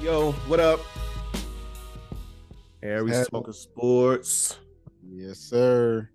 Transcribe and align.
Yo, 0.00 0.32
what 0.46 0.60
up? 0.60 0.80
Aries 2.82 3.16
Hey. 3.16 3.24
Talking 3.30 3.52
Sports. 3.52 4.56
Yes, 5.02 5.38
sir. 5.38 6.08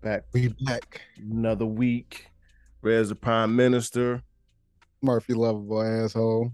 Back 0.00 0.24
We 0.32 0.48
back. 0.64 1.00
another 1.18 1.66
week. 1.66 2.26
Rez 2.80 3.08
the 3.08 3.14
Prime 3.16 3.54
Minister. 3.56 4.22
Murphy 5.02 5.34
lovable 5.34 5.82
asshole. 5.82 6.52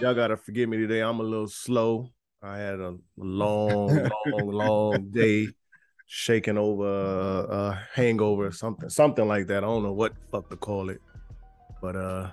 Y'all 0.00 0.12
gotta 0.14 0.36
forgive 0.36 0.68
me 0.68 0.76
today. 0.76 1.00
I'm 1.00 1.18
a 1.20 1.22
little 1.22 1.46
slow. 1.48 2.10
I 2.42 2.58
had 2.58 2.78
a 2.78 2.96
long, 3.16 3.88
long, 4.26 4.48
long 4.48 5.10
day 5.10 5.48
shaking 6.06 6.58
over 6.58 6.86
a, 6.86 7.88
hangover 7.94 8.46
or 8.46 8.52
something, 8.52 8.88
something 8.88 9.26
like 9.26 9.46
that. 9.48 9.58
I 9.58 9.66
don't 9.66 9.82
know 9.82 9.92
what 9.92 10.14
the 10.14 10.26
fuck 10.30 10.50
to 10.50 10.56
call 10.56 10.90
it. 10.90 11.00
But 11.80 11.96
uh, 11.96 12.30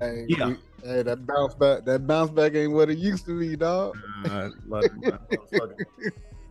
Hey, 0.00 0.26
Yeah. 0.28 0.48
we- 0.48 0.56
hey, 0.84 1.02
that 1.02 1.26
bounce 1.26 1.54
back, 1.54 1.84
that 1.86 2.06
bounce 2.06 2.30
back 2.30 2.54
ain't 2.54 2.72
what 2.72 2.90
it 2.90 2.98
used 2.98 3.24
to 3.26 3.38
be, 3.38 3.56
dog. 3.56 3.96
uh 4.26 4.50
my, 4.66 4.80
my 5.02 5.10
motherfucking, 5.10 5.84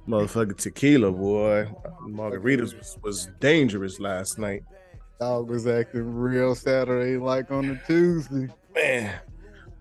motherfucking 0.08 0.58
tequila, 0.58 1.12
boy. 1.12 1.68
Margaritas 2.08 2.76
was, 2.78 2.98
was 3.04 3.28
dangerous 3.40 4.00
last 4.00 4.40
night. 4.40 4.64
Dog 5.20 5.50
was 5.50 5.66
acting 5.68 6.14
real 6.16 6.56
Saturday 6.56 7.18
like 7.18 7.52
on 7.52 7.70
a 7.70 7.82
Tuesday. 7.88 8.48
Man. 8.74 9.20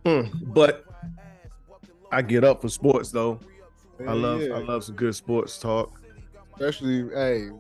Hmm. 0.07 0.23
But 0.53 0.85
I 2.13 2.21
get 2.23 2.45
up 2.45 2.61
for 2.61 2.69
sports 2.69 3.11
though. 3.11 3.41
I 4.07 4.13
love 4.13 4.43
yeah. 4.43 4.55
I 4.55 4.59
love 4.59 4.85
some 4.85 4.95
good 4.97 5.15
sports 5.15 5.59
talk. 5.59 5.99
Especially 6.55 7.09
hey, 7.15 7.51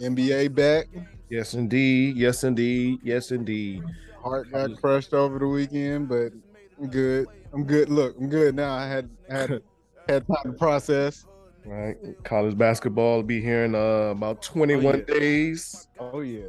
NBA 0.00 0.54
back. 0.54 0.86
Yes, 1.28 1.54
indeed. 1.54 2.16
Yes, 2.16 2.44
indeed. 2.44 3.00
Yes, 3.02 3.30
indeed. 3.30 3.82
Heart 4.22 4.52
got 4.52 4.80
crushed 4.80 5.14
over 5.14 5.38
the 5.38 5.46
weekend, 5.46 6.08
but 6.08 6.32
I'm 6.80 6.88
good. 6.88 7.26
I'm 7.52 7.64
good. 7.64 7.88
Look, 7.88 8.16
I'm 8.18 8.28
good 8.28 8.54
now. 8.54 8.74
I 8.74 8.86
had 8.86 9.10
had 9.28 9.62
had 10.08 10.26
time 10.26 10.36
to 10.44 10.52
process. 10.52 11.24
Right. 11.64 11.96
College 12.24 12.58
basketball 12.58 13.16
will 13.16 13.22
be 13.22 13.40
here 13.40 13.64
in 13.64 13.74
uh, 13.74 14.10
about 14.10 14.42
21 14.42 14.84
yeah. 14.84 15.14
days. 15.14 15.88
Oh 15.98 16.20
yeah. 16.20 16.42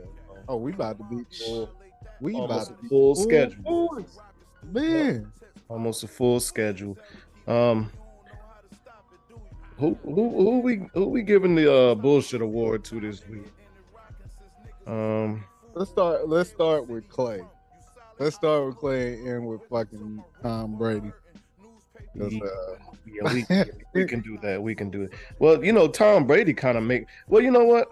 Oh, 0.47 0.57
we 0.57 0.73
about 0.73 0.97
to 0.97 1.03
be 1.05 1.23
full. 1.37 1.69
We 2.19 2.35
Almost 2.35 2.69
about 2.69 2.77
to 2.77 2.83
be 2.83 2.89
full 2.89 3.15
schedule. 3.15 4.05
Man, 4.71 5.31
Almost 5.69 6.03
a 6.03 6.07
full 6.07 6.39
schedule. 6.39 6.97
Um 7.47 7.91
who 9.77 9.97
who 10.03 10.29
who 10.29 10.59
we 10.59 10.87
who 10.93 11.05
we 11.05 11.21
giving 11.21 11.55
the 11.55 11.73
uh 11.73 11.95
bullshit 11.95 12.41
award 12.41 12.83
to 12.85 12.99
this 12.99 13.27
week? 13.27 13.45
Um 14.87 15.43
let's 15.73 15.89
start. 15.89 16.27
Let's 16.27 16.49
start 16.49 16.87
with 16.87 17.07
Klay. 17.09 17.45
Let's 18.19 18.35
start 18.35 18.65
with 18.65 18.75
Klay 18.77 19.35
and 19.35 19.45
with 19.45 19.61
fucking 19.69 20.23
Tom 20.41 20.77
Brady. 20.77 21.11
uh, 22.19 22.29
yeah, 23.05 23.33
we, 23.33 23.45
we 23.93 24.05
can 24.05 24.21
do 24.21 24.37
that. 24.41 24.61
We 24.61 24.73
can 24.73 24.89
do 24.89 25.03
it. 25.03 25.13
Well, 25.39 25.63
you 25.63 25.73
know, 25.73 25.87
Tom 25.87 26.25
Brady 26.25 26.53
kind 26.53 26.77
of 26.77 26.83
make 26.83 27.05
well, 27.27 27.41
you 27.41 27.51
know 27.51 27.65
what? 27.65 27.89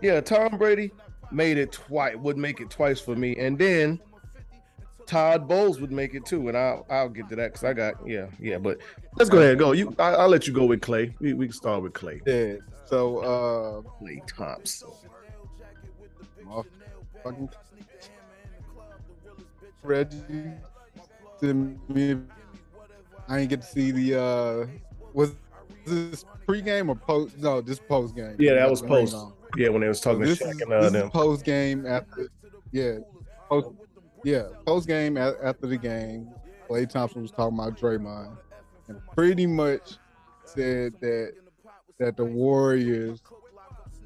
Yeah, 0.00 0.20
Tom 0.20 0.56
Brady 0.58 0.92
made 1.32 1.58
it 1.58 1.72
twice, 1.72 2.16
would 2.16 2.36
make 2.36 2.60
it 2.60 2.70
twice 2.70 3.00
for 3.00 3.16
me, 3.16 3.36
and 3.36 3.58
then 3.58 4.00
Todd 5.06 5.48
Bowles 5.48 5.80
would 5.80 5.92
make 5.92 6.14
it 6.14 6.24
too, 6.24 6.48
and 6.48 6.56
I'll 6.56 6.86
I'll 6.90 7.08
get 7.08 7.28
to 7.30 7.36
that 7.36 7.52
because 7.52 7.64
I 7.64 7.72
got 7.72 7.94
yeah 8.06 8.26
yeah. 8.40 8.58
But 8.58 8.78
let's 9.16 9.30
go 9.30 9.38
ahead 9.38 9.50
and 9.50 9.58
go. 9.58 9.72
You, 9.72 9.94
I, 9.98 10.14
I'll 10.14 10.28
let 10.28 10.46
you 10.46 10.52
go 10.52 10.64
with 10.66 10.80
Klay. 10.80 11.14
We, 11.20 11.34
we 11.34 11.46
can 11.46 11.52
start 11.54 11.82
with 11.82 11.92
Klay. 11.92 12.20
yeah. 12.26 12.60
So 12.86 13.18
uh, 13.18 13.80
Klay 14.02 14.26
Thompson. 14.26 14.90
fucking 17.22 17.48
Reggie. 19.82 20.50
I 23.28 23.38
ain't 23.38 23.50
get 23.50 23.62
to 23.62 23.66
see 23.66 23.90
the 23.90 24.20
uh 24.20 24.66
was 25.12 25.34
this 25.86 26.24
pregame 26.46 26.88
or 26.88 26.94
post 26.94 27.38
no 27.38 27.60
this 27.60 27.78
post 27.78 28.14
game. 28.14 28.36
Yeah, 28.38 28.54
that 28.54 28.70
was 28.70 28.82
post. 28.82 29.16
Yeah, 29.56 29.68
when 29.68 29.82
they 29.82 29.88
was 29.88 30.00
talking 30.00 30.20
this 30.20 30.38
to 30.38 30.48
is, 30.48 30.56
Shaq 30.56 30.62
and 30.62 30.72
uh, 30.72 30.80
this 30.82 30.92
them. 30.92 31.10
post 31.10 31.44
game 31.44 31.86
after 31.86 32.28
yeah 32.72 32.98
post 33.48 33.68
yeah 34.24 34.44
post 34.66 34.88
game 34.88 35.16
after 35.16 35.66
the 35.66 35.76
game. 35.76 36.28
Klay 36.68 36.88
Thompson 36.88 37.22
was 37.22 37.30
talking 37.30 37.58
about 37.58 37.78
Draymond 37.78 38.36
and 38.88 39.00
pretty 39.14 39.46
much 39.46 39.98
said 40.44 40.94
that 41.00 41.34
that 41.98 42.16
the 42.16 42.24
Warriors 42.24 43.22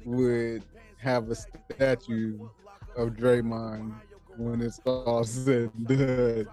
would 0.05 0.63
have 0.97 1.29
a 1.29 1.35
statue 1.35 2.47
of 2.95 3.09
Draymond 3.11 3.93
when 4.37 4.61
it's 4.61 4.79
all 4.85 5.23
said 5.23 5.71
and 5.75 5.87
done. 5.87 6.47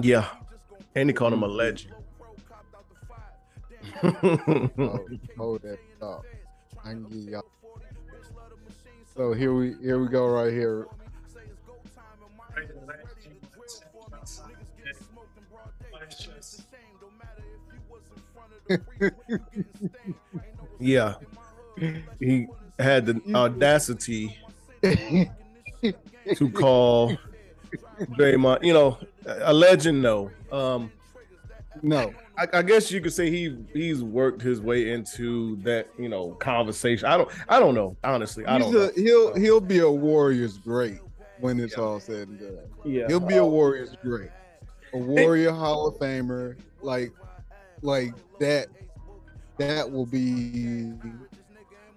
Yeah, 0.00 0.28
and 0.94 1.08
he 1.08 1.12
called 1.14 1.32
him 1.32 1.42
a 1.42 1.48
legend. 1.48 1.94
Oh, 4.02 5.06
hold 5.36 5.62
that 5.62 5.78
thought. 5.98 6.24
I 6.84 6.90
can 6.90 7.04
give 7.04 7.30
y'all. 7.30 7.44
So 9.14 9.32
here 9.32 9.52
we 9.52 9.74
here 9.82 9.98
we 9.98 10.08
go 10.08 10.26
right 10.26 10.52
here. 10.52 10.86
Yeah, 20.80 21.14
he 22.18 22.46
had 22.78 23.06
the 23.06 23.20
audacity 23.34 24.38
to 24.82 26.50
call 26.52 27.16
Draymond, 28.18 28.64
you 28.64 28.72
know, 28.72 28.98
a 29.26 29.52
legend. 29.52 30.02
No, 30.02 30.30
um, 30.50 30.90
no, 31.82 32.12
I, 32.36 32.46
I 32.54 32.62
guess 32.62 32.90
you 32.90 33.00
could 33.00 33.12
say 33.12 33.30
he 33.30 33.56
he's 33.72 34.02
worked 34.02 34.40
his 34.40 34.60
way 34.60 34.92
into 34.92 35.56
that, 35.56 35.88
you 35.98 36.08
know, 36.08 36.30
conversation. 36.32 37.06
I 37.06 37.16
don't, 37.16 37.28
I 37.48 37.58
don't 37.60 37.74
know, 37.74 37.96
honestly. 38.02 38.46
I 38.46 38.58
don't. 38.58 38.72
know. 38.72 38.80
a, 38.80 38.92
he'll 38.92 39.34
he'll 39.34 39.60
be 39.60 39.78
a 39.78 39.90
Warriors 39.90 40.58
great 40.58 41.00
when 41.38 41.60
it's 41.60 41.76
all 41.76 42.00
said 42.00 42.28
and 42.28 42.38
done. 42.38 42.58
Yeah, 42.84 43.06
He'll 43.08 43.20
be 43.20 43.36
a 43.36 43.44
Warriors 43.44 43.94
great, 44.02 44.30
a 44.94 44.98
Warrior 44.98 45.52
Hall 45.52 45.88
of 45.88 45.96
Famer. 45.96 46.56
Like 46.82 47.12
like 47.82 48.14
that. 48.38 48.68
That 49.58 49.90
will 49.90 50.06
be 50.06 50.92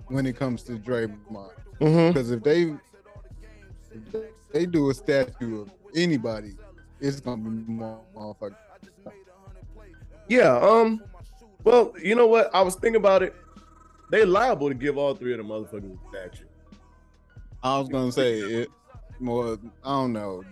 when 0.07 0.25
it 0.25 0.35
comes 0.35 0.63
to 0.63 0.73
Draymond. 0.73 1.51
hmm 1.79 2.07
Because 2.07 2.31
if 2.31 2.43
they 2.43 2.75
if 3.91 4.27
they 4.51 4.65
do 4.65 4.89
a 4.89 4.93
statue 4.93 5.61
of 5.61 5.71
anybody, 5.95 6.53
it's 6.99 7.19
gonna 7.19 7.41
be 7.41 7.71
more 7.71 8.01
motherfucker. 8.15 8.55
Yeah. 10.27 10.57
Um. 10.57 11.03
Well, 11.63 11.93
you 12.01 12.15
know 12.15 12.27
what? 12.27 12.53
I 12.53 12.61
was 12.61 12.75
thinking 12.75 12.97
about 12.97 13.23
it. 13.23 13.33
They 14.11 14.25
liable 14.25 14.67
to 14.67 14.75
give 14.75 14.97
all 14.97 15.15
three 15.15 15.31
of 15.31 15.37
them 15.37 15.47
motherfuckers 15.47 15.97
a 15.97 16.09
statue. 16.09 16.45
I 17.63 17.79
was 17.79 17.87
gonna 17.89 18.11
say 18.11 18.39
it 18.39 18.69
more. 19.19 19.57
I 19.83 19.89
don't 19.89 20.13
know. 20.13 20.43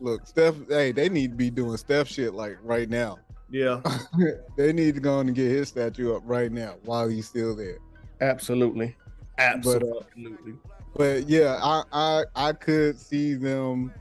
Look, 0.00 0.26
Steph. 0.26 0.54
Hey, 0.68 0.92
they 0.92 1.08
need 1.08 1.32
to 1.32 1.36
be 1.36 1.50
doing 1.50 1.76
Steph 1.76 2.08
shit 2.08 2.32
like 2.32 2.56
right 2.62 2.88
now. 2.88 3.18
Yeah, 3.50 3.82
they 4.56 4.72
need 4.72 4.94
to 4.94 5.00
go 5.00 5.18
on 5.18 5.26
and 5.26 5.34
get 5.36 5.50
his 5.50 5.68
statue 5.68 6.14
up 6.14 6.22
right 6.24 6.52
now 6.52 6.76
while 6.84 7.08
he's 7.08 7.26
still 7.28 7.56
there. 7.56 7.78
absolutely, 8.20 8.96
absolutely. 9.38 10.54
But 10.96 11.28
yeah, 11.28 11.58
I 11.62 11.82
I, 11.92 12.24
I 12.34 12.52
could 12.52 12.98
see 12.98 13.34
them 13.34 13.92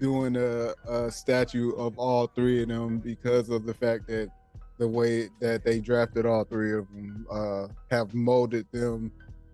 doing 0.00 0.36
a, 0.36 0.74
a 0.86 1.10
statue 1.10 1.72
of 1.72 1.98
all 1.98 2.26
three 2.28 2.62
of 2.62 2.68
them 2.68 2.98
because 2.98 3.48
of 3.48 3.64
the 3.66 3.74
fact 3.74 4.06
that 4.08 4.30
the 4.78 4.86
way 4.86 5.30
that 5.40 5.64
they 5.64 5.80
drafted 5.80 6.26
all 6.26 6.44
three 6.44 6.74
of 6.74 6.86
them 6.88 7.26
uh, 7.30 7.68
have 7.90 8.12
molded 8.14 8.66
them 8.72 9.10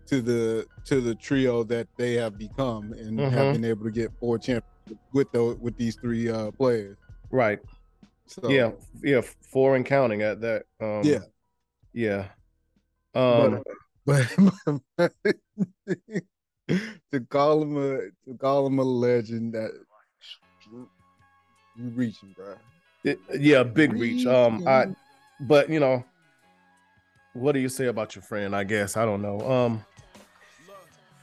to 0.06 0.20
the 0.20 0.66
to 0.84 1.00
the 1.00 1.14
trio 1.14 1.62
that 1.62 1.86
they 1.96 2.14
have 2.14 2.36
become 2.36 2.92
and 2.92 3.20
Mhm. 3.20 3.30
have 3.32 3.52
been 3.52 3.64
able 3.64 3.84
to 3.84 3.90
get 3.92 4.10
four 4.18 4.36
championships 4.36 5.00
with 5.12 5.30
those 5.32 5.56
with 5.58 5.76
these 5.76 5.96
three 5.96 6.28
uh, 6.28 6.50
players. 6.52 6.96
Right. 7.30 7.60
So 8.26 8.48
yeah, 8.48 8.70
yeah, 9.02 9.20
four 9.50 9.76
and 9.76 9.84
counting 9.84 10.22
at 10.22 10.40
that. 10.40 10.64
Um, 10.80 11.02
Yeah. 11.04 11.18
yeah. 11.92 12.28
Um, 13.14 13.62
but 14.06 14.26
to 17.12 17.20
call 17.28 17.62
him 17.62 17.76
a 17.76 17.98
to 18.26 18.38
call 18.38 18.66
him 18.66 18.78
a 18.78 18.84
legend 18.84 19.52
that 19.54 19.70
you 21.76 21.88
reaching, 21.94 22.34
bro. 22.36 22.54
It, 23.04 23.20
yeah, 23.38 23.62
big 23.62 23.92
reach. 23.92 24.26
Um, 24.26 24.62
I, 24.66 24.86
but 25.40 25.68
you 25.68 25.80
know, 25.80 26.04
what 27.34 27.52
do 27.52 27.60
you 27.60 27.68
say 27.68 27.86
about 27.86 28.14
your 28.14 28.22
friend? 28.22 28.54
I 28.54 28.64
guess 28.64 28.96
I 28.96 29.04
don't 29.04 29.22
know. 29.22 29.40
Um, 29.40 29.84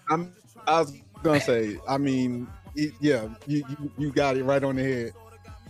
I'm. 0.09 0.33
I 0.67 0.81
was 0.81 0.93
gonna 1.23 1.41
say. 1.41 1.79
I 1.87 1.97
mean, 1.97 2.47
it, 2.75 2.93
yeah, 2.99 3.27
you, 3.47 3.63
you 3.69 3.91
you 3.97 4.11
got 4.11 4.37
it 4.37 4.43
right 4.43 4.63
on 4.63 4.75
the 4.75 4.83
head. 4.83 5.13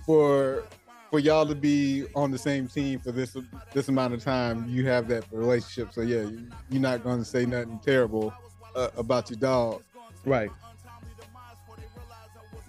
For 0.06 0.64
for 1.10 1.20
y'all 1.20 1.46
to 1.46 1.56
be 1.56 2.06
on 2.16 2.32
the 2.32 2.38
same 2.38 2.68
team 2.68 3.00
for 3.00 3.12
this 3.12 3.36
this 3.74 3.88
amount 3.90 4.14
of 4.14 4.24
time, 4.24 4.68
you 4.68 4.86
have 4.88 5.08
that 5.08 5.26
relationship. 5.32 5.94
So 5.94 6.02
yeah, 6.02 6.22
you, 6.22 6.48
you're 6.70 6.82
not 6.82 7.04
gonna 7.04 7.26
say 7.26 7.46
nothing 7.46 7.80
terrible 7.84 8.34
uh, 8.76 8.90
about 8.98 9.30
your 9.30 9.40
dog. 9.40 9.84
right. 10.26 10.52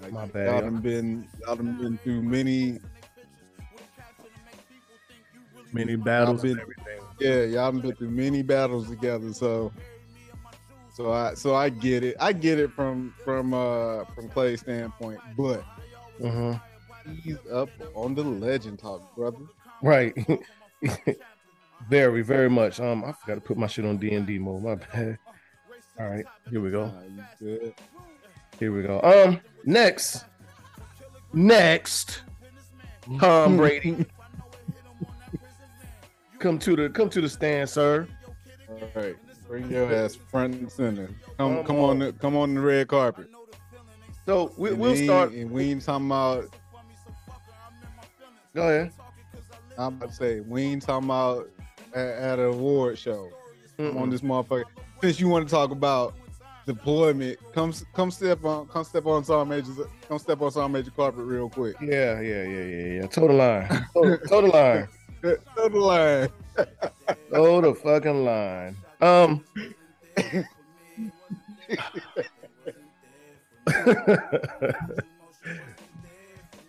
Like, 0.02 0.12
My 0.12 0.26
bad, 0.26 0.46
Y'all 0.46 0.60
done 0.62 0.80
been 0.80 1.28
y'all 1.46 1.56
done 1.56 1.76
been 1.78 1.98
through 1.98 2.22
many. 2.22 2.78
Many 5.72 5.96
battles 5.96 6.42
been- 6.42 6.52
and 6.52 6.60
everything. 6.60 7.00
Yeah, 7.20 7.42
y'all 7.44 7.70
done 7.70 7.82
been 7.82 7.94
through 7.96 8.10
many 8.10 8.42
battles 8.42 8.88
together. 8.88 9.32
So. 9.32 9.72
So 10.92 11.12
I 11.12 11.34
so 11.34 11.54
I 11.54 11.68
get 11.70 12.02
it. 12.02 12.16
I 12.20 12.32
get 12.32 12.58
it 12.58 12.72
from 12.72 13.14
from 13.24 13.54
uh 13.54 14.04
from 14.06 14.28
Klay's 14.28 14.60
standpoint, 14.60 15.20
but 15.36 15.62
hmm 16.20 16.52
he's 17.22 17.38
up 17.52 17.70
on 17.94 18.14
the 18.14 18.22
legend 18.22 18.78
talk, 18.78 19.14
brother. 19.14 19.38
Right. 19.82 20.14
very, 21.88 22.22
very 22.22 22.50
much. 22.50 22.80
Um, 22.80 23.04
I 23.04 23.12
forgot 23.12 23.34
to 23.34 23.40
put 23.40 23.56
my 23.56 23.66
shit 23.66 23.84
on 23.84 23.96
D 23.98 24.14
and 24.14 24.26
D 24.26 24.38
mode. 24.38 24.62
My 24.62 24.74
bad. 24.76 25.18
All 25.98 26.08
right, 26.08 26.24
here 26.50 26.60
we 26.60 26.70
go. 26.70 26.86
Nah, 26.86 27.02
you 27.02 27.24
good. 27.38 27.74
Here 28.58 28.72
we 28.72 28.82
go. 28.82 29.00
Um, 29.02 29.40
next, 29.64 30.24
next, 31.34 32.22
Tom 33.18 33.58
Brady. 33.58 34.06
come 36.38 36.58
to 36.58 36.76
the 36.76 36.88
come 36.88 37.10
to 37.10 37.20
the 37.20 37.28
stand, 37.28 37.68
sir. 37.68 38.08
All 38.68 38.78
right, 38.94 39.16
bring 39.46 39.70
your 39.70 39.92
ass 39.92 40.14
front 40.14 40.54
and 40.54 40.72
center. 40.72 41.10
Come 41.36 41.56
Come 41.56 41.64
come 41.64 41.76
on. 41.76 41.90
on 41.90 41.98
the 41.98 42.12
come 42.14 42.36
on 42.36 42.54
the 42.54 42.60
red 42.60 42.88
carpet. 42.88 43.28
So 44.24 44.52
we, 44.56 44.72
we'll 44.72 44.96
start. 44.96 45.32
And 45.32 45.50
we 45.50 45.70
ain't 45.70 45.84
talking 45.84 46.06
about. 46.06 46.54
Go 48.54 48.62
ahead. 48.62 48.92
I'm 49.78 49.94
about 49.94 50.10
to 50.10 50.14
say 50.14 50.40
we 50.40 50.62
ain't 50.62 50.82
talking 50.82 51.08
about 51.08 51.48
at, 51.94 52.06
at 52.06 52.38
an 52.38 52.46
award 52.46 52.98
show. 52.98 53.30
Come 53.76 53.96
on 53.96 54.08
Mm-mm. 54.08 54.10
this 54.10 54.20
motherfucker. 54.20 54.64
Since 55.00 55.20
you 55.20 55.28
want 55.28 55.48
to 55.48 55.54
talk 55.54 55.70
about 55.70 56.14
deployment, 56.66 57.38
come 57.54 57.72
come 57.94 58.10
step 58.10 58.44
on 58.44 58.66
come 58.68 58.84
step 58.84 59.06
on 59.06 59.24
Saw 59.24 59.44
Major's 59.44 59.78
come 60.08 60.18
step 60.18 60.40
on 60.42 60.50
Saw 60.50 60.68
Major 60.68 60.90
carpet 60.90 61.24
real 61.24 61.48
quick. 61.48 61.76
Yeah, 61.80 62.20
yeah, 62.20 62.42
yeah, 62.42 62.64
yeah, 62.64 62.86
yeah. 63.00 63.06
Toe 63.06 63.28
the 63.28 63.34
line. 63.34 63.68
Toe 63.94 64.16
the 64.42 64.48
line. 64.48 64.88
Toe 65.22 65.68
the 65.68 65.78
line. 65.78 66.28
Toe 67.32 67.60
the 67.60 67.74
fucking 67.74 68.24
line. 68.24 68.76
Um. 69.00 69.44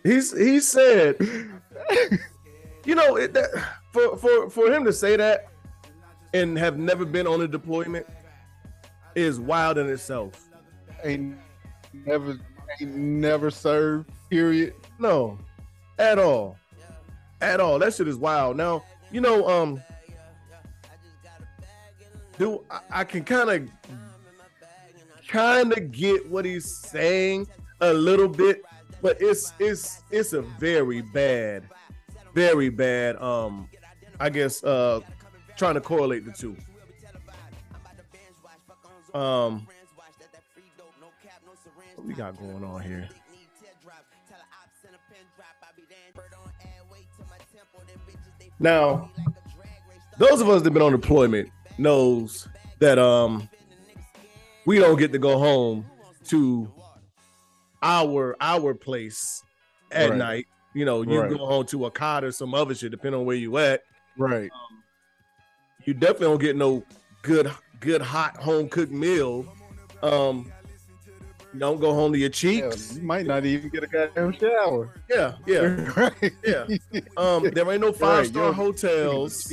He's 0.04 0.36
he 0.36 0.60
said, 0.60 1.16
you 2.85 2.95
know, 2.95 3.15
it, 3.18 3.33
that, 3.33 3.50
for 3.91 4.18
for 4.18 4.50
for 4.50 4.71
him 4.71 4.83
to 4.85 4.94
say 4.94 5.15
that 5.15 5.47
and 6.33 6.57
have 6.57 6.77
never 6.77 7.06
been 7.06 7.27
on 7.27 7.41
a 7.41 7.47
deployment 7.47 8.07
is 9.15 9.39
wild 9.39 9.77
in 9.77 9.89
itself. 9.89 10.50
Ain't 11.03 11.38
never 12.06 12.39
ain't 12.79 12.95
never 12.95 13.51
served. 13.51 14.09
Period. 14.29 14.73
No, 15.00 15.38
at 16.00 16.18
all, 16.19 16.57
at 17.41 17.59
all. 17.59 17.79
That 17.79 17.94
shit 17.94 18.07
is 18.07 18.17
wild. 18.17 18.56
Now 18.57 18.83
you 19.12 19.19
know, 19.21 19.47
um, 19.47 19.81
do 22.38 22.63
I, 22.69 22.79
I 22.89 23.03
can 23.03 23.24
kind 23.24 23.50
of 23.50 23.69
kind 25.27 25.74
of 25.74 25.91
get 25.91 26.29
what 26.29 26.45
he's 26.45 26.74
saying 26.77 27.47
a 27.81 27.94
little 27.94 28.27
bit, 28.27 28.63
but 29.01 29.18
it's 29.19 29.53
it's 29.59 30.03
it's 30.12 30.33
a 30.33 30.42
very 30.42 31.01
bad, 31.01 31.63
very 32.33 32.69
bad. 32.69 33.15
Um, 33.18 33.68
I 34.19 34.30
guess 34.30 34.63
uh, 34.63 35.01
trying 35.57 35.74
to 35.75 35.81
correlate 35.81 36.25
the 36.25 36.31
two. 36.31 36.56
Um, 39.13 39.68
what 41.95 42.07
we 42.07 42.13
got 42.13 42.38
going 42.38 42.63
on 42.63 42.81
here? 42.81 43.09
Now, 48.59 49.09
those 50.19 50.39
of 50.39 50.48
us 50.50 50.62
that 50.62 50.71
been 50.71 50.83
on 50.83 50.92
deployment 50.92 51.50
knows 51.77 52.48
that 52.80 53.00
um 53.00 53.50
we 54.65 54.77
don't 54.77 55.00
get 55.00 55.12
to 55.12 55.18
go 55.19 55.39
home 55.39 55.86
to 56.25 56.71
our 57.81 58.36
our 58.42 58.74
place 58.74 59.44
at 59.92 60.10
Right. 60.12 60.18
night. 60.18 60.48
You 60.74 60.86
know, 60.86 61.01
you 61.01 61.19
Right. 61.19 61.30
go 61.30 61.38
home 61.45 61.66
to 61.68 61.86
a 61.86 61.92
cot 61.92 62.24
or 62.24 62.31
some 62.31 62.54
other 62.54 62.74
shit, 62.74 62.92
depending 62.92 63.19
on 63.19 63.25
where 63.25 63.36
you 63.36 63.57
at. 63.57 63.81
Right. 64.18 64.50
You 65.86 65.94
definitely 65.94 66.28
don't 66.28 66.42
get 66.42 66.56
no 66.56 66.83
good 67.24 67.51
good 67.80 68.01
hot 68.01 68.38
home 68.38 68.69
cooked 68.69 68.92
meal. 68.92 69.45
Um, 70.04 70.51
don't 71.57 71.81
go 71.81 71.94
home 71.94 72.13
to 72.13 72.18
your 72.19 72.30
cheeks. 72.30 72.95
you 72.95 73.01
might 73.01 73.25
not 73.25 73.45
even 73.45 73.69
get 73.69 73.84
a 73.84 73.88
goddamn 73.88 74.31
shower. 74.38 74.94
Yeah, 75.10 75.34
yeah, 75.45 75.60
right. 75.98 76.34
yeah. 76.45 76.66
Um, 77.18 77.50
there 77.50 77.69
ain't 77.69 77.81
no 77.81 77.92
five 77.92 78.27
star 78.27 78.44
you're- 78.45 78.56
hotels. 78.56 79.51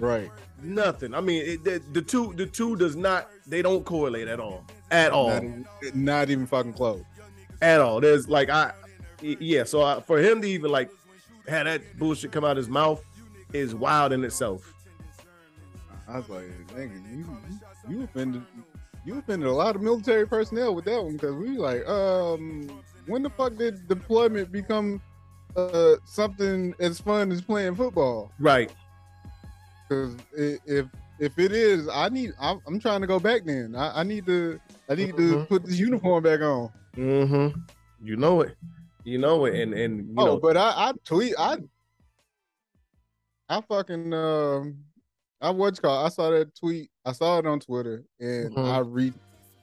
Right. 0.00 0.30
Nothing. 0.62 1.14
I 1.14 1.20
mean, 1.20 1.42
it, 1.46 1.64
the, 1.64 1.80
the 1.92 2.02
two 2.02 2.32
the 2.34 2.46
two 2.46 2.74
does 2.76 2.96
not 2.96 3.30
they 3.46 3.62
don't 3.62 3.84
correlate 3.84 4.28
at 4.28 4.40
all. 4.40 4.64
At 4.90 5.12
all. 5.12 5.28
Not, 5.28 5.44
even- 5.44 5.66
not 5.94 6.30
even 6.30 6.46
fucking 6.46 6.72
close. 6.72 7.02
At 7.62 7.80
all. 7.80 8.00
There's 8.00 8.28
like 8.28 8.48
I, 8.48 8.72
yeah, 9.22 9.64
so 9.64 9.82
I, 9.82 10.00
for 10.00 10.18
him 10.18 10.40
to 10.42 10.48
even 10.48 10.70
like 10.70 10.90
have 11.48 11.66
that 11.66 11.82
bullshit 11.98 12.32
come 12.32 12.44
out 12.44 12.52
of 12.52 12.56
his 12.58 12.68
mouth 12.68 13.02
is 13.52 13.74
wild 13.74 14.12
in 14.12 14.24
itself. 14.24 14.74
I 16.08 16.18
was 16.18 16.28
like, 16.28 16.44
nigga, 16.68 17.16
you 17.16 17.26
you, 17.88 18.02
offended 18.04 18.42
you 19.04 19.18
offended 19.18 19.48
a 19.48 19.52
lot 19.52 19.76
of 19.76 19.82
military 19.82 20.26
personnel 20.26 20.74
with 20.74 20.84
that 20.86 21.02
one 21.02 21.14
because 21.14 21.34
we 21.34 21.50
like, 21.56 21.86
um, 21.88 22.82
when 23.06 23.22
the 23.22 23.30
fuck 23.30 23.56
did 23.56 23.86
deployment 23.88 24.50
become 24.52 25.00
uh 25.56 25.96
something 26.04 26.74
as 26.80 27.00
fun 27.00 27.30
as 27.32 27.42
playing 27.42 27.74
football? 27.76 28.32
Right. 28.38 28.70
Because 29.88 30.16
if 30.34 30.86
if 31.18 31.38
it 31.38 31.52
is, 31.52 31.88
I 31.88 32.08
need 32.08 32.32
I'm, 32.40 32.60
I'm 32.66 32.80
trying 32.80 33.00
to 33.02 33.06
go 33.06 33.20
back. 33.20 33.44
Then 33.44 33.74
I, 33.76 34.00
I 34.00 34.02
need 34.02 34.26
to 34.26 34.58
I 34.88 34.94
need 34.94 35.16
to 35.16 35.36
Mhm. 35.36 35.48
put 35.48 35.64
this 35.66 35.78
uniform 35.78 36.22
back 36.22 36.40
on. 36.40 36.70
Mm-hmm. 36.96 37.58
You 38.02 38.16
know 38.16 38.40
it. 38.42 38.56
You 39.04 39.18
know 39.18 39.44
it. 39.46 39.54
And 39.54 39.74
and 39.74 40.08
you 40.08 40.14
oh, 40.18 40.24
know 40.26 40.38
but 40.38 40.56
I 40.56 40.70
I 40.76 40.92
tweet 41.04 41.34
I 41.38 41.58
I 43.48 43.60
fucking 43.62 44.12
um 44.14 44.78
I 45.40 45.50
what's 45.50 45.80
called 45.80 46.06
I 46.06 46.08
saw 46.10 46.30
that 46.30 46.54
tweet 46.54 46.90
I 47.04 47.12
saw 47.12 47.38
it 47.38 47.46
on 47.46 47.60
Twitter 47.60 48.04
and 48.20 48.54
Mhm. 48.54 48.72
I 48.72 48.78
re 48.78 49.12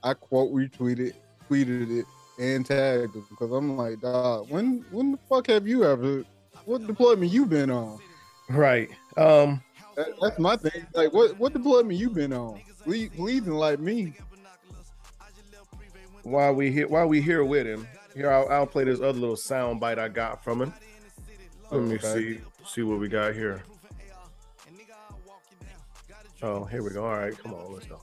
I 0.04 0.14
quote 0.14 0.54
retweeted 0.54 1.14
tweeted 1.50 2.00
it 2.00 2.06
and 2.40 2.66
tagged 2.66 3.16
it 3.16 3.24
because 3.30 3.52
I'm 3.52 3.78
like 3.78 4.02
dog 4.02 4.50
when 4.50 4.86
when 4.92 5.14
the 5.14 5.18
fuck 5.30 5.48
have 5.48 5.68
you 5.68 5.84
ever 5.84 6.24
what 6.66 6.86
deployment 6.86 7.32
you 7.32 7.46
been 7.46 7.70
on 7.72 8.00
right. 8.50 8.90
Um 9.18 9.62
that, 9.96 10.08
that's 10.22 10.40
my 10.40 10.56
thing 10.58 10.86
like 10.94 11.14
what 11.14 11.38
what 11.40 11.54
deployment 11.54 11.98
you 11.98 12.10
been 12.10 12.34
on 12.34 12.62
Ble- 12.86 13.10
bleeding 13.16 13.54
like 13.54 13.80
me 13.80 14.14
while 16.28 16.54
we 16.54 16.72
here 16.72 16.88
while 16.88 17.08
we 17.08 17.22
here 17.22 17.44
with 17.44 17.66
him, 17.66 17.88
here 18.16 18.32
I'll, 18.32 18.48
I'll 18.50 18.68
play 18.68 18.84
this 18.84 19.00
other 19.00 19.14
little 19.20 19.36
sound 19.38 19.80
bite 19.80 20.00
I 20.00 20.08
got 20.10 20.44
from 20.44 20.62
him. 20.62 20.74
Let 21.72 21.82
me 21.82 21.96
Okay. 21.96 22.38
see 22.38 22.42
see 22.66 22.84
what 22.84 23.00
we 23.00 23.08
got 23.08 23.34
here. 23.34 23.64
Oh, 26.44 26.66
here 26.66 26.84
we 26.84 26.92
go. 26.92 27.04
All 27.04 27.18
right, 27.18 27.36
come 27.38 27.54
on, 27.54 27.74
let's 27.74 27.88
go. 27.88 28.00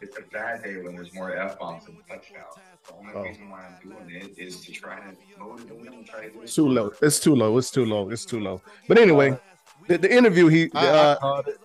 It's 0.00 0.18
a 0.18 0.22
bad 0.32 0.62
day 0.64 0.76
when 0.82 0.94
there's 0.96 1.14
more 1.14 1.34
F 1.34 1.58
bombs 1.58 1.86
than 1.86 1.96
touchdowns. 2.08 2.54
The 2.86 2.94
only 2.94 3.12
Oh. 3.14 3.22
reason 3.22 3.48
why 3.48 3.66
I'm 3.66 3.88
doing 3.88 4.10
it 4.10 4.36
is 4.36 4.60
to 4.66 4.72
try 4.72 4.96
to 4.96 5.16
motivate 5.38 5.68
the 5.68 5.74
win 5.74 5.92
and 5.94 6.06
try 6.06 6.28
to 6.28 6.30
do. 6.30 6.46
Too 6.46 6.68
low. 6.68 6.92
It's 7.00 7.20
too 7.20 7.34
low. 7.34 7.56
It's 7.56 7.70
too 7.70 7.84
low. 7.84 8.10
It's 8.10 8.24
too 8.24 8.40
low. 8.40 8.60
But 8.88 8.98
anyway, 8.98 9.38
the, 9.86 9.98
the 9.98 10.12
interview 10.12 10.48
he 10.48 10.70
I, 10.74 10.86
I 10.88 10.92
uh, 11.12 11.42
it. 11.46 11.60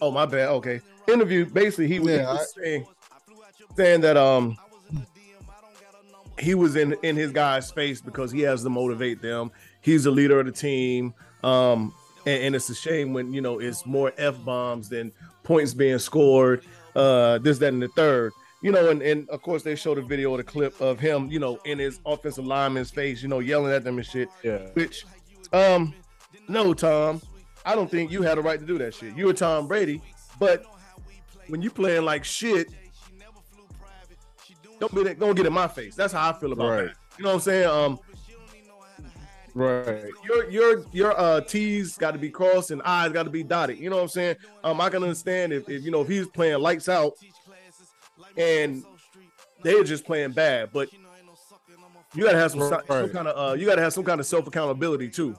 oh 0.00 0.10
my 0.10 0.24
bad. 0.26 0.48
Okay. 0.48 0.80
Interview 1.08 1.44
basically 1.46 1.88
he 1.88 1.98
was, 1.98 2.08
he 2.08 2.14
Yeah, 2.16 2.32
was 2.32 2.54
saying 2.54 2.86
saying 3.76 4.00
that 4.02 4.16
um 4.16 4.56
he 6.38 6.54
was 6.54 6.76
in 6.76 6.94
in 7.02 7.16
his 7.16 7.32
guy's 7.32 7.70
face 7.70 8.00
because 8.00 8.30
he 8.30 8.40
has 8.40 8.62
to 8.62 8.70
motivate 8.70 9.20
them. 9.22 9.50
He's 9.80 10.04
the 10.04 10.10
leader 10.10 10.40
of 10.40 10.46
the 10.46 10.52
team. 10.52 11.14
Um 11.42 11.94
and, 12.26 12.42
and 12.44 12.54
it's 12.54 12.68
a 12.70 12.74
shame 12.74 13.12
when 13.12 13.32
you 13.32 13.40
know 13.40 13.58
it's 13.58 13.84
more 13.86 14.12
f 14.16 14.36
bombs 14.44 14.88
than 14.88 15.12
points 15.42 15.74
being 15.74 15.98
scored. 15.98 16.64
Uh, 16.94 17.38
this, 17.38 17.58
that, 17.58 17.72
and 17.72 17.82
the 17.82 17.88
third. 17.88 18.32
You 18.60 18.70
know, 18.70 18.90
and, 18.90 19.02
and 19.02 19.28
of 19.30 19.42
course 19.42 19.62
they 19.62 19.74
showed 19.74 19.98
a 19.98 20.02
video 20.02 20.30
or 20.30 20.36
the 20.36 20.44
clip 20.44 20.78
of 20.80 21.00
him, 21.00 21.28
you 21.30 21.40
know, 21.40 21.58
in 21.64 21.78
his 21.78 21.98
offensive 22.06 22.46
lineman's 22.46 22.90
face, 22.90 23.22
you 23.22 23.28
know, 23.28 23.40
yelling 23.40 23.72
at 23.72 23.82
them 23.82 23.96
and 23.96 24.06
shit. 24.06 24.28
Yeah. 24.44 24.58
Which, 24.74 25.04
um, 25.52 25.94
no, 26.48 26.74
Tom, 26.74 27.20
I 27.64 27.74
don't 27.74 27.90
think 27.90 28.12
you 28.12 28.22
had 28.22 28.38
a 28.38 28.42
right 28.42 28.60
to 28.60 28.66
do 28.66 28.78
that 28.78 28.94
shit. 28.94 29.16
You 29.16 29.26
were 29.26 29.32
Tom 29.32 29.66
Brady, 29.66 30.00
but 30.38 30.64
when 31.48 31.62
you 31.62 31.70
playing 31.70 32.04
like 32.04 32.24
shit, 32.24 32.68
don't 34.80 34.94
be 34.94 35.04
that, 35.04 35.18
don't 35.18 35.34
get 35.34 35.46
in 35.46 35.52
my 35.52 35.68
face. 35.68 35.94
That's 35.94 36.12
how 36.12 36.30
I 36.30 36.32
feel 36.32 36.52
about 36.52 36.68
Right. 36.70 36.86
that. 36.86 36.96
You 37.18 37.24
know 37.24 37.30
what 37.30 37.34
I'm 37.36 37.40
saying? 37.40 37.68
Um, 37.68 37.98
Right. 39.54 40.06
your 40.26 40.48
your 40.50 40.84
your 40.92 41.20
uh 41.20 41.40
T's 41.42 41.98
got 41.98 42.12
to 42.12 42.18
be 42.18 42.30
crossed 42.30 42.70
and 42.70 42.80
I's 42.82 43.12
got 43.12 43.24
to 43.24 43.30
be 43.30 43.42
dotted. 43.42 43.78
You 43.78 43.90
know 43.90 43.96
what 43.96 44.02
I'm 44.04 44.08
saying? 44.08 44.36
Um, 44.64 44.80
I 44.80 44.88
can 44.88 45.02
understand 45.02 45.52
if, 45.52 45.68
if 45.68 45.84
you 45.84 45.90
know 45.90 46.00
if 46.00 46.08
he's 46.08 46.26
playing 46.26 46.58
lights 46.60 46.88
out 46.88 47.12
and 48.38 48.82
they're 49.62 49.84
just 49.84 50.06
playing 50.06 50.32
bad, 50.32 50.70
but 50.72 50.88
you 52.14 52.24
gotta 52.24 52.38
have 52.38 52.50
some, 52.52 52.60
some 52.60 53.10
kind 53.10 53.28
of 53.28 53.50
uh 53.50 53.54
you 53.54 53.66
gotta 53.66 53.82
have 53.82 53.92
some 53.92 54.04
kind 54.04 54.20
of 54.20 54.26
self 54.26 54.46
accountability 54.46 55.10
too, 55.10 55.36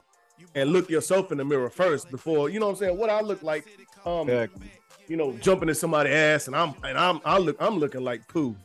and 0.54 0.72
look 0.72 0.92
yourself 0.92 1.32
in 1.32 1.40
the 1.40 1.46
mirror 1.46 1.70
first 1.72 2.12
before 2.12 2.50
you 2.50 2.60
know 2.60 2.68
what 2.68 2.74
I'm 2.74 2.78
saying. 2.78 2.98
What 2.98 3.10
I 3.10 3.22
look 3.22 3.42
like, 3.42 3.66
um, 4.06 4.30
Exactly. 4.30 4.68
You 5.08 5.18
know, 5.18 5.34
jumping 5.34 5.70
in 5.70 5.76
somebody's 5.76 6.14
ass 6.14 6.48
and 6.48 6.56
I'm 6.56 6.74
and 6.84 6.98
I'm 6.98 7.22
I 7.26 7.38
look 7.38 7.58
I'm 7.60 7.78
looking 7.78 8.04
like 8.04 8.28
poo. 8.28 8.56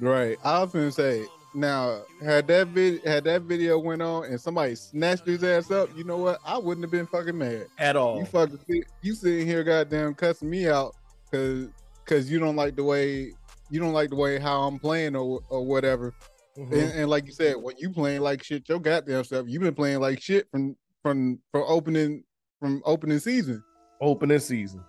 Right. 0.00 0.38
I 0.44 0.60
was 0.60 0.72
gonna 0.72 0.92
say 0.92 1.24
now 1.54 2.00
had 2.24 2.46
that 2.48 2.68
vid 2.68 3.04
had 3.04 3.24
that 3.24 3.42
video 3.42 3.78
went 3.78 4.00
on 4.02 4.24
and 4.24 4.40
somebody 4.40 4.74
snatched 4.74 5.26
his 5.26 5.44
ass 5.44 5.70
up, 5.70 5.90
you 5.96 6.04
know 6.04 6.16
what? 6.16 6.38
I 6.44 6.58
wouldn't 6.58 6.84
have 6.84 6.90
been 6.90 7.06
fucking 7.06 7.36
mad. 7.36 7.66
At 7.78 7.96
all. 7.96 8.18
You 8.18 8.24
fucking 8.26 8.84
you 9.02 9.14
sitting 9.14 9.46
here 9.46 9.62
goddamn 9.64 10.14
cussing 10.14 10.50
me 10.50 10.68
out 10.68 10.94
because 11.30 11.68
because 12.04 12.30
you 12.30 12.38
don't 12.38 12.56
like 12.56 12.76
the 12.76 12.84
way 12.84 13.32
you 13.70 13.80
don't 13.80 13.92
like 13.92 14.10
the 14.10 14.16
way 14.16 14.38
how 14.38 14.62
I'm 14.62 14.78
playing 14.78 15.16
or 15.16 15.40
or 15.48 15.64
whatever. 15.64 16.14
Mhm. 16.58 16.72
And, 16.72 16.92
and 16.92 17.10
like 17.10 17.26
you 17.26 17.32
said, 17.32 17.56
when 17.56 17.76
you 17.78 17.90
playing 17.90 18.20
like 18.20 18.42
shit, 18.42 18.68
your 18.68 18.78
goddamn 18.78 19.24
stuff, 19.24 19.46
you've 19.48 19.62
been 19.62 19.74
playing 19.74 20.00
like 20.00 20.20
shit 20.20 20.48
from 20.50 20.76
from 21.02 21.38
from 21.50 21.64
opening 21.66 22.24
from 22.60 22.82
opening 22.84 23.18
season. 23.18 23.62
Opening 24.02 24.40
season, 24.40 24.82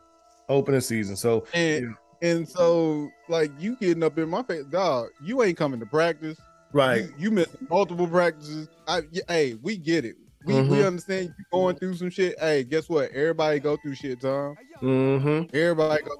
opening 0.49 0.81
season. 0.81 1.15
So 1.15 1.45
And 1.53 1.93
and 2.23 2.49
so 2.49 3.09
like 3.29 3.51
you 3.59 3.75
getting 3.77 4.01
up 4.03 4.17
in 4.17 4.27
my 4.27 4.41
face, 4.41 4.65
dog, 4.65 5.09
you 5.23 5.43
ain't 5.43 5.55
coming 5.55 5.79
to 5.79 5.85
practice. 5.85 6.37
right, 6.71 7.03
You, 7.03 7.13
you 7.19 7.31
missing 7.31 7.67
multiple 7.69 8.07
practices. 8.07 8.67
I, 8.87 9.01
hey, 9.27 9.53
we 9.61 9.77
get 9.77 10.03
it. 10.03 10.15
We, 10.45 10.55
we 10.55 10.77
Mhm. 10.79 10.87
understand 10.87 11.33
you 11.37 11.45
going 11.51 11.75
through 11.77 11.93
some 11.95 12.09
shit. 12.09 12.39
Hey, 12.39 12.63
guess 12.63 12.89
what? 12.89 13.11
Everybody 13.11 13.59
go 13.59 13.77
through 13.77 13.93
shit, 13.95 14.19
Tom. 14.19 14.55
mm-hmm. 14.81 15.55
Everybody 15.55 16.03
go. 16.03 16.11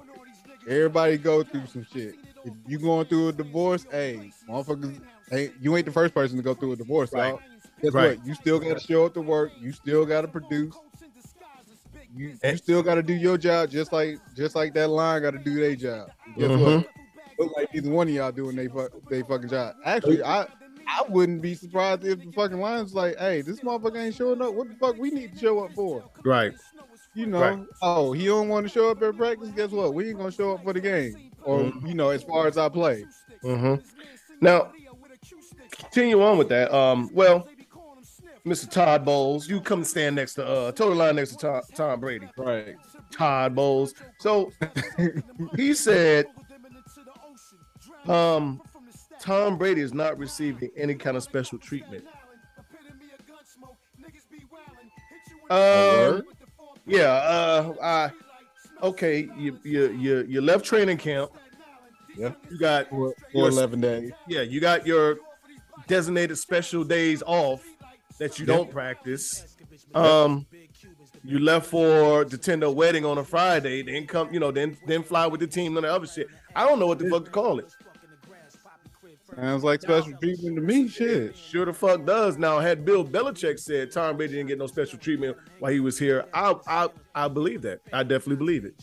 Everybody 0.69 1.17
go 1.17 1.43
through 1.43 1.65
some 1.65 1.85
shit. 1.91 2.13
If 2.45 2.53
you 2.67 2.77
going 2.77 3.07
through 3.07 3.29
a 3.29 3.33
divorce, 3.33 3.85
hey, 3.89 4.31
motherfuckers, 4.47 5.01
hey, 5.31 5.51
you 5.59 5.75
ain't 5.75 5.85
the 5.87 5.91
first 5.91 6.13
person 6.13 6.37
to 6.37 6.43
go 6.43 6.53
through 6.53 6.73
a 6.73 6.75
divorce, 6.75 7.11
Right. 7.11 7.31
dog. 7.31 7.41
Guess 7.81 7.93
Right. 7.93 8.17
what? 8.19 8.27
You 8.27 8.35
still 8.35 8.59
got 8.59 8.79
to 8.79 8.85
show 8.85 9.05
up 9.05 9.13
to 9.15 9.21
work. 9.21 9.51
You 9.59 9.71
still 9.71 10.05
got 10.05 10.21
to 10.21 10.27
produce. 10.27 10.75
You, 12.15 12.35
you 12.43 12.57
still 12.57 12.83
got 12.83 12.95
to 12.95 13.03
do 13.03 13.13
your 13.13 13.37
job, 13.37 13.69
just 13.69 13.91
like 13.91 14.19
just 14.35 14.55
like 14.55 14.73
that 14.75 14.89
line 14.89 15.21
got 15.21 15.31
to 15.31 15.39
do 15.39 15.55
their 15.55 15.75
job. 15.75 16.11
Guess 16.37 16.49
Mhm. 16.51 16.77
what? 16.77 16.89
Look 17.39 17.57
like 17.57 17.69
either 17.73 17.89
one 17.89 18.07
of 18.07 18.13
y'all 18.13 18.31
doing 18.31 18.55
they 18.55 18.67
fuck 18.67 18.91
they 19.09 19.21
fucking 19.23 19.49
job. 19.49 19.75
Actually, 19.85 20.23
I 20.23 20.43
I 20.85 21.03
wouldn't 21.09 21.41
be 21.41 21.55
surprised 21.55 22.03
if 22.05 22.19
the 22.23 22.31
fucking 22.31 22.59
line's 22.59 22.93
like, 22.93 23.17
hey, 23.17 23.41
this 23.41 23.61
motherfucker 23.61 23.97
ain't 24.05 24.15
showing 24.15 24.41
up. 24.41 24.53
What 24.53 24.67
the 24.69 24.75
fuck 24.75 24.97
we 24.97 25.09
need 25.11 25.33
to 25.33 25.39
show 25.39 25.63
up 25.63 25.73
for? 25.73 26.03
right. 26.23 26.53
You 27.15 27.27
know, 27.27 27.39
Right. 27.41 27.59
oh, 27.83 28.11
he 28.11 28.25
don't 28.25 28.49
want 28.49 28.65
to 28.65 28.69
show 28.73 28.89
up 28.89 29.01
at 29.03 29.15
practice. 29.15 29.49
Guess 29.55 29.69
what? 29.69 29.93
We 29.93 30.09
ain't 30.09 30.17
gonna 30.17 30.31
show 30.31 30.53
up 30.55 30.63
for 30.63 30.73
the 30.73 30.81
game, 30.81 31.31
or 31.43 31.59
Mhm. 31.59 31.87
you 31.87 31.93
know, 31.93 32.09
as 32.09 32.23
far 32.23 32.47
as 32.47 32.57
I 32.57 32.69
play. 32.69 33.05
Mm-hmm. 33.43 33.75
Now, 34.41 34.71
continue 35.77 36.21
on 36.23 36.37
with 36.37 36.49
that. 36.49 36.73
Um, 36.73 37.09
well, 37.13 37.47
Mr. 38.45 38.69
Todd 38.69 39.05
Bowles, 39.05 39.47
you 39.47 39.61
come 39.61 39.83
stand 39.85 40.15
next 40.17 40.33
to 40.33 40.45
uh 40.45 40.71
total 40.73 40.95
line 40.97 41.15
next 41.15 41.31
to 41.31 41.37
Tom, 41.37 41.61
Tom 41.75 41.99
Brady. 42.01 42.27
Right. 42.37 42.75
Todd 43.11 43.55
Bowles. 43.55 43.93
So 44.19 44.51
he 45.55 45.73
said, 45.73 46.25
um, 48.07 48.61
Tom 49.21 49.57
Brady 49.57 49.79
is 49.81 49.93
not 49.93 50.17
receiving 50.17 50.69
any 50.75 50.95
kind 50.95 51.15
of 51.15 51.23
special 51.23 51.57
treatment. 51.57 52.03
Word? 55.49 56.23
yeah. 56.85 57.03
Uh, 57.13 57.73
I 57.81 58.11
okay. 58.85 59.29
You 59.37 59.59
you 59.63 59.91
you 59.91 60.25
you 60.27 60.41
left 60.41 60.65
training 60.65 60.97
camp. 60.97 61.31
Yeah. 62.17 62.33
You 62.49 62.57
got 62.59 62.89
For, 62.89 63.13
Your- 63.33 63.47
eleven 63.49 63.79
days. 63.81 64.11
yeah, 64.27 64.41
you 64.41 64.59
got 64.59 64.85
your 64.85 65.17
designated 65.87 66.37
special 66.37 66.83
days 66.83 67.23
off 67.25 67.63
that 68.19 68.39
you 68.39 68.45
don't 68.45 68.69
practice. 68.69 69.55
Um, 69.93 70.45
you 71.23 71.39
left 71.39 71.67
for 71.67 72.21
attend 72.21 72.63
wedding 72.75 73.05
on 73.05 73.17
a 73.17 73.23
Friday, 73.23 73.81
then 73.81 74.05
come, 74.05 74.33
you 74.33 74.39
know, 74.39 74.51
then 74.51 74.77
then 74.87 75.03
fly 75.03 75.25
with 75.27 75.39
the 75.39 75.47
team 75.47 75.77
and 75.77 75.85
the 75.85 75.93
other 75.93 76.07
shit. 76.07 76.27
I 76.55 76.67
don't 76.67 76.79
know 76.79 76.87
what 76.87 76.99
the 76.99 77.09
fuck 77.09 77.25
to 77.25 77.31
call 77.31 77.59
it. 77.59 77.73
Sounds 79.35 79.63
like 79.63 79.81
special 79.81 80.13
treatment 80.21 80.55
to 80.57 80.61
me. 80.61 80.87
Shit. 80.87 81.35
Sure 81.35 81.65
the 81.65 81.73
fuck 81.73 82.05
does. 82.05 82.37
Now, 82.37 82.59
had 82.59 82.85
Bill 82.85 83.03
Belichick 83.03 83.59
said 83.59 83.91
Tom 83.91 84.17
Brady 84.17 84.33
didn't 84.33 84.49
get 84.49 84.59
no 84.59 84.67
special 84.67 84.99
treatment 84.99 85.37
while 85.59 85.71
he 85.71 85.79
was 85.79 85.97
here, 85.97 86.25
I 86.33 86.55
I 86.67 86.89
I 87.15 87.27
believe 87.27 87.61
that. 87.63 87.81
I 87.91 88.03
definitely 88.03 88.35
believe 88.35 88.65
it. 88.65 88.75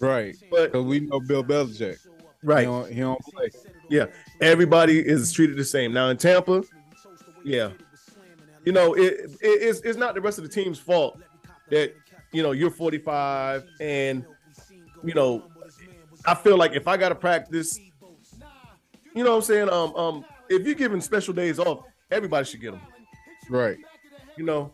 Right. 0.00 0.34
But 0.50 0.72
we 0.72 1.00
know 1.00 1.20
Bill 1.20 1.44
Belichick. 1.44 1.98
He 2.42 2.48
right, 2.48 2.64
don't, 2.64 2.90
he 2.90 3.00
don't 3.00 3.20
play. 3.20 3.50
yeah, 3.88 4.06
everybody 4.40 4.98
is 4.98 5.30
treated 5.30 5.56
the 5.56 5.64
same. 5.64 5.92
Now 5.92 6.08
in 6.08 6.16
Tampa, 6.16 6.64
yeah, 7.44 7.70
you 8.64 8.72
know, 8.72 8.94
it, 8.94 9.30
it 9.40 9.40
it's 9.40 9.80
it's 9.80 9.98
not 9.98 10.14
the 10.14 10.20
rest 10.20 10.38
of 10.38 10.44
the 10.44 10.50
team's 10.50 10.78
fault 10.78 11.20
that 11.70 11.94
you 12.32 12.42
know 12.42 12.52
you're 12.52 12.70
45 12.70 13.64
and 13.80 14.24
you 15.02 15.14
know 15.14 15.44
I 16.24 16.34
feel 16.34 16.56
like 16.56 16.72
if 16.72 16.86
I 16.86 16.96
got 16.96 17.08
to 17.10 17.14
practice, 17.14 17.78
you 19.14 19.24
know 19.24 19.30
what 19.30 19.36
I'm 19.36 19.42
saying? 19.42 19.68
Um 19.68 19.94
um 19.96 20.24
if 20.48 20.64
you're 20.66 20.74
giving 20.74 21.00
special 21.00 21.34
days 21.34 21.58
off, 21.58 21.84
everybody 22.10 22.44
should 22.44 22.60
get 22.60 22.72
them. 22.72 22.80
Right. 23.48 23.78
You 24.36 24.44
know, 24.44 24.72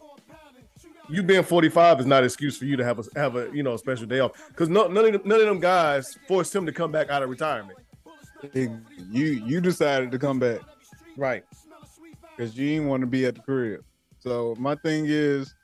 you 1.09 1.23
being 1.23 1.43
45 1.43 2.01
is 2.01 2.07
not 2.07 2.19
an 2.19 2.25
excuse 2.25 2.59
for 2.59 2.65
you 2.65 2.77
to 2.77 2.85
have 2.85 2.99
a 2.99 3.05
have 3.19 3.37
a 3.37 3.51
you 3.55 3.63
know 3.63 3.75
a 3.75 3.79
special 3.79 4.07
day 4.07 4.21
off 4.21 4.33
because 4.49 4.69
no, 4.69 4.87
none 4.89 5.07
of 5.07 5.13
them, 5.13 5.23
none 5.25 5.41
of 5.41 5.47
them 5.47 5.61
guys 5.61 6.17
forced 6.27 6.55
him 6.55 6.67
to 6.67 6.73
come 6.73 6.93
back 6.93 7.09
out 7.11 7.23
of 7.23 7.31
retirement. 7.31 7.79
You 8.53 8.77
you 9.11 9.61
decided 9.61 10.13
to 10.13 10.19
come 10.19 10.39
back 10.39 10.61
Right. 11.19 11.45
Because 12.39 12.57
you 12.57 12.69
didn't 12.69 12.87
want 12.89 13.01
to 13.01 13.07
be 13.07 13.27
at 13.27 13.35
the 13.35 13.41
crib. 13.43 13.85
So 14.21 14.55
my 14.59 14.77
thing 14.77 15.07
is, 15.09 15.55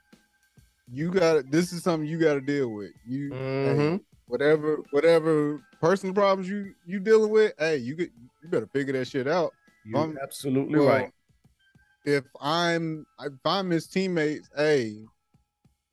you 0.90 1.11
got 1.11 1.50
this 1.50 1.73
is 1.73 1.83
something 1.83 2.09
you 2.09 2.19
got 2.19 2.35
to 2.35 2.40
deal 2.40 2.69
with. 2.71 2.90
You 3.07 3.33
hey, 3.33 3.75
Mhm. 3.75 4.00
whatever 4.26 4.78
whatever 4.90 5.62
personal 5.81 6.14
problems 6.14 6.49
you 6.49 6.75
you 6.87 7.00
dealing 7.00 7.31
with. 7.31 7.52
Hey, 7.59 7.78
you 7.78 7.95
get 7.95 8.11
you 8.43 8.49
better 8.49 8.66
figure 8.66 8.93
that 8.95 9.07
shit 9.07 9.26
out. 9.28 9.54
You're 9.85 10.00
Um, 10.00 10.19
absolutely 10.23 10.78
Well, 10.78 10.88
right. 10.88 11.11
If 12.04 12.25
I'm 12.40 13.07
if 13.21 13.33
I'm 13.45 13.71
his 13.71 13.87
teammates, 13.87 14.49
hey, 14.57 14.99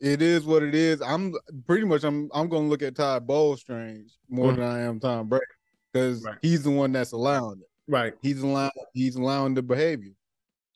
it 0.02 0.22
is 0.22 0.44
what 0.46 0.62
it 0.64 0.76
is. 0.76 1.02
I'm 1.02 1.34
pretty 1.68 1.86
much 1.86 2.04
I'm 2.04 2.30
I'm 2.34 2.50
gonna 2.50 2.68
look 2.68 2.82
at 2.82 2.96
Todd 2.96 3.26
Bowstrange 3.26 4.12
more 4.30 4.52
Mhm. 4.52 4.56
than 4.58 4.66
I 4.66 4.80
am 4.82 5.00
Tom 5.00 5.30
Brady 5.30 5.46
because 5.94 6.24
Right. 6.24 6.38
he's 6.42 6.64
the 6.64 6.72
one 6.72 6.92
that's 6.92 7.14
allowing 7.14 7.60
it. 7.62 7.70
Right. 7.88 8.14
He's 8.22 8.42
allowing 8.42 8.72
he's 8.94 9.16
allowing 9.16 9.54
the 9.54 9.62
behavior. 9.64 10.12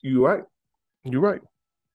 You're 0.02 0.22
right. 0.26 0.44
You're 1.04 1.20
right. 1.20 1.40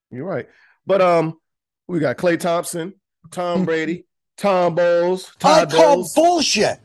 You're 0.09 0.25
right. 0.25 0.47
But 0.85 1.01
um, 1.01 1.39
we 1.87 1.99
got 1.99 2.17
Klay 2.17 2.39
Thompson, 2.39 2.93
Tom 3.31 3.65
Brady, 3.65 4.05
Tom 4.37 4.75
Bowles, 4.75 5.33
Todd 5.39 5.73
I 5.73 5.75
call 5.75 5.95
Bowles. 5.95 6.13
bullshit. 6.13 6.79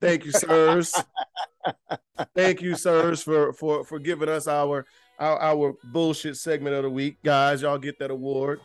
Thank 0.00 0.24
you, 0.24 0.32
sirs. 0.32 0.94
Thank 2.34 2.60
you, 2.60 2.74
sirs, 2.74 3.22
for 3.22 3.52
for 3.52 3.84
for 3.84 3.98
giving 3.98 4.28
us 4.28 4.46
our, 4.48 4.84
our 5.18 5.40
our 5.40 5.74
bullshit 5.92 6.36
segment 6.36 6.74
of 6.74 6.82
the 6.82 6.90
week, 6.90 7.16
guys. 7.24 7.62
Y'all 7.62 7.78
get 7.78 7.98
that 8.00 8.10
award. 8.10 8.60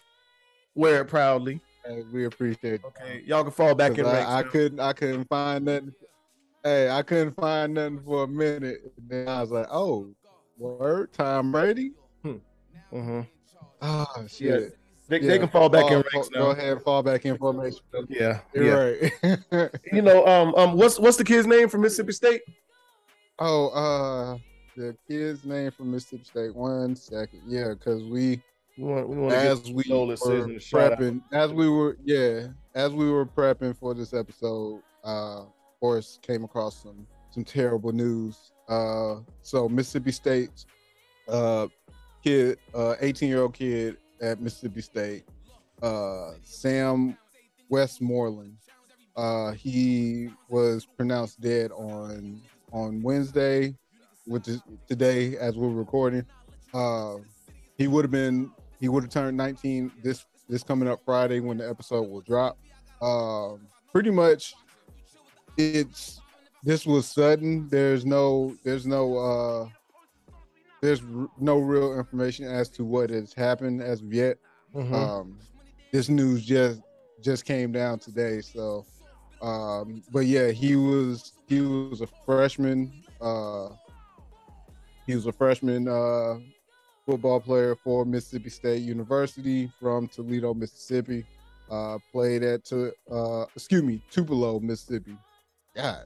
Wear 0.75 1.01
it 1.01 1.05
proudly. 1.05 1.61
Hey, 1.85 2.03
we 2.11 2.25
appreciate 2.25 2.73
it. 2.73 2.81
Okay, 2.85 3.23
y'all 3.25 3.43
can 3.43 3.51
fall 3.51 3.73
back 3.75 3.97
in. 3.97 4.05
ranks. 4.05 4.29
I, 4.29 4.39
I 4.39 4.43
couldn't 4.43 4.79
I 4.79 4.93
couldn't 4.93 5.27
find 5.29 5.65
nothing. 5.65 5.93
Hey, 6.63 6.89
I 6.89 7.01
couldn't 7.01 7.35
find 7.35 7.75
nothing 7.75 8.01
for 8.03 8.23
a 8.23 8.27
minute. 8.27 8.79
And 8.97 9.09
then 9.09 9.27
I 9.27 9.41
was 9.41 9.51
like, 9.51 9.67
oh, 9.71 10.09
word, 10.57 11.11
Tom 11.13 11.51
Brady. 11.51 11.91
Mhm. 12.93 13.27
Oh 13.81 14.05
shit. 14.27 14.77
They, 15.09 15.19
Yeah. 15.21 15.27
they 15.27 15.39
can 15.39 15.47
fall 15.49 15.69
back 15.69 15.85
in 15.91 15.93
ranks 15.97 16.11
fall- 16.11 16.29
now. 16.33 16.39
Go 16.39 16.51
ahead, 16.51 16.81
fall 16.83 17.03
back 17.03 17.25
in 17.25 17.37
formation. 17.37 17.79
Yeah, 18.09 18.39
yeah. 18.53 18.61
You're 18.61 18.97
right. 19.51 19.71
You 19.93 20.01
know, 20.01 20.25
um, 20.25 20.53
um, 20.55 20.73
what's 20.77 20.99
what's 20.99 21.17
the 21.17 21.23
kid's 21.23 21.47
name 21.47 21.69
from 21.69 21.81
Mississippi 21.81 22.11
State? 22.13 22.41
oh, 23.39 23.67
uh, 23.69 24.37
the 24.75 24.95
kid's 25.07 25.45
name 25.45 25.71
from 25.71 25.91
Mississippi 25.91 26.23
State. 26.25 26.55
One 26.55 26.95
second. 26.95 27.41
Yeah, 27.47 27.69
because 27.69 28.03
we 28.03 28.41
We 28.77 28.83
want, 28.83 29.09
we 29.09 29.17
want 29.17 29.33
as 29.33 29.63
we 29.69 29.73
were 29.75 29.83
condolences 29.83 30.43
and 30.45 30.55
a 30.57 30.59
shout 30.59 30.93
out. 30.93 30.99
prepping, 30.99 31.21
as 31.31 31.51
we 31.53 31.69
were, 31.69 31.97
yeah, 32.03 32.47
as 32.75 32.93
we 32.93 33.09
were 33.09 33.25
prepping 33.25 33.77
for 33.77 33.93
this 33.93 34.13
episode, 34.13 34.81
uh, 35.03 35.41
of 35.41 35.79
course, 35.79 36.19
came 36.21 36.43
across 36.43 36.83
some 36.83 37.07
some 37.31 37.43
terrible 37.45 37.91
news. 37.91 38.51
Uh, 38.67 39.17
so 39.41 39.69
Mississippi 39.69 40.11
State, 40.11 40.65
uh, 41.27 41.67
kid, 42.23 42.59
uh, 42.73 42.95
18 42.99 43.29
year 43.29 43.41
old 43.41 43.53
kid 43.53 43.97
at 44.21 44.41
Mississippi 44.41 44.81
State, 44.81 45.23
uh, 45.81 46.31
Sam 46.43 47.17
Westmoreland. 47.69 48.57
Uh, 49.15 49.51
he 49.51 50.29
was 50.49 50.85
pronounced 50.85 51.41
dead 51.41 51.71
on 51.71 52.41
on 52.71 53.01
Wednesday, 53.01 53.75
which 54.25 54.47
is 54.47 54.61
today 54.87 55.37
as 55.37 55.55
we're 55.55 55.69
recording. 55.69 56.25
Uh, 56.73 57.15
he 57.77 57.87
would 57.87 58.03
have 58.03 58.11
been 58.11 58.51
he 58.79 58.89
would 58.89 59.03
have 59.03 59.11
turned 59.11 59.35
19 59.37 59.91
this 60.03 60.25
this 60.49 60.63
coming 60.63 60.87
up 60.87 60.99
Friday 61.03 61.39
when 61.39 61.57
the 61.57 61.69
episode 61.69 62.07
will 62.09 62.21
drop. 62.21 62.57
Um, 63.01 63.67
pretty 63.91 64.11
much, 64.11 64.53
it's 65.57 66.21
this 66.67 66.85
was 66.85 67.07
sudden. 67.07 67.69
There's 67.69 68.05
no 68.05 68.53
there's 68.65 68.85
no 68.85 69.17
uh 69.17 69.69
there's 70.81 71.01
no 71.39 71.59
real 71.59 71.97
information 71.97 72.45
as 72.45 72.67
to 72.71 72.83
what 72.83 73.09
has 73.09 73.33
happened 73.33 73.81
as 73.81 74.01
of 74.01 74.13
yet. 74.13 74.37
Mhm. 74.75 74.93
Um, 74.93 75.39
this 75.93 76.09
news 76.09 76.45
just 76.45 76.81
just 77.21 77.45
came 77.45 77.71
down 77.71 77.99
today. 77.99 78.41
So, 78.41 78.85
um, 79.41 80.03
but 80.11 80.25
yeah, 80.25 80.49
he 80.51 80.75
was 80.75 81.31
he 81.47 81.61
was 81.61 82.01
a 82.01 82.07
freshman. 82.25 82.91
Uh, 83.21 83.69
he 85.05 85.15
was 85.15 85.25
a 85.25 85.31
freshman 85.31 85.87
uh, 85.87 86.37
football 87.05 87.39
player 87.39 87.77
for 87.77 88.03
Mississippi 88.03 88.49
State 88.49 88.81
University 88.83 89.71
from 89.79 90.09
Toledo, 90.09 90.53
Mississippi. 90.53 91.25
Uh, 91.71 91.97
played 92.11 92.43
at 92.43 92.65
to 92.65 92.91
uh, 93.09 93.45
excuse 93.55 93.83
me 93.83 94.01
Tupelo, 94.11 94.59
Mississippi. 94.59 95.17
God, 95.73 96.05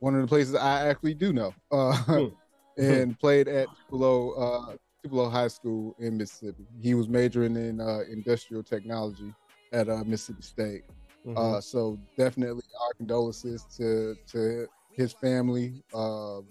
one 0.00 0.14
of 0.14 0.20
the 0.22 0.28
places 0.28 0.54
I 0.54 0.88
actually 0.88 1.14
do 1.14 1.32
know. 1.32 1.54
Uh, 1.70 1.96
Hmm. 1.96 2.26
and 2.78 3.18
played 3.18 3.48
at 3.48 3.68
Tupelo 3.76 4.32
uh, 4.32 4.76
Tupelo 5.02 5.28
High 5.28 5.48
School 5.48 5.96
in 5.98 6.16
Mississippi. 6.16 6.64
He 6.80 6.94
was 6.94 7.08
majoring 7.08 7.56
in 7.56 7.80
uh, 7.80 8.02
industrial 8.10 8.62
technology 8.62 9.34
at 9.72 9.88
uh, 9.88 10.04
Mississippi 10.04 10.42
State. 10.42 10.82
Mhm. 11.26 11.36
Uh, 11.36 11.60
so 11.60 11.98
definitely 12.16 12.62
our 12.80 12.92
condolences 12.94 13.64
to 13.76 14.16
to 14.30 14.68
his 14.92 15.12
family. 15.12 15.82
Um, 15.92 16.46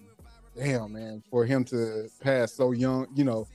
damn, 0.56 0.92
man, 0.92 1.22
for 1.30 1.44
him 1.46 1.64
to 1.64 2.08
pass 2.20 2.52
so 2.52 2.72
young, 2.72 3.06
you 3.14 3.24
know, 3.24 3.46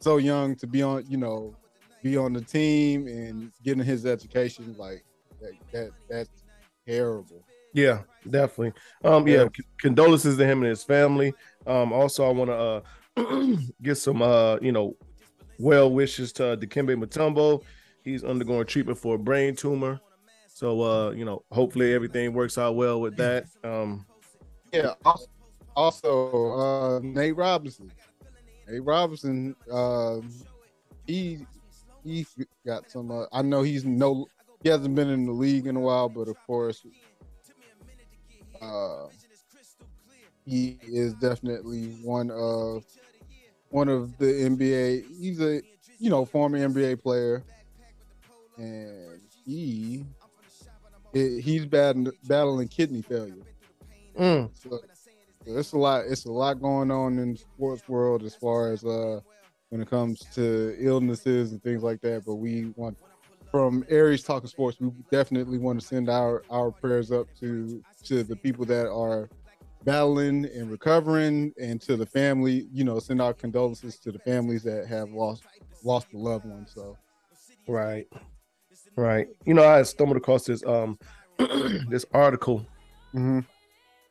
so 0.00 0.18
young 0.18 0.54
to 0.56 0.66
be 0.66 0.82
on, 0.82 1.04
you 1.08 1.16
know, 1.16 1.56
be 2.02 2.16
on 2.16 2.32
the 2.32 2.40
team 2.40 3.06
and 3.08 3.50
getting 3.64 3.84
his 3.84 4.06
education, 4.06 4.74
like 4.78 5.04
that, 5.40 5.52
that 5.72 5.90
that's 6.08 6.44
terrible. 6.86 7.44
Yeah, 7.72 8.00
definitely. 8.28 8.72
Um, 9.04 9.26
yeah, 9.26 9.46
condolences 9.78 10.36
to 10.36 10.44
him 10.44 10.58
and 10.58 10.68
his 10.68 10.82
family. 10.82 11.32
Um, 11.66 11.92
also, 11.92 12.26
I 12.28 12.32
want 12.32 12.50
to 12.50 12.56
uh 12.56 13.56
get 13.82 13.96
some 13.96 14.22
uh, 14.22 14.56
you 14.60 14.72
know, 14.72 14.96
well 15.58 15.90
wishes 15.92 16.32
to 16.34 16.52
uh, 16.52 16.56
Dikembe 16.56 16.96
Mutombo. 17.02 17.62
He's 18.02 18.24
undergoing 18.24 18.66
treatment 18.66 18.98
for 18.98 19.16
a 19.16 19.18
brain 19.18 19.54
tumor. 19.54 20.00
So 20.48 20.82
uh, 20.82 21.10
you 21.10 21.24
know, 21.24 21.44
hopefully 21.50 21.94
everything 21.94 22.32
works 22.32 22.58
out 22.58 22.76
well 22.76 23.00
with 23.00 23.16
that. 23.16 23.46
Um, 23.64 24.06
Yeah. 24.72 24.94
Also, 25.04 25.26
also 25.76 26.52
uh, 26.52 27.00
Nate 27.02 27.36
Robinson. 27.36 27.90
Nate 28.68 28.84
Robinson. 28.84 29.54
Um, 29.70 30.30
he 31.06 31.46
he 32.04 32.26
got 32.66 32.90
some. 32.90 33.10
Uh, 33.10 33.24
I 33.32 33.42
know 33.42 33.62
he's 33.62 33.84
no. 33.84 34.26
He 34.62 34.68
hasn't 34.68 34.94
been 34.94 35.08
in 35.08 35.24
the 35.24 35.32
league 35.32 35.66
in 35.66 35.76
a 35.76 35.80
while, 35.80 36.08
but 36.08 36.28
of 36.28 36.36
course, 36.46 36.84
uh, 38.60 39.08
he 40.44 40.78
is 40.82 41.14
definitely 41.14 41.88
one 42.02 42.30
of 42.30 42.84
one 43.70 43.88
of 43.88 44.16
the 44.18 44.42
NBA. 44.42 45.02
He's 45.20 45.40
a 45.40 45.62
you 45.98 46.10
know 46.10 46.24
former 46.24 46.56
NBA 46.58 46.96
player, 46.96 47.44
and 48.56 49.20
he 49.44 50.04
he's 51.12 51.66
battling 51.66 52.12
battling 52.22 52.68
kidney 52.68 53.02
failure. 53.02 53.44
mm, 54.18 54.48
So 54.52 54.78
it's 55.46 55.72
a 55.72 55.78
lot. 55.78 56.04
It's 56.06 56.24
a 56.24 56.32
lot 56.32 56.60
going 56.60 56.90
on 56.90 57.18
in 57.18 57.32
the 57.32 57.38
sports 57.38 57.82
world 57.88 58.22
as 58.22 58.34
far 58.34 58.72
as 58.72 58.84
uh 58.84 59.20
when 59.70 59.80
it 59.80 59.88
comes 59.88 60.20
to 60.34 60.76
illnesses 60.78 61.52
and 61.52 61.62
things 61.62 61.82
like 61.82 62.00
that. 62.02 62.24
But 62.24 62.36
we 62.36 62.66
want 62.76 62.96
from 63.50 63.84
Aries 63.88 64.22
Talking 64.22 64.48
Sports, 64.48 64.78
we 64.80 64.90
definitely 65.10 65.58
want 65.58 65.80
to 65.80 65.86
send 65.86 66.08
our 66.08 66.42
our 66.50 66.70
prayers 66.70 67.10
up 67.10 67.26
to 67.40 67.82
to 68.04 68.22
the 68.22 68.36
people 68.36 68.64
that 68.66 68.88
are 68.88 69.28
battling 69.84 70.44
and 70.46 70.70
recovering, 70.70 71.52
and 71.60 71.80
to 71.82 71.96
the 71.96 72.06
family. 72.06 72.68
You 72.72 72.84
know, 72.84 72.98
send 72.98 73.20
our 73.20 73.34
condolences 73.34 73.98
to 74.00 74.12
the 74.12 74.18
families 74.20 74.62
that 74.64 74.86
have 74.86 75.10
lost 75.10 75.44
lost 75.84 76.08
a 76.14 76.18
loved 76.18 76.44
one. 76.46 76.66
So 76.66 76.96
right, 77.66 78.06
right. 78.96 79.28
You 79.44 79.54
know, 79.54 79.66
I 79.66 79.82
stumbled 79.82 80.16
across 80.16 80.44
this 80.44 80.64
um 80.64 80.98
this 81.88 82.04
article 82.12 82.66
mhm. 83.14 83.44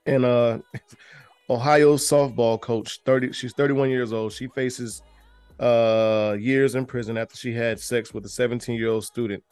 and 0.05 0.25
uh 0.25 0.59
Ohio 1.49 1.95
softball 1.95 2.61
coach 2.61 2.99
30 3.05 3.31
she's 3.31 3.53
31 3.53 3.89
years 3.89 4.13
old 4.13 4.31
she 4.31 4.47
faces 4.49 5.01
uh 5.59 6.37
years 6.39 6.75
in 6.75 6.85
prison 6.85 7.17
after 7.17 7.35
she 7.35 7.53
had 7.53 7.79
sex 7.79 8.13
with 8.13 8.25
a 8.25 8.29
17 8.29 8.75
year 8.77 8.89
old 8.89 9.03
student 9.03 9.43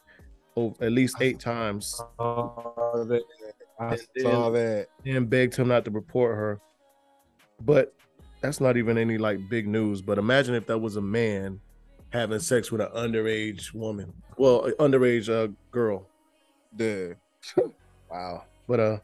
oh, 0.56 0.74
at 0.80 0.90
least 0.92 1.16
eight 1.20 1.38
times. 1.38 2.00
Uh, 2.18 3.04
that- 3.04 3.22
I 3.80 3.92
And 3.92 4.00
saw 4.22 4.50
then- 4.50 4.86
that. 5.04 5.10
and 5.16 5.30
begged 5.30 5.54
him 5.54 5.68
not 5.68 5.84
to 5.84 5.90
report 5.92 6.34
her. 6.36 6.60
But 7.60 7.94
that's 8.40 8.60
not 8.60 8.76
even 8.76 8.98
any 8.98 9.18
like 9.18 9.38
big 9.48 9.68
news. 9.68 10.02
But 10.02 10.18
imagine 10.18 10.54
if 10.56 10.66
that 10.66 10.78
was 10.78 10.96
a 10.96 11.00
man 11.00 11.60
having 12.12 12.40
sex 12.40 12.72
with 12.72 12.80
an 12.80 12.88
underage 12.88 13.72
woman. 13.72 14.12
Well 14.36 14.68
underage 14.80 15.28
uh 15.28 15.52
girl. 15.70 16.08
The 16.76 17.14
wow. 18.10 18.44
But 18.66 18.80
uh 18.80 18.98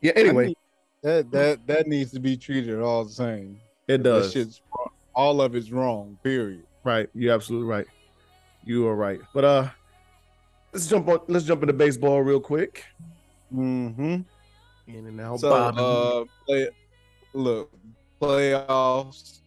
yeah 0.00 0.12
anyway. 0.16 0.48
I 0.50 0.54
that 1.02 1.30
that 1.32 1.66
that 1.66 1.86
needs 1.86 2.12
to 2.12 2.20
be 2.20 2.36
treated 2.38 2.80
all 2.80 3.04
the 3.04 3.12
same. 3.12 3.60
it 3.88 3.98
That 3.98 4.04
does. 4.04 4.32
shit's 4.32 4.62
wrong. 4.74 4.83
All 5.14 5.40
of 5.40 5.54
it's 5.54 5.70
wrong. 5.70 6.18
Period. 6.22 6.64
Right, 6.84 7.08
you're 7.14 7.34
absolutely 7.34 7.68
right. 7.68 7.86
You 8.64 8.86
are 8.86 8.96
right. 8.96 9.20
But 9.32 9.44
uh 9.44 9.68
let's 10.72 10.86
jump 10.86 11.08
on 11.08 11.20
let's 11.28 11.44
jump 11.44 11.62
into 11.62 11.72
baseball 11.72 12.22
real 12.22 12.40
quick. 12.40 12.84
Mm-hmm. 13.54 14.20
In 14.86 15.06
and 15.06 15.20
out. 15.20 15.40
So 15.40 15.52
uh, 15.52 16.24
play, 16.46 16.68
look, 17.32 17.72
playoffs 18.20 19.40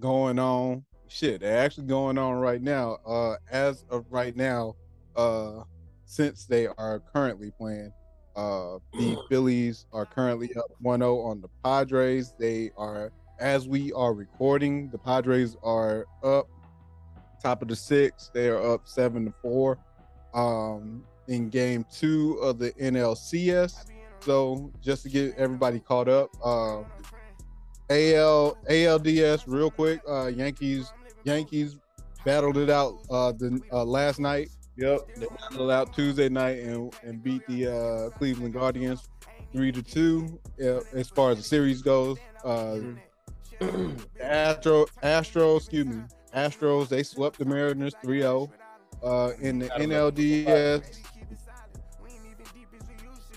going 0.00 0.38
on. 0.38 0.84
Shit, 1.08 1.40
they're 1.40 1.58
actually 1.58 1.86
going 1.86 2.18
on 2.18 2.34
right 2.34 2.62
now. 2.62 2.98
Uh, 3.06 3.36
as 3.50 3.84
of 3.90 4.04
right 4.10 4.36
now, 4.36 4.76
uh, 5.16 5.62
since 6.04 6.44
they 6.44 6.66
are 6.66 7.02
currently 7.12 7.50
playing, 7.50 7.92
uh, 8.36 8.78
the 8.92 9.16
Phillies 9.28 9.86
are 9.92 10.06
currently 10.06 10.54
up 10.56 10.70
1-0 10.82 11.24
on 11.24 11.40
the 11.40 11.48
Padres. 11.64 12.34
They 12.38 12.70
are, 12.76 13.12
as 13.40 13.68
we 13.68 13.92
are 13.92 14.12
recording, 14.12 14.88
the 14.90 14.98
Padres 14.98 15.56
are 15.62 16.06
up 16.22 16.48
top 17.42 17.62
of 17.62 17.68
the 17.68 17.76
six. 17.76 18.30
They 18.34 18.48
are 18.48 18.74
up 18.74 18.88
seven 18.88 19.26
to 19.26 19.34
four. 19.42 19.78
Um, 20.34 21.04
in 21.28 21.48
game 21.50 21.84
two 21.92 22.38
of 22.42 22.58
the 22.58 22.72
NLCS. 22.72 23.84
So 24.20 24.72
just 24.82 25.04
to 25.04 25.08
get 25.08 25.36
everybody 25.36 25.78
caught 25.78 26.08
up, 26.08 26.30
uh, 26.44 26.82
AL 27.90 28.58
ALDS 28.68 29.44
real 29.46 29.70
quick. 29.70 30.00
Uh, 30.08 30.26
Yankees 30.26 30.92
Yankees 31.24 31.76
battled 32.24 32.56
it 32.56 32.68
out 32.68 32.98
uh, 33.10 33.32
the 33.32 33.60
uh, 33.72 33.84
last 33.84 34.18
night. 34.18 34.50
yep. 34.76 35.00
They 35.16 35.26
battled 35.26 35.70
out 35.70 35.94
Tuesday 35.94 36.28
night 36.28 36.58
and, 36.58 36.92
and 37.02 37.22
beat 37.22 37.46
the 37.46 37.72
uh, 37.72 38.10
Cleveland 38.18 38.54
Guardians 38.54 39.08
three 39.52 39.72
to 39.72 39.82
two. 39.82 40.40
Uh, 40.60 40.80
as 40.94 41.08
far 41.08 41.30
as 41.30 41.38
the 41.38 41.44
series 41.44 41.80
goes, 41.80 42.18
uh, 42.44 42.78
the 43.58 44.86
Astro 45.02 45.56
excuse 45.56 45.86
me, 45.86 46.02
Astros 46.34 46.88
they 46.88 47.02
swept 47.02 47.38
the 47.38 47.44
Mariners 47.44 47.94
3-0. 48.04 48.50
Uh, 49.02 49.30
in 49.40 49.60
the 49.60 49.68
NLDS. 49.68 50.98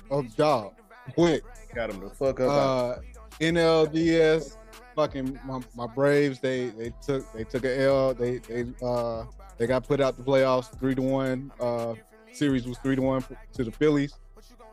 Oh, 0.09 0.23
dog, 0.35 0.73
quick. 1.13 1.43
Got 1.73 1.91
him 1.91 1.99
the 2.01 2.09
fuck 2.09 2.39
up. 2.39 2.49
Uh, 2.49 2.95
NLDS, 3.39 4.57
fucking 4.95 5.39
my, 5.45 5.61
my 5.75 5.87
Braves. 5.87 6.39
They 6.39 6.67
they 6.69 6.91
took 7.01 7.31
they 7.33 7.43
took 7.43 7.63
a 7.63 7.81
L. 7.81 8.13
They 8.13 8.39
they 8.39 8.65
uh 8.83 9.25
they 9.57 9.67
got 9.67 9.87
put 9.87 10.01
out 10.01 10.17
the 10.17 10.23
playoffs 10.23 10.77
three 10.79 10.95
to 10.95 11.01
one. 11.01 11.51
Uh, 11.59 11.93
series 12.33 12.67
was 12.67 12.77
three 12.79 12.95
to 12.95 13.01
one 13.01 13.23
to 13.53 13.63
the 13.63 13.71
Phillies, 13.71 14.15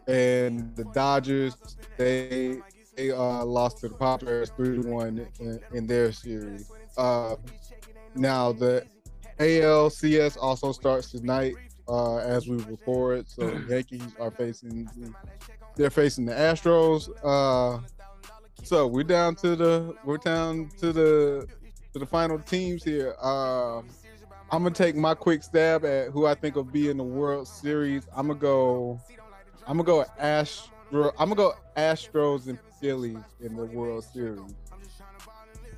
and 0.07 0.75
the 0.75 0.85
Dodgers 0.85 1.57
they 1.99 2.61
they 2.99 3.13
uh 3.13 3.45
lost 3.45 3.79
to 3.79 3.89
the 3.89 3.95
Padres 3.95 4.51
three 4.51 4.83
to 4.83 4.89
one 4.89 5.27
in, 5.39 5.61
in 5.73 5.87
their 5.87 6.13
series. 6.13 6.71
Uh, 6.97 7.37
now 8.15 8.53
the 8.53 8.85
ALCS 9.39 10.37
also 10.41 10.73
starts 10.73 11.13
tonight 11.13 11.55
uh, 11.89 12.17
as 12.17 12.49
we 12.49 12.57
record. 12.65 13.29
So 13.29 13.49
the 13.49 13.67
Yankees 13.71 14.15
are 14.21 14.33
facing 14.33 14.91
they're 15.77 15.91
facing 15.91 16.27
the 16.27 16.33
Astros. 16.33 17.09
Uh, 17.23 17.81
so 18.65 18.89
we're 18.89 19.05
down 19.05 19.37
to 19.37 19.55
the 19.55 19.95
we're 20.05 20.19
down 20.19 20.69
to 20.79 20.93
the 20.93 21.47
to 21.93 21.99
the 22.01 22.07
final 22.07 22.39
teams 22.41 22.83
here. 22.83 23.15
Uh, 23.23 23.79
I'm 24.51 24.65
gonna 24.65 24.71
take 24.73 24.97
my 24.97 25.15
quick 25.15 25.45
stab 25.45 25.85
at 25.85 26.11
who 26.11 26.27
I 26.27 26.35
think 26.35 26.57
will 26.57 26.65
be 26.65 26.91
in 26.91 26.97
the 26.97 27.05
World 27.05 27.47
Series. 27.47 28.09
I'm 28.15 28.27
gonna 28.27 28.41
go. 28.41 29.01
I'm 29.69 29.77
gonna 29.77 29.85
go 29.85 30.05
Astro. 30.19 31.13
I'm 31.17 31.29
gonna 31.29 31.37
go 31.37 31.55
Astros 31.77 32.49
and 32.49 32.59
Phillies 32.81 33.19
in 33.41 33.57
the 33.57 33.65
World 33.65 34.05
Series. 34.05 34.55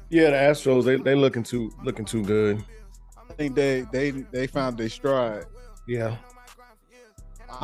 Yeah, 0.08 0.30
the 0.30 0.36
Astros 0.36 0.84
they 0.84 0.96
they 0.96 1.14
looking 1.14 1.42
too 1.42 1.72
looking 1.84 2.04
too 2.04 2.24
good. 2.24 2.64
I 3.16 3.32
think 3.34 3.54
they 3.54 3.86
they 3.92 4.10
they 4.10 4.46
found 4.46 4.78
their 4.78 4.88
stride. 4.88 5.44
Yeah. 5.86 6.16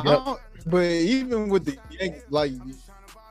Yep. 0.05 0.39
But 0.65 0.83
even 0.83 1.49
with 1.49 1.65
the 1.65 1.77
Yankees, 1.89 2.23
like 2.29 2.51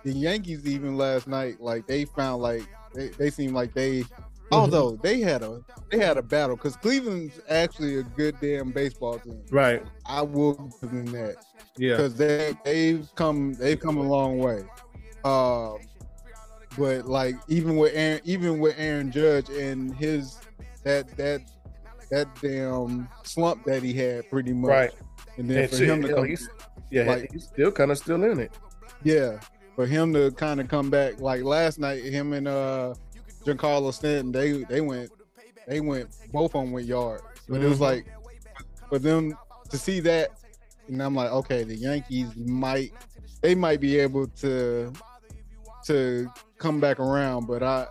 the 0.05 0.13
Yankees, 0.13 0.67
even 0.67 0.97
last 0.97 1.27
night, 1.27 1.61
like 1.61 1.87
they 1.87 2.05
found 2.05 2.43
like 2.43 2.63
they, 2.95 3.09
they 3.09 3.31
seem 3.31 3.53
like 3.53 3.75
they, 3.75 4.01
mm-hmm. 4.01 4.55
although 4.55 4.99
they 5.03 5.21
had 5.21 5.43
a 5.43 5.61
they 5.91 5.99
had 5.99 6.17
a 6.17 6.23
battle 6.23 6.57
because 6.57 6.77
Cleveland's 6.77 7.41
actually 7.49 7.99
a 7.99 8.03
good 8.03 8.37
damn 8.41 8.71
baseball 8.71 9.19
team. 9.19 9.43
Right. 9.51 9.83
I 10.07 10.23
will 10.23 10.55
give 10.81 10.91
them 10.91 11.07
that. 11.07 11.37
Yeah. 11.77 11.97
Because 11.97 12.17
they 12.17 12.55
they've 12.65 13.09
come 13.15 13.55
they've 13.55 13.81
come 13.81 13.97
a 13.97 14.03
long 14.03 14.39
way. 14.39 14.65
Um, 15.25 15.79
but 16.77 17.07
like 17.07 17.37
even 17.49 17.77
with 17.77 17.93
Aaron, 17.95 18.21
even 18.25 18.59
with 18.59 18.75
Aaron 18.79 19.11
Judge 19.11 19.49
and 19.51 19.95
his 19.95 20.39
that 20.85 21.17
that 21.17 21.43
that 22.11 22.29
damn 22.41 23.09
slump 23.25 23.65
that 23.65 23.83
he 23.83 23.93
had 23.93 24.29
pretty 24.31 24.53
much. 24.53 24.69
Right. 24.69 24.91
And 25.37 25.51
then 25.51 25.65
and 25.65 25.71
for 25.71 25.85
him 25.85 26.03
to 26.03 26.15
come, 26.15 26.25
he's, 26.25 26.49
yeah, 26.91 27.05
like, 27.05 27.33
he's 27.33 27.45
still 27.45 27.73
kind 27.73 27.91
of 27.91 27.99
still 27.99 28.23
in 28.25 28.41
it. 28.41 28.53
Yeah. 29.03 29.41
For 29.75 29.87
him 29.87 30.13
to 30.15 30.31
kind 30.31 30.61
of 30.61 30.69
come 30.69 30.89
back 30.89 31.21
like 31.21 31.43
last 31.43 31.79
night, 31.79 32.03
him 32.05 32.33
and 32.33 32.49
uh 32.49 32.95
Giancarlo 33.45 33.93
Stanton, 33.93 34.33
they 34.33 34.65
they 34.65 34.81
went 34.81 35.11
they 35.67 35.81
went 35.81 36.09
both 36.33 36.55
on 36.55 36.73
went 36.73 36.87
yard. 36.87 37.21
But 37.49 37.57
mm-hmm. 37.57 37.67
it 37.67 37.69
was 37.69 37.75
mm-hmm. 37.79 37.85
like 37.85 38.07
for 38.89 38.99
them 38.99 39.37
to 39.69 39.79
see 39.79 40.01
that, 40.01 40.31
and 40.89 41.03
I'm 41.03 41.15
like, 41.15 41.31
okay, 41.31 41.65
the 41.65 41.77
Yankees 41.77 42.35
might 42.37 42.93
they 43.43 43.55
might 43.55 43.81
be 43.81 43.99
able 43.99 44.29
to 44.29 44.93
to 45.87 46.29
come 46.59 46.81
back 46.81 46.99
around, 47.01 47.47
but 47.47 47.63
I 47.63 47.87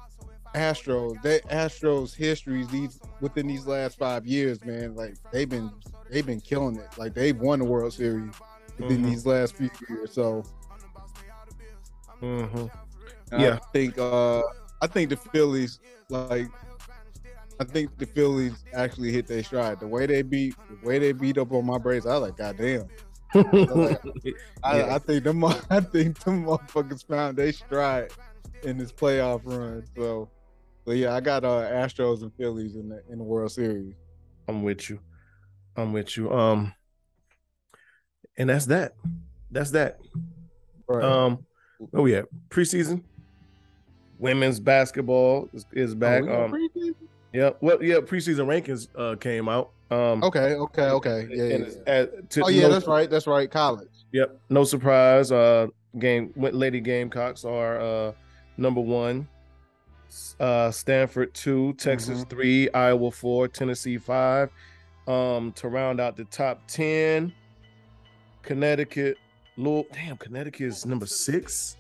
Astros, 0.56 1.22
that 1.22 1.44
Astros 1.50 2.16
histories 2.16 2.68
these 2.70 3.00
within 3.20 3.46
these 3.46 3.68
last 3.68 3.98
five 3.98 4.26
years, 4.26 4.64
man, 4.64 4.96
like 4.96 5.16
they've 5.32 5.50
been 5.50 5.70
they've 6.10 6.26
been 6.26 6.42
killing 6.42 6.78
it. 6.78 6.88
Like 6.98 7.14
they've 7.14 7.38
won 7.38 7.60
the 7.60 7.66
World 7.66 7.94
Series 7.94 8.34
within 8.80 9.00
mm-hmm. 9.00 9.10
these 9.10 9.26
last 9.26 9.56
few 9.58 9.70
years. 9.90 10.14
So 10.14 10.44
mm-hmm. 12.22 12.68
yeah, 13.38 13.60
I 13.62 13.72
think 13.74 13.98
uh 13.98 14.42
I 14.82 14.88
think 14.88 15.10
the 15.10 15.18
Phillies 15.18 15.80
like 16.10 16.48
I 17.60 17.66
think 17.66 17.98
the 17.98 18.06
Phillies 18.06 18.64
actually 18.74 19.12
hit 19.12 19.28
their 19.28 19.44
stride. 19.44 19.82
The 19.82 19.88
way 19.88 20.06
they 20.06 20.22
beat 20.22 20.56
the 20.70 20.88
way 20.88 21.00
they 21.00 21.12
beat 21.12 21.38
up 21.38 21.52
on 21.52 21.66
my 21.66 21.78
Braves, 21.78 22.06
I 22.06 22.18
was 22.18 22.30
like, 22.30 22.38
God 22.38 22.58
damn. 22.58 22.88
I, 23.36 23.40
like, 23.42 24.02
I, 24.64 24.78
yeah. 24.78 24.96
I, 24.96 25.00
think 25.00 25.26
them 25.26 25.44
I 25.70 25.82
think 25.82 26.20
them 26.20 26.46
motherfuckers 26.46 27.06
found 27.06 27.38
their 27.38 27.52
stride 27.52 28.12
in 28.66 28.78
this 28.78 28.92
playoff 28.92 29.42
run. 29.46 29.84
So 29.96 30.30
but 30.86 30.98
yeah, 30.98 31.16
I 31.16 31.20
got 31.20 31.44
uh 31.44 31.68
Astros 31.72 32.22
and 32.22 32.32
Phillies 32.36 32.76
in 32.76 32.90
the 32.90 33.02
in 33.10 33.18
the 33.18 33.24
World 33.24 33.52
Series. 33.52 33.94
I'm 34.48 34.62
with 34.62 34.90
you. 34.90 35.00
I'm 35.76 35.92
with 35.92 36.16
you. 36.16 36.32
Um, 36.32 36.74
and 38.38 38.50
that's 38.50 38.68
that. 38.68 38.94
That's 39.52 39.72
that. 39.72 40.00
Right. 40.88 41.04
Um, 41.04 41.46
oh 41.94 42.06
yeah, 42.06 42.22
preseason. 42.50 43.04
Women's 44.18 44.62
basketball 44.62 45.50
is, 45.54 45.66
is 45.74 45.96
back. 45.96 46.24
Oh, 46.24 46.46
um, 46.46 46.70
yeah, 47.34 47.50
well, 47.60 47.84
yeah, 47.84 47.96
preseason 47.96 48.46
rankings 48.46 48.88
uh 48.96 49.16
came 49.18 49.50
out. 49.50 49.72
Um, 49.92 50.24
okay, 50.24 50.54
okay, 50.54 50.84
okay. 50.84 51.28
Yeah, 51.30 51.44
yeah, 51.44 51.58
yeah. 51.58 51.68
At, 51.88 52.30
to, 52.32 52.44
oh 52.44 52.48
yeah, 52.48 52.64
no, 52.64 52.70
that's 52.70 52.88
right. 52.88 53.10
That's 53.10 53.28
right. 53.28 53.50
College. 53.50 53.90
Yep. 54.14 54.40
No 54.50 54.64
surprise. 54.64 55.32
Uh, 55.32 55.68
game 56.00 56.32
went 56.36 56.56
Lady 56.56 56.80
Gamecocks 56.80 57.44
are 57.44 57.80
uh 57.80 58.12
number 58.58 58.82
one 58.82 59.28
uh, 60.40 60.72
Stanford 60.72 61.34
two, 61.34 61.74
Texas 61.74 62.20
mm-hmm. 62.20 62.30
three, 62.30 62.70
Iowa 62.72 63.12
four, 63.12 63.48
Tennessee 63.48 63.98
five. 63.98 64.50
Um, 65.08 65.52
to 65.54 65.68
round 65.68 66.00
out 66.00 66.18
the 66.18 66.26
top 66.26 66.62
ten, 66.68 67.32
Connecticut, 68.42 69.18
Louisville. 69.56 69.86
Damn, 69.94 70.18
Connecticut 70.18 70.62
is 70.62 70.86
number 70.86 71.06
six. 71.06 71.78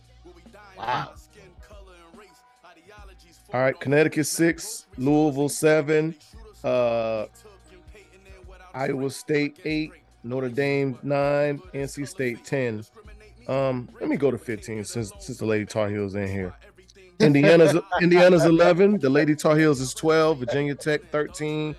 Wow. 0.77 1.13
All 3.53 3.61
right, 3.61 3.79
Connecticut 3.79 4.27
six, 4.27 4.85
Louisville 4.97 5.49
seven, 5.49 6.13
uh, 6.63 7.25
Iowa 8.73 9.09
State 9.09 9.59
eight, 9.65 9.91
Notre 10.23 10.49
Dame 10.49 10.99
nine, 11.01 11.59
NC 11.73 12.07
State 12.07 12.43
ten. 12.43 12.83
Um, 13.47 13.88
let 13.99 14.09
me 14.09 14.17
go 14.17 14.29
to 14.29 14.38
fifteen 14.38 14.83
since 14.83 15.11
since 15.19 15.39
the 15.39 15.45
Lady 15.45 15.65
Tar 15.65 15.89
Heels 15.89 16.13
in 16.15 16.27
here. 16.27 16.53
Indiana's 17.19 17.75
Indiana's 18.01 18.45
11. 18.45 18.99
The 18.99 19.10
Lady 19.10 19.36
Tar 19.36 19.58
Heels 19.58 19.80
is 19.80 19.93
12. 19.93 20.39
Virginia 20.39 20.75
Tech 20.75 21.01
13. 21.12 21.75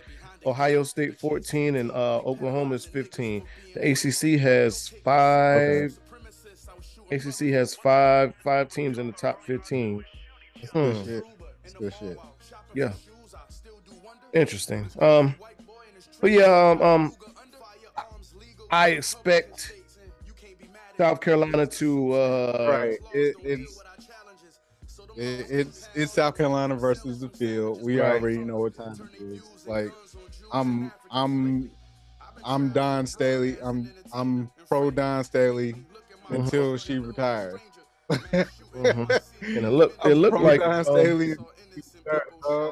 Ohio 0.47 0.85
State 0.85 1.19
14 1.19 1.77
and 1.77 1.91
uh, 1.91 2.19
Oklahoma 2.19 2.77
is 2.77 2.85
15. 2.85 3.43
The 3.75 3.91
ACC 3.91 4.41
has 4.41 4.89
five. 4.89 5.99
Okay. 7.13 7.17
ACC 7.17 7.53
has 7.53 7.75
five 7.75 8.35
five 8.37 8.69
teams 8.69 8.99
in 8.99 9.07
the 9.09 9.13
top 9.13 9.43
15. 9.43 10.05
That's 10.55 10.71
hmm. 10.71 10.79
good 10.79 11.05
shit. 11.05 11.25
That's 11.63 11.75
good 11.75 11.95
shit. 11.99 12.19
Yeah. 12.75 12.93
Interesting. 14.33 14.87
Um, 15.01 15.35
but 16.21 16.31
yeah, 16.31 16.71
um, 16.71 16.83
um 16.83 17.17
I 18.71 18.91
expect 18.91 19.75
South 20.97 21.21
Carolina 21.21 21.67
to 21.67 22.13
uh 22.13 22.67
right. 22.71 22.99
It, 23.13 23.35
it's 23.43 23.83
it, 25.17 25.47
it's 25.51 25.89
it's 25.95 26.13
South 26.13 26.37
Carolina 26.37 26.77
versus 26.77 27.21
the 27.21 27.29
field. 27.29 27.83
We 27.83 28.01
right. 28.01 28.21
already 28.21 28.39
know 28.39 28.59
what 28.59 28.75
time 28.75 28.97
it 29.15 29.23
is. 29.23 29.43
Like 29.67 29.91
I'm 30.53 30.93
I'm 31.11 31.71
I'm 32.45 32.71
Dawn 32.71 33.07
Staley. 33.07 33.57
I'm 33.63 33.91
I'm 34.13 34.51
pro 34.69 34.91
Dawn 34.91 35.25
Staley 35.25 35.73
mm-hmm. 35.73 36.35
until 36.35 36.77
she 36.77 36.99
retires. 36.99 37.61
mm-hmm. 38.11 39.11
And 39.57 39.67
it 39.67 39.71
look 39.71 39.97
it 40.05 40.15
looked 40.15 40.41
like 40.41 40.61
Dawn 40.61 40.75
um, 40.75 40.85
Staley. 40.85 41.35
Uh, 42.49 42.71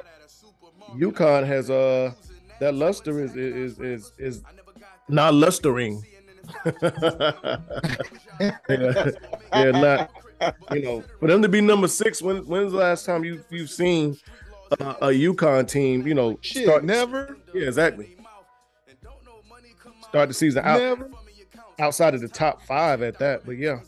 UConn 0.95 1.47
has 1.47 1.71
uh 1.71 2.13
that 2.61 2.75
luster 2.75 3.21
is 3.21 3.35
is 3.37 3.79
is 3.81 4.13
is 4.19 4.43
not 5.09 5.35
lustering. 5.35 6.03
yeah, 6.83 8.51
yeah, 8.69 9.71
not 9.71 10.11
you 10.73 10.83
know, 10.83 11.05
for 11.21 11.29
them 11.29 11.43
to 11.43 11.49
be 11.49 11.61
number 11.61 11.89
six, 11.89 12.23
when 12.23 12.39
when's 12.47 12.73
the 12.73 12.79
last 12.79 13.07
time 13.07 13.25
you 13.25 13.43
you've 13.51 13.71
seen 13.71 14.17
uh, 14.81 14.95
a 15.03 15.07
UConn 15.09 15.69
team? 15.69 16.07
You 16.07 16.15
know, 16.15 16.39
Shit, 16.41 16.65
start 16.65 16.85
never. 16.85 17.39
Yeah, 17.53 17.69
exactly. 17.69 18.17
Start 20.09 20.29
the 20.29 20.35
season 20.35 20.65
out 20.65 20.79
never. 20.79 21.11
outside 21.79 22.15
of 22.15 22.21
the 22.21 22.29
top 22.29 22.63
five 22.63 23.03
at 23.03 23.19
that, 23.19 23.45
but 23.45 23.57
yeah, 23.57 23.81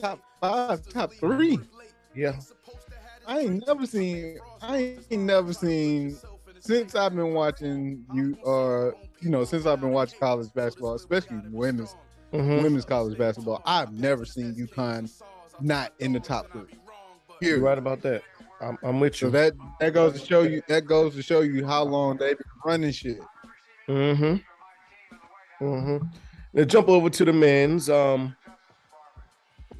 top 0.00 0.20
five, 0.40 0.86
top 0.88 1.12
three. 1.14 1.58
Yeah, 2.14 2.38
I 3.26 3.40
ain't 3.40 3.66
never 3.66 3.86
seen. 3.86 4.38
I 4.62 4.98
ain't 5.10 5.22
never 5.22 5.52
seen 5.52 6.16
since 6.60 6.94
I've 6.94 7.14
been 7.14 7.34
watching 7.34 8.04
you. 8.12 8.36
Uh, 8.44 8.92
you 9.20 9.30
know, 9.30 9.44
since 9.44 9.66
I've 9.66 9.80
been 9.80 9.90
watching 9.90 10.18
college 10.18 10.52
basketball, 10.54 10.94
especially 10.94 11.38
women's 11.50 11.94
mm-hmm. 12.32 12.62
women's 12.62 12.84
college 12.84 13.16
basketball. 13.18 13.62
I've 13.64 13.92
never 13.92 14.24
seen 14.24 14.54
UConn 14.54 15.10
not 15.60 15.92
in 15.98 16.12
the 16.12 16.20
top 16.20 16.50
three. 16.52 16.74
You're 17.40 17.60
right 17.60 17.78
about 17.78 18.02
that. 18.02 18.22
I'm, 18.60 18.78
I'm 18.82 19.00
with 19.00 19.20
you. 19.20 19.28
So 19.28 19.30
that 19.30 19.54
that 19.80 19.94
goes 19.94 20.20
to 20.20 20.26
show 20.26 20.42
you 20.42 20.62
that 20.68 20.86
goes 20.86 21.14
to 21.14 21.22
show 21.22 21.42
you 21.42 21.64
how 21.64 21.84
long 21.84 22.16
they've 22.16 22.36
been 22.36 22.46
running 22.64 22.90
shit. 22.90 23.20
Mm-hmm. 23.88 25.64
Mm-hmm. 25.64 26.06
Now 26.52 26.64
jump 26.64 26.88
over 26.88 27.08
to 27.10 27.24
the 27.24 27.32
men's. 27.32 27.88
Um, 27.88 28.36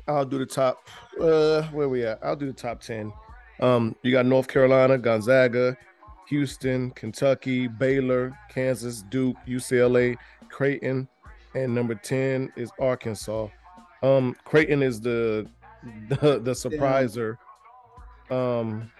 I'll 0.06 0.24
do 0.24 0.38
the 0.38 0.46
top. 0.46 0.88
Uh, 1.20 1.62
where 1.64 1.88
we 1.88 2.04
at? 2.04 2.20
I'll 2.22 2.36
do 2.36 2.46
the 2.46 2.52
top 2.52 2.80
ten. 2.80 3.12
Um, 3.60 3.96
you 4.02 4.12
got 4.12 4.26
North 4.26 4.46
Carolina, 4.46 4.96
Gonzaga, 4.96 5.76
Houston, 6.28 6.92
Kentucky, 6.92 7.66
Baylor, 7.66 8.38
Kansas, 8.48 9.02
Duke, 9.02 9.36
UCLA, 9.46 10.16
Creighton, 10.48 11.08
and 11.54 11.74
number 11.74 11.94
10 11.94 12.52
is 12.56 12.70
Arkansas. 12.80 13.48
Um, 14.02 14.36
Creighton 14.44 14.82
is 14.82 15.00
the 15.00 15.48
the, 16.08 16.40
the 16.40 16.52
surpriser. 16.52 17.36
Um, 18.30 18.90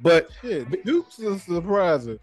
but 0.00 0.30
Shit, 0.40 0.84
Duke's 0.84 1.16
the 1.16 1.30
surpriser. 1.36 2.18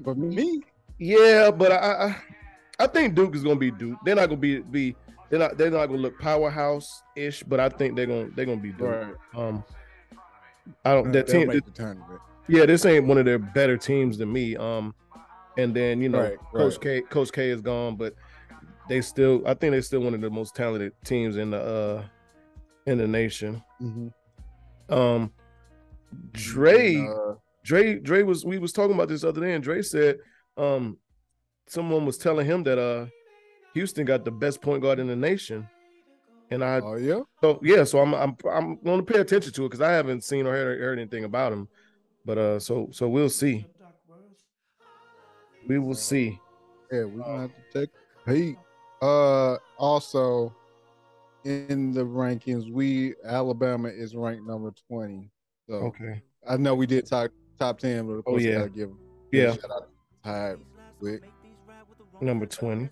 But 0.00 0.16
me, 0.16 0.62
Yeah, 0.98 1.50
but 1.50 1.72
I, 1.72 1.76
I 1.76 2.16
I 2.80 2.86
think 2.86 3.14
Duke 3.14 3.34
is 3.34 3.42
gonna 3.42 3.56
be 3.56 3.70
Duke. 3.70 3.98
They're 4.04 4.14
not 4.14 4.28
gonna 4.28 4.40
be 4.40 4.60
be 4.60 4.96
they're 5.28 5.38
not 5.38 5.58
they're 5.58 5.70
not 5.70 5.86
gonna 5.86 5.98
look 5.98 6.18
powerhouse 6.18 7.02
ish, 7.16 7.42
but 7.42 7.60
I 7.60 7.68
think 7.68 7.96
they're 7.96 8.06
gonna 8.06 8.30
they're 8.34 8.46
gonna 8.46 8.60
be 8.60 8.72
Duke. 8.72 8.88
right? 8.88 9.14
Um, 9.34 9.64
I 10.84 10.94
don't 10.94 11.12
that 11.12 11.26
team. 11.26 11.50
tournament. 11.74 12.20
Yeah, 12.48 12.64
this 12.64 12.86
ain't 12.86 13.06
one 13.06 13.18
of 13.18 13.26
their 13.26 13.38
better 13.38 13.76
teams 13.76 14.18
than 14.18 14.32
me. 14.32 14.56
Um, 14.56 14.94
and 15.58 15.74
then 15.74 16.00
you 16.00 16.08
know, 16.08 16.22
Right, 16.22 16.38
Coach 16.54 16.72
right. 16.74 16.80
K, 16.80 17.00
Coach 17.02 17.32
K 17.32 17.50
is 17.50 17.60
gone, 17.60 17.96
but 17.96 18.14
they 18.88 19.02
still, 19.02 19.42
I 19.46 19.52
think 19.52 19.72
they're 19.72 19.82
still 19.82 20.00
one 20.00 20.14
of 20.14 20.22
the 20.22 20.30
most 20.30 20.54
talented 20.54 20.94
teams 21.04 21.36
in 21.36 21.50
the 21.50 21.60
uh 21.60 22.04
in 22.86 22.96
the 22.96 23.06
nation. 23.06 23.62
Mhm. 23.82 24.12
Um, 24.88 25.30
Dre, 26.32 26.94
And, 26.94 27.08
uh, 27.10 27.34
Dre, 27.64 27.98
Dre 27.98 28.22
was 28.22 28.46
we 28.46 28.58
was 28.58 28.72
talking 28.72 28.94
about 28.94 29.08
this 29.08 29.24
other 29.24 29.42
day, 29.42 29.52
and 29.52 29.62
Dre 29.62 29.82
said, 29.82 30.18
um, 30.56 30.96
someone 31.66 32.06
was 32.06 32.16
telling 32.16 32.46
him 32.46 32.62
that 32.62 32.78
uh, 32.78 33.06
Houston 33.74 34.06
got 34.06 34.24
the 34.24 34.30
best 34.30 34.62
point 34.62 34.80
guard 34.82 34.98
in 34.98 35.06
the 35.06 35.16
nation, 35.16 35.68
and 36.50 36.64
I 36.64 36.80
oh 36.80 36.94
yeah, 36.96 37.20
so 37.42 37.58
yeah, 37.62 37.84
so 37.84 37.98
I'm 37.98 38.14
I'm 38.14 38.36
I'm 38.50 38.76
going 38.82 39.04
to 39.04 39.12
pay 39.12 39.20
attention 39.20 39.52
to 39.52 39.66
it 39.66 39.68
because 39.68 39.82
I 39.82 39.92
haven't 39.92 40.24
seen 40.24 40.46
or 40.46 40.52
heard, 40.52 40.80
heard 40.80 40.98
anything 40.98 41.24
about 41.24 41.52
him, 41.52 41.68
but 42.24 42.38
uh, 42.38 42.58
so 42.58 42.88
so 42.90 43.06
we'll 43.06 43.28
see. 43.28 43.66
We 45.68 45.78
will 45.78 45.94
see. 45.94 46.40
yeah. 46.90 47.04
We're 47.04 47.22
gonna 47.22 47.40
have 47.42 47.50
to 47.54 47.80
take 47.80 47.90
peek. 48.26 48.56
Uh, 49.00 49.56
also 49.78 50.52
in 51.44 51.92
the 51.92 52.04
rankings, 52.04 52.72
we 52.72 53.14
Alabama 53.24 53.88
is 53.88 54.16
ranked 54.16 54.46
number 54.46 54.72
twenty. 54.88 55.30
So 55.68 55.74
Okay. 55.74 56.22
I 56.48 56.56
know 56.56 56.74
we 56.74 56.86
did 56.86 57.06
top 57.06 57.30
top 57.58 57.78
ten, 57.78 58.06
but 58.06 58.14
of 58.14 58.18
Oh, 58.26 58.30
course, 58.32 58.42
yeah. 58.42 58.50
I 58.50 58.58
gotta 58.60 58.70
give 58.70 58.90
Yeah, 59.30 59.52
shout 59.52 59.70
out 59.70 59.88
to 60.24 60.28
Tide 60.28 60.58
quick. 60.98 61.22
number 62.20 62.46
twenty. 62.46 62.90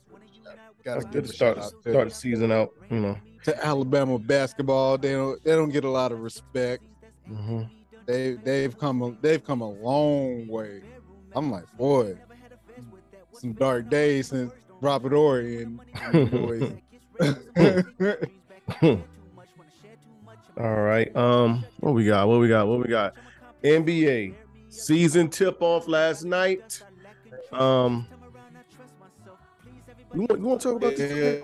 Gotta 0.85 1.01
That's 1.01 1.13
good 1.13 1.25
to 1.27 1.33
start 1.33 1.63
start 1.81 2.09
the 2.09 2.15
season 2.15 2.53
out. 2.53 2.73
You 2.91 3.01
know. 3.01 3.17
to 3.45 3.67
Alabama 3.67 4.19
basketball. 4.19 4.99
They 4.99 5.13
don't 5.13 5.43
they 5.43 5.53
don't 5.57 5.71
get 5.71 5.85
a 5.85 5.91
lot 5.91 6.13
of 6.13 6.21
respect. 6.21 6.85
hmm 7.27 7.63
They 8.07 8.35
they've 8.45 8.77
come 8.79 9.03
a, 9.03 9.17
they've 9.23 9.43
come 9.43 9.63
a 9.63 9.71
long 9.71 10.47
way. 10.47 10.83
I'm 11.35 11.51
like, 11.51 11.65
boy, 11.77 12.17
some 13.39 13.53
dark 13.53 13.89
days 13.91 14.29
since 14.29 14.53
Robert 14.81 15.13
Horry 15.13 15.63
and, 15.63 15.81
boys. 16.31 16.73
All 20.59 20.77
right. 20.77 21.15
Um, 21.15 21.65
what 21.81 21.95
we 21.95 22.05
got? 22.05 22.29
What 22.29 22.41
we 22.41 22.49
got? 22.49 22.67
What 22.67 22.81
we 22.81 22.89
got? 22.89 23.15
NBA 23.63 24.35
season 24.69 25.29
tip 25.29 25.61
off 25.61 25.89
last 25.89 26.25
night. 26.25 26.83
Um, 27.53 28.07
you 30.15 30.21
want, 30.23 30.41
you 30.41 30.47
want 30.47 30.61
to 30.61 30.69
talk 30.69 30.77
about 30.77 30.97
this? 30.97 31.43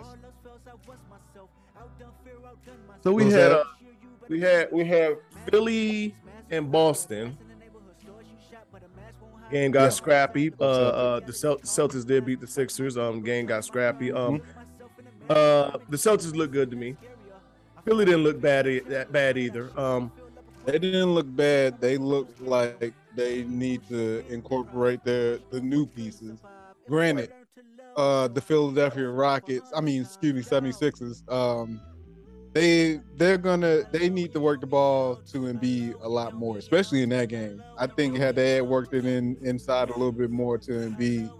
So 3.02 3.12
we 3.12 3.30
had 3.30 3.52
uh, 3.52 3.64
we 4.28 4.40
had 4.40 4.68
we 4.70 4.84
had 4.84 5.16
Philly 5.50 6.14
and 6.50 6.70
Boston. 6.70 7.36
Game 9.52 9.70
got 9.70 9.82
Yeah. 9.84 9.88
scrappy. 9.90 10.52
Uh, 10.58 10.64
uh, 10.64 11.20
the 11.20 11.32
Celt- 11.32 11.62
Celtics 11.62 12.06
did 12.06 12.24
beat 12.24 12.40
the 12.40 12.46
Sixers. 12.46 12.96
Um, 12.96 13.22
game 13.22 13.46
got 13.46 13.64
scrappy. 13.64 14.10
Um, 14.10 14.38
Mm-hmm. 14.40 15.30
uh, 15.30 15.78
the 15.90 15.96
Celtics 15.96 16.34
look 16.34 16.50
good 16.50 16.70
to 16.70 16.76
me. 16.76 16.96
Philly 17.84 18.04
didn't 18.06 18.22
look 18.24 18.40
bad 18.40 18.66
e- 18.66 18.80
that 18.80 19.12
bad 19.12 19.36
either. 19.36 19.70
Um, 19.78 20.10
They 20.64 20.78
didn't 20.78 21.12
look 21.12 21.26
bad. 21.34 21.80
They 21.80 21.96
looked 21.98 22.40
like 22.40 22.94
they 23.16 23.42
need 23.42 23.86
to 23.88 24.24
incorporate 24.28 25.02
their 25.04 25.38
the 25.50 25.60
new 25.60 25.86
pieces. 25.86 26.38
Granted, 26.88 27.32
uh 27.96 28.28
the 28.28 28.40
Philadelphia 28.40 29.08
Rockets, 29.10 29.70
I 29.76 29.80
mean, 29.80 30.02
excuse 30.02 30.32
me, 30.34 30.40
76ers, 30.42 31.24
um 31.30 31.80
they 32.52 33.00
they're 33.16 33.38
gonna 33.38 33.82
they 33.92 34.08
need 34.10 34.32
to 34.34 34.40
work 34.40 34.60
the 34.60 34.66
ball 34.66 35.16
to 35.32 35.38
Embiid 35.40 36.00
a 36.02 36.08
lot 36.08 36.34
more, 36.34 36.58
especially 36.58 37.02
in 37.02 37.08
that 37.10 37.28
game. 37.28 37.62
I 37.78 37.86
think 37.86 38.16
had 38.16 38.36
they 38.36 38.56
had 38.56 38.64
worked 38.64 38.92
it 38.94 39.06
in 39.06 39.36
inside 39.42 39.88
a 39.88 39.92
little 39.92 40.12
bit 40.12 40.30
more 40.30 40.58
to 40.58 40.70
Embiid. 40.72 41.30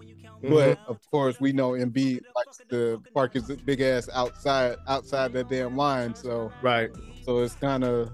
But 0.48 0.78
of 0.88 0.98
course, 1.10 1.40
we 1.40 1.52
know 1.52 1.72
Embiid 1.72 2.22
likes 2.34 2.60
to 2.70 3.00
park 3.14 3.34
his 3.34 3.44
big 3.64 3.80
ass 3.80 4.08
outside 4.12 4.76
outside 4.88 5.32
that 5.34 5.48
damn 5.48 5.76
line. 5.76 6.14
So 6.16 6.50
right. 6.62 6.90
so 7.24 7.38
it's 7.40 7.54
kind 7.54 7.84
of 7.84 8.10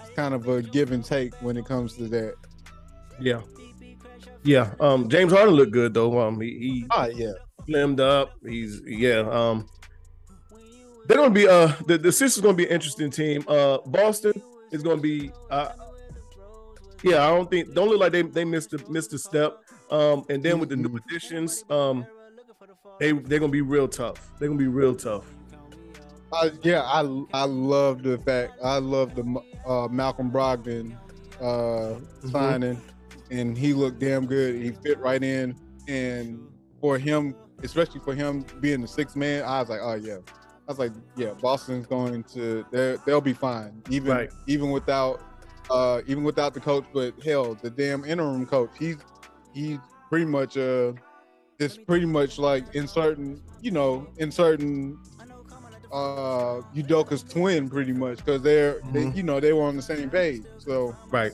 it's 0.00 0.10
kind 0.10 0.32
of 0.34 0.46
a 0.48 0.62
give 0.62 0.92
and 0.92 1.04
take 1.04 1.34
when 1.42 1.56
it 1.56 1.64
comes 1.64 1.94
to 1.96 2.04
that. 2.08 2.34
Yeah. 3.18 3.40
Yeah. 4.44 4.74
Um, 4.78 5.08
James 5.08 5.32
Harden 5.32 5.54
looked 5.54 5.72
good 5.72 5.92
though. 5.94 6.20
Um, 6.20 6.40
he, 6.40 6.50
he 6.50 6.86
Ah, 6.90 7.06
yeah. 7.06 7.32
slimmed 7.68 7.98
up. 7.98 8.30
He's 8.44 8.80
yeah. 8.86 9.20
Um, 9.28 9.66
they're 11.06 11.18
gonna 11.18 11.30
be 11.30 11.48
uh 11.48 11.72
the 11.86 11.98
the 11.98 12.12
Sixers 12.12 12.42
gonna 12.42 12.54
be 12.54 12.66
an 12.66 12.72
interesting 12.72 13.10
team. 13.10 13.44
Uh, 13.48 13.78
Boston 13.86 14.40
is 14.70 14.82
gonna 14.82 15.00
be 15.00 15.30
uh 15.50 15.70
yeah. 17.02 17.26
I 17.26 17.28
don't 17.28 17.50
think 17.50 17.74
don't 17.74 17.88
look 17.88 18.00
like 18.00 18.12
they 18.12 18.22
they 18.22 18.44
missed 18.44 18.72
a 18.72 18.90
missed 18.90 19.12
a 19.12 19.18
step. 19.18 19.58
Um, 19.90 20.24
and 20.28 20.42
then 20.42 20.58
with 20.58 20.70
the 20.70 20.76
new 20.76 20.96
additions, 20.96 21.64
um, 21.70 22.06
they 22.98 23.12
they're 23.12 23.38
gonna 23.38 23.52
be 23.52 23.60
real 23.60 23.88
tough. 23.88 24.32
They're 24.38 24.48
gonna 24.48 24.58
be 24.58 24.66
real 24.66 24.94
tough. 24.94 25.24
I, 26.32 26.50
yeah, 26.62 26.82
I 26.82 27.00
I 27.32 27.44
love 27.44 28.02
the 28.02 28.18
fact 28.18 28.54
I 28.62 28.78
love 28.78 29.14
the 29.14 29.40
uh, 29.66 29.88
Malcolm 29.88 30.30
Brogdon 30.30 30.96
uh, 31.40 32.00
signing, 32.28 32.80
and 33.30 33.56
he 33.56 33.72
looked 33.72 34.00
damn 34.00 34.26
good. 34.26 34.56
He 34.56 34.72
fit 34.72 34.98
right 34.98 35.22
in, 35.22 35.56
and 35.86 36.40
for 36.80 36.98
him, 36.98 37.36
especially 37.62 38.00
for 38.00 38.14
him 38.14 38.44
being 38.60 38.80
the 38.80 38.88
sixth 38.88 39.14
man, 39.14 39.44
I 39.44 39.60
was 39.60 39.68
like, 39.68 39.80
oh 39.82 39.94
yeah. 39.94 40.18
I 40.68 40.72
was 40.72 40.78
like, 40.78 40.92
yeah, 41.16 41.32
Boston's 41.40 41.86
going 41.86 42.24
to 42.34 42.64
they 42.72 42.96
they'll 43.06 43.20
be 43.20 43.32
fine, 43.32 43.82
even 43.88 44.10
Right. 44.10 44.30
even 44.46 44.70
without 44.70 45.20
uh 45.70 46.00
even 46.06 46.24
without 46.24 46.54
the 46.54 46.60
coach. 46.60 46.84
But 46.92 47.14
hell, 47.22 47.54
the 47.62 47.70
damn 47.70 48.04
interim 48.04 48.46
coach, 48.46 48.70
he's 48.78 48.96
he's 49.54 49.78
pretty 50.08 50.26
much 50.26 50.56
uh 50.56 50.92
it's 51.58 51.76
pretty 51.78 52.06
much 52.06 52.38
like 52.38 52.64
inserting, 52.74 53.40
you 53.60 53.70
know, 53.70 54.08
inserting 54.18 54.98
uh 55.92 56.60
Udoka's 56.74 57.22
twin 57.22 57.70
pretty 57.70 57.92
much 57.92 58.18
because 58.18 58.42
they're 58.42 58.80
they, 58.92 59.04
Mhm. 59.04 59.16
you 59.16 59.22
know 59.22 59.38
they 59.38 59.52
were 59.52 59.62
on 59.62 59.76
the 59.76 59.82
same 59.82 60.10
page. 60.10 60.42
So 60.58 60.96
Right. 61.12 61.32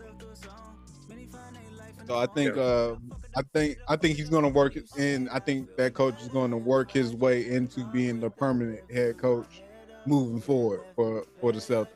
so 2.07 2.19
I 2.19 2.27
think 2.27 2.57
uh 2.57 2.97
I 3.37 3.43
think 3.55 3.79
I 3.89 3.97
think 3.97 4.17
he's 4.17 4.29
gonna 4.29 4.49
work 4.49 4.77
it 4.77 4.85
and 4.99 5.29
I 5.31 5.39
think 5.39 5.77
that 5.77 5.95
coach 5.95 6.21
is 6.23 6.29
gonna 6.29 6.57
work 6.59 6.91
his 6.91 7.15
way 7.15 7.49
into 7.49 7.85
being 7.87 8.21
the 8.21 8.29
permanent 8.31 8.81
head 8.93 9.17
coach 9.19 9.63
moving 10.07 10.41
forward 10.41 10.83
for 10.95 11.25
for 11.41 11.53
the 11.53 11.59
Celtics. 11.59 11.89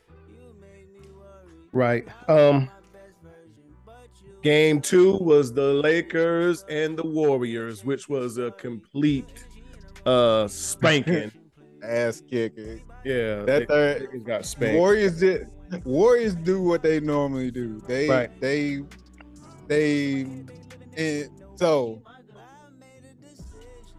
Right. 1.72 2.06
Um 2.28 2.70
game 4.42 4.80
two 4.80 5.16
was 5.18 5.52
the 5.52 5.74
Lakers 5.74 6.64
and 6.68 6.96
the 6.96 7.06
Warriors, 7.06 7.84
which 7.84 8.08
was 8.08 8.38
a 8.38 8.50
complete 8.52 9.44
uh 10.06 10.48
spanking. 10.48 11.32
Ass 11.82 12.22
kicking. 12.28 12.82
yeah. 13.04 13.42
That 13.44 13.66
the 13.68 14.08
third 14.08 14.24
got 14.24 14.46
spanked. 14.46 14.78
Warriors 14.78 15.20
did 15.20 15.48
Warriors 15.84 16.34
do 16.34 16.62
what 16.62 16.82
they 16.82 17.00
normally 17.00 17.50
do. 17.50 17.80
They 17.86 18.08
Right. 18.08 18.40
they 18.40 18.82
they 19.68 20.26
and 20.96 21.30
so 21.56 22.02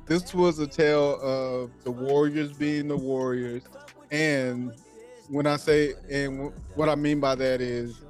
this 0.08 0.34
was 0.34 0.60
a 0.60 0.68
tale 0.68 1.20
of 1.22 1.72
the 1.84 1.92
Warriors 1.92 2.54
being 2.54 2.88
the 2.88 2.98
Warriors. 2.98 3.64
And 4.10 4.72
when 5.30 5.46
I 5.46 5.58
say 5.58 5.94
and 6.10 6.52
what 6.76 6.90
I 6.90 6.96
mean 6.96 7.20
by 7.20 7.36
that 7.36 7.62
is 7.62 8.02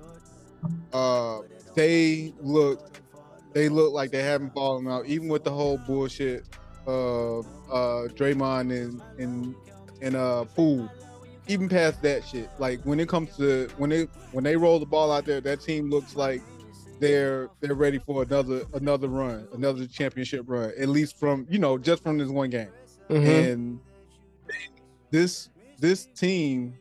uh 0.94 1.40
they 1.76 2.34
look 2.40 3.00
they 3.54 3.70
look 3.70 3.94
like 3.94 4.12
they 4.12 4.22
haven't 4.24 4.54
fallen 4.54 4.88
out 4.88 5.06
even 5.08 5.28
with 5.28 5.44
the 5.44 5.52
whole 5.52 5.78
bullshit 5.80 6.46
uh 6.86 7.40
uh 7.40 8.08
Draymond 8.10 8.72
and 8.72 9.02
and 9.18 9.56
and 10.02 10.16
uh 10.16 10.46
Poole. 10.46 10.90
Even 11.50 11.70
past 11.70 12.02
that 12.02 12.26
shit, 12.26 12.50
like 12.60 12.82
when 12.84 13.00
it 13.00 13.08
comes 13.08 13.36
to 13.38 13.70
when 13.78 13.90
they 13.90 14.04
when 14.34 14.44
they 14.44 14.58
roll 14.58 14.80
the 14.80 14.86
ball 14.86 15.12
out 15.12 15.26
there, 15.26 15.40
that 15.42 15.62
team 15.62 15.90
looks 15.90 16.16
like 16.16 16.42
they're 17.00 17.50
they're 17.60 17.76
ready 17.76 18.00
for 18.00 18.24
another 18.24 18.64
another 18.74 19.08
run, 19.08 19.48
another 19.54 19.86
championship 19.86 20.44
run, 20.48 20.72
at 20.78 20.90
least 20.90 21.20
from 21.20 21.46
you 21.50 21.60
know 21.60 21.78
just 21.78 22.04
from 22.04 22.18
this 22.18 22.30
one 22.30 22.50
game. 22.50 22.70
Mhm. 23.10 23.52
And 23.52 23.80
this 25.12 25.50
this 25.80 26.06
team, 26.16 26.74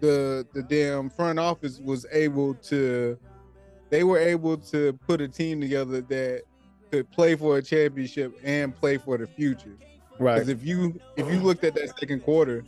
the 0.00 0.46
the 0.52 0.62
damn 0.62 1.10
front 1.10 1.38
office 1.38 1.80
was 1.80 2.06
able 2.12 2.54
to, 2.54 3.18
they 3.90 4.04
were 4.04 4.18
able 4.18 4.56
to 4.56 4.92
put 5.06 5.20
a 5.20 5.28
team 5.28 5.60
together 5.60 6.00
that 6.02 6.42
could 6.90 7.10
play 7.10 7.34
for 7.34 7.58
a 7.58 7.62
championship 7.62 8.38
and 8.42 8.74
play 8.74 8.98
for 8.98 9.18
the 9.18 9.26
future. 9.26 9.76
Right. 10.18 10.34
Because 10.34 10.48
if 10.48 10.64
you 10.64 11.00
if 11.16 11.30
you 11.32 11.40
looked 11.40 11.64
at 11.64 11.74
that 11.74 11.98
second 11.98 12.20
quarter, 12.22 12.64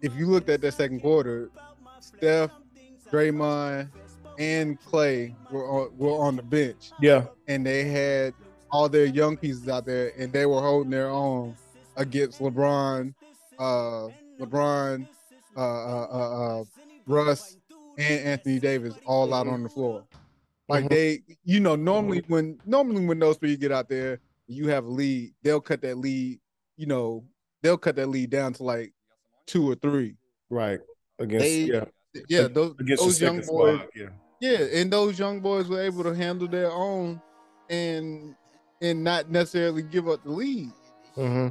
if 0.00 0.14
you 0.16 0.26
looked 0.26 0.48
at 0.48 0.60
that 0.60 0.74
second 0.74 1.00
quarter, 1.00 1.50
Steph, 2.00 2.50
Draymond, 3.10 3.88
and 4.38 4.80
Klay 4.80 5.34
were 5.50 5.68
on, 5.68 5.98
were 5.98 6.12
on 6.18 6.36
the 6.36 6.42
bench, 6.42 6.90
Yeah. 7.00 7.26
and 7.48 7.66
they 7.66 7.84
had 7.84 8.34
all 8.70 8.88
their 8.88 9.06
young 9.06 9.36
pieces 9.36 9.68
out 9.68 9.84
there, 9.84 10.12
and 10.16 10.32
they 10.32 10.46
were 10.46 10.60
holding 10.60 10.90
their 10.90 11.08
own 11.08 11.56
against 11.96 12.40
LeBron, 12.40 13.14
uh, 13.58 14.08
LeBron, 14.38 15.08
uh, 15.56 15.60
uh, 15.60 16.06
uh, 16.10 16.60
uh 16.60 16.64
Russ, 17.06 17.56
and 17.98 18.20
Anthony 18.24 18.60
Davis 18.60 18.94
all 19.06 19.34
out 19.34 19.46
Mhm. 19.46 19.52
on 19.52 19.62
the 19.64 19.68
floor. 19.68 20.04
Like 20.68 20.84
Mhm. 20.84 20.88
they, 20.90 21.22
you 21.44 21.60
know, 21.60 21.74
normally 21.74 22.22
when 22.28 22.60
normally 22.64 23.04
when 23.04 23.18
those 23.18 23.38
three 23.38 23.56
get 23.56 23.72
out 23.72 23.88
there, 23.88 24.20
you 24.46 24.68
have 24.68 24.84
a 24.84 24.88
lead, 24.88 25.34
they'll 25.42 25.60
cut 25.60 25.80
that 25.82 25.96
lead, 25.96 26.38
you 26.76 26.86
know, 26.86 27.24
they'll 27.62 27.78
cut 27.78 27.96
that 27.96 28.08
lead 28.08 28.30
down 28.30 28.52
to 28.54 28.62
like 28.62 28.92
two 29.46 29.68
or 29.68 29.74
three. 29.74 30.16
Right. 30.50 30.80
Against 31.18 31.44
They- 31.44 31.62
yeah. 31.64 31.84
Yeah, 32.28 32.48
those 32.48 32.74
those 32.96 33.20
young 33.20 33.36
boys, 33.36 33.46
squad. 33.46 33.88
Yeah. 33.94 34.08
Yeah, 34.40 34.58
and 34.72 34.92
those 34.92 35.18
young 35.18 35.40
boys 35.40 35.68
were 35.68 35.80
able 35.82 36.04
to 36.04 36.14
handle 36.14 36.48
their 36.48 36.70
own 36.70 37.20
and 37.70 38.34
and 38.80 39.02
not 39.02 39.30
necessarily 39.30 39.82
give 39.82 40.08
up 40.08 40.22
the 40.22 40.30
lead. 40.30 40.70
Mm-hmm. 41.16 41.48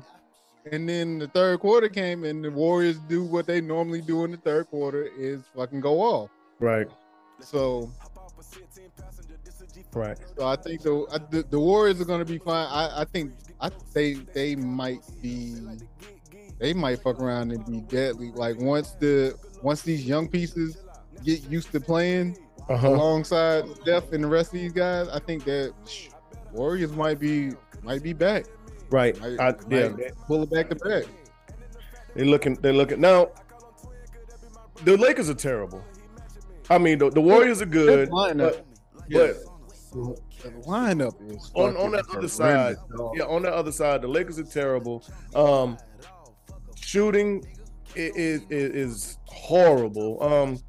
And 0.72 0.90
then 0.90 1.20
the 1.20 1.28
third 1.28 1.60
quarter 1.60 1.90
came, 1.90 2.24
and 2.24 2.44
the 2.44 2.52
Warriors 2.52 2.98
do 3.00 3.24
what 3.24 3.48
they 3.48 3.62
normally 3.62 4.02
do 4.02 4.24
in 4.26 4.32
the 4.32 4.38
third 4.38 4.68
quarter 4.68 5.10
is 5.18 5.44
fucking 5.56 5.82
go 5.82 6.02
off. 6.02 6.30
Right. 6.60 6.88
So, 7.40 7.92
Right. 9.94 10.18
so 10.38 10.46
I 10.46 10.56
think 10.56 10.82
the 10.82 11.06
I, 11.12 11.18
the, 11.30 11.44
the 11.50 11.60
Warriors 11.60 12.02
are 12.02 12.06
going 12.06 12.20
to 12.20 12.32
be 12.32 12.38
fine. 12.40 12.68
I, 12.70 13.02
I 13.02 13.06
think 13.06 13.34
I 13.62 13.70
they 13.94 14.14
they 14.14 14.56
might 14.56 15.02
be 15.22 15.56
they 16.60 16.74
might 16.74 17.00
fuck 17.00 17.20
around 17.20 17.52
and 17.52 17.66
be 17.66 17.82
deadly. 17.82 18.32
Like 18.32 18.60
once 18.60 18.92
the 18.92 19.38
once 19.62 19.82
these 19.82 20.06
young 20.06 20.28
pieces 20.28 20.78
get 21.24 21.44
used 21.50 21.72
to 21.72 21.80
playing 21.80 22.38
Uh-huh. 22.70 22.90
alongside 22.90 23.64
Steph 23.78 24.12
and 24.12 24.24
the 24.24 24.28
rest 24.28 24.54
of 24.54 24.60
these 24.60 24.74
guys, 24.74 25.08
I 25.10 25.20
think 25.20 25.46
that 25.46 25.74
sh- 25.88 26.10
Warriors 26.52 26.92
might 26.92 27.20
be 27.20 27.52
might 27.84 28.04
be 28.04 28.14
back. 28.14 28.46
Right. 28.90 29.20
Might- 29.22 29.40
I, 29.40 29.54
yeah. 29.70 29.90
might 29.90 30.16
pull 30.28 30.44
it 30.44 30.50
back 30.52 30.70
to 30.70 30.76
back. 30.76 31.04
They're 32.16 32.26
looking. 32.26 32.56
They're 32.56 32.74
looking 32.74 33.00
now. 33.00 33.30
The 34.84 34.98
Lakers 34.98 35.30
are 35.30 35.34
terrible. 35.36 35.84
I 36.70 36.78
mean, 36.78 36.98
the, 37.00 37.10
the 37.10 37.22
Warriors 37.22 37.62
are 37.62 37.66
good, 37.66 38.10
lineup, 38.10 38.38
but, 38.94 39.06
yeah, 39.08 39.32
but 39.94 40.20
the 40.44 40.50
lineup 40.68 41.16
is 41.32 41.50
on 41.54 41.74
fucking 41.74 41.86
on 41.86 41.92
that 41.94 42.06
other 42.16 42.28
side, 42.28 42.76
dog. 42.96 43.14
yeah, 43.18 43.24
on 43.24 43.44
the 43.44 43.54
other 43.54 43.72
side, 43.72 44.02
the 44.02 44.08
Lakers 44.08 44.38
are 44.38 44.44
terrible. 44.44 45.04
Um, 45.34 45.78
shooting 46.76 47.46
is 47.96 48.42
is, 48.50 48.76
is 48.96 49.18
horrible. 49.26 50.22
Um, 50.22 50.60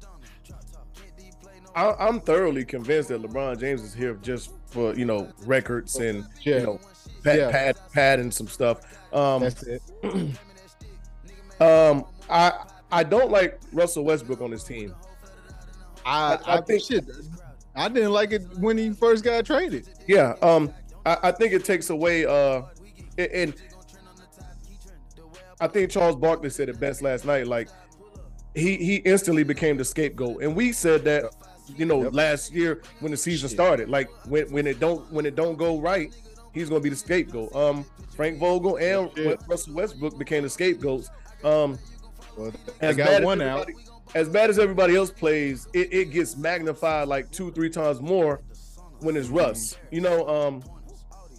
I, 1.79 2.07
I'm 2.07 2.19
thoroughly 2.19 2.65
convinced 2.65 3.09
that 3.09 3.21
LeBron 3.21 3.59
James 3.59 3.81
is 3.81 3.93
here 3.93 4.15
just 4.21 4.51
for 4.67 4.93
you 4.95 5.05
know 5.05 5.31
records 5.45 5.95
and 5.95 6.25
yeah, 6.41 6.57
you 6.59 6.63
know 6.65 6.79
pad, 7.23 7.37
Yeah. 7.37 7.51
pad 7.51 7.77
padding 7.93 8.31
some 8.31 8.47
stuff. 8.47 8.81
Um, 9.13 9.41
that's 9.43 9.63
it. 9.63 9.81
um, 11.61 12.05
I 12.29 12.51
I 12.91 13.03
don't 13.03 13.31
like 13.31 13.59
Russell 13.71 14.03
Westbrook 14.03 14.41
on 14.41 14.51
this 14.51 14.63
team. 14.63 14.93
I, 16.05 16.35
I- 16.35 16.53
I 16.57 16.61
think- 16.61 16.83
think 16.83 17.05
shit. 17.05 17.15
I 17.75 17.87
didn't 17.87 18.11
like 18.11 18.31
it 18.33 18.41
when 18.57 18.77
he 18.77 18.89
first 18.91 19.23
got 19.23 19.45
traded. 19.45 19.87
Yeah, 20.05 20.33
um, 20.41 20.73
I, 21.05 21.17
I 21.23 21.31
think 21.31 21.53
it 21.53 21.63
takes 21.63 21.89
away. 21.91 22.25
Uh, 22.25 22.63
and, 23.17 23.31
and 23.31 23.53
I 25.61 25.67
think 25.67 25.89
Charles 25.91 26.15
Barkley 26.17 26.49
said 26.49 26.67
it 26.67 26.79
best 26.79 27.01
last 27.01 27.23
night. 27.25 27.47
Like 27.47 27.69
he 28.55 28.75
he 28.77 28.95
instantly 28.97 29.43
became 29.43 29.77
the 29.77 29.85
scapegoat, 29.85 30.41
and 30.41 30.55
we 30.55 30.73
said 30.73 31.05
that 31.05 31.31
you 31.77 31.85
know 31.85 32.03
Yep. 32.03 32.13
last 32.13 32.53
year 32.53 32.81
when 32.99 33.11
the 33.11 33.17
season 33.17 33.49
Shit. 33.49 33.57
started. 33.57 33.89
Like 33.89 34.09
when 34.27 34.51
when 34.51 34.67
it 34.67 34.79
don't 34.79 35.11
when 35.11 35.25
it 35.25 35.35
don't 35.35 35.57
go 35.57 35.79
right, 35.79 36.13
he's 36.53 36.69
gonna 36.69 36.81
be 36.81 36.89
the 36.89 36.95
scapegoat. 36.95 37.55
Um, 37.55 37.85
Frank 38.15 38.39
Vogel 38.39 38.77
and 38.77 39.11
Shit. 39.15 39.41
Russell 39.47 39.73
Westbrook 39.75 40.17
became 40.17 40.43
the 40.43 40.49
scapegoats. 40.49 41.09
Um, 41.43 41.77
Well, 42.37 42.51
as 42.81 42.95
bad 42.97 43.23
as 43.23 43.65
As 44.15 44.27
bad 44.29 44.49
as 44.49 44.57
everybody 44.59 44.95
else 44.95 45.11
plays, 45.11 45.67
it, 45.73 45.93
it 45.93 46.05
gets 46.11 46.35
magnified 46.35 47.07
like 47.07 47.29
two, 47.31 47.51
three 47.51 47.69
times 47.69 48.01
more 48.01 48.41
when 49.01 49.15
it's 49.15 49.29
Russ. 49.29 49.77
You 49.91 50.01
know, 50.01 50.27
um, 50.27 50.63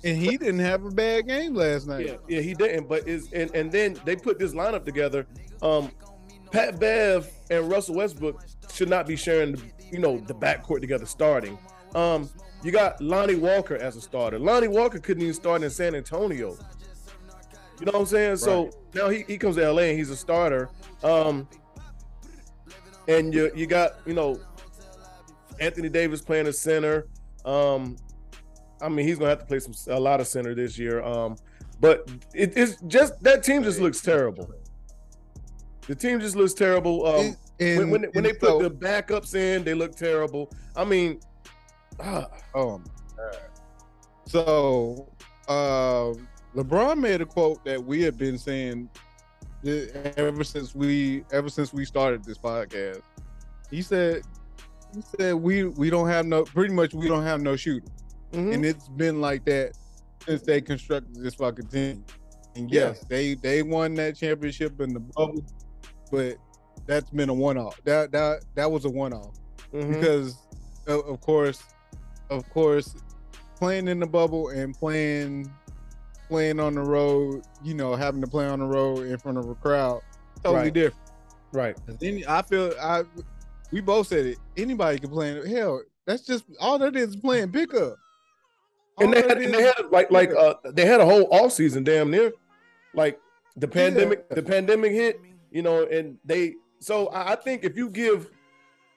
and 0.05 0.17
he 0.17 0.37
didn't 0.37 0.61
have 0.61 0.85
a 0.85 0.91
bad 0.91 1.27
game 1.27 1.55
last 1.55 1.87
night. 1.87 2.07
yeah, 2.07 2.17
yeah, 2.29 2.41
he 2.41 2.55
didn't. 2.55 2.89
But 2.89 3.07
is 3.09 3.31
and, 3.33 3.55
and 3.55 3.71
then 3.73 3.99
they 4.05 4.17
put 4.17 4.39
this 4.39 4.53
lineup 4.55 4.85
together. 4.85 5.27
Um, 5.63 5.91
Pat 6.53 6.81
Bev 6.81 7.31
and 7.51 7.69
Russell 7.71 7.97
Westbrook 7.97 8.43
should 8.73 8.89
not 8.89 9.07
be 9.07 9.15
sharing, 9.17 9.53
the, 9.53 9.63
you 9.93 9.99
know, 9.99 10.19
the 10.19 10.35
backcourt 10.35 10.81
together 10.81 11.07
starting. 11.07 11.59
Um, 11.95 12.29
you 12.63 12.73
got 12.73 13.01
Lonnie 13.01 13.35
Walker 13.35 13.77
as 13.77 13.97
a 13.97 14.01
starter. 14.01 14.39
Lonnie 14.39 14.69
Walker 14.69 14.99
couldn't 14.99 15.23
even 15.23 15.35
start 15.35 15.63
in 15.63 15.71
San 15.71 15.95
Antonio. 15.95 16.57
You 17.79 17.87
know 17.87 17.93
what 17.93 18.01
I'm 18.01 18.07
saying? 18.07 18.37
So 18.37 18.71
now 18.95 19.09
he, 19.09 19.25
he 19.27 19.39
comes 19.39 19.57
to 19.57 19.73
LA 19.73 19.83
and 19.83 19.99
he's 19.99 20.11
a 20.11 20.17
starter. 20.17 20.69
Um, 21.03 21.49
and 23.09 23.33
you 23.33 23.51
you 23.55 23.67
got 23.67 23.97
you 24.07 24.13
know 24.13 24.39
Anthony 25.59 25.89
Davis 25.89 26.21
playing 26.21 26.47
a 26.47 26.53
center. 26.53 27.07
Um, 27.45 27.97
I 28.83 28.89
mean 28.89 29.07
he's 29.07 29.19
gonna 29.19 29.31
have 29.31 29.41
to 29.41 29.47
play 29.47 29.61
some 29.61 29.75
a 29.89 29.99
lot 29.99 30.21
of 30.21 30.27
center 30.27 30.55
this 30.55 30.79
year. 30.79 31.03
Um, 31.03 31.37
but 31.81 32.11
it, 32.35 32.53
it's 32.57 32.81
just 32.83 33.21
that 33.23 33.43
team 33.43 33.63
just 33.63 33.81
looks 33.81 34.03
terrible. 34.03 34.51
The 35.87 35.95
team 35.95 36.21
just 36.21 36.37
looks 36.37 36.53
terrible. 36.53 37.07
Um, 37.07 37.37
And- 37.61 37.79
when 37.79 37.91
when, 37.91 38.11
when 38.13 38.25
they 38.25 38.33
put 38.33 38.49
so- 38.49 38.63
the 38.63 38.71
backups 38.71 39.35
in, 39.35 39.65
they 39.65 39.75
look 39.75 39.95
terrible. 39.97 40.51
I 40.77 40.85
mean, 40.85 41.21
ah, 42.01 42.27
Oh 42.55 42.79
my 42.79 42.85
god. 43.17 43.37
So 44.27 45.09
uh 45.49 46.13
LeBron 46.55 46.99
made 46.99 47.21
a 47.21 47.27
quote 47.27 47.65
that 47.65 47.83
we 47.85 48.03
have 48.03 48.17
been 48.19 48.39
saying 48.39 48.89
ever 50.17 50.43
since 50.45 50.75
we 50.75 51.25
ever 51.33 51.49
since 51.49 51.73
we 51.73 51.85
started 51.85 52.25
this 52.25 52.39
podcast. 52.39 53.03
He 53.71 53.83
said 53.83 54.23
he 54.95 55.03
said 55.17 55.35
we 55.35 55.65
we 55.65 55.91
don't 55.91 56.09
have 56.09 56.27
no 56.27 56.45
pretty 56.45 56.75
much 56.75 56.95
we 56.95 57.09
don't 57.09 57.23
have 57.25 57.41
no 57.41 57.57
shooter. 57.57 57.87
mhm. 58.33 58.55
And 58.55 58.65
it's 58.65 58.89
been 58.89 59.21
like 59.21 59.45
that 59.47 59.73
since 60.25 60.43
they 60.43 60.61
constructed 60.61 61.17
this 61.23 61.35
fucking 61.35 61.67
team. 61.67 62.05
And 62.57 62.71
Yeah. 62.71 62.89
yes, 62.89 63.05
they 63.09 63.35
they 63.35 63.63
won 63.63 63.95
that 63.95 64.17
championship 64.17 64.81
in 64.81 64.93
the 64.95 65.01
bubble, 65.01 65.45
but 66.11 66.37
that's 66.87 67.11
been 67.11 67.29
a 67.29 67.35
one 67.35 67.57
off. 67.59 67.81
That 67.85 68.13
that 68.13 68.45
that 68.55 68.71
was 68.71 68.85
a 68.85 68.91
one 68.91 69.13
off 69.13 69.35
Mhm. 69.73 69.95
because 69.95 70.37
of, 70.87 71.07
of 71.07 71.21
course 71.21 71.63
of 72.31 72.49
course 72.51 72.95
playing 73.57 73.87
in 73.89 74.01
the 74.01 74.07
bubble 74.07 74.49
and 74.49 74.75
playing 74.75 75.53
playing 76.29 76.59
on 76.61 76.75
the 76.75 76.81
road 76.81 77.43
you 77.63 77.75
know 77.75 77.95
having 77.95 78.21
to 78.21 78.27
play 78.27 78.47
on 78.47 78.59
the 78.61 78.65
road 78.67 79.07
in 79.07 79.17
front 79.19 79.37
of 79.39 79.49
a 79.49 79.55
crowd 79.57 80.01
totally 80.43 80.65
Right. 80.65 80.73
different 80.73 81.11
right, 81.53 81.77
then 82.01 82.23
i 82.29 82.41
feel 82.43 82.73
i 82.81 83.03
we 83.73 83.81
both 83.81 84.07
said 84.09 84.27
it 84.27 84.39
anybody 84.57 84.99
can 84.99 85.11
play 85.11 85.37
in 85.37 85.47
hell 85.47 85.83
that's 86.07 86.23
just 86.23 86.45
all 86.61 86.79
that 86.79 86.97
is 86.97 87.15
playing 87.17 87.53
pickup 87.53 87.97
and 88.99 89.13
they 89.13 89.23
had, 89.23 89.39
and 89.39 89.53
they 89.55 89.63
had 89.63 89.75
like 89.91 90.11
like 90.11 90.31
uh 90.35 90.55
they 90.73 90.87
had 90.87 91.01
a 91.01 91.05
whole 91.05 91.29
off 91.33 91.53
season 91.53 91.85
damn 91.85 92.11
near 92.11 92.33
like 92.95 93.21
the 93.57 93.69
pandemic 93.69 94.25
Yeah. 94.31 94.35
the 94.37 94.43
pandemic 94.43 94.93
hit 94.93 95.21
you 95.51 95.63
know 95.63 95.85
and 95.87 96.17
they 96.25 96.55
so 96.81 97.11
I, 97.13 97.37
think 97.37 97.65
if 97.65 97.77
you 97.77 97.89
give 97.91 98.31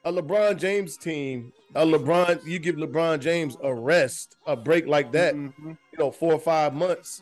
a 0.06 0.12
LeBron 0.12 0.58
James 0.58 0.98
team 0.98 1.52
a 1.76 1.86
LeBron 1.86 2.46
you 2.46 2.60
give 2.60 2.76
LeBron 2.76 3.20
James 3.20 3.58
a 3.64 3.74
rest 3.74 4.38
a 4.48 4.56
break 4.56 4.88
like 4.88 5.12
that 5.12 5.36
Mhm. 5.36 5.54
you 5.92 6.00
know 6.00 6.12
four 6.12 6.34
or 6.34 6.40
five 6.40 6.74
months 6.74 7.22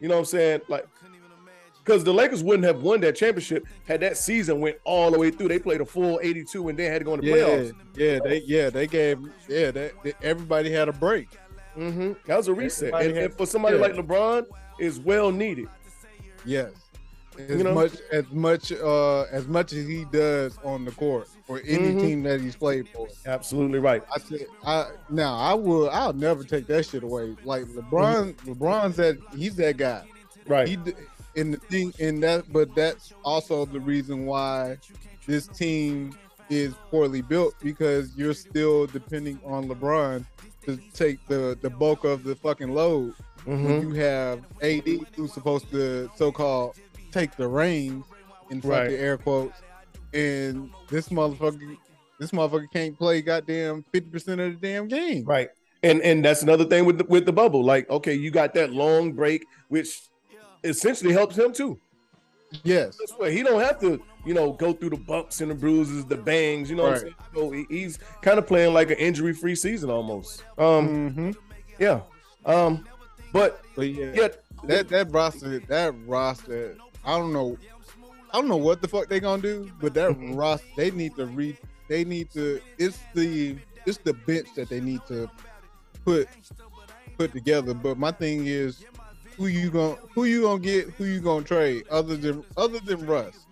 you 0.00 0.08
know 0.08 0.14
what 0.16 0.20
I'm 0.20 0.24
saying? 0.26 0.60
Like 0.68 0.86
because 1.78 2.04
the 2.04 2.12
Lakers 2.14 2.42
wouldn't 2.44 2.64
have 2.64 2.82
won 2.82 3.00
that 3.00 3.16
championship 3.16 3.66
had 3.86 4.00
that 4.00 4.16
season 4.16 4.60
went 4.60 4.76
all 4.84 5.10
the 5.10 5.18
way 5.18 5.30
through. 5.32 5.48
They 5.48 5.58
played 5.58 5.80
a 5.80 5.84
full 5.84 6.20
82 6.22 6.68
and 6.68 6.78
then 6.78 6.92
had 6.92 6.98
to 6.98 7.04
go 7.04 7.14
in 7.14 7.20
the 7.20 7.26
yeah 7.26 7.34
playoffs. 7.36 7.72
yeah 7.96 8.18
they 8.22 8.42
yeah 8.46 8.70
they 8.70 8.86
gave 8.86 9.18
yeah 9.48 9.70
that 9.72 9.92
everybody 10.22 10.70
had 10.72 10.88
a 10.88 10.92
break. 10.92 11.28
Hmm 11.74 12.12
that 12.26 12.36
was 12.36 12.48
a 12.48 12.54
reset. 12.54 12.92
And, 12.94 13.14
had- 13.16 13.24
and 13.26 13.34
for 13.34 13.46
somebody 13.46 13.76
yeah. 13.76 13.82
like 13.82 13.92
LeBron 13.94 14.46
is 14.80 14.98
well 15.00 15.30
needed. 15.30 15.68
Yes. 16.44 16.72
As 17.38 17.48
You 17.58 17.64
know? 17.64 17.74
much 17.74 17.92
as 18.12 18.24
much 18.30 18.72
uh 18.72 19.22
as 19.30 19.46
much 19.46 19.72
as 19.72 19.86
he 19.86 20.04
does 20.12 20.58
on 20.64 20.84
the 20.84 20.90
court 20.92 21.28
for 21.46 21.60
any 21.66 21.92
Mhm. 21.94 22.00
team 22.00 22.22
that 22.24 22.40
he's 22.40 22.56
played 22.56 22.88
for. 22.88 23.08
Absolutely 23.26 23.78
right. 23.78 24.02
I 24.14 24.18
said 24.18 24.46
I 24.64 24.90
now 25.08 25.36
I 25.36 25.54
will 25.54 25.88
I'll 25.90 26.12
never 26.12 26.44
take 26.44 26.66
that 26.66 26.84
shit 26.86 27.02
away. 27.02 27.34
Like 27.44 27.64
LeBron 27.66 28.34
LeBron's 28.44 28.96
that 28.96 29.18
he's 29.36 29.56
that 29.56 29.76
guy. 29.76 30.04
Right. 30.46 30.68
He 30.68 30.78
and 31.36 31.54
the 31.54 31.58
thing 31.58 31.94
and 31.98 32.22
that 32.22 32.52
but 32.52 32.74
that's 32.74 33.12
also 33.24 33.64
the 33.64 33.80
reason 33.80 34.26
why 34.26 34.78
this 35.26 35.46
team 35.46 36.14
is 36.50 36.74
poorly 36.90 37.22
built 37.22 37.54
because 37.62 38.14
you're 38.16 38.34
still 38.34 38.86
depending 38.86 39.40
on 39.44 39.68
LeBron 39.68 40.24
to 40.66 40.76
take 40.92 41.26
the 41.28 41.56
the 41.62 41.70
bulk 41.70 42.04
of 42.04 42.24
the 42.24 42.34
fucking 42.36 42.74
load 42.74 43.14
Mhm. 43.46 43.64
when 43.64 43.80
you 43.88 43.94
have 43.94 44.40
AD 44.60 45.00
who's 45.16 45.32
supposed 45.32 45.68
to 45.70 46.08
so-called 46.16 46.76
take 47.12 47.36
the 47.36 47.46
reins 47.46 48.04
in 48.50 48.60
fucking 48.60 48.70
Right. 48.70 48.90
air 48.92 49.16
quotes, 49.18 49.60
and 50.12 50.70
this 50.88 51.08
motherfucker, 51.08 51.76
this 52.18 52.30
motherfucker 52.32 52.70
can't 52.72 52.98
play 52.98 53.22
goddamn 53.22 53.84
fifty 53.92 54.10
percent 54.10 54.40
of 54.40 54.60
the 54.60 54.66
damn 54.66 54.88
game. 54.88 55.24
Right. 55.24 55.48
And 55.82 56.00
and 56.02 56.24
that's 56.24 56.42
another 56.42 56.64
thing 56.64 56.84
with 56.84 56.98
the, 56.98 57.04
with 57.04 57.26
the 57.26 57.32
bubble. 57.32 57.64
Like, 57.64 57.88
okay, 57.90 58.14
you 58.14 58.30
got 58.30 58.54
that 58.54 58.72
long 58.72 59.12
break, 59.12 59.44
which 59.68 60.00
essentially 60.64 61.12
helps 61.12 61.36
him 61.36 61.52
too. 61.52 61.78
Yes. 62.64 62.96
This 63.00 63.16
way, 63.18 63.32
he 63.34 63.42
don't 63.42 63.60
have 63.62 63.80
to, 63.80 64.00
you 64.26 64.34
know, 64.34 64.52
go 64.52 64.74
through 64.74 64.90
the 64.90 64.98
bumps 64.98 65.40
and 65.40 65.50
the 65.50 65.54
bruises, 65.54 66.04
the 66.04 66.16
bangs. 66.16 66.68
You 66.68 66.76
know, 66.76 66.82
what 66.82 66.98
I'm 66.98 67.04
Right. 67.04 67.14
saying? 67.34 67.34
So 67.34 67.50
he- 67.50 67.66
he's 67.70 67.98
kind 68.20 68.38
of 68.38 68.46
playing 68.46 68.74
like 68.74 68.90
an 68.90 68.98
injury-free 68.98 69.54
season 69.54 69.88
almost. 69.90 70.44
Um, 70.58 71.10
hmm 71.12 71.30
yeah. 71.78 72.02
Um, 72.44 72.86
but 73.32 73.62
But 73.74 73.88
yeah, 73.88 74.12
yeah, 74.14 74.28
that 74.64 74.88
that 74.90 75.10
roster, 75.10 75.58
that 75.60 75.94
roster, 76.06 76.76
I 77.04 77.18
don't 77.18 77.32
know, 77.32 77.56
I 78.32 78.38
don't 78.40 78.48
know 78.48 78.56
what 78.56 78.80
the 78.82 78.88
fuck 78.88 79.08
they 79.08 79.20
gonna 79.20 79.42
do, 79.42 79.70
but 79.80 79.94
that 79.94 80.10
Mhm. 80.12 80.36
roster, 80.36 80.66
they 80.76 80.90
need 80.90 81.16
to 81.16 81.26
re, 81.26 81.56
they 81.88 82.04
need 82.04 82.30
to. 82.32 82.60
It's 82.78 82.98
the 83.14 83.56
it's 83.84 83.98
the 83.98 84.14
bench 84.14 84.48
that 84.54 84.68
they 84.68 84.80
need 84.80 85.00
to 85.08 85.28
put 86.04 86.28
put 87.18 87.32
together. 87.32 87.74
But 87.74 87.98
my 87.98 88.12
thing 88.12 88.46
is, 88.46 88.84
who 89.36 89.46
you 89.46 89.70
gonna 89.70 89.96
who 90.14 90.24
you 90.24 90.42
gonna 90.42 90.60
get, 90.60 90.90
who 90.90 91.04
you 91.04 91.20
gonna 91.20 91.44
trade, 91.44 91.84
other 91.90 92.16
than 92.16 92.44
other 92.56 92.78
than 92.80 93.04
Russ, 93.06 93.46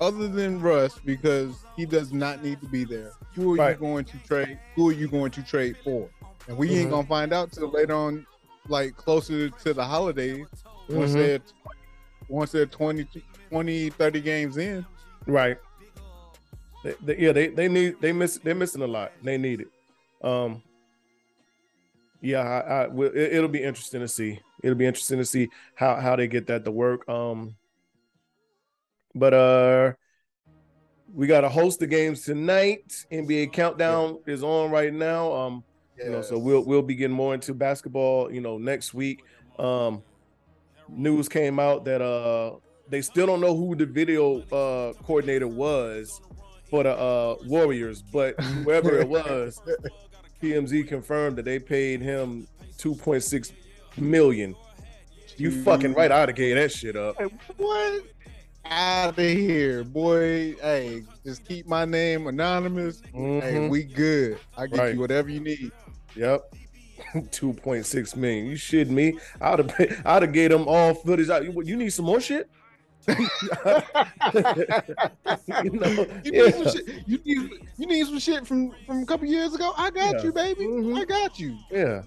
other 0.00 0.28
than 0.28 0.60
Russ, 0.60 0.98
because 1.04 1.64
he 1.76 1.84
does 1.86 2.12
not 2.12 2.42
need 2.42 2.60
to 2.62 2.66
be 2.66 2.84
there. 2.84 3.12
Who 3.34 3.52
are 3.54 3.56
Right. 3.56 3.74
you 3.74 3.80
going 3.80 4.04
to 4.06 4.18
trade? 4.18 4.58
Who 4.76 4.88
are 4.88 4.92
you 4.92 5.08
going 5.08 5.30
to 5.32 5.42
trade 5.42 5.76
for? 5.84 6.08
And 6.48 6.56
we 6.56 6.76
ain't 6.76 6.88
Mhm. 6.88 6.90
gonna 6.90 7.06
find 7.06 7.32
out 7.32 7.52
till 7.52 7.70
later 7.70 7.94
on, 7.94 8.26
like 8.68 8.96
closer 8.96 9.50
to 9.50 9.74
the 9.74 9.84
holidays 9.84 10.46
once 10.88 11.12
Mhm. 11.12 11.16
they're 11.16 11.40
once 12.34 12.52
they're 12.52 12.66
20, 12.66 13.06
20 13.50 13.90
30 13.90 14.20
games 14.20 14.56
in 14.56 14.84
Right. 15.26 15.56
They, 16.82 16.94
they- 17.02 17.18
yeah, 17.18 17.32
they 17.32 17.48
they 17.48 17.68
need 17.68 17.96
they 18.00 18.12
miss 18.12 18.38
they're 18.38 18.54
missing 18.54 18.82
a 18.82 18.86
lot. 18.86 19.12
They 19.22 19.38
need 19.38 19.62
it. 19.62 19.68
Um. 20.22 20.62
Yeah, 22.20 22.40
I, 22.40 22.58
I 22.84 22.86
will- 22.88 23.12
it, 23.14 23.34
it'll 23.34 23.48
be 23.48 23.62
interesting 23.62 24.00
to 24.00 24.08
see. 24.08 24.40
It'll 24.62 24.76
be 24.76 24.86
interesting 24.86 25.18
to 25.18 25.24
see 25.24 25.48
how 25.74 25.96
how 25.96 26.16
they 26.16 26.26
get 26.28 26.46
that 26.48 26.64
to 26.66 26.70
work. 26.70 27.08
Um. 27.08 27.56
But 29.14 29.32
uh, 29.32 29.92
we 31.14 31.26
got 31.26 31.44
a 31.44 31.48
host 31.48 31.80
of 31.82 31.88
games 31.88 32.22
tonight. 32.22 33.06
NBA 33.12 33.52
countdown 33.52 34.18
is 34.26 34.42
on 34.42 34.70
right 34.70 34.92
now. 34.92 35.32
Um, 35.32 35.64
you 35.96 36.10
know, 36.10 36.20
so 36.22 36.36
we'll 36.38 36.64
we'll 36.64 36.82
be 36.82 36.96
getting 36.96 37.16
more 37.16 37.32
into 37.34 37.54
basketball. 37.54 38.30
You 38.32 38.40
know, 38.40 38.58
next 38.58 38.92
week. 38.92 39.22
Um, 39.58 40.02
news 40.88 41.28
came 41.28 41.58
out 41.58 41.84
that 41.84 42.02
uh 42.02 42.56
they 42.88 43.00
still 43.02 43.26
don't 43.26 43.40
know 43.40 43.56
who 43.56 43.74
the 43.74 43.86
video 43.86 44.40
uh 44.52 44.92
coordinator 45.04 45.48
was 45.48 46.20
for 46.70 46.82
the 46.82 46.90
uh 46.96 47.36
Warriors, 47.46 48.02
but 48.02 48.38
whoever 48.40 48.98
it 49.00 49.08
was, 49.08 49.60
TMZ 50.42 50.86
confirmed 50.88 51.36
that 51.38 51.44
they 51.44 51.58
paid 51.58 52.00
him 52.00 52.46
2.6 52.78 53.52
million. 53.96 54.54
You 55.36 55.50
fucking 55.64 55.94
right, 55.94 56.12
I'd 56.12 56.28
have 56.28 56.36
gave 56.36 56.56
that 56.56 56.70
shit 56.72 56.96
up. 56.96 57.16
Hey, 57.18 57.28
what 57.56 58.02
out 58.66 59.10
of 59.10 59.16
here 59.18 59.84
boy 59.84 60.54
hey 60.62 61.02
just 61.22 61.46
keep 61.46 61.66
my 61.66 61.84
name 61.84 62.26
anonymous 62.28 63.02
hey 63.12 63.56
Mhm. 63.56 63.68
we 63.68 63.84
good 63.84 64.38
i 64.56 64.66
get 64.66 64.78
Right. 64.78 64.94
you 64.94 65.00
whatever 65.00 65.28
you 65.28 65.40
need 65.40 65.70
Yep. 66.16 66.54
2.6 67.14 68.16
million. 68.16 68.46
You 68.46 68.56
shitting 68.56 68.90
me? 68.90 69.18
I'd 69.40 69.58
have 69.60 69.68
paid, 69.68 69.96
I'd 70.04 70.22
have 70.22 70.32
gave 70.32 70.50
them 70.50 70.66
all 70.66 70.94
footage. 70.94 71.30
out. 71.30 71.44
You, 71.44 71.62
you 71.62 71.76
need 71.76 71.90
some 71.90 72.04
more 72.06 72.20
shit? 72.20 72.48
you 73.08 73.14
know, 75.72 75.90
you 76.24 76.32
yeah. 76.32 76.44
need 76.46 76.54
some 76.54 76.68
shit 76.72 76.86
you 77.06 77.18
need 77.22 77.50
you 77.76 77.86
need 77.86 78.06
some 78.06 78.18
shit 78.18 78.46
from 78.46 78.72
from 78.86 79.02
a 79.02 79.04
couple 79.04 79.26
years 79.26 79.54
ago 79.54 79.74
i 79.76 79.90
got 79.90 80.14
Yeah. 80.14 80.22
you 80.22 80.32
baby 80.32 80.64
Mhm. 80.64 80.98
i 80.98 81.04
got 81.04 81.38
you 81.38 81.54
Yeah. 81.70 82.00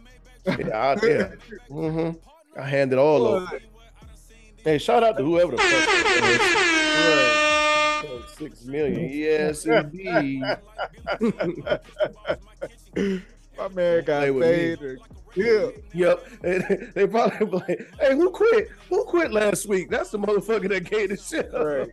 Yeah, 0.47 0.95
I, 0.99 1.05
yeah. 1.05 1.29
hmm 1.69 2.09
I 2.57 2.63
hand 2.67 2.93
it 2.93 2.97
all 2.97 3.27
over. 3.27 3.59
Hey, 4.63 4.79
shout 4.79 5.03
out 5.03 5.17
to 5.17 5.23
whoever 5.23 5.51
the 5.51 5.57
fuck 5.59 5.69
that. 8.09 8.23
Six 8.39 8.65
million. 8.65 9.09
Yes, 9.11 9.65
indeed. 9.67 10.43
my 13.57 13.67
man 13.69 14.03
got 14.03 14.21
paid 14.23 14.79
yeah 15.35 15.69
yep. 15.93 16.25
They, 16.41 16.57
they 16.95 17.07
probably 17.07 17.45
be 17.45 17.51
like, 17.51 17.87
hey, 17.99 18.15
who 18.15 18.31
quit? 18.31 18.69
Who 18.89 19.03
quit 19.05 19.31
last 19.31 19.67
week? 19.67 19.89
That's 19.89 20.09
the 20.09 20.17
motherfucker 20.17 20.67
that 20.69 20.89
gave 20.89 21.09
the 21.09 21.17
shit. 21.17 21.51
Right. 21.53 21.89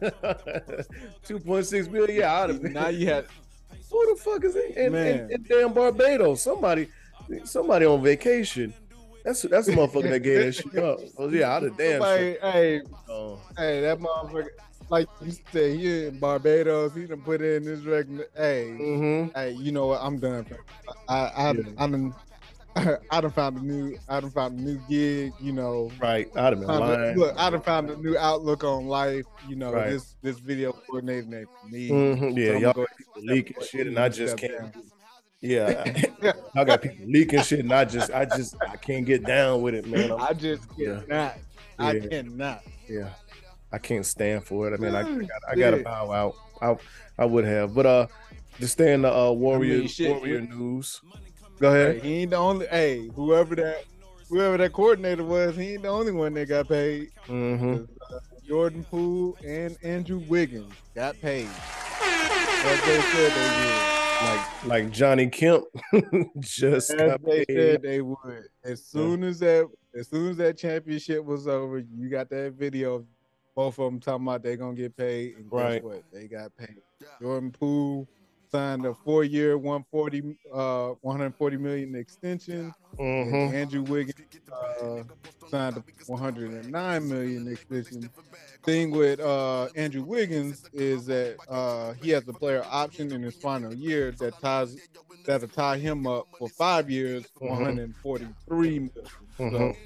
2.6 1.24 1.90
million. 1.90 2.18
Yeah, 2.18 2.40
I'd 2.40 2.50
have 2.50 2.62
been. 2.62 2.72
now 2.72 2.88
you 2.88 3.06
had 3.06 3.26
Who 3.90 4.14
the 4.14 4.20
fuck 4.20 4.44
is 4.44 4.56
it? 4.56 4.76
In, 4.76 4.86
in, 4.86 4.92
Man. 4.92 5.30
in 5.30 5.42
damn 5.44 5.72
Barbados. 5.72 6.42
Somebody 6.42 6.88
somebody 7.44 7.86
on 7.86 8.02
vacation. 8.02 8.74
That's 9.24 9.42
that's 9.42 9.66
the 9.66 9.72
motherfucker 9.72 10.10
that 10.10 10.20
gave 10.20 10.44
that 10.44 10.52
shit 10.54 10.82
up. 10.82 10.98
Oh 11.18 11.28
yeah, 11.28 11.56
I'd 11.56 11.62
have 11.64 11.76
damn 11.76 12.00
somebody, 12.00 12.36
hey 12.42 12.82
Oh, 13.08 13.38
Hey, 13.56 13.80
that 13.82 13.98
motherfucker, 13.98 14.48
like 14.90 15.06
you 15.22 15.32
said, 15.52 15.76
here 15.78 16.08
in 16.08 16.18
Barbados, 16.18 16.94
he 16.94 17.06
done 17.06 17.20
put 17.22 17.40
in 17.40 17.64
this 17.64 17.80
record. 17.80 18.26
Hey, 18.36 18.76
mm-hmm. 18.78 19.38
hey, 19.38 19.52
you 19.52 19.72
know 19.72 19.86
what? 19.86 20.00
I'm 20.02 20.18
done. 20.18 20.46
I, 21.08 21.14
I, 21.14 21.52
Yeah. 21.52 21.62
I 21.78 21.86
done, 21.88 22.14
I 23.10 23.20
done 23.20 23.30
found 23.30 23.58
a 23.58 23.62
new, 23.64 23.96
I 24.08 24.20
done 24.20 24.30
found 24.30 24.58
a 24.58 24.62
new 24.62 24.80
gig. 24.88 25.32
You 25.40 25.52
know, 25.52 25.90
Right. 26.00 26.28
I'd 26.36 26.40
have 26.52 26.58
been 26.58 26.68
Found 26.68 26.84
a- 26.84 26.86
lying. 26.86 27.18
look, 27.18 27.38
I 27.38 27.50
done 27.50 27.62
found 27.62 27.90
a 27.90 27.96
new 27.96 28.16
outlook 28.18 28.64
on 28.64 28.86
life. 28.86 29.24
You 29.48 29.56
know, 29.56 29.72
Right. 29.72 29.90
this 29.90 30.16
this 30.22 30.38
video 30.38 30.72
coordinating 30.72 31.32
ain't 31.34 31.48
for 31.48 31.68
me. 31.68 31.88
Mhm, 31.88 32.36
Yeah, 32.36 32.52
So 32.52 32.58
y'all 32.58 32.72
go- 32.72 32.86
leaking 33.22 33.56
shit, 33.64 33.86
and 33.86 33.98
I 33.98 34.08
just 34.08 34.36
can't. 34.36 34.58
down. 34.58 34.72
Yeah, 35.42 35.82
I 36.54 36.64
got 36.66 36.82
people 36.82 37.06
leaking 37.06 37.40
shit, 37.40 37.60
and 37.60 37.72
I 37.72 37.86
just, 37.86 38.10
I 38.12 38.26
just, 38.26 38.56
I 38.60 38.76
can't 38.76 39.06
get 39.06 39.24
down 39.24 39.62
with 39.62 39.74
it, 39.74 39.86
man. 39.86 40.10
I'm- 40.12 40.20
I 40.20 40.34
just 40.34 40.64
Yeah. 40.76 41.00
cannot. 41.08 41.38
I 41.78 41.92
Yeah. 41.92 42.06
cannot. 42.08 42.62
yeah, 42.86 43.08
I 43.72 43.78
can't 43.78 44.04
stand 44.04 44.44
for 44.44 44.68
it. 44.68 44.74
I 44.74 44.76
mean, 44.78 44.94
I, 44.94 45.00
I, 45.00 45.04
Mm, 45.04 45.20
got, 45.28 45.40
I 45.50 45.54
got 45.56 45.70
to 45.72 45.82
bow 45.84 46.10
out. 46.10 46.34
I, 46.60 46.76
I 47.22 47.24
would 47.24 47.44
have, 47.44 47.74
but 47.74 47.86
uh, 47.86 48.06
to 48.60 48.68
stay 48.68 48.92
in 48.92 49.02
the 49.02 49.12
uh 49.14 49.30
warrior 49.32 49.74
I 49.74 49.78
mean, 49.78 49.88
shit, 49.88 50.08
warrior 50.08 50.40
you- 50.40 50.48
news. 50.48 51.00
Go 51.60 51.68
ahead. 51.68 51.96
Hey, 51.96 52.08
he 52.08 52.14
ain't 52.22 52.30
the 52.30 52.36
only. 52.38 52.66
Hey, 52.68 53.08
whoever 53.14 53.54
that, 53.56 53.84
whoever 54.30 54.56
that 54.56 54.72
coordinator 54.72 55.24
was, 55.24 55.54
he 55.56 55.74
ain't 55.74 55.82
the 55.82 55.88
only 55.88 56.12
one 56.12 56.32
that 56.34 56.48
got 56.48 56.68
paid. 56.68 57.10
hmm 57.26 57.82
Jordan 58.48 58.84
Poole 58.90 59.36
and 59.46 59.76
Andrew 59.82 60.18
Wiggins 60.26 60.72
got 60.94 61.20
paid. 61.20 61.46
As 62.02 62.80
they 62.84 63.00
said 63.02 63.32
they 63.32 64.26
Like, 64.26 64.64
like 64.66 64.90
Johnny 64.90 65.28
Kemp 65.28 65.64
just. 66.40 66.90
As 66.90 66.96
got 66.96 67.24
they 67.24 67.44
paid. 67.44 67.56
said 67.56 67.82
they 67.82 68.00
would. 68.00 68.44
As 68.64 68.84
soon 68.86 69.22
as 69.22 69.38
that, 69.40 69.68
as 69.94 70.08
soon 70.08 70.30
as 70.30 70.36
that 70.38 70.56
championship 70.58 71.24
was 71.24 71.46
over, 71.46 71.78
you 71.78 72.08
got 72.08 72.28
that 72.30 72.54
video 72.54 72.94
of 72.96 73.04
both 73.54 73.78
of 73.78 73.84
them 73.90 74.00
talking 74.00 74.26
about 74.26 74.42
they 74.42 74.56
gonna 74.56 74.74
get 74.74 74.96
paid. 74.96 75.36
And 75.36 75.44
guess 75.44 75.50
Right. 75.52 75.84
what? 75.84 76.02
They 76.12 76.26
got 76.28 76.54
paid. 76.56 76.82
Jordan 77.20 77.50
Poole 77.52 78.08
signed 78.50 78.84
a 78.86 78.94
four-year, 78.94 79.58
140, 79.58 80.36
uh, 80.52 80.94
140 81.02 81.56
million 81.56 81.94
extension. 81.94 82.72
and 82.98 83.32
Mhm. 83.32 83.52
Andrew 83.54 83.82
Wiggins 83.82 84.14
uh, 84.82 85.04
signed 85.48 85.76
a 85.78 85.84
109 86.06 87.08
million 87.08 87.48
extension. 87.48 88.10
Thing 88.64 88.90
with 88.90 89.20
uh, 89.20 89.68
Andrew 89.74 90.02
Wiggins 90.02 90.64
is 90.72 91.06
that 91.06 91.38
uh, 91.48 91.92
he 91.94 92.10
has 92.10 92.26
a 92.28 92.32
player 92.34 92.64
option 92.68 93.12
in 93.12 93.22
his 93.22 93.36
final 93.36 93.74
year 93.74 94.12
that 94.12 94.38
ties 94.40 94.76
that'll 95.26 95.48
tie 95.48 95.78
him 95.78 96.06
up 96.06 96.26
for 96.38 96.48
five 96.50 96.90
years, 96.90 97.24
Mhm. 97.40 97.48
143 97.48 98.78
million. 98.80 98.92
So 99.38 99.44
Mhm. 99.44 99.76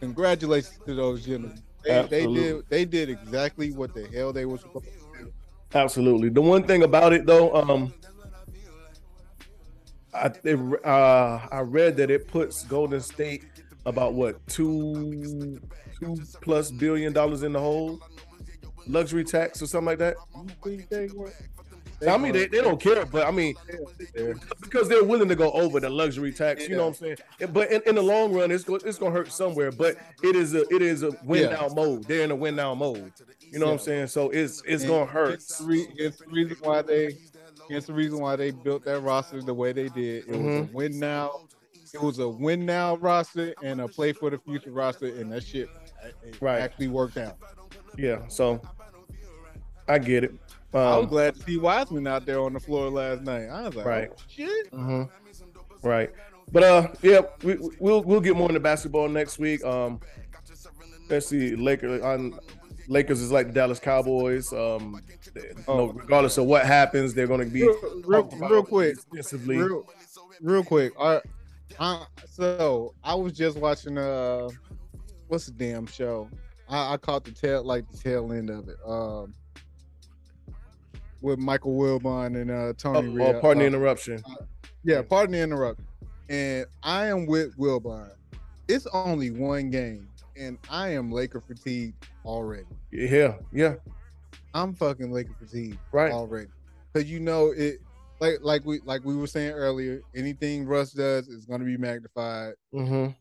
congratulations 0.00 0.78
to 0.86 0.94
those 0.94 1.24
gentlemen. 1.24 1.62
They, 1.84 2.02
they 2.02 2.26
did 2.26 2.64
they 2.68 2.84
did 2.84 3.08
exactly 3.10 3.72
what 3.72 3.94
the 3.94 4.06
hell 4.08 4.32
they 4.32 4.44
were 4.44 4.58
supposed 4.58 4.86
to 4.86 5.24
do. 5.24 5.32
Absolutely. 5.74 6.28
The 6.28 6.42
one 6.42 6.64
thing 6.64 6.82
about 6.82 7.12
it 7.12 7.26
though, 7.26 7.54
um, 7.54 7.94
I 10.12 10.32
it, 10.44 10.84
uh 10.84 11.46
I 11.50 11.60
read 11.60 11.96
that 11.98 12.10
it 12.10 12.28
puts 12.28 12.64
Golden 12.64 13.00
State 13.00 13.44
about 13.86 14.14
what 14.14 14.44
two 14.46 15.60
two 15.98 16.16
plus 16.42 16.70
billion 16.70 17.12
dollars 17.12 17.42
in 17.42 17.52
the 17.52 17.60
hole, 17.60 18.00
luxury 18.86 19.24
tax 19.24 19.62
or 19.62 19.66
something 19.66 19.86
like 19.86 19.98
that. 19.98 20.16
You 22.00 22.06
think 22.06 22.06
they 22.06 22.06
were- 22.06 22.12
I 22.12 22.18
mean, 22.18 22.32
they, 22.32 22.46
they 22.46 22.60
don't 22.62 22.80
care, 22.80 23.04
but 23.06 23.26
I 23.26 23.30
mean, 23.30 23.54
because 24.60 24.88
they're 24.88 25.04
willing 25.04 25.28
to 25.28 25.36
go 25.36 25.50
over 25.52 25.80
the 25.80 25.90
luxury 25.90 26.32
tax. 26.32 26.68
You 26.68 26.76
know 26.76 26.88
what 26.88 27.00
I'm 27.02 27.16
saying? 27.38 27.52
But 27.52 27.70
in, 27.70 27.82
in 27.86 27.94
the 27.94 28.02
long 28.02 28.32
run, 28.32 28.50
it's 28.50 28.64
it's 28.68 28.98
gonna 28.98 29.12
hurt 29.12 29.30
somewhere. 29.32 29.70
But 29.70 29.96
it 30.22 30.36
is 30.36 30.54
a 30.54 30.62
it 30.74 30.82
is 30.82 31.02
a 31.02 31.10
win 31.24 31.50
now 31.50 31.68
mode. 31.68 32.04
They're 32.04 32.24
in 32.24 32.30
a 32.30 32.36
win 32.36 32.56
now 32.56 32.74
mode. 32.74 33.12
You 33.50 33.58
know 33.58 33.66
what 33.66 33.72
I'm 33.72 33.78
saying? 33.78 34.06
So 34.08 34.30
it's 34.30 34.62
it's 34.66 34.82
And 34.82 34.90
gonna 34.90 35.06
hurt. 35.06 35.34
It's 35.34 35.58
the, 35.58 35.64
re- 35.64 35.88
it's 35.96 36.18
the 36.18 36.26
reason 36.28 36.56
why 36.60 36.82
they. 36.82 37.16
It's 37.68 37.86
the 37.86 37.92
reason 37.92 38.18
why 38.18 38.34
they 38.34 38.50
built 38.50 38.84
that 38.86 39.00
roster 39.00 39.40
the 39.42 39.54
way 39.54 39.72
they 39.72 39.88
did. 39.90 40.24
It 40.26 40.30
was 40.30 40.38
Mm-hmm. 40.38 40.72
a 40.74 40.76
win 40.76 40.98
now. 40.98 41.42
It 41.94 42.00
was 42.02 42.18
a 42.18 42.28
win 42.28 42.64
now 42.66 42.96
roster 42.96 43.54
and 43.62 43.80
a 43.80 43.86
play 43.88 44.12
for 44.12 44.30
the 44.30 44.38
future 44.38 44.70
roster, 44.72 45.06
and 45.06 45.30
that 45.32 45.44
shit 45.44 45.68
Right. 46.40 46.60
actually 46.60 46.88
worked 46.88 47.16
out. 47.16 47.36
Yeah. 47.96 48.26
So 48.28 48.60
I 49.88 49.98
get 49.98 50.24
it. 50.24 50.34
I 50.72 50.96
was 50.96 51.04
Um, 51.04 51.08
glad 51.10 51.34
to 51.34 51.42
see 51.42 51.58
Wiseman 51.58 52.06
out 52.06 52.26
there 52.26 52.40
on 52.40 52.52
the 52.52 52.60
floor 52.60 52.90
last 52.90 53.22
night. 53.22 53.46
I 53.48 53.62
was 53.66 53.74
like, 53.74 53.86
Right. 53.86 54.08
oh, 54.12 54.16
shit. 54.28 54.70
mhm. 54.72 55.08
Right. 55.82 56.10
But 56.52 56.62
uh, 56.64 56.88
yeah, 57.02 57.20
we, 57.42 57.56
we'll 57.78 58.02
we'll 58.02 58.20
get 58.20 58.36
more 58.36 58.48
into 58.48 58.60
basketball 58.60 59.08
next 59.08 59.38
week. 59.38 59.64
Um, 59.64 60.00
let's 61.08 61.26
see, 61.26 61.54
Lakers 61.56 62.02
on 62.02 62.38
Lakers 62.88 63.20
is 63.20 63.30
like 63.30 63.46
the 63.48 63.52
Dallas 63.52 63.78
Cowboys. 63.78 64.52
Um, 64.52 65.00
they- 65.34 65.52
Oh. 65.68 65.92
regardless 65.92 66.38
of 66.38 66.46
what 66.46 66.66
happens, 66.66 67.14
they're 67.14 67.28
going 67.28 67.40
to 67.40 67.46
be 67.46 67.62
Real, 67.62 68.02
real, 68.04 68.28
real 68.48 68.62
quick, 68.64 68.96
real, 69.38 69.86
real 70.40 70.64
quick. 70.64 70.92
Uh, 70.98 71.20
I, 71.78 72.04
so 72.28 72.94
I 73.04 73.14
was 73.14 73.32
just 73.32 73.56
watching 73.56 73.96
uh, 73.96 74.48
what's 75.28 75.46
the 75.46 75.52
damn 75.52 75.86
show? 75.86 76.28
I, 76.68 76.94
I 76.94 76.96
caught 76.96 77.24
the 77.24 77.30
tail 77.30 77.62
like 77.62 77.88
the 77.90 77.96
tail 77.96 78.32
end 78.32 78.50
of 78.50 78.68
it. 78.68 78.76
Um, 78.84 79.34
with 81.22 81.38
Michael 81.38 81.76
Wilbon 81.76 82.40
and 82.40 82.50
uh 82.50 82.72
Tony. 82.76 83.08
Oh, 83.08 83.12
Rhea. 83.12 83.36
oh, 83.36 83.40
pardon 83.40 83.58
the 83.60 83.64
Uh, 83.64 83.68
interruption. 83.68 84.22
Yeah, 84.84 85.02
pardon 85.02 85.32
the 85.32 85.40
interruption. 85.40 85.86
And 86.28 86.66
I 86.82 87.06
am 87.06 87.26
with 87.26 87.56
Wilbon. 87.58 88.10
It's 88.68 88.86
only 88.92 89.30
one 89.30 89.70
game, 89.70 90.08
and 90.36 90.56
I 90.70 90.90
am 90.90 91.10
Laker 91.10 91.40
fatigued 91.40 92.06
already. 92.24 92.66
Yeah, 92.92 93.34
yeah, 93.52 93.74
I'm 94.54 94.74
fucking 94.74 95.10
Laker 95.12 95.34
fatigued 95.40 95.78
right. 95.92 96.12
already. 96.12 96.48
Cause 96.94 97.04
you 97.04 97.20
know 97.20 97.50
it 97.50 97.80
like 98.20 98.38
like 98.42 98.64
we 98.64 98.80
like 98.84 99.04
we 99.04 99.16
were 99.16 99.26
saying 99.26 99.52
earlier, 99.52 100.02
anything 100.14 100.66
Russ 100.66 100.92
does 100.92 101.28
is 101.28 101.46
gonna 101.46 101.64
be 101.64 101.76
magnified. 101.76 102.54
Mm-hmm. 102.72 103.12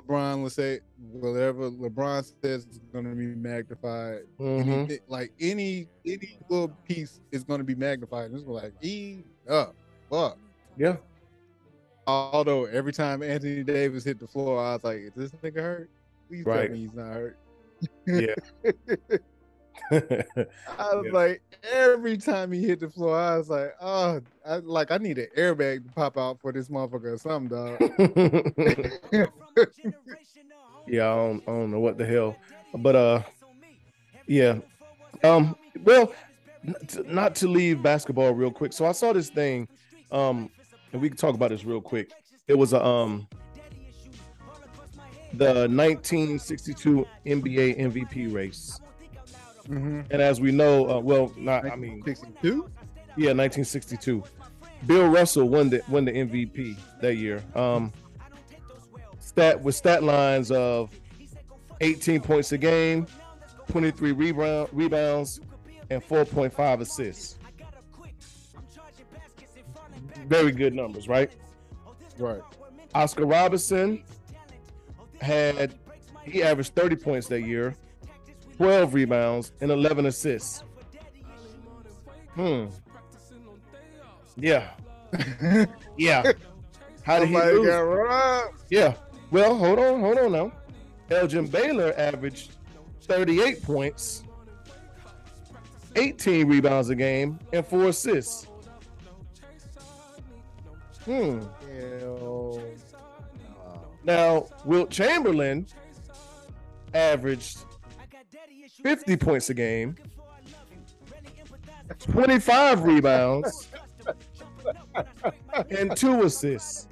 LeBron 0.00 0.42
let's 0.42 0.54
say 0.54 0.80
whatever 1.12 1.70
LeBron 1.70 2.32
says 2.42 2.66
is 2.66 2.80
gonna 2.92 3.14
be 3.14 3.34
magnified. 3.34 4.22
Mm-hmm. 4.40 4.70
Anything, 4.70 4.98
like 5.08 5.32
any 5.38 5.88
any 6.06 6.38
little 6.48 6.68
piece 6.88 7.20
is 7.32 7.44
gonna 7.44 7.64
be 7.64 7.74
magnified. 7.74 8.30
And 8.30 8.36
it's 8.36 8.46
like 8.46 8.72
e 8.80 9.18
up, 9.48 9.74
fuck. 10.10 10.38
Yeah. 10.78 10.96
Although 12.06 12.64
every 12.66 12.92
time 12.92 13.22
Anthony 13.22 13.62
Davis 13.62 14.04
hit 14.04 14.18
the 14.18 14.28
floor, 14.28 14.64
I 14.64 14.74
was 14.74 14.84
like, 14.84 14.98
"Is 14.98 15.12
this 15.14 15.30
nigga 15.42 15.60
hurt? 15.60 15.90
Please 16.28 16.44
tell 16.44 16.68
me 16.68 16.78
he's 16.78 16.94
not 16.94 17.12
hurt." 17.12 17.38
Yeah. 18.06 18.34
I 19.90 20.94
was 20.94 21.06
Yeah. 21.06 21.12
like, 21.12 21.42
every 21.72 22.16
time 22.16 22.50
he 22.52 22.62
hit 22.66 22.80
the 22.80 22.88
floor, 22.88 23.16
I 23.18 23.36
was 23.38 23.48
like, 23.48 23.74
"Oh, 23.80 24.20
I, 24.44 24.56
like 24.56 24.90
I 24.90 24.98
need 24.98 25.18
an 25.18 25.28
airbag 25.36 25.84
to 25.86 25.92
pop 25.92 26.16
out 26.18 26.40
for 26.40 26.52
this 26.52 26.68
motherfucker 26.68 27.14
or 27.14 27.18
something, 27.18 27.48
dog." 27.48 27.78
yeah, 30.86 31.10
I 31.12 31.16
don't, 31.16 31.42
I 31.46 31.52
don't 31.52 31.70
know 31.70 31.80
what 31.80 31.98
the 31.98 32.06
hell, 32.06 32.36
but 32.74 32.96
uh, 32.96 33.22
yeah, 34.26 34.58
um, 35.24 35.56
well, 35.84 36.12
n- 36.66 36.74
to- 36.88 37.12
not 37.14 37.34
to 37.36 37.48
leave 37.48 37.82
basketball 37.82 38.32
real 38.32 38.50
quick. 38.50 38.72
So 38.72 38.86
I 38.86 38.92
saw 38.92 39.12
this 39.12 39.28
thing, 39.30 39.68
um, 40.12 40.50
and 40.92 41.00
we 41.02 41.08
can 41.08 41.16
talk 41.16 41.34
about 41.34 41.50
this 41.50 41.64
real 41.64 41.80
quick. 41.80 42.12
It 42.48 42.56
was 42.56 42.72
a 42.72 42.84
um, 42.84 43.26
the 45.32 45.68
1962 45.68 47.06
NBA 47.26 47.80
MVP 47.80 48.32
race, 48.32 48.80
mm-hmm. 49.66 50.00
and 50.10 50.22
as 50.22 50.40
we 50.40 50.52
know, 50.52 50.88
uh, 50.88 51.00
well, 51.00 51.32
not 51.36 51.70
I 51.70 51.76
mean, 51.76 52.02
62. 52.04 52.68
yeah, 53.16 53.32
1962. 53.32 54.22
Bill 54.86 55.08
Russell 55.08 55.48
won 55.48 55.70
the 55.70 55.82
won 55.88 56.04
the 56.04 56.12
MVP 56.12 56.76
that 57.00 57.16
year. 57.16 57.42
Um, 57.54 57.92
stat 59.18 59.60
with 59.60 59.74
stat 59.74 60.02
lines 60.02 60.50
of 60.50 60.90
18 61.80 62.20
points 62.20 62.52
a 62.52 62.58
game, 62.58 63.06
23 63.68 64.12
rebound, 64.12 64.68
rebounds, 64.72 65.40
and 65.90 66.02
4.5 66.02 66.80
assists. 66.80 67.38
Very 70.26 70.52
good 70.52 70.74
numbers, 70.74 71.08
right? 71.08 71.30
Right. 72.18 72.40
Oscar 72.94 73.26
Robinson 73.26 74.02
had 75.20 75.74
he 76.24 76.42
averaged 76.42 76.74
30 76.74 76.96
points 76.96 77.28
that 77.28 77.42
year, 77.42 77.74
12 78.56 78.94
rebounds, 78.94 79.52
and 79.60 79.70
11 79.70 80.06
assists. 80.06 80.62
Hmm. 82.34 82.66
Yeah. 84.36 84.70
Yeah. 85.98 86.32
How 87.04 87.20
did 87.20 87.28
he 87.28 87.34
Somebody 87.34 87.56
lose? 87.56 87.66
got 87.68 87.78
robbed. 87.78 88.62
Yeah. 88.68 88.94
Well, 89.30 89.56
hold 89.56 89.78
on, 89.78 90.00
hold 90.00 90.18
on 90.18 90.32
now. 90.32 90.52
Elgin 91.10 91.46
Baylor 91.46 91.94
averaged 91.96 92.50
38 93.02 93.62
points, 93.62 94.24
18 95.94 96.46
rebounds 96.48 96.90
a 96.90 96.94
game, 96.94 97.38
and 97.54 97.66
four 97.66 97.86
assists. 97.86 98.46
Hmm. 101.06 101.40
Now, 104.04 104.46
Wilt 104.64 104.90
Chamberlain 104.90 105.66
averaged 106.92 107.58
50 108.82 109.16
points 109.16 109.50
a 109.50 109.54
game, 109.54 109.96
25 111.98 112.84
rebounds, 112.84 113.68
and 115.70 115.96
two 115.96 116.22
assists. 116.22 116.88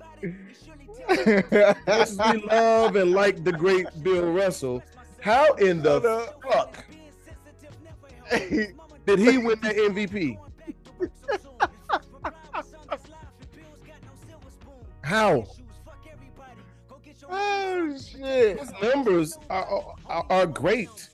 As 1.87 2.19
we 2.19 2.43
love 2.43 2.97
and 2.97 3.13
like 3.13 3.45
the 3.45 3.53
great 3.53 3.87
Bill 4.03 4.33
Russell, 4.33 4.83
how 5.21 5.53
in 5.55 5.83
the 5.83 6.33
fuck 6.51 6.85
did 8.31 9.19
he 9.19 9.39
win 9.39 9.61
the 9.61 9.75
MVP? 9.91 10.39
How? 15.03 15.45
oh 17.29 17.99
shit. 17.99 18.59
His 18.59 18.73
numbers 18.83 19.39
are, 19.51 19.95
are, 20.07 20.27
are 20.31 20.47
great. 20.47 21.11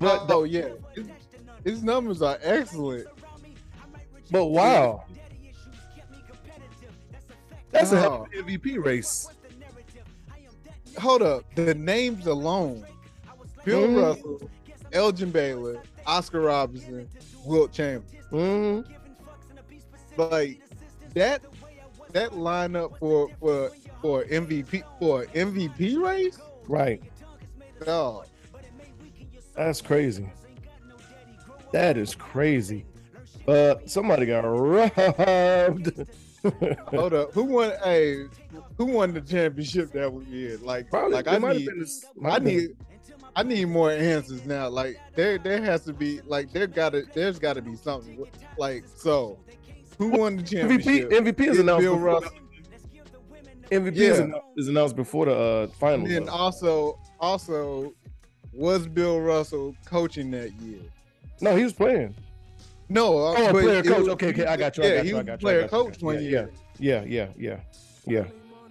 But 0.00 0.24
oh 0.30 0.44
yeah, 0.44 0.70
his, 0.94 1.06
his 1.62 1.82
numbers 1.82 2.22
are 2.22 2.38
excellent. 2.42 3.06
but 4.30 4.46
wow. 4.46 5.04
That's 7.70 7.92
a 7.92 8.00
hell 8.00 8.10
Wow. 8.10 8.26
an 8.36 8.44
MVP 8.44 8.84
race. 8.84 9.28
Hold 10.98 11.22
up, 11.22 11.44
the 11.54 11.74
names 11.74 12.26
alone: 12.26 12.84
Bill 13.64 13.82
Mhm. 13.86 14.02
Russell, 14.02 14.50
Elgin 14.92 15.30
Baylor, 15.30 15.80
Oscar 16.06 16.40
Robinson, 16.40 17.08
Wilt 17.44 17.72
Chamberlain. 17.72 18.82
Mhm. 18.84 18.84
Like 20.16 20.60
that, 21.14 21.42
that 22.12 22.30
lineup 22.32 22.98
for 22.98 23.28
for 23.38 23.70
for 24.02 24.24
MVP 24.24 24.82
for 24.98 25.26
MVP 25.34 25.96
race. 26.02 26.38
Right. 26.66 27.02
Oh, 27.86 28.24
That's 29.54 29.80
crazy. 29.80 30.30
That 31.72 31.96
is 31.96 32.14
crazy. 32.14 32.84
Uh, 33.46 33.76
somebody 33.86 34.26
got 34.26 34.40
robbed. 34.40 36.08
hold 36.88 37.12
up, 37.14 37.32
who 37.32 37.44
won? 37.44 37.72
Hey, 37.84 38.24
who 38.78 38.86
won 38.86 39.12
the 39.12 39.20
championship 39.20 39.92
that 39.92 40.10
year? 40.28 40.56
Like, 40.62 40.90
Probably, 40.90 41.12
like 41.12 41.28
I 41.28 41.38
need, 41.38 41.68
this- 41.78 42.04
I 42.24 42.38
been- 42.38 42.44
need, 42.44 42.70
I 43.36 43.42
need 43.42 43.66
more 43.66 43.90
answers 43.92 44.44
now. 44.46 44.68
Like 44.68 44.96
there, 45.14 45.38
there 45.38 45.62
has 45.62 45.84
to 45.84 45.92
be 45.92 46.20
like 46.26 46.52
there 46.52 46.66
gotta, 46.66 47.04
there's 47.14 47.38
got 47.38 47.54
to 47.54 47.62
be 47.62 47.76
something. 47.76 48.24
Like 48.58 48.84
so, 48.96 49.38
who 49.98 50.08
won 50.08 50.36
the 50.38 50.42
championship? 50.42 51.10
MVP 51.10 51.36
MVP 51.36 51.40
is 51.50 51.58
announced. 51.60 51.82
Bill 51.82 51.96
Russell. 51.98 52.30
MVP 53.70 53.92
is, 53.92 54.18
Yeah. 54.18 54.24
announced, 54.24 54.46
is 54.56 54.68
announced 54.68 54.96
before 54.96 55.26
the 55.26 55.36
uh, 55.36 55.66
finals. 55.78 56.08
And 56.10 56.26
then 56.26 56.28
also, 56.28 56.98
also, 57.20 57.94
was 58.52 58.86
Bill 58.86 59.20
Russell 59.20 59.74
coaching 59.84 60.30
that 60.32 60.52
year? 60.60 60.80
no, 61.40 61.56
he 61.56 61.64
was 61.64 61.72
playing. 61.72 62.14
No, 62.88 63.16
uh, 63.18 63.34
Oh, 63.36 63.50
player 63.50 63.82
coach. 63.82 63.98
was- 64.00 64.08
Okay, 64.10 64.28
okay, 64.30 64.46
I 64.46 64.56
got 64.56 64.76
you. 64.76 64.82
I 64.82 64.86
Yeah, 64.88 64.94
got 64.96 65.04
he 65.04 65.10
you. 65.10 65.14
I 65.14 65.18
was 65.18 65.26
got 65.26 65.40
player 65.40 65.62
you, 65.62 65.68
coach 65.68 66.00
you. 66.00 66.06
one 66.06 66.14
Yeah, 66.16 66.20
year. 66.20 66.50
Yeah, 66.78 67.04
yeah, 67.04 67.28
yeah, 67.38 67.60
yeah. 68.06 68.24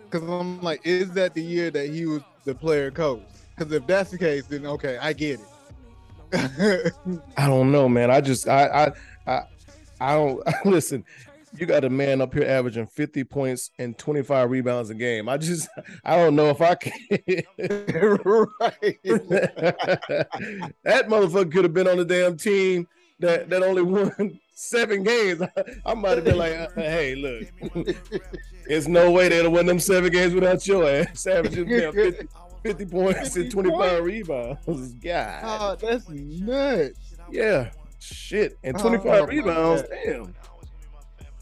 Because 0.09 0.27
I'm 0.27 0.61
like, 0.61 0.81
is 0.83 1.11
that 1.11 1.33
the 1.33 1.41
year 1.41 1.71
that 1.71 1.87
he 1.89 2.05
was 2.05 2.21
the 2.43 2.53
player 2.55 2.91
coach? 2.91 3.21
Because 3.55 3.71
if 3.71 3.85
that's 3.87 4.11
the 4.11 4.17
case, 4.17 4.45
then 4.47 4.65
okay, 4.65 4.97
I 5.01 5.13
get 5.13 5.39
it. 5.39 5.47
I 7.37 7.47
don't 7.47 7.71
know, 7.71 7.87
man. 7.89 8.11
I 8.11 8.21
just 8.21 8.47
I 8.47 8.67
I 8.67 8.91
I, 9.31 9.41
I 10.01 10.13
don't 10.15 10.41
listen. 10.65 11.03
You 11.57 11.65
got 11.65 11.83
a 11.83 11.89
man 11.89 12.21
up 12.21 12.33
here 12.33 12.43
averaging 12.45 12.87
50 12.87 13.23
points 13.23 13.71
and 13.79 13.97
25 13.97 14.49
rebounds 14.51 14.89
a 14.89 14.95
game. 14.95 15.27
I 15.27 15.37
just 15.37 15.67
I 16.03 16.15
don't 16.15 16.35
know 16.35 16.49
if 16.49 16.61
I 16.61 16.75
can. 16.75 16.93
right. 17.57 18.99
that 20.83 21.07
motherfucker 21.07 21.51
could 21.51 21.63
have 21.63 21.73
been 21.73 21.87
on 21.87 21.97
the 21.97 22.05
damn 22.05 22.37
team 22.37 22.87
that 23.19 23.49
that 23.49 23.63
only 23.63 23.81
won 23.81 24.39
seven 24.53 25.03
games. 25.03 25.41
I 25.85 25.93
might 25.93 26.17
have 26.17 26.23
been 26.23 26.37
like, 26.37 26.53
uh, 26.53 26.67
hey, 26.75 27.15
look, 27.15 27.95
there's 28.67 28.87
no 28.87 29.11
way 29.11 29.29
they'd 29.29 29.43
have 29.43 29.51
won 29.51 29.65
them 29.65 29.79
seven 29.79 30.11
games 30.11 30.33
without 30.33 30.65
your 30.67 30.87
ass 30.87 31.25
averaging 31.27 31.67
damn 31.67 31.93
50, 31.93 32.27
50 32.63 32.85
points 32.85 33.19
50 33.35 33.41
and 33.41 33.51
25 33.51 33.79
points? 33.79 34.01
rebounds. 34.05 34.93
God, 34.95 35.41
Oh, 35.43 35.75
that's 35.75 36.07
nuts. 36.09 36.99
yeah, 37.31 37.71
shit, 37.99 38.57
and 38.63 38.75
Oh, 38.77 38.81
25 38.81 39.05
my 39.05 39.19
rebounds. 39.25 39.83
Damn. 40.05 40.35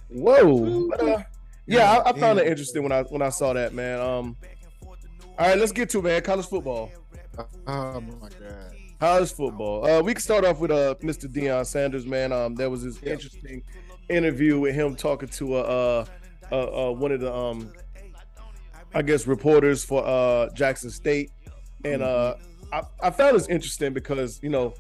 Whoa. 0.10 0.88
But, 0.90 1.02
uh, 1.02 1.24
Yeah, 1.66 1.92
I, 1.92 2.10
I 2.10 2.20
found 2.20 2.40
it 2.40 2.48
interesting 2.48 2.84
when 2.84 2.92
I 2.92 3.04
when 3.04 3.22
I 3.22 3.30
saw 3.30 3.54
that, 3.54 3.74
man. 3.74 4.00
Um, 4.00 4.36
all 5.38 5.48
right, 5.50 5.58
let's 5.58 5.72
get 5.72 5.90
to 5.92 6.00
it, 6.00 6.04
man. 6.04 6.22
College 6.22 6.48
football. 6.48 6.92
Oh 7.68 8.02
my 8.02 8.30
god. 8.30 8.74
College 9.00 9.32
football. 9.34 9.86
Uh, 9.86 10.02
we 10.02 10.14
can 10.14 10.22
start 10.22 10.44
off 10.46 10.60
with 10.60 10.72
uh 10.72 10.96
Mr. 11.02 11.32
Deion 11.32 11.66
Sanders, 11.66 12.06
man. 12.06 12.32
Um, 12.32 12.56
there 12.56 12.70
was 12.70 12.84
this 12.84 13.00
Yeah. 13.04 13.14
interesting 13.14 13.64
interview 14.10 14.60
with 14.60 14.74
him 14.74 14.96
talking 14.96 15.30
to 15.30 15.56
uh, 15.56 16.06
uh, 16.52 16.56
uh, 16.56 16.90
uh 16.90 16.92
one 16.94 17.12
of 17.12 17.20
the 17.20 17.34
um, 17.34 17.72
I 18.96 19.02
guess 19.02 19.28
reporters 19.28 19.84
for 19.84 20.04
uh 20.06 20.50
Jackson 20.54 20.90
State, 20.90 21.32
and 21.84 22.02
uh, 22.02 22.36
I, 22.72 22.82
I 23.04 23.10
found 23.12 23.36
this 23.36 23.48
interesting 23.50 23.94
because 23.94 24.40
you 24.42 24.50
know, 24.50 24.74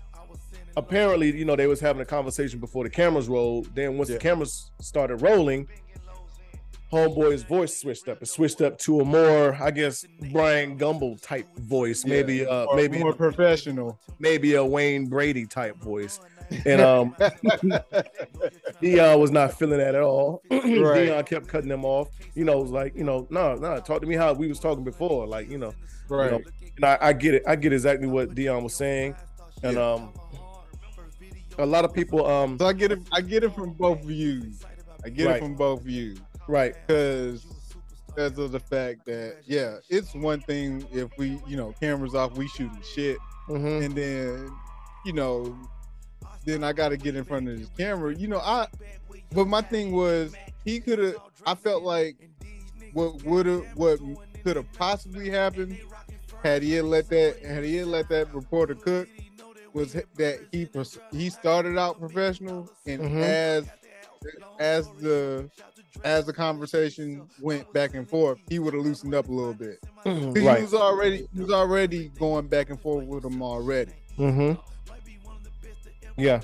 apparently 0.78 1.36
you 1.38 1.44
know 1.44 1.56
they 1.58 1.68
was 1.68 1.82
having 1.82 2.02
a 2.02 2.06
conversation 2.06 2.60
before 2.60 2.86
the 2.86 2.90
cameras 2.90 3.28
rolled. 3.28 3.74
Then 3.76 3.98
once 3.98 4.10
Yeah. 4.10 4.16
the 4.16 4.22
cameras 4.22 4.72
started 4.80 5.18
rolling. 5.22 5.68
Homeboy's 6.94 7.44
voice 7.44 7.76
switched 7.82 8.08
up. 8.08 8.22
It 8.22 8.28
switched 8.28 8.62
up 8.62 8.78
to 8.80 9.02
a 9.02 9.04
more, 9.04 9.58
I 9.62 9.72
guess, 9.72 10.06
Bryant 10.32 10.80
Gumbel 10.80 11.22
type 11.22 11.46
voice. 11.58 12.06
Yeah, 12.06 12.10
Maybe, 12.14 12.46
uh, 12.48 12.66
maybe 12.76 13.00
more 13.00 13.12
professional. 13.12 14.00
maybe 14.20 14.54
a 14.54 14.64
Wayne 14.64 15.08
Brady 15.08 15.46
type 15.46 15.76
voice. 15.84 16.22
And 16.66 16.80
um 16.94 17.14
Deion 18.82 19.20
was 19.20 19.32
not 19.32 19.54
feeling 19.60 19.80
that 19.80 19.96
at 19.96 20.02
all. 20.02 20.42
Deion 20.52 21.26
kept 21.26 21.48
cutting 21.50 21.68
them 21.68 21.84
off. 21.84 22.08
You 22.36 22.46
know, 22.46 22.60
it 22.60 22.62
was 22.62 22.72
like, 22.72 22.96
you 22.96 23.04
know, 23.04 23.28
no, 23.30 23.56
no, 23.56 23.80
talk 23.82 24.00
to 24.02 24.08
me 24.08 24.16
how 24.16 24.32
we 24.34 24.48
was 24.48 24.60
talking 24.60 24.86
before. 24.86 25.28
Like, 25.28 25.50
you 25.50 25.58
know, 25.58 25.74
right. 26.08 26.32
you 26.32 26.38
know, 26.38 26.44
and 26.78 26.86
I, 26.86 26.98
I 27.02 27.14
get 27.14 27.34
it. 27.34 27.44
I 27.46 27.58
get 27.58 27.74
exactly 27.74 28.08
what 28.08 28.30
Deion 28.34 28.64
was 28.64 28.74
saying. 28.76 29.16
And 29.64 29.76
Yeah. 29.76 29.92
um 29.94 30.14
a 31.58 31.66
lot 31.66 31.86
of 31.86 31.93
people 31.93 32.26
um 32.26 32.58
So 32.60 32.66
I 32.66 32.74
get 32.74 32.91
it. 32.91 32.99
I 33.12 33.22
get 33.22 33.43
it 33.43 33.53
from 33.53 33.74
both 33.74 34.03
of 34.03 34.12
you. 34.12 34.51
I 35.05 35.10
get 35.10 35.28
Right. 35.28 35.36
it 35.38 35.39
from 35.39 35.55
both 35.55 35.82
of 35.82 35.89
you. 35.89 36.16
right. 36.47 36.76
because 36.88 37.45
because 38.08 38.38
of 38.39 38.51
the 38.51 38.60
fact 38.60 39.05
that 39.05 39.38
yeah, 39.45 39.78
it's 39.89 40.14
one 40.16 40.41
thing 40.41 40.86
if 40.91 41.10
we 41.18 41.39
you 41.47 41.55
know 41.55 41.74
cameras 41.80 42.16
off, 42.16 42.36
we 42.36 42.47
shooting 42.47 42.82
shit, 42.95 43.18
mhm, 43.47 43.86
and 43.86 43.93
then 43.95 44.51
you 45.05 45.14
know, 45.14 45.55
then 46.45 46.64
I 46.64 46.74
got 46.74 46.89
to 46.89 46.97
get 46.97 47.16
in 47.16 47.24
front 47.24 47.47
of 47.47 47.60
this 47.60 47.70
camera. 47.78 48.14
You 48.16 48.28
know, 48.28 48.39
I. 48.39 48.68
But 49.34 49.47
my 49.47 49.62
thing 49.62 49.91
was 49.91 50.34
he 50.66 50.80
could 50.80 50.99
have. 50.99 51.16
I 51.45 51.53
felt 51.55 51.84
like 51.84 52.16
what 52.93 53.24
would 53.24 53.45
have 53.45 53.66
what 53.76 53.99
could 54.43 54.55
have 54.55 54.72
possibly 54.74 55.30
happened 55.30 55.78
had 56.43 56.64
he 56.64 56.74
had 56.74 56.86
let 56.86 57.10
that 57.10 57.38
had 57.45 57.64
he 57.64 57.76
had 57.76 57.88
let 57.88 58.10
that 58.10 58.34
reporter 58.34 58.74
cook 58.76 59.08
was 59.78 59.94
that 59.94 60.40
he 60.52 60.68
he 61.12 61.30
started 61.30 61.78
out 61.78 62.00
professional 62.00 62.70
and 62.88 63.02
Mhm. 63.02 63.22
as 63.22 63.66
as 64.60 64.88
the 65.00 65.50
as 66.04 66.26
the 66.26 66.34
conversation 66.34 67.28
went 67.42 67.72
back 67.74 67.94
and 67.94 68.10
forth, 68.10 68.40
he 68.50 68.60
would 68.60 68.74
have 68.74 68.84
loosened 68.84 69.14
up 69.14 69.30
a 69.30 69.32
little 69.32 69.54
bit. 69.54 69.80
He 70.04 70.46
right. 70.46 70.62
was 70.62 70.74
already 70.74 71.28
he 71.34 71.42
was 71.42 71.52
already 71.52 72.10
going 72.20 72.48
back 72.48 72.70
and 72.70 72.80
forth 72.80 73.06
with 73.06 73.24
him 73.24 73.42
already. 73.42 73.94
Mm-hmm. 74.18 74.60
Yeah. 76.18 76.42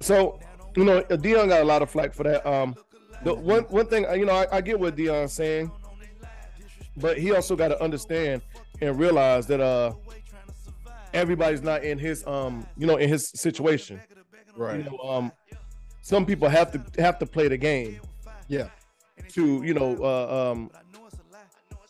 So, 0.00 0.38
you 0.76 0.84
know, 0.84 1.02
Deion 1.02 1.48
got 1.48 1.62
a 1.62 1.64
lot 1.64 1.82
of 1.82 1.90
flack 1.90 2.14
for 2.14 2.22
that. 2.22 2.46
Um, 2.46 2.76
the 3.24 3.34
one 3.34 3.64
one 3.64 3.86
thing, 3.86 4.06
you 4.16 4.24
know, 4.24 4.34
I, 4.34 4.58
I 4.58 4.60
get 4.60 4.78
what 4.78 4.96
Deion's 4.96 5.32
saying, 5.32 5.70
but 6.96 7.18
he 7.18 7.32
also 7.32 7.56
got 7.56 7.68
to 7.68 7.82
understand 7.82 8.42
and 8.80 8.98
realize 8.98 9.46
that 9.48 9.60
uh, 9.60 9.92
everybody's 11.14 11.62
not 11.62 11.84
in 11.84 11.98
his 11.98 12.26
um, 12.26 12.66
you 12.76 12.86
know, 12.86 12.96
in 12.96 13.08
his 13.08 13.28
situation. 13.28 14.00
You 14.56 14.84
know, 14.84 14.98
um, 14.98 15.32
some 16.02 16.26
people 16.26 16.48
have 16.48 16.70
to 16.72 17.02
have 17.02 17.18
to 17.20 17.26
play 17.26 17.48
the 17.48 17.56
game 17.56 18.00
Yeah. 18.48 18.68
to, 19.30 19.62
you 19.62 19.72
know, 19.74 19.96
uh, 20.02 20.50
um, 20.52 20.70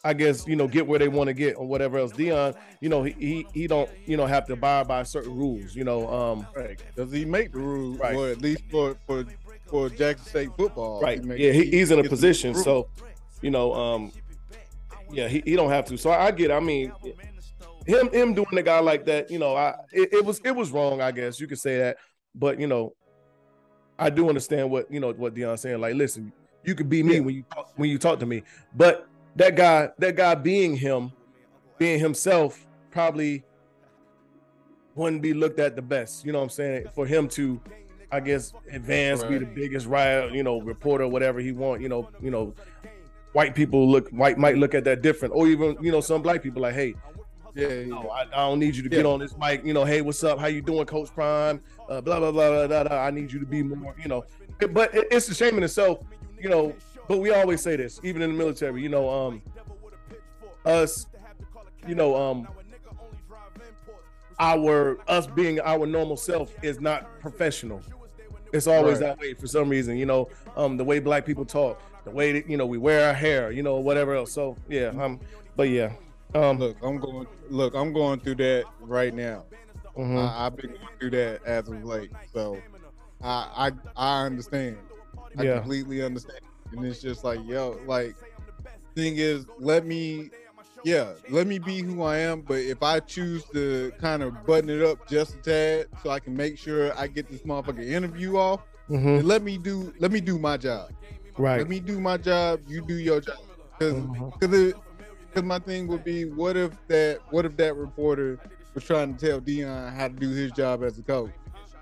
I 0.05 0.13
guess 0.15 0.47
you 0.49 0.57
know 0.57 0.67
get 0.67 0.87
where 0.87 0.99
they 0.99 1.07
want 1.09 1.29
to 1.29 1.35
get 1.35 1.57
or 1.57 1.67
whatever 1.67 1.97
else. 1.99 2.13
Deion, 2.13 2.57
you 2.81 2.89
know, 2.89 3.05
he, 3.05 3.13
he 3.13 3.47
he 3.55 3.67
don't 3.69 3.89
you 4.05 4.17
know 4.17 4.27
have 4.27 4.47
to 4.47 4.55
abide 4.55 4.89
by 4.89 5.03
certain 5.05 5.35
rules. 5.35 5.75
You 5.77 5.85
know, 5.85 6.09
um, 6.13 6.47
Right. 6.57 6.81
Does 6.97 7.13
he 7.13 7.25
make 7.25 7.53
the 7.53 7.59
rules? 7.61 7.99
Right. 7.99 8.15
Or 8.17 8.29
at 8.29 8.41
least 8.43 8.63
for 8.71 8.97
for 9.07 9.25
for 9.69 9.89
Jackson 9.89 10.27
State 10.27 10.51
football. 10.57 11.01
right? 11.01 11.23
make- 11.23 11.39
yeah, 11.39 11.53
he, 11.53 11.67
he's 11.67 11.91
in 11.93 12.01
a 12.01 12.09
position, 12.09 12.55
so 12.55 12.89
you 13.43 13.51
know, 13.53 13.73
um, 13.75 14.13
yeah, 15.13 15.29
he, 15.29 15.41
he 15.45 15.55
don't 15.57 15.71
have 15.71 15.85
to. 15.87 15.97
So 15.97 16.11
I, 16.11 16.27
I 16.27 16.31
get. 16.33 16.51
it. 16.51 16.55
I 16.55 16.61
mean, 16.61 16.93
him 17.87 18.13
him 18.13 18.35
doing 18.35 18.57
a 18.59 18.63
guy 18.63 18.81
like 18.81 19.05
that, 19.07 19.31
you 19.31 19.39
know, 19.39 19.57
I 19.57 19.75
it, 19.93 20.13
it 20.13 20.25
was 20.25 20.41
it 20.45 20.55
was 20.55 20.71
wrong. 20.71 21.01
I 21.01 21.13
guess 21.13 21.41
you 21.41 21.47
could 21.47 21.59
say 21.59 21.79
that, 21.79 21.97
but 22.35 22.59
you 22.61 22.67
know, 22.67 22.95
I 23.99 24.11
do 24.11 24.29
understand 24.29 24.71
what 24.71 24.91
you 24.91 25.01
know 25.01 25.13
what 25.13 25.35
Deion's 25.35 25.61
saying. 25.61 25.81
Like, 25.81 25.95
listen, 25.95 26.33
you 26.65 26.75
could 26.75 26.89
be 26.89 27.03
me 27.03 27.15
Yeah. 27.15 27.21
when 27.21 27.35
you 27.35 27.45
talk, 27.55 27.73
when 27.77 27.91
you 27.91 27.99
talk 27.99 28.19
to 28.21 28.27
me, 28.27 28.43
but 28.75 29.09
that 29.37 29.57
guy 29.57 29.91
that 29.99 30.17
guy 30.17 30.35
being 30.35 30.77
him, 30.77 31.13
being 31.79 31.99
himself, 31.99 32.67
probably 32.91 33.45
wouldn't 34.95 35.23
be 35.23 35.33
looked 35.35 35.59
at 35.59 35.77
the 35.77 35.83
best. 35.83 36.25
You 36.25 36.33
know 36.33 36.39
what 36.39 36.45
I'm 36.45 36.51
saying? 36.51 36.87
For 36.95 37.07
him 37.07 37.29
to, 37.31 37.61
I 38.11 38.21
guess, 38.21 38.53
advance, 38.71 39.25
be 39.25 39.39
the 39.39 39.47
biggest 39.47 39.87
riot, 39.87 40.35
you 40.35 40.43
know, 40.43 40.61
reporter, 40.61 41.09
whatever 41.09 41.41
he 41.41 41.53
want. 41.53 41.81
You 41.81 41.89
know, 41.89 42.11
you 42.21 42.31
know, 42.31 42.55
white 43.33 43.55
people 43.55 43.91
look 43.91 44.09
white 44.11 44.39
might 44.39 44.59
look 44.59 44.75
at 44.75 44.85
that 44.85 45.03
different, 45.03 45.35
or 45.35 45.47
even 45.49 45.77
you 45.81 45.91
know 45.91 46.01
some 46.01 46.23
black 46.23 46.43
people 46.43 46.63
like, 46.63 46.75
hey, 46.75 46.95
yeah, 47.55 47.69
yeah. 47.69 47.85
no, 47.87 48.09
I, 48.11 48.23
I 48.23 48.49
don't 48.49 48.59
need 48.59 48.75
you 48.77 48.83
to 48.83 48.89
get 48.89 49.07
on 49.07 49.21
this 49.21 49.37
mic. 49.37 49.65
You 49.65 49.75
know, 49.75 49.85
hey, 49.85 50.01
what's 50.01 50.23
up? 50.25 50.39
How 50.39 50.47
you 50.47 50.63
doing, 50.63 50.85
Coach 50.87 51.13
Prime? 51.15 51.61
Uh, 51.89 52.01
blah 52.01 52.19
blah 52.19 52.33
blah 52.33 52.51
blah 52.51 52.67
blah. 52.67 52.85
blah. 52.85 52.99
I 52.99 53.11
need 53.11 53.33
you 53.33 53.41
to 53.41 53.47
be 53.47 53.63
more. 53.63 53.95
You 54.03 54.09
know, 54.09 54.25
but 54.71 54.95
it, 54.95 55.09
it's 55.11 55.29
a 55.29 55.35
shame 55.35 55.57
in 55.57 55.63
itself. 55.63 55.99
You 56.41 56.49
know, 56.49 56.75
but 57.09 57.19
we 57.19 57.31
always 57.31 57.61
say 57.61 57.77
this, 57.77 58.01
even 58.03 58.23
in 58.23 58.33
the 58.33 58.37
military. 58.37 58.83
You 58.83 58.89
know, 58.89 59.09
um, 59.09 59.43
us, 60.65 61.07
you 61.87 61.95
know, 61.95 62.17
um, 62.17 62.49
our 64.39 64.99
us 65.09 65.27
being 65.27 65.61
our 65.61 65.87
normal 65.87 66.17
self 66.17 66.53
is 66.63 66.81
not 66.81 67.19
professional. 67.21 67.81
It's 68.53 68.67
always 68.67 69.01
Right. 69.01 69.07
that 69.09 69.19
way 69.19 69.35
for 69.35 69.47
some 69.47 69.69
reason. 69.69 69.97
You 69.97 70.07
know, 70.07 70.29
um, 70.57 70.77
the 70.77 70.85
way 70.85 70.99
black 70.99 71.25
people 71.25 71.45
talk, 71.45 71.81
the 72.05 72.11
way 72.11 72.33
that 72.33 72.49
you 72.49 72.57
know 72.57 72.67
we 72.67 72.79
wear 72.79 73.07
our 73.09 73.15
hair, 73.15 73.51
you 73.51 73.63
know, 73.63 73.77
whatever 73.77 74.15
else. 74.15 74.33
So 74.33 74.57
yeah, 74.69 74.89
um, 74.99 75.21
but 75.57 75.69
yeah, 75.69 75.93
um, 76.35 76.59
Look, 76.59 76.77
I'm 76.83 76.99
going. 76.99 77.27
Look, 77.49 77.75
I'm 77.75 77.93
going 77.93 78.21
through 78.21 78.37
that 78.37 78.65
right 78.81 79.15
now. 79.15 79.45
mhm. 79.97 80.19
I, 80.19 80.47
I've 80.47 80.57
been 80.57 80.71
going 80.73 80.89
through 81.01 81.11
that 81.11 81.43
as 81.45 81.69
of 81.69 81.85
late, 81.85 82.11
so 82.33 82.63
I 83.23 83.71
I, 83.71 83.73
I 83.97 84.27
understand. 84.27 84.79
I 85.37 85.45
Yeah. 85.45 85.61
completely 85.61 86.03
understand, 86.03 86.41
and 86.73 86.85
it's 86.85 87.01
just 87.01 87.25
like 87.25 87.41
yo, 87.47 87.79
like 87.87 88.15
thing 88.95 89.17
is, 89.17 89.47
let 89.59 89.87
me, 89.87 90.31
yeah, 90.85 91.13
let 91.31 91.47
me 91.47 91.59
be 91.59 91.81
who 91.81 92.03
I 92.03 92.19
am. 92.19 92.43
But 92.43 92.61
if 92.61 92.83
I 92.83 93.01
choose 93.01 93.45
to 93.55 93.93
kind 94.01 94.23
of 94.23 94.45
button 94.47 94.69
it 94.71 94.83
up 94.83 95.07
just 95.09 95.37
a 95.37 95.39
tad, 95.39 95.87
so 96.03 96.11
I 96.11 96.21
can 96.21 96.37
make 96.37 96.59
sure 96.59 96.97
I 96.99 97.07
get 97.07 97.31
this 97.31 97.43
motherfucking 97.43 97.89
interview 97.89 98.37
off, 98.37 98.61
Mhm. 98.91 99.17
then 99.17 99.27
let 99.27 99.43
me 99.43 99.59
do 99.59 99.93
let 99.99 100.11
me 100.13 100.21
do 100.21 100.39
my 100.39 100.57
job. 100.57 100.91
right. 101.39 101.59
Let 101.59 101.69
me 101.69 101.81
do 101.81 102.01
my 102.01 102.17
job. 102.17 102.61
You 102.67 102.83
do 102.87 102.95
your 102.95 103.21
job. 103.21 103.37
Because 103.79 103.95
because 104.39 104.75
because 105.33 105.47
my 105.47 105.59
thing 105.59 105.87
would 105.89 106.05
be, 106.05 106.25
what 106.25 106.57
if 106.57 106.73
that 106.89 107.21
what 107.31 107.45
if 107.45 107.57
that 107.57 107.77
reporter 107.77 108.39
was 108.75 108.85
trying 108.85 109.15
to 109.17 109.27
tell 109.27 109.41
Deion 109.41 109.95
how 109.95 110.09
to 110.09 110.15
do 110.15 110.29
his 110.31 110.53
job 110.53 110.83
as 110.83 110.99
a 110.99 111.03
coach? 111.03 111.31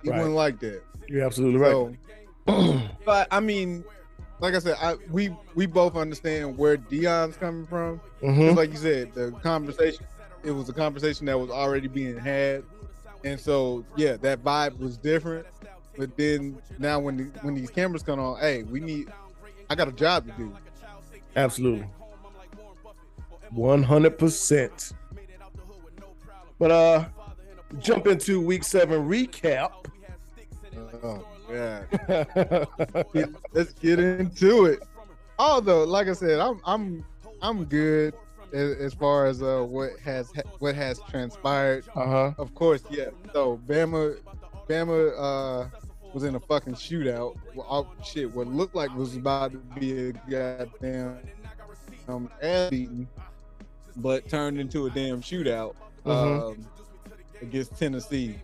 He 0.03 0.11
Right. 0.11 0.18
wouldn't 0.18 0.36
like 0.36 0.61
that. 0.61 0.82
You're 1.09 1.24
absolutely 1.24 1.59
right. 1.59 1.96
But 3.05 3.28
I 3.30 3.40
mean, 3.40 3.84
like 4.40 4.55
I 4.55 4.59
said, 4.59 4.76
I 4.80 4.94
we 5.11 5.34
we 5.55 5.66
both 5.66 5.96
understand 5.96 6.57
where 6.57 6.76
Deion's 6.76 7.36
coming 7.36 7.66
from. 7.66 8.01
Mhm. 8.22 8.57
Like 8.57 8.70
you 8.70 8.76
said, 8.78 9.14
the 9.14 9.30
conversation 9.42 10.05
it 10.42 10.53
was 10.53 10.68
a 10.68 10.72
conversation 10.72 11.26
that 11.26 11.38
was 11.38 11.51
already 11.51 11.86
being 11.88 12.16
had, 12.18 12.62
and 13.24 13.38
so 13.38 13.84
yeah, 13.96 14.16
that 14.18 14.42
vibe 14.42 14.78
was 14.78 14.96
different. 14.96 15.46
But 15.98 16.16
then 16.16 16.59
now 16.78 16.98
when 17.01 17.16
the, 17.16 17.24
when 17.42 17.55
these 17.55 17.70
cameras 17.70 18.03
come 18.03 18.18
on, 18.20 18.38
hey, 18.40 18.62
we 18.62 18.80
need. 18.80 19.12
I 19.68 19.74
got 19.76 19.86
a 19.86 19.92
job 19.92 20.26
to 20.26 20.32
do. 20.32 20.57
Absolutely. 21.36 21.86
One 23.53 23.82
hundred 23.82 24.18
percent. 24.18 24.92
But 26.59 26.70
uh, 26.70 27.05
jump 27.78 28.07
into 28.07 28.40
week 28.40 28.64
seven 28.64 29.09
recap. 29.09 29.72
Oh 31.03 31.24
yeah. 31.51 31.84
Let's 33.53 33.72
get 33.74 33.98
into 33.98 34.66
it. 34.66 34.80
Although, 35.38 35.84
like 35.84 36.09
I 36.09 36.12
said, 36.12 36.38
I'm 36.38 36.61
I'm 36.64 37.05
I'm 37.42 37.64
good 37.64 38.14
as, 38.53 38.76
as 38.76 38.94
far 38.94 39.26
as 39.26 39.42
uh 39.42 39.62
what 39.62 39.98
has 40.05 40.32
what 40.59 40.74
has 40.74 41.01
transpired. 41.09 41.84
uh 41.94 42.07
huh. 42.07 42.32
Of 42.38 42.55
course, 42.55 42.82
yeah. 42.90 43.07
So 43.32 43.61
Bama, 43.66 44.16
Bama 44.68 45.12
uh 45.18 45.68
was 46.12 46.24
in 46.24 46.34
a 46.34 46.40
fucking 46.40 46.74
shootout. 46.74 47.36
Well, 47.55 47.94
shit, 48.05 48.32
what 48.34 48.46
looked 48.48 48.74
like 48.74 48.94
was 48.94 49.16
about 49.16 49.53
to 49.53 49.59
be 49.78 50.09
a 50.09 50.12
goddamn 50.12 51.18
um 52.09 52.30
ass 52.42 52.70
beating, 52.70 53.09
but 53.97 54.28
turned 54.28 54.59
into 54.61 54.86
a 54.86 54.91
damn 54.91 55.20
shootout 55.22 55.74
Mhm. 56.05 56.51
um, 56.53 56.66
against 57.43 57.76
Tennessee. 57.76 58.36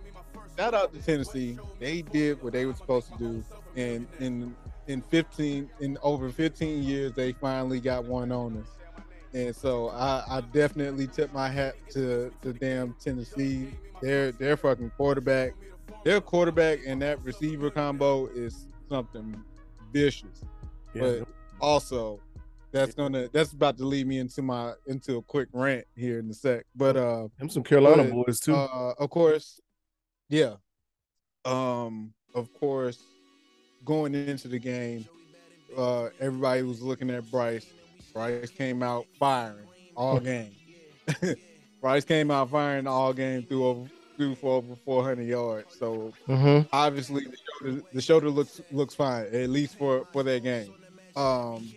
Shout 0.57 0.75
out 0.75 0.93
to 0.95 1.01
Tennessee. 1.03 1.59
They 1.79 2.03
did 2.03 2.43
what 2.43 2.53
they 2.55 2.65
were 2.67 2.75
supposed 2.75 3.13
to 3.13 3.19
do, 3.19 3.45
and 3.77 4.07
and 4.21 4.55
in 4.87 5.03
15 5.03 5.69
in 5.81 5.99
over 6.03 6.31
15 6.31 6.83
years 6.83 7.13
they 7.13 7.33
finally 7.33 7.81
got 7.81 8.05
one 8.05 8.31
on 8.33 8.57
us. 8.59 8.69
And 9.35 9.55
so 9.55 9.89
I, 9.91 10.25
I 10.29 10.41
definitely 10.41 11.09
tip 11.09 11.33
my 11.35 11.49
hat 11.51 11.75
to 11.91 12.33
the 12.41 12.53
damn 12.55 12.95
Tennessee. 12.95 13.69
Their 14.01 14.33
their 14.33 14.57
fucking 14.57 14.91
quarterback, 14.97 15.55
their 16.05 16.21
quarterback 16.23 16.79
and 16.87 17.03
that 17.03 17.23
receiver 17.23 17.71
combo 17.71 18.27
is 18.29 18.67
something 18.89 19.43
vicious. 19.93 20.43
Yeah. 20.95 21.01
But 21.03 21.29
also 21.61 22.21
that's 22.73 22.95
gonna 22.95 23.29
that's 23.33 23.53
about 23.53 23.77
to 23.79 23.85
lead 23.85 24.07
me 24.07 24.19
into 24.19 24.43
my 24.43 24.73
into 24.87 25.17
a 25.17 25.23
quick 25.23 25.49
rant 25.53 25.85
here 25.95 26.19
in 26.19 26.31
a 26.31 26.35
sec. 26.35 26.64
But 26.75 26.97
uh 26.97 27.29
I'm 27.41 27.49
some 27.49 27.62
Carolina 27.62 28.05
but, 28.05 28.27
boys 28.27 28.41
too. 28.41 28.55
uh, 28.55 28.95
of 28.99 29.11
course, 29.11 29.61
yeah. 30.29 30.55
Um, 31.45 32.12
of 32.35 32.53
course, 32.55 32.99
going 33.85 34.14
into 34.14 34.49
the 34.49 34.59
game, 34.59 35.07
uh, 35.77 36.09
everybody 36.21 36.62
was 36.62 36.83
looking 36.83 37.09
at 37.11 37.31
Bryce. 37.31 37.67
Bryce 38.12 38.51
came 38.51 38.83
out 38.83 39.07
firing 39.19 39.67
all 39.95 40.19
game. 40.21 40.53
Bryce 41.81 42.05
came 42.05 42.31
out 42.31 42.51
firing 42.51 42.87
all 42.87 43.12
game 43.12 43.43
through 43.45 43.67
over 43.67 43.91
through 44.17 44.35
for 44.35 44.55
over 44.57 44.75
400 44.75 45.23
yards. 45.23 45.79
So 45.79 46.12
mm-hmm. 46.27 46.67
obviously 46.73 47.25
the 47.25 47.37
shoulder, 47.37 47.83
the 47.93 48.03
shoulder 48.03 48.31
looks 48.31 48.61
looks 48.73 48.95
fine 48.95 49.27
at 49.27 49.51
least 49.51 49.79
for 49.79 50.07
for 50.12 50.23
that 50.23 50.43
game. 50.43 50.73
Um, 51.14 51.73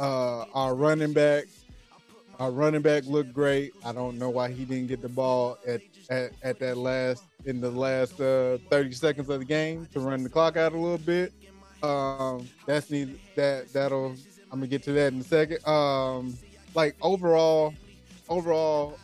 uh, 0.00 0.46
our 0.54 0.74
running 0.74 1.12
back, 1.12 1.44
our 2.38 2.50
running 2.50 2.80
back 2.80 3.04
looked 3.04 3.32
great. 3.32 3.72
I 3.84 3.92
don't 3.92 4.18
know 4.18 4.30
why 4.30 4.50
he 4.50 4.64
didn't 4.64 4.88
get 4.88 5.02
the 5.02 5.08
ball 5.08 5.58
at 5.66 5.82
at, 6.08 6.32
at 6.42 6.58
that 6.58 6.76
last 6.76 7.24
in 7.44 7.60
the 7.60 7.70
last 7.70 8.20
uh, 8.20 8.58
30 8.68 8.92
seconds 8.92 9.28
of 9.28 9.38
the 9.38 9.44
game 9.44 9.86
to 9.92 10.00
run 10.00 10.22
the 10.22 10.28
clock 10.28 10.56
out 10.56 10.72
a 10.72 10.76
little 10.76 10.98
bit. 10.98 11.32
Um, 11.82 12.48
that's 12.66 12.90
need 12.90 13.18
that 13.36 13.72
that'll 13.72 14.16
I'm 14.50 14.58
gonna 14.58 14.66
get 14.66 14.82
to 14.84 14.92
that 14.92 15.12
in 15.12 15.20
a 15.20 15.24
second. 15.24 15.66
Um, 15.66 16.36
like 16.74 16.96
overall, 17.02 17.74
overall, 18.28 18.98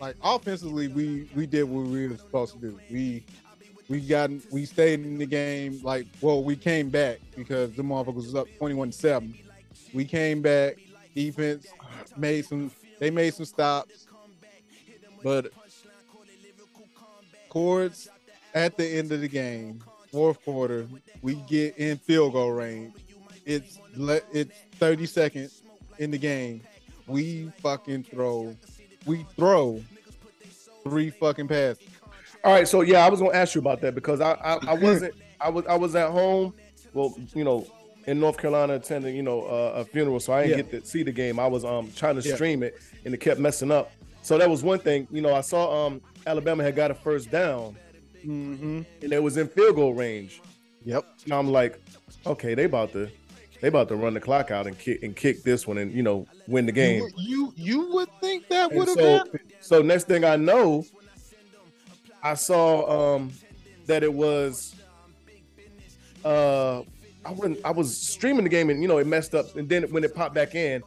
like 0.00 0.16
offensively, 0.22 0.88
we 0.88 1.28
we 1.34 1.46
did 1.46 1.64
what 1.64 1.86
we 1.86 2.08
were 2.08 2.16
supposed 2.16 2.54
to 2.54 2.58
do. 2.58 2.80
We 2.90 3.24
we 3.88 4.00
got 4.00 4.30
we 4.50 4.64
stayed 4.64 5.00
in 5.00 5.18
the 5.18 5.26
game. 5.26 5.80
Like, 5.82 6.06
well, 6.20 6.42
we 6.42 6.56
came 6.56 6.90
back 6.90 7.18
because 7.36 7.72
the 7.72 7.82
motherfuckers 7.82 8.14
was 8.14 8.34
up 8.34 8.48
21-7. 8.60 9.34
We 9.94 10.04
came 10.04 10.42
back. 10.42 10.76
Defense 11.14 11.66
made 12.16 12.44
some. 12.44 12.70
They 12.98 13.10
made 13.10 13.34
some 13.34 13.46
stops, 13.46 14.06
but 15.22 15.52
chords 17.48 18.08
at 18.54 18.76
the 18.76 18.86
end 18.86 19.12
of 19.12 19.20
the 19.20 19.28
game, 19.28 19.82
fourth 20.10 20.42
quarter, 20.44 20.86
we 21.22 21.34
get 21.46 21.76
in 21.76 21.98
field 21.98 22.32
goal 22.32 22.52
range. 22.52 22.94
It's 23.44 23.78
it's 24.32 24.52
30 24.72 25.06
seconds 25.06 25.62
in 25.98 26.10
the 26.10 26.18
game. 26.18 26.62
We 27.06 27.52
fucking 27.62 28.04
throw. 28.04 28.56
We 29.04 29.24
throw 29.36 29.82
three 30.82 31.10
fucking 31.10 31.48
passes. 31.48 31.86
All 32.46 32.52
right, 32.52 32.68
so 32.68 32.82
yeah, 32.82 33.04
I 33.04 33.08
was 33.10 33.18
gonna 33.18 33.36
ask 33.36 33.56
you 33.56 33.58
about 33.60 33.80
that 33.80 33.96
because 33.96 34.20
I 34.20 34.34
I, 34.34 34.58
I 34.68 34.74
wasn't 34.74 35.14
I 35.40 35.50
was 35.50 35.66
I 35.66 35.74
was 35.74 35.96
at 35.96 36.10
home, 36.12 36.54
well, 36.94 37.12
you 37.34 37.42
know, 37.42 37.66
in 38.06 38.20
North 38.20 38.38
Carolina 38.38 38.74
attending 38.74 39.16
you 39.16 39.22
know 39.24 39.42
uh, 39.42 39.72
a 39.80 39.84
funeral, 39.84 40.20
so 40.20 40.32
I 40.32 40.46
didn't 40.46 40.58
Yeah. 40.58 40.62
get 40.70 40.84
to 40.84 40.88
see 40.88 41.02
the 41.02 41.10
game. 41.10 41.40
I 41.40 41.48
was 41.48 41.64
um 41.64 41.90
trying 41.96 42.14
to 42.20 42.26
Yeah. 42.26 42.36
stream 42.36 42.62
it 42.62 42.80
and 43.04 43.12
it 43.12 43.16
kept 43.18 43.40
messing 43.40 43.72
up. 43.72 43.90
So 44.22 44.38
that 44.38 44.48
was 44.48 44.62
one 44.62 44.78
thing. 44.78 45.08
You 45.10 45.22
know, 45.22 45.34
I 45.34 45.40
saw 45.40 45.86
um 45.88 46.00
Alabama 46.24 46.62
had 46.62 46.76
got 46.76 46.92
a 46.92 46.94
first 46.94 47.32
down 47.32 47.74
Mm-hmm. 48.24 48.82
and 49.02 49.12
it 49.12 49.20
was 49.20 49.36
in 49.38 49.48
field 49.48 49.74
goal 49.74 49.92
range. 49.94 50.40
Yep. 50.84 51.04
And 51.24 51.32
I'm 51.34 51.50
like, 51.50 51.80
okay, 52.26 52.54
they 52.54 52.64
about 52.64 52.92
to 52.92 53.10
they 53.60 53.66
about 53.66 53.88
to 53.88 53.96
run 53.96 54.14
the 54.14 54.20
clock 54.20 54.52
out 54.52 54.68
and 54.68 54.78
kick 54.78 55.02
and 55.02 55.16
kick 55.16 55.42
this 55.42 55.66
one 55.66 55.78
and 55.78 55.90
you 55.92 56.04
know 56.04 56.28
win 56.46 56.64
the 56.66 56.70
game. 56.72 57.02
You, 57.02 57.10
you 57.16 57.52
you 57.56 57.92
would 57.94 58.08
think 58.20 58.46
that 58.50 58.72
would 58.72 58.86
have 58.86 58.96
so, 58.96 59.16
happened. 59.18 59.40
so 59.58 59.82
next 59.82 60.04
thing 60.04 60.24
I 60.24 60.36
know, 60.36 60.84
I 62.30 62.34
saw 62.34 63.14
um 63.14 63.30
that 63.86 64.02
it 64.02 64.12
was 64.12 64.74
uh 66.24 66.80
I 67.24 67.30
wouldn't 67.32 67.58
I 67.64 67.70
was 67.70 67.96
streaming 67.96 68.44
the 68.44 68.50
game 68.50 68.70
and 68.70 68.82
you 68.82 68.88
know 68.88 68.98
it 68.98 69.06
messed 69.06 69.34
up 69.34 69.54
and 69.56 69.68
then 69.68 69.84
when 69.92 70.02
it 70.04 70.14
popped 70.14 70.34
back 70.34 70.54
in, 70.54 70.82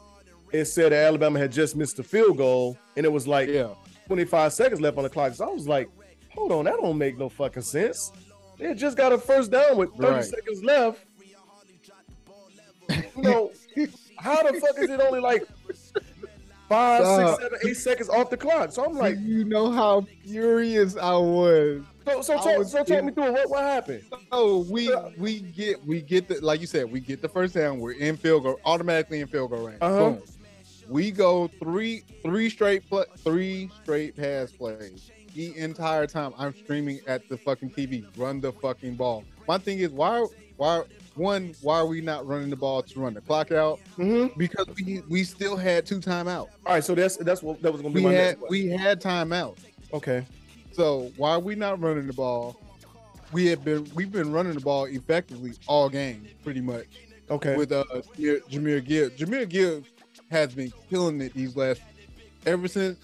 it 0.52 0.66
said 0.66 0.92
Alabama 0.94 1.40
had 1.40 1.52
just 1.52 1.76
missed 1.76 1.98
the 1.98 2.04
field 2.04 2.38
goal 2.38 2.78
and 2.98 3.06
it 3.06 3.10
was 3.12 3.28
like 3.28 3.48
Yeah. 3.50 3.70
25 4.08 4.52
seconds 4.54 4.82
left 4.82 4.98
on 4.98 5.04
the 5.04 5.10
clock. 5.10 5.34
So 5.36 5.46
I 5.48 5.54
was 5.54 5.68
like, 5.68 5.88
hold 6.34 6.52
on, 6.52 6.66
that 6.66 6.78
don't 6.78 6.98
make 6.98 7.18
no 7.18 7.30
fucking 7.30 7.62
sense. 7.62 8.12
They 8.58 8.68
had 8.70 8.78
just 8.78 8.98
got 8.98 9.14
a 9.14 9.18
first 9.18 9.52
down 9.52 9.78
with 9.78 9.92
30 9.96 10.08
Right. 10.12 10.26
seconds 10.26 10.64
left. 10.64 11.06
You 13.16 13.22
know, 13.24 13.52
how 14.18 14.42
the 14.44 14.60
fuck 14.60 14.78
is 14.80 14.90
it 14.90 15.00
only 15.00 15.20
like 15.20 15.44
five, 16.70 17.06
six, 17.06 17.42
seven, 17.42 17.60
eight 17.66 17.78
seconds 17.78 18.10
off 18.10 18.30
the 18.30 18.38
clock? 18.38 18.72
So 18.72 18.86
I'm 18.86 18.94
like, 18.94 19.18
you 19.20 19.44
know 19.44 19.72
how 19.72 20.06
furious 20.24 20.96
I 20.96 21.16
was. 21.18 21.82
so 22.06 22.22
so 22.22 22.36
talk, 22.38 22.66
so 22.66 22.84
talk 22.84 23.04
me 23.04 23.12
through. 23.12 23.34
What 23.34 23.50
what 23.50 23.64
happened? 23.64 24.04
Oh, 24.32 24.60
we 24.70 24.94
we 25.18 25.42
get 25.42 25.84
we 25.86 26.02
get 26.02 26.28
the 26.28 26.40
like 26.42 26.62
you 26.62 26.68
said, 26.68 26.90
we 26.92 27.00
get 27.00 27.22
the 27.22 27.30
first 27.30 27.54
down. 27.56 27.80
We're 27.80 27.94
in 27.94 28.16
field 28.16 28.44
goal, 28.44 28.60
automatically 28.66 29.20
in 29.20 29.28
field 29.28 29.50
goal 29.50 29.68
range. 29.68 29.80
Uh-huh. 29.82 30.12
Boom. 30.12 30.22
We 30.88 31.12
go 31.12 31.50
three 31.62 32.04
three 32.24 32.50
straight 32.50 32.84
three 33.18 33.70
straight 33.82 34.16
pass 34.16 34.52
plays. 34.52 35.12
The 35.36 35.56
entire 35.58 36.08
time 36.08 36.34
I'm 36.38 36.56
streaming 36.56 37.02
at 37.08 37.28
the 37.30 37.38
fucking 37.38 37.72
TV. 37.72 38.06
Run 38.18 38.42
the 38.42 38.52
fucking 38.52 38.96
ball. 38.96 39.24
My 39.48 39.58
thing 39.58 39.80
is 39.80 39.92
why 39.92 40.26
why 40.58 40.84
one 41.16 41.54
why 41.62 41.78
are 41.78 41.86
we 41.86 42.02
not 42.02 42.26
running 42.28 42.50
the 42.50 42.56
ball 42.56 42.82
to 42.82 43.00
run 43.00 43.14
the 43.14 43.22
clock 43.22 43.52
out? 43.52 43.80
Mm-hmm. 43.98 44.38
Because 44.38 44.68
we 44.76 45.02
we 45.10 45.24
still 45.24 45.58
had 45.58 45.86
two 45.86 46.00
timeouts. 46.00 46.50
All 46.66 46.74
right, 46.74 46.84
so 46.84 46.96
that's 46.96 47.18
that's 47.18 47.44
what 47.44 47.62
that 47.62 47.72
was 47.72 47.82
gonna 47.82 47.94
be 47.94 48.02
We 48.02 48.10
my 48.10 48.14
had 48.14 48.38
we 48.50 48.68
had 48.68 49.02
timeouts. 49.02 49.60
Okay. 49.94 50.26
So 50.72 51.12
why 51.18 51.32
are 51.32 51.40
we 51.40 51.56
not 51.56 51.82
running 51.82 52.08
the 52.08 52.14
ball? 52.14 52.60
We 53.32 53.48
have 53.48 53.64
been 53.64 53.90
we've 53.94 54.12
been 54.12 54.32
running 54.32 54.54
the 54.54 54.62
ball 54.62 54.86
effectively 54.86 55.54
all 55.68 55.90
game, 55.90 56.28
pretty 56.44 56.62
much. 56.62 56.88
Okay. 57.30 57.56
With 57.56 57.72
uh 57.72 57.84
Jahmyr, 58.18 58.84
Gibbs. 58.84 59.20
Jahmyr 59.20 59.48
Gibbs 59.48 59.90
has 60.32 60.54
been 60.54 60.72
killing 60.90 61.22
it 61.22 61.34
these 61.34 61.56
last 61.56 61.82
ever 62.46 62.68
since 62.68 62.98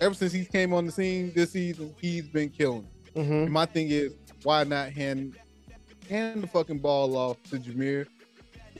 ever 0.00 0.14
since 0.14 0.32
he 0.32 0.44
came 0.44 0.72
on 0.72 0.86
the 0.86 0.92
scene 0.92 1.32
this 1.34 1.52
season, 1.52 1.94
he's 2.00 2.28
been 2.28 2.50
killing 2.50 2.86
it. 3.14 3.18
mm-hmm. 3.18 3.52
My 3.52 3.66
thing 3.66 3.90
is, 3.90 4.14
why 4.42 4.64
not 4.64 4.90
hand 4.90 5.36
hand 6.08 6.42
the 6.42 6.46
fucking 6.46 6.78
ball 6.78 7.16
off 7.16 7.42
to 7.50 7.58
Jahmyr? 7.58 8.06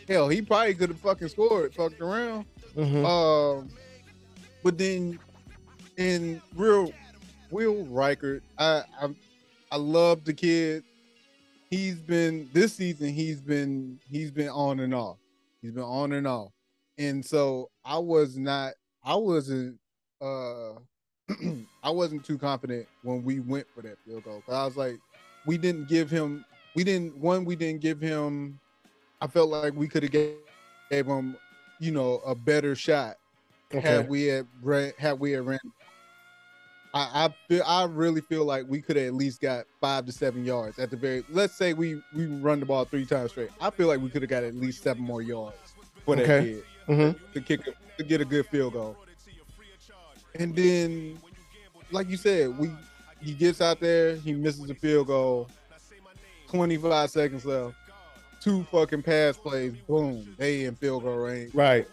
Hell, 0.09 0.29
he 0.29 0.43
probably 0.43 0.75
could 0.75 0.91
have 0.91 1.01
fucking 1.01 1.29
scored, 1.29 1.75
fucked 1.75 2.01
around. 2.01 2.45
Mm-hmm. 2.77 3.05
Um, 3.05 3.68
but 4.62 4.77
then 4.77 5.18
in 5.97 6.43
real, 6.57 6.93
Will 7.51 7.85
Reichard, 7.87 8.43
I, 8.59 8.83
I 9.01 9.09
I 9.70 9.77
love 9.77 10.25
the 10.25 10.33
kid. 10.33 10.85
He's 11.68 11.97
been 11.97 12.49
this 12.53 12.75
season. 12.75 13.09
He's 13.09 13.41
been 13.41 13.99
he's 14.09 14.31
been 14.31 14.49
on 14.49 14.79
and 14.81 14.95
off. 14.95 15.16
He's 15.62 15.72
been 15.72 15.83
on 15.83 16.12
and 16.12 16.27
off, 16.27 16.53
and 16.97 17.25
so 17.25 17.70
I 17.85 17.99
was 17.99 18.37
not. 18.37 18.75
I 19.03 19.16
wasn't. 19.16 19.79
Uh, 20.20 20.75
I 21.83 21.91
wasn't 21.91 22.25
too 22.25 22.39
confident 22.39 22.87
when 23.03 23.25
we 23.25 23.41
went 23.41 23.66
for 23.75 23.83
that 23.83 23.99
field 24.07 24.25
goal. 24.25 24.43
I 24.49 24.64
was 24.64 24.77
like, 24.77 24.97
we 25.45 25.59
didn't 25.59 25.89
give 25.89 26.09
him. 26.11 26.45
We 26.75 26.85
didn't. 26.85 27.16
One, 27.16 27.45
we 27.45 27.57
didn't 27.57 27.81
give 27.81 28.01
him. 28.01 28.59
I 29.20 29.27
felt 29.27 29.49
like 29.49 29.75
we 29.75 29.89
could 29.89 30.03
have 30.03 30.12
gave, 30.12 30.37
gave 30.91 31.07
him, 31.07 31.37
you 31.79 31.93
know, 31.93 32.20
a 32.27 32.35
better 32.35 32.75
shot 32.75 33.16
okay. 33.72 33.89
had 33.89 34.09
we 34.09 34.25
had 34.25 34.47
ran, 34.62 34.93
had 34.99 35.18
we 35.18 35.33
had 35.33 35.47
ran. 35.47 35.61
I, 36.93 37.27
I 37.27 37.35
feel 37.49 37.62
I 37.66 37.85
really 37.85 38.20
feel 38.20 38.45
like 38.45 38.66
we 38.68 38.81
could 38.81 38.97
have 38.97 39.07
at 39.07 39.14
least 39.14 39.41
got 39.41 39.66
five 39.81 40.07
to 40.07 40.12
seven 40.12 40.45
yards 40.45 40.79
at 40.79 40.91
the 40.91 40.97
very. 40.97 41.25
Let's 41.31 41.55
say 41.55 41.75
we 41.75 42.01
we 42.14 42.27
run 42.27 42.61
the 42.61 42.66
ball 42.66 42.85
three 42.85 43.05
times 43.05 43.33
straight. 43.33 43.51
I 43.61 43.70
feel 43.70 43.89
like 43.89 44.01
we 44.01 44.11
could 44.11 44.22
have 44.22 44.31
got 44.31 44.45
at 44.45 44.55
least 44.55 44.83
seven 44.83 45.03
more 45.03 45.22
yards 45.22 45.57
for 46.05 46.16
that 46.16 46.22
Okay. 46.25 46.45
kid 46.45 46.64
mm-hmm. 46.89 47.33
to 47.33 47.41
kick 47.41 47.66
a, 47.66 47.72
to 47.99 48.05
get 48.05 48.20
a 48.20 48.25
good 48.25 48.47
field 48.47 48.75
goal. 48.75 48.97
And 50.37 50.55
then, 50.55 51.18
like 51.91 52.09
you 52.09 52.16
said, 52.16 52.57
we 52.59 52.70
he 53.20 53.33
gets 53.33 53.61
out 53.61 53.81
there, 53.81 54.16
he 54.16 54.33
misses 54.33 54.66
the 54.66 54.75
field 54.75 55.09
goal. 55.09 55.49
Twenty 56.55 56.76
five 56.76 57.11
seconds 57.11 57.44
left. 57.44 57.74
Two 58.40 58.62
fucking 58.70 59.02
pass 59.02 59.36
plays. 59.36 59.72
Boom, 59.88 60.34
they 60.38 60.64
in 60.66 60.76
field 60.76 61.02
goal 61.02 61.16
range. 61.16 61.52
Right. 61.52 61.88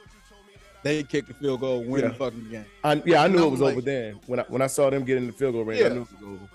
They 0.84 1.02
kick 1.04 1.26
the 1.28 1.34
field 1.34 1.62
goal, 1.62 1.84
win 1.84 2.04
Yeah. 2.04 2.10
the 2.10 2.14
fucking 2.14 2.50
game. 2.52 2.66
I, 2.84 3.02
yeah, 3.06 3.24
I 3.24 3.28
knew 3.28 3.38
And 3.38 3.46
it 3.48 3.50
was 3.50 3.60
like- 3.60 3.72
over 3.74 3.82
then. 3.82 4.20
When 4.28 4.40
I 4.40 4.44
when 4.50 4.62
I 4.62 4.68
saw 4.68 4.90
them 4.92 5.04
get 5.04 5.18
in 5.18 5.26
the 5.28 5.34
field 5.34 5.54
goal 5.54 5.64
range, 5.66 5.82
I 5.82 5.88
Yeah. 5.88 5.94
knew 5.94 6.02
it 6.02 6.08
was 6.22 6.24
over. 6.24 6.50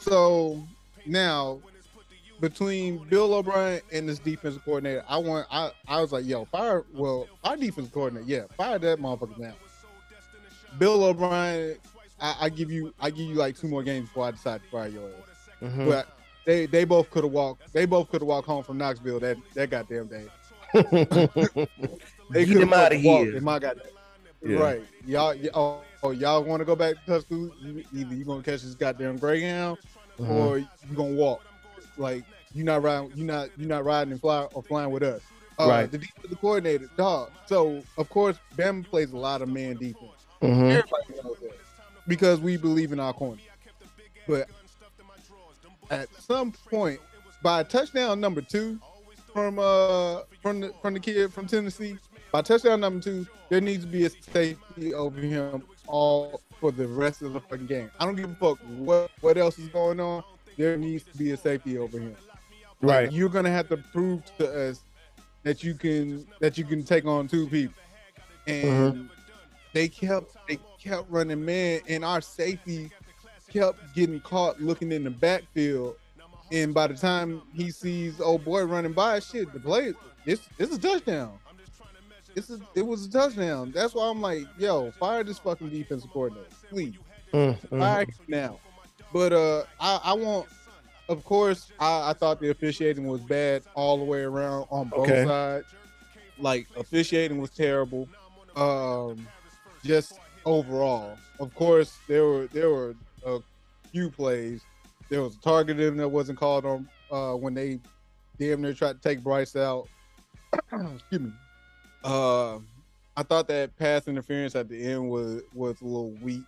So 0.00 0.62
now 1.06 1.60
between 2.40 2.98
Bill 3.08 3.32
O'Brien 3.32 3.80
and 3.90 4.06
this 4.06 4.18
defensive 4.18 4.62
coordinator, 4.64 5.02
I 5.08 5.16
want 5.16 5.46
I, 5.50 5.70
I 5.88 6.02
was 6.02 6.12
like, 6.12 6.26
yo, 6.26 6.44
fire 6.46 6.84
well, 6.92 7.26
our 7.42 7.56
defensive 7.56 7.92
coordinator, 7.92 8.26
yeah, 8.28 8.42
fire 8.56 8.78
that 8.78 8.98
motherfucker 8.98 9.38
now. 9.38 9.54
Bill 10.78 11.04
O'Brien, 11.04 11.76
I, 12.20 12.36
I 12.40 12.48
give 12.50 12.70
you 12.70 12.92
I 13.00 13.08
give 13.08 13.26
you 13.28 13.34
like 13.36 13.56
two 13.58 13.68
more 13.68 13.82
games 13.82 14.08
before 14.08 14.26
I 14.26 14.32
decide 14.32 14.62
to 14.62 14.68
fire 14.68 14.88
your 14.88 15.08
ass. 15.08 15.48
Mhm. 15.62 15.88
But 15.88 16.08
they 16.46 16.64
they 16.66 16.84
both 16.84 17.10
could 17.10 17.24
have 17.24 17.32
walked. 17.32 17.72
They 17.74 17.84
both 17.84 18.08
could 18.10 18.22
have 18.22 18.28
walked 18.28 18.46
home 18.46 18.64
from 18.64 18.78
Knoxville 18.78 19.20
that 19.20 19.36
that 19.54 19.68
goddamn 19.70 20.06
day. 20.06 20.24
They 22.30 22.44
Get 22.44 22.54
could 22.54 22.62
him 22.62 22.72
out 22.72 22.92
of 22.92 23.00
here. 23.00 23.36
in 23.36 23.44
my 23.44 23.58
goddamn. 23.58 23.86
Yeah. 24.44 24.58
Right, 24.58 24.82
y'all. 25.06 25.34
y- 25.34 25.48
Oh, 25.54 25.80
oh 26.02 26.10
y'all 26.10 26.42
want 26.44 26.60
to 26.60 26.64
go 26.64 26.76
back 26.76 26.94
to 26.94 27.00
Tuscaloosa? 27.06 27.54
You- 27.62 27.84
Either 27.94 28.14
you 28.14 28.24
gonna 28.24 28.42
catch 28.42 28.62
this 28.62 28.74
goddamn 28.74 29.16
Greyhound, 29.18 29.78
Mhm. 30.18 30.28
or 30.30 30.58
you 30.58 30.66
gonna 30.94 31.14
walk. 31.14 31.42
Like 31.96 32.24
you 32.54 32.62
not 32.64 32.82
riding. 32.82 33.12
You 33.14 33.24
not 33.24 33.50
you 33.58 33.66
not 33.66 33.84
riding 33.84 34.12
and 34.12 34.20
fly 34.20 34.42
or 34.52 34.62
flying 34.62 34.90
with 34.90 35.02
us. 35.02 35.22
Uh, 35.58 35.66
Right. 35.68 35.90
The 35.90 35.98
defensive 35.98 36.40
coordinator, 36.40 36.90
dog. 36.96 37.30
So 37.46 37.82
of 37.96 38.08
course, 38.10 38.36
Bama 38.56 38.84
plays 38.84 39.12
a 39.12 39.16
lot 39.16 39.40
of 39.42 39.48
man 39.48 39.76
defense. 39.76 40.26
Mhm. 40.42 40.70
Everybody 40.70 41.14
knows 41.24 41.38
that 41.40 41.56
because 42.06 42.40
we 42.40 42.56
believe 42.56 42.92
in 42.92 43.00
our 43.00 43.12
corner. 43.14 43.40
But 44.28 44.48
at 45.90 46.14
some 46.14 46.52
point, 46.52 47.00
by 47.42 47.62
touchdown 47.62 48.20
number 48.20 48.40
two 48.40 48.78
from 49.32 49.58
uh 49.58 50.22
from 50.40 50.60
the 50.60 50.72
from 50.80 50.94
the 50.94 51.00
kid 51.00 51.32
from 51.32 51.46
Tennessee, 51.46 51.98
by 52.32 52.42
touchdown 52.42 52.80
number 52.80 53.02
two, 53.02 53.26
there 53.48 53.60
needs 53.60 53.84
to 53.84 53.90
be 53.90 54.04
a 54.06 54.10
safety 54.10 54.94
over 54.94 55.20
him 55.20 55.62
all 55.86 56.40
for 56.58 56.72
the 56.72 56.86
rest 56.86 57.22
of 57.22 57.32
the 57.32 57.40
fucking 57.40 57.66
game. 57.66 57.90
I 58.00 58.04
don't 58.04 58.16
give 58.16 58.30
a 58.30 58.34
fuck 58.34 58.58
what 58.78 59.10
what 59.20 59.36
else 59.36 59.58
is 59.58 59.68
going 59.68 60.00
on. 60.00 60.22
There 60.56 60.76
needs 60.76 61.04
to 61.04 61.16
be 61.18 61.32
a 61.32 61.36
safety 61.36 61.78
over 61.78 61.98
him. 61.98 62.16
Right. 62.80 63.10
You're 63.12 63.28
gonna 63.28 63.50
have 63.50 63.68
to 63.68 63.76
prove 63.76 64.22
to 64.38 64.68
us 64.68 64.82
that 65.42 65.62
you 65.62 65.74
can 65.74 66.26
that 66.40 66.58
you 66.58 66.64
can 66.64 66.82
take 66.84 67.04
on 67.04 67.28
two 67.28 67.46
people. 67.48 67.74
And 68.46 69.08
they 69.72 69.88
kept 69.88 70.36
they 70.48 70.58
kept 70.80 71.10
running 71.10 71.44
man, 71.44 71.80
and 71.88 72.04
our 72.04 72.20
safety 72.20 72.90
kept 73.50 73.94
getting 73.94 74.20
caught 74.20 74.60
looking 74.60 74.92
in 74.92 75.04
the 75.04 75.10
backfield. 75.10 75.96
And 76.52 76.72
by 76.72 76.86
the 76.86 76.94
time 76.94 77.42
he 77.54 77.70
sees 77.70 78.20
old 78.20 78.44
boy 78.44 78.64
running 78.64 78.92
by, 78.92 79.18
shit, 79.20 79.52
the 79.52 79.60
play 79.60 79.92
it's 80.24 80.48
it's 80.58 80.74
a 80.74 80.78
touchdown. 80.78 81.38
It's 82.34 82.50
a, 82.50 82.58
it 82.74 82.82
was 82.86 83.06
a 83.06 83.10
touchdown. 83.10 83.72
That's 83.74 83.94
why 83.94 84.08
I'm 84.10 84.20
like, 84.20 84.46
yo, 84.58 84.90
fire 84.92 85.24
this 85.24 85.38
fucking 85.38 85.70
defensive 85.70 86.10
coordinator, 86.10 86.46
please 86.70 86.94
Mm, 87.32 87.58
mhm. 87.60 87.78
fire 87.80 88.06
now. 88.28 88.58
But 89.12 89.32
uh, 89.32 89.64
I, 89.80 90.00
I 90.04 90.12
want, 90.12 90.46
of 91.08 91.24
course, 91.24 91.70
I, 91.80 92.10
I 92.10 92.12
thought 92.12 92.40
the 92.40 92.50
officiating 92.50 93.06
was 93.06 93.20
bad 93.22 93.62
all 93.74 93.98
the 93.98 94.04
way 94.04 94.20
around 94.22 94.66
on 94.70 94.88
both 94.88 95.08
Okay. 95.08 95.24
sides. 95.24 95.66
Like 96.38 96.66
officiating 96.76 97.40
was 97.40 97.50
terrible. 97.50 98.08
Um, 98.54 99.26
just 99.84 100.18
overall, 100.44 101.16
of 101.40 101.54
course, 101.54 101.96
there 102.08 102.24
were 102.24 102.46
there 102.48 102.70
were 102.70 102.94
a 103.26 103.40
few 103.90 104.10
plays. 104.10 104.62
There 105.10 105.22
was 105.22 105.36
a 105.36 105.40
targeting 105.40 105.96
that 105.96 106.08
wasn't 106.08 106.38
called 106.38 106.64
on 106.64 106.88
uh, 107.10 107.34
when 107.34 107.54
they 107.54 107.80
damn 108.38 108.62
near 108.62 108.72
tried 108.72 109.00
to 109.00 109.08
take 109.08 109.22
Bryce 109.22 109.56
out. 109.56 109.88
Excuse 110.72 111.20
me. 111.20 111.32
Uh, 112.04 112.58
I 113.16 113.22
thought 113.22 113.48
that 113.48 113.76
pass 113.76 114.08
interference 114.08 114.54
at 114.54 114.68
the 114.68 114.82
end 114.82 115.10
was 115.10 115.42
was 115.54 115.80
a 115.80 115.84
little 115.84 116.14
weak, 116.22 116.44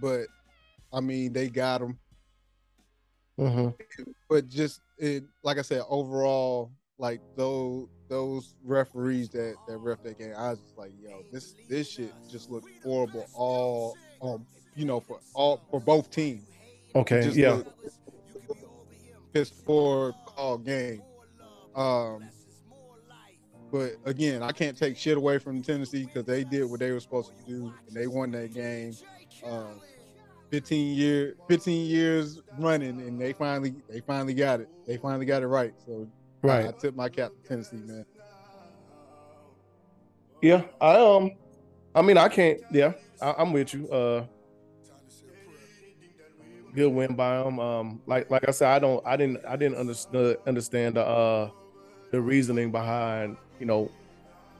but 0.00 0.26
I 0.92 1.00
mean 1.00 1.32
they 1.32 1.48
got 1.48 1.82
him. 1.82 1.98
Mhm. 3.38 3.74
But 4.28 4.48
just 4.48 4.80
it, 4.98 5.24
like 5.42 5.58
I 5.58 5.62
said, 5.62 5.82
overall, 5.88 6.70
like 6.98 7.20
those 7.36 7.88
those 8.08 8.54
referees 8.64 9.28
that 9.30 9.54
that 9.66 9.78
ref 9.78 10.02
that 10.02 10.18
game, 10.18 10.34
I 10.36 10.50
was 10.50 10.60
just 10.60 10.76
like, 10.76 10.92
yo, 11.00 11.22
this 11.32 11.54
this 11.68 11.88
shit 11.88 12.12
just 12.28 12.50
looked 12.50 12.68
horrible 12.82 13.26
all 13.34 13.96
um 14.20 14.44
you 14.74 14.84
know 14.84 15.00
for 15.00 15.20
all 15.34 15.60
for 15.70 15.80
both 15.80 16.10
teams. 16.10 16.42
Okay. 16.94 17.22
Just 17.22 17.36
Yeah. 17.36 17.62
piss 19.32 19.50
poor 19.50 20.12
call 20.26 20.58
game. 20.58 21.02
Um, 21.74 22.28
but 23.70 23.92
again, 24.04 24.42
I 24.42 24.50
can't 24.50 24.76
take 24.76 24.96
shit 24.96 25.16
away 25.16 25.38
from 25.38 25.62
Tennessee 25.62 26.04
because 26.04 26.24
they 26.24 26.42
did 26.42 26.64
what 26.64 26.80
they 26.80 26.90
were 26.90 26.98
supposed 27.00 27.30
to 27.36 27.44
do 27.44 27.72
and 27.86 27.96
they 27.96 28.06
won 28.08 28.32
that 28.32 28.52
game. 28.52 28.94
Uh, 29.46 29.66
15 30.50 30.96
year 30.96 31.36
15 31.46 31.86
years 31.86 32.40
running 32.58 33.00
and 33.00 33.20
they 33.20 33.32
finally 33.32 33.72
they 33.88 34.00
finally 34.00 34.34
got 34.34 34.60
it. 34.60 34.68
They 34.86 34.96
finally 34.96 35.24
got 35.26 35.42
it 35.42 35.46
right. 35.46 35.72
So 35.86 36.08
I, 36.42 36.46
I 36.48 36.50
Right. 36.64 36.78
tip 36.80 36.96
my 36.96 37.08
cap 37.08 37.30
to 37.40 37.48
Tennessee, 37.48 37.76
man. 37.76 38.04
Yeah. 40.42 40.62
I 40.80 40.94
um. 40.96 41.30
I 41.94 42.02
mean, 42.02 42.16
I 42.18 42.28
can't. 42.28 42.60
Yeah. 42.72 42.92
I, 43.20 43.34
I'm 43.38 43.52
with 43.52 43.74
you. 43.74 43.88
Uh. 43.90 44.24
Good 46.74 46.92
win 46.92 47.14
by 47.14 47.42
them. 47.42 47.58
Um. 47.58 48.00
Like 48.06 48.30
like 48.30 48.48
I 48.48 48.52
said, 48.52 48.68
I 48.68 48.78
don't. 48.78 49.04
I 49.06 49.16
didn't. 49.16 49.44
I 49.46 49.56
didn't 49.56 49.78
understand 49.78 50.36
understand 50.46 50.96
the 50.96 51.04
uh 51.04 51.50
the 52.10 52.20
reasoning 52.20 52.70
behind 52.70 53.36
you 53.58 53.66
know 53.66 53.90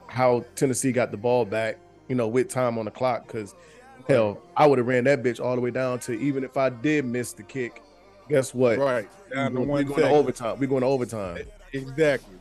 how 0.06 0.44
Tennessee 0.56 0.92
got 0.92 1.10
the 1.10 1.16
ball 1.16 1.44
back. 1.44 1.78
You 2.08 2.16
know, 2.16 2.26
with 2.26 2.48
time 2.48 2.76
on 2.76 2.86
the 2.86 2.90
clock, 2.90 3.26
because 3.26 3.54
hell, 4.08 4.42
I 4.56 4.66
would 4.66 4.78
have 4.78 4.86
ran 4.88 5.04
that 5.04 5.22
bitch 5.22 5.38
all 5.38 5.54
the 5.54 5.60
way 5.60 5.70
down 5.70 6.00
to 6.00 6.12
even 6.12 6.42
if 6.42 6.56
I 6.56 6.70
did 6.70 7.04
miss 7.04 7.32
the 7.32 7.44
kick. 7.44 7.82
Guess 8.28 8.54
what? 8.54 8.78
Right. 8.78 9.08
Down 9.32 9.54
to 9.54 9.60
We're 9.60 9.82
going 9.84 10.00
to 10.00 10.08
overtime. 10.08 10.58
We're 10.58 10.68
going 10.68 10.82
to 10.82 10.86
overtime. 10.86 11.44
Exactly. 11.72 12.36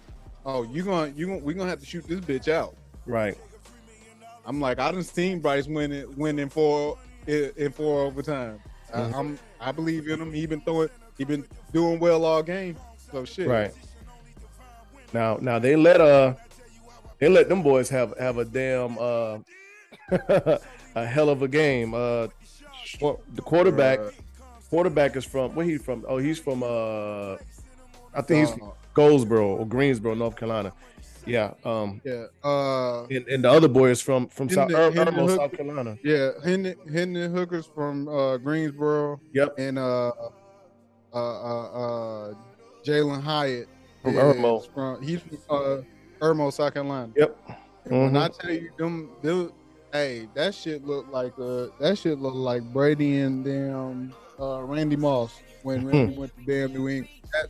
Oh, 0.45 0.63
you 0.63 0.83
gonna 0.83 1.11
you 1.15 1.27
gonna, 1.27 1.39
we 1.39 1.53
gonna 1.53 1.69
have 1.69 1.79
to 1.79 1.85
shoot 1.85 2.07
this 2.07 2.19
bitch 2.21 2.47
out. 2.47 2.75
Right. 3.05 3.37
I'm 4.45 4.59
like, 4.59 4.79
I 4.79 4.91
done 4.91 5.03
seen 5.03 5.39
Bryce 5.39 5.67
winning 5.67 5.99
it, 5.99 6.17
win 6.17 6.39
in 6.39 6.49
four 6.49 6.97
in, 7.27 7.51
in 7.55 7.71
four 7.71 8.01
overtime. 8.01 8.59
Mhm. 8.91 9.13
I, 9.13 9.17
I'm 9.17 9.39
I 9.59 9.71
believe 9.71 10.07
in 10.07 10.19
him. 10.21 10.31
He 10.33 10.45
been 10.45 10.61
throwing, 10.61 10.89
he 11.17 11.23
been 11.23 11.45
doing 11.73 11.99
well 11.99 12.25
all 12.25 12.43
game. 12.43 12.75
So 13.11 13.25
shit. 13.25 13.47
Right. 13.47 13.73
Now, 15.13 15.37
now 15.41 15.59
they 15.59 15.75
let 15.75 15.99
uh 16.01 16.33
they 17.19 17.29
let 17.29 17.49
them 17.49 17.63
boys 17.63 17.89
have 17.89 18.13
have 18.19 18.37
a 18.37 18.45
damn 18.45 18.97
uh 18.99 19.39
a 20.95 21.05
hell 21.05 21.29
of 21.29 21.41
a 21.41 21.47
game. 21.47 21.93
Uh 21.93 22.27
the 22.99 23.41
quarterback 23.41 23.99
Uh, 23.99 24.09
quarterback 24.69 25.15
is 25.15 25.25
from 25.25 25.53
where 25.55 25.65
he 25.65 25.77
from? 25.77 26.05
Oh, 26.07 26.17
he's 26.17 26.39
from 26.39 26.63
uh 26.63 27.35
I 28.13 28.21
think 28.21 28.39
he's 28.47 28.51
uh, 28.51 28.57
from 28.57 28.71
Goldsboro 28.93 29.57
or 29.57 29.65
Greensboro, 29.67 30.13
North 30.15 30.35
Carolina. 30.35 30.73
Yeah. 31.29 31.53
Um 31.63 32.01
yeah. 32.03 32.25
Uh, 32.43 33.03
and, 33.05 33.27
and 33.27 33.43
the 33.43 33.49
other 33.51 33.67
boy 33.67 33.89
is 33.89 34.01
from 34.01 34.27
from 34.27 34.49
South 34.49 34.71
Hendon- 34.71 34.97
Ir- 34.97 35.05
Hendon 35.05 35.27
Irmo, 35.27 35.35
South 35.37 35.51
Carolina. 35.51 35.97
yeah. 36.03 36.31
Hendon, 36.43 36.75
Hendon 36.91 37.31
Hooker's 37.33 37.65
from 37.67 38.07
uh, 38.07 38.37
Greensboro 38.37 39.19
Yep. 39.33 39.55
and 39.57 39.77
uh, 39.79 40.11
uh, 41.13 41.15
uh, 41.15 42.29
uh, 42.29 42.33
Jalen 42.85 43.21
Hyatt 43.21 43.67
From 44.03 44.13
Irmo. 44.15 44.73
From, 44.73 45.01
he's 45.01 45.21
from 45.21 45.37
uh, 45.49 45.81
Irmo, 46.25 46.51
South 46.53 46.73
Carolina. 46.73 47.11
Yep. 47.15 47.37
And 47.85 48.13
When. 48.13 48.17
I 48.17 48.27
tell 48.27 48.51
you 48.51 48.69
them, 48.77 49.09
them, 49.21 49.51
hey, 49.91 50.27
that 50.35 50.53
shit 50.53 50.85
look 50.85 51.07
like 51.11 51.33
uh, 51.39 51.67
that 51.79 51.97
shit 51.97 52.19
look 52.19 52.35
like 52.35 52.61
Brady 52.73 53.19
and 53.19 53.43
damn 53.43 54.13
uh, 54.39 54.61
Randy 54.63 54.95
Moss 54.95 55.39
when 55.63 55.85
Randy 55.87 56.15
went 56.17 56.31
to 56.37 56.43
damn 56.45 56.73
New 56.73 56.87
England, 56.87 57.09
that, 57.33 57.47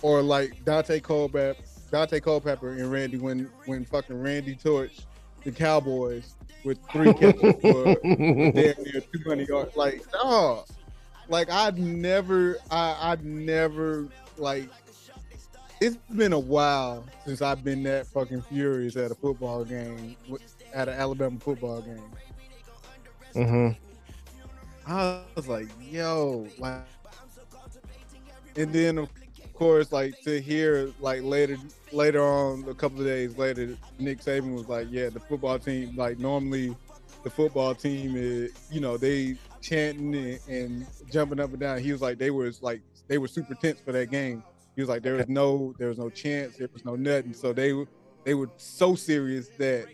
or 0.00 0.22
like 0.22 0.64
Daunte 0.64 1.02
Culpepper, 1.02 1.62
Daunte 1.92 2.22
Culpepper 2.22 2.70
and 2.70 2.90
Randy 2.90 3.18
when 3.18 3.50
when 3.66 3.84
fucking 3.84 4.20
Randy 4.20 4.56
torched 4.56 5.02
the 5.44 5.52
Cowboys 5.52 6.34
with 6.64 6.78
three 6.90 7.12
catches 7.12 7.54
for 7.60 7.84
damn 8.02 8.54
near 8.54 9.02
200 9.12 9.48
yards. 9.48 9.76
Like, 9.76 10.02
dog, 10.10 10.66
like 11.28 11.50
I'd 11.50 11.78
never, 11.78 12.56
I, 12.70 12.96
I'd 13.12 13.24
never 13.24 14.08
like. 14.38 14.68
It's 15.80 15.96
been 16.14 16.32
a 16.32 16.38
while 16.38 17.04
since 17.26 17.42
I've 17.42 17.64
been 17.64 17.82
that 17.82 18.06
fucking 18.06 18.42
furious 18.42 18.96
at 18.96 19.10
a 19.10 19.14
football 19.16 19.64
game, 19.64 20.16
at 20.72 20.88
an 20.88 20.94
Alabama 20.94 21.38
football 21.40 21.82
game. 21.82 22.10
Mhm. 23.34 23.76
I 24.86 25.22
was 25.34 25.48
like, 25.48 25.68
yo, 25.80 26.46
like, 26.58 26.82
and 28.56 28.72
then 28.72 28.98
of 28.98 29.08
course, 29.54 29.90
like 29.90 30.20
to 30.22 30.40
hear 30.40 30.92
like 31.00 31.22
later, 31.22 31.56
later 31.92 32.22
on, 32.22 32.64
a 32.68 32.74
couple 32.74 33.00
of 33.00 33.06
days 33.06 33.36
later, 33.38 33.76
Nick 33.98 34.20
Saban 34.20 34.54
was 34.54 34.68
like, 34.68 34.88
yeah, 34.90 35.08
the 35.08 35.20
football 35.20 35.58
team, 35.58 35.94
like 35.96 36.18
normally, 36.18 36.76
the 37.24 37.30
football 37.30 37.74
team 37.74 38.16
is, 38.16 38.52
you 38.70 38.80
know, 38.80 38.96
they 38.96 39.36
chanting 39.60 40.14
and, 40.14 40.40
and 40.48 40.86
jumping 41.10 41.38
up 41.40 41.50
and 41.50 41.60
down. 41.60 41.78
He 41.78 41.92
was 41.92 42.02
like, 42.02 42.18
they 42.18 42.30
was 42.30 42.62
like, 42.62 42.82
they 43.08 43.18
were 43.18 43.28
super 43.28 43.54
tense 43.54 43.80
for 43.80 43.92
that 43.92 44.10
game. 44.10 44.42
He 44.74 44.82
was 44.82 44.88
like, 44.88 45.02
there 45.02 45.14
was 45.14 45.28
no, 45.28 45.74
there 45.78 45.88
was 45.88 45.98
no 45.98 46.08
chance, 46.10 46.56
there 46.56 46.68
was 46.72 46.84
no 46.84 46.96
nothing. 46.96 47.34
So 47.34 47.52
they, 47.52 47.72
were- 47.72 47.88
they 48.24 48.34
were 48.34 48.50
so 48.56 48.94
serious 48.94 49.48
that 49.58 49.86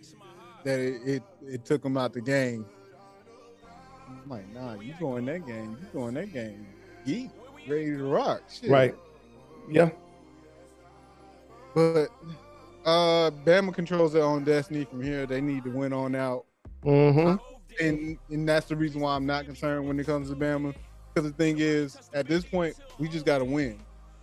that 0.64 0.78
it, 0.80 1.00
it, 1.06 1.22
it 1.46 1.64
took 1.64 1.82
them 1.82 1.96
out 1.96 2.12
the 2.12 2.20
game. 2.20 2.66
I'm 4.06 4.28
like, 4.28 4.52
nah, 4.54 4.74
you 4.74 4.94
going 5.00 5.24
that 5.26 5.46
game, 5.46 5.76
you 5.80 5.86
going 5.92 6.14
that 6.14 6.32
game, 6.32 6.66
geek, 7.06 7.30
ready 7.68 7.86
to 7.96 8.02
rock, 8.04 8.42
shit. 8.50 8.70
Right. 8.70 8.94
Yeah. 9.70 9.90
But 11.74 12.08
uh 12.84 13.30
Bama 13.44 13.74
controls 13.74 14.12
their 14.12 14.22
own 14.24 14.44
destiny 14.44 14.84
from 14.84 15.02
here. 15.02 15.26
They 15.26 15.40
need 15.40 15.64
to 15.64 15.70
win 15.70 15.92
on 15.92 16.14
out. 16.14 16.44
Mhm. 16.84 17.38
And 17.80 18.18
and 18.30 18.48
that's 18.48 18.66
the 18.66 18.76
reason 18.76 19.00
why 19.00 19.14
I'm 19.14 19.26
not 19.26 19.44
concerned 19.44 19.86
when 19.86 19.98
it 20.00 20.06
comes 20.06 20.30
to 20.30 20.36
Bama. 20.36 20.74
Because 21.14 21.30
the 21.30 21.36
thing 21.36 21.56
is, 21.58 21.96
at 22.14 22.26
this 22.28 22.44
point, 22.44 22.76
we 22.98 23.08
just 23.08 23.26
gotta 23.26 23.44
win. 23.44 23.78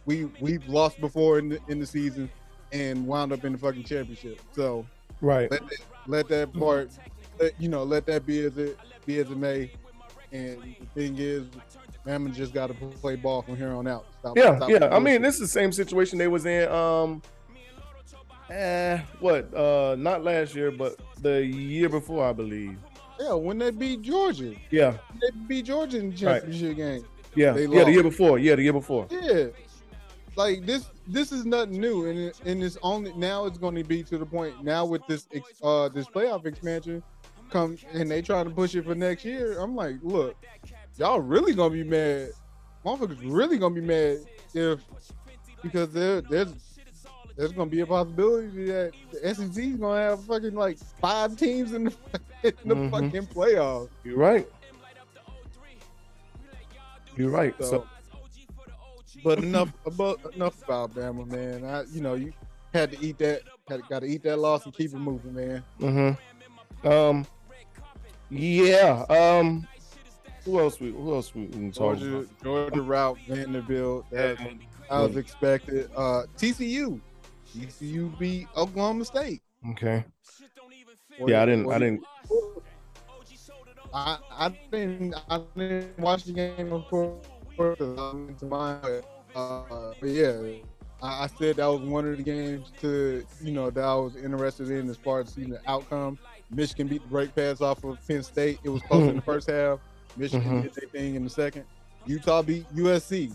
we 0.05 0.25
we've 0.39 0.67
lost 0.67 0.99
before 1.01 1.39
in 1.39 1.49
the 1.49 1.59
in 1.67 1.79
the 1.79 1.85
season 1.85 2.29
and 2.71 3.07
wound 3.07 3.31
up 3.33 3.43
in 3.43 3.53
the 3.53 3.57
fucking 3.57 3.83
championship. 3.83 4.39
So 4.53 4.85
Right. 5.21 5.49
let 5.49 5.61
that, 5.61 5.79
let 6.07 6.27
that 6.27 6.53
part, 6.53 6.89
let, 7.39 7.59
you 7.59 7.69
know, 7.69 7.83
let 7.83 8.05
that 8.07 8.25
be 8.25 8.45
as 8.45 8.57
it 8.57 8.77
be 9.05 9.17
as 9.19 9.31
it 9.31 9.37
may. 9.37 9.71
And 10.31 10.61
the 10.61 10.85
thing 10.93 11.15
is, 11.17 11.45
Bama 12.05 12.33
just 12.33 12.53
got 12.53 12.67
to 12.67 12.73
play 12.73 13.15
ball 13.15 13.41
from 13.41 13.55
here 13.55 13.71
on 13.71 13.87
out. 13.87 14.05
Stop, 14.19 14.37
Yeah, 14.37 14.57
stop 14.57 14.69
yeah. 14.69 14.89
I 14.91 14.99
mean, 14.99 15.21
this 15.21 15.35
is 15.35 15.39
the 15.41 15.47
same 15.47 15.71
situation 15.71 16.17
they 16.19 16.27
was 16.27 16.45
in. 16.45 16.69
Um, 16.69 17.21
eh, 18.49 18.99
what? 19.19 19.53
Uh, 19.53 19.95
not 19.97 20.23
last 20.23 20.55
year, 20.55 20.71
but 20.71 20.99
the 21.21 21.45
year 21.45 21.89
before, 21.89 22.25
I 22.25 22.33
believe. 22.33 22.77
yeah, 23.19 23.33
when 23.33 23.57
they 23.57 23.71
beat 23.71 24.01
Georgia, 24.01 24.53
Yeah, 24.71 24.97
they 25.21 25.29
beat 25.47 25.65
Georgia 25.65 25.97
in 25.99 26.11
the 26.13 26.25
Right. 26.25 26.41
championship 26.41 26.75
game. 26.77 27.05
yeah, 27.35 27.51
They 27.51 27.65
yeah. 27.67 27.83
The 27.85 27.91
year 27.91 28.03
before. 28.03 28.39
Yeah, 28.39 28.55
the 28.55 28.63
year 28.63 28.73
before. 28.73 29.07
Yeah, 29.09 29.47
like 30.35 30.65
this. 30.65 30.89
This 31.07 31.31
is 31.31 31.45
nothing 31.45 31.79
new, 31.79 32.07
and 32.07 32.17
it, 32.17 32.41
and 32.45 32.63
it's 32.63 32.79
only 32.81 33.13
now 33.13 33.45
it's 33.45 33.59
going 33.59 33.75
to 33.75 33.83
be 33.83 34.01
to 34.03 34.17
the 34.17 34.25
point 34.25 34.63
now 34.63 34.83
with 34.85 35.05
this 35.07 35.27
ex- 35.31 35.61
uh 35.61 35.87
this 35.89 36.07
playoff 36.07 36.47
expansion 36.47 37.03
come 37.51 37.77
and 37.93 38.09
they 38.09 38.23
trying 38.23 38.45
to 38.45 38.49
push 38.51 38.73
it 38.73 38.85
for 38.85 38.95
next 38.95 39.23
year. 39.23 39.59
I'm 39.59 39.75
like, 39.75 39.97
look, 40.01 40.35
y'all 40.97 41.19
really 41.21 41.53
gonna 41.53 41.69
be 41.69 41.83
mad. 41.83 42.29
Motherfuckers 42.83 43.19
really 43.23 43.59
gonna 43.59 43.75
be 43.75 43.81
mad 43.81 44.17
if 44.55 44.79
because 45.61 45.91
there 45.91 46.21
there's 46.21 46.53
there's 47.35 47.51
gonna 47.51 47.69
be 47.69 47.81
a 47.81 47.85
possibility 47.85 48.65
that 48.65 48.93
the 49.11 49.35
SEC 49.35 49.57
is 49.63 49.75
gonna 49.77 49.99
have 50.01 50.23
fucking 50.25 50.55
like 50.55 50.77
five 51.01 51.35
teams 51.35 51.73
in 51.73 51.85
the 51.85 51.95
in 52.43 52.69
the 52.69 52.75
Mhm. 52.75 52.91
fucking 52.91 53.27
playoffs. 53.27 53.89
You're 54.03 54.17
right. 54.17 54.47
You're 57.15 57.29
right. 57.29 57.55
So, 57.59 57.65
So, 57.69 57.87
but 59.23 59.39
enough 59.39 59.71
about 59.85 60.19
enough 60.35 60.61
about 60.63 60.93
Bama, 60.93 61.25
man. 61.27 61.63
I 61.65 61.83
you 61.91 62.01
know 62.01 62.15
you 62.15 62.33
had 62.73 62.91
to 62.91 62.99
eat 62.99 63.17
that, 63.19 63.41
had 63.69 63.87
got 63.87 63.99
to 63.99 64.05
eat 64.07 64.23
that 64.23 64.37
loss 64.37 64.65
and 64.65 64.73
keep 64.73 64.91
it 64.91 64.97
moving, 64.97 65.33
man. 65.33 65.63
hmm 65.79 66.87
um, 66.87 67.25
yeah. 68.29 69.05
Um, 69.09 69.67
who 70.43 70.59
else? 70.59 70.79
We 70.79 70.91
who 70.91 71.13
else 71.15 71.33
we 71.33 71.47
can 71.47 71.71
talk 71.71 71.97
Georgia, 71.97 72.17
about? 72.17 72.43
Georgia 72.43 72.81
route, 72.81 73.17
Vanderbilt. 73.27 74.09
That 74.11 74.37
I 74.89 75.01
was 75.01 75.15
expected. 75.15 75.89
Uh, 75.95 76.23
TCU, 76.37 76.99
TCU 77.55 78.17
beat 78.19 78.47
Oklahoma 78.55 79.05
State. 79.05 79.41
Okay. 79.71 80.03
Yeah, 81.25 81.43
I 81.43 81.45
didn't. 81.45 81.71
I 81.71 81.79
didn't. 81.79 82.03
I, 83.93 84.17
I 84.31 84.49
didn't. 84.71 85.15
I 85.29 85.39
didn't 85.55 85.97
watch 85.99 86.25
the 86.25 86.33
game 86.33 86.69
before. 86.69 87.19
To 87.57 88.35
mine, 88.43 88.79
but, 88.81 89.05
uh, 89.33 89.93
but 90.01 90.09
yeah, 90.09 90.41
I, 91.01 91.23
I 91.23 91.27
said 91.39 91.55
that 91.55 91.67
was 91.67 91.79
one 91.79 92.05
of 92.05 92.17
the 92.17 92.23
games 92.23 92.69
to 92.81 93.25
you 93.41 93.51
know 93.53 93.69
that 93.69 93.81
I 93.81 93.95
was 93.95 94.17
interested 94.17 94.69
in 94.71 94.89
as 94.89 94.97
far 94.97 95.21
as 95.21 95.29
seeing 95.29 95.51
the 95.51 95.61
outcome. 95.65 96.19
Michigan 96.51 96.87
beat 96.87 97.01
the 97.03 97.07
break 97.07 97.33
pass 97.33 97.61
off 97.61 97.81
of 97.85 97.97
Penn 98.05 98.23
State. 98.23 98.59
It 98.65 98.69
was 98.69 98.81
close 98.81 99.07
in 99.07 99.15
the 99.15 99.21
first 99.31 99.49
half. 99.49 99.79
Michigan 100.17 100.45
Mhm. 100.59 100.63
did 100.63 100.73
their 100.73 100.89
thing 100.89 101.15
in 101.15 101.23
the 101.23 101.29
second. 101.29 101.63
Utah 102.05 102.41
beat 102.41 102.65
USC. 102.75 103.31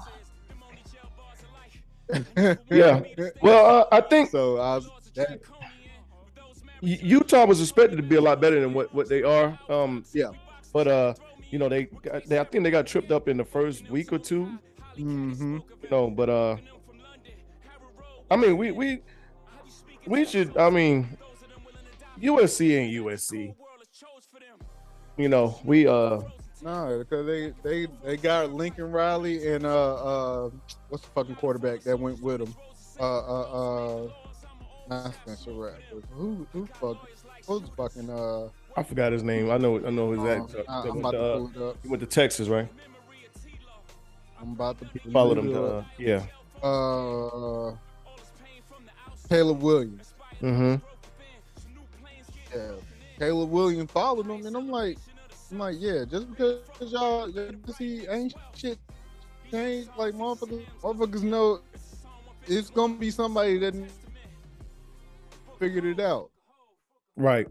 Yeah. 2.70 3.02
Well, 3.42 3.80
uh, 3.80 3.86
I 3.92 4.00
think 4.00 4.30
So 4.30 4.61
I 4.61 4.80
that, 5.14 5.40
Utah 6.82 7.44
was 7.44 7.61
expected 7.61 7.96
to 7.96 8.02
be 8.02 8.16
a 8.16 8.20
lot 8.20 8.40
better 8.40 8.61
than 8.61 8.72
what, 8.72 8.92
what 8.94 9.08
they 9.08 9.22
are. 9.22 9.58
Um, 9.68 10.04
Yeah. 10.12 10.30
But 10.72 10.88
uh, 10.88 11.14
you 11.50 11.58
know, 11.58 11.68
they, 11.68 11.84
got, 11.84 12.24
they 12.26 12.38
I 12.38 12.44
think 12.44 12.64
they 12.64 12.70
got 12.70 12.86
tripped 12.86 13.11
up 13.11 13.28
in 13.28 13.36
the 13.36 13.44
first 13.44 13.90
week 13.90 14.12
or 14.12 14.18
two. 14.18 14.58
hmm 14.96 15.58
You 15.82 15.88
know, 15.90 16.11
but 16.11 16.28
uh, 16.30 16.56
I 18.30 18.36
mean, 18.36 18.56
we 18.56 18.70
we 18.72 19.02
we 20.06 20.24
should. 20.24 20.56
I 20.56 20.70
mean, 20.70 21.16
USC 22.20 22.76
ain't 22.76 22.92
USC. 22.92 23.54
You 25.16 25.28
know, 25.28 25.58
we 25.64 25.86
uh, 25.86 26.20
No, 26.62 26.98
because 26.98 27.26
they 27.26 27.52
they 27.62 27.86
they 28.04 28.16
got 28.16 28.52
Lincoln 28.52 28.90
Riley 28.92 29.48
and 29.54 29.64
uh 29.64 29.94
uh 30.46 30.50
what's 30.88 31.04
the 31.04 31.11
fucking 31.11 31.36
quarterback 31.36 31.80
that 31.82 31.98
went 31.98 32.20
with 32.22 32.42
him? 32.42 32.54
Uh 32.98 33.18
uh 33.18 33.42
uh 34.04 34.11
not 34.88 35.14
Spencer 35.14 35.52
Rattler. 35.52 36.02
Who 36.12 36.46
who 36.52 36.66
fuck 36.66 37.08
who's 37.46 37.68
fucking 37.76 38.11
uh 38.11 38.48
I 38.76 38.82
forgot 38.82 39.12
his 39.12 39.22
name. 39.22 39.50
I 39.50 39.56
know 39.56 39.84
I 39.84 39.90
know 39.90 40.11
his 40.11 40.20
uh, 40.20 40.26
act. 40.26 40.54
I- 40.68 40.82
He 40.82 40.88
I'm 40.90 40.94
went 40.94 40.98
about 41.00 41.11
to, 41.12 41.52
to 41.54 41.64
uh, 41.66 41.68
up. 41.70 41.76
he 41.82 41.88
went 41.88 42.00
to 42.00 42.06
Texas, 42.06 42.48
right? 42.48 42.68
I'm 44.40 44.52
about 44.52 44.78
to 44.80 44.86
it 44.94 45.02
to 45.12 45.64
uh, 45.64 45.84
yeah. 45.98 46.22
uh 46.62 47.72
Caleb 49.28 49.62
Williams. 49.62 50.12
Mm-hmm. 50.42 50.74
Yeah. 52.54 52.72
Caleb 53.18 53.50
Williams 53.50 53.90
followed 53.90 54.26
him 54.26 54.44
and 54.46 54.56
I'm 54.56 54.68
like 54.70 54.98
I'm 55.53 55.59
like, 55.59 55.76
yeah, 55.78 56.05
just 56.09 56.30
because 56.30 56.61
y'all 56.92 57.28
just 57.30 57.76
see 57.76 58.07
ain't 58.09 58.34
shit 58.55 58.78
changed, 59.51 59.90
like 59.96 60.14
motherfuckers 60.14 60.64
motherfuckers 60.82 61.22
know 61.22 61.61
it's 62.46 62.70
gonna 62.70 62.94
be 62.94 63.11
somebody 63.11 63.59
that 63.59 63.74
figured 65.59 65.84
it 65.84 66.01
out. 66.01 66.30
Right. 67.16 67.46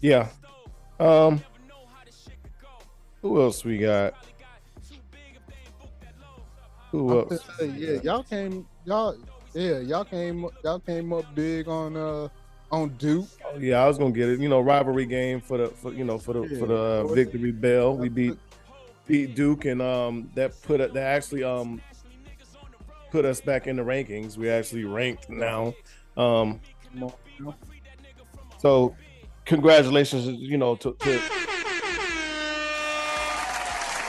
Yeah. 0.00 0.28
Um. 0.98 1.42
Who 3.22 3.40
else 3.40 3.64
we 3.64 3.78
got? 3.78 4.14
Who 6.90 7.18
else? 7.18 7.42
say, 7.58 7.68
yeah, 7.68 8.00
y'all 8.02 8.22
came, 8.22 8.66
y'all, 8.84 9.16
yeah, 9.54 9.78
y'all 9.78 10.04
came, 10.04 10.46
y'all 10.62 10.78
came 10.78 11.12
up 11.12 11.34
big 11.34 11.66
on 11.66 11.96
uh 11.96 12.28
on 12.74 12.88
Duke. 12.90 13.28
Oh, 13.44 13.58
yeah, 13.58 13.82
I 13.82 13.88
was 13.88 13.98
gonna 13.98 14.12
get 14.12 14.28
it. 14.28 14.40
You 14.40 14.48
know, 14.48 14.60
rivalry 14.60 15.06
game 15.06 15.40
for 15.40 15.58
the 15.58 15.68
for 15.68 15.92
you 15.92 16.04
know 16.04 16.18
for 16.18 16.34
the 16.34 16.48
for 16.58 16.66
the 16.66 16.74
uh, 16.74 17.06
victory 17.08 17.52
bell. 17.52 17.96
We 17.96 18.08
beat 18.08 18.36
beat 19.06 19.34
Duke, 19.34 19.64
and 19.64 19.80
um 19.82 20.30
that 20.34 20.60
put 20.62 20.78
that 20.78 20.96
actually 20.96 21.44
um 21.44 21.80
put 23.10 23.24
us 23.24 23.40
back 23.40 23.66
in 23.66 23.76
the 23.76 23.82
rankings. 23.82 24.36
We 24.36 24.50
actually 24.50 24.84
ranked 24.84 25.30
now. 25.30 25.74
Um. 26.16 26.60
Come 26.94 27.04
on, 27.04 27.12
you 27.38 27.44
know? 27.46 27.54
So, 28.64 28.96
congratulations, 29.44 30.26
you 30.26 30.56
know, 30.56 30.74
to, 30.76 30.92
to, 30.92 31.18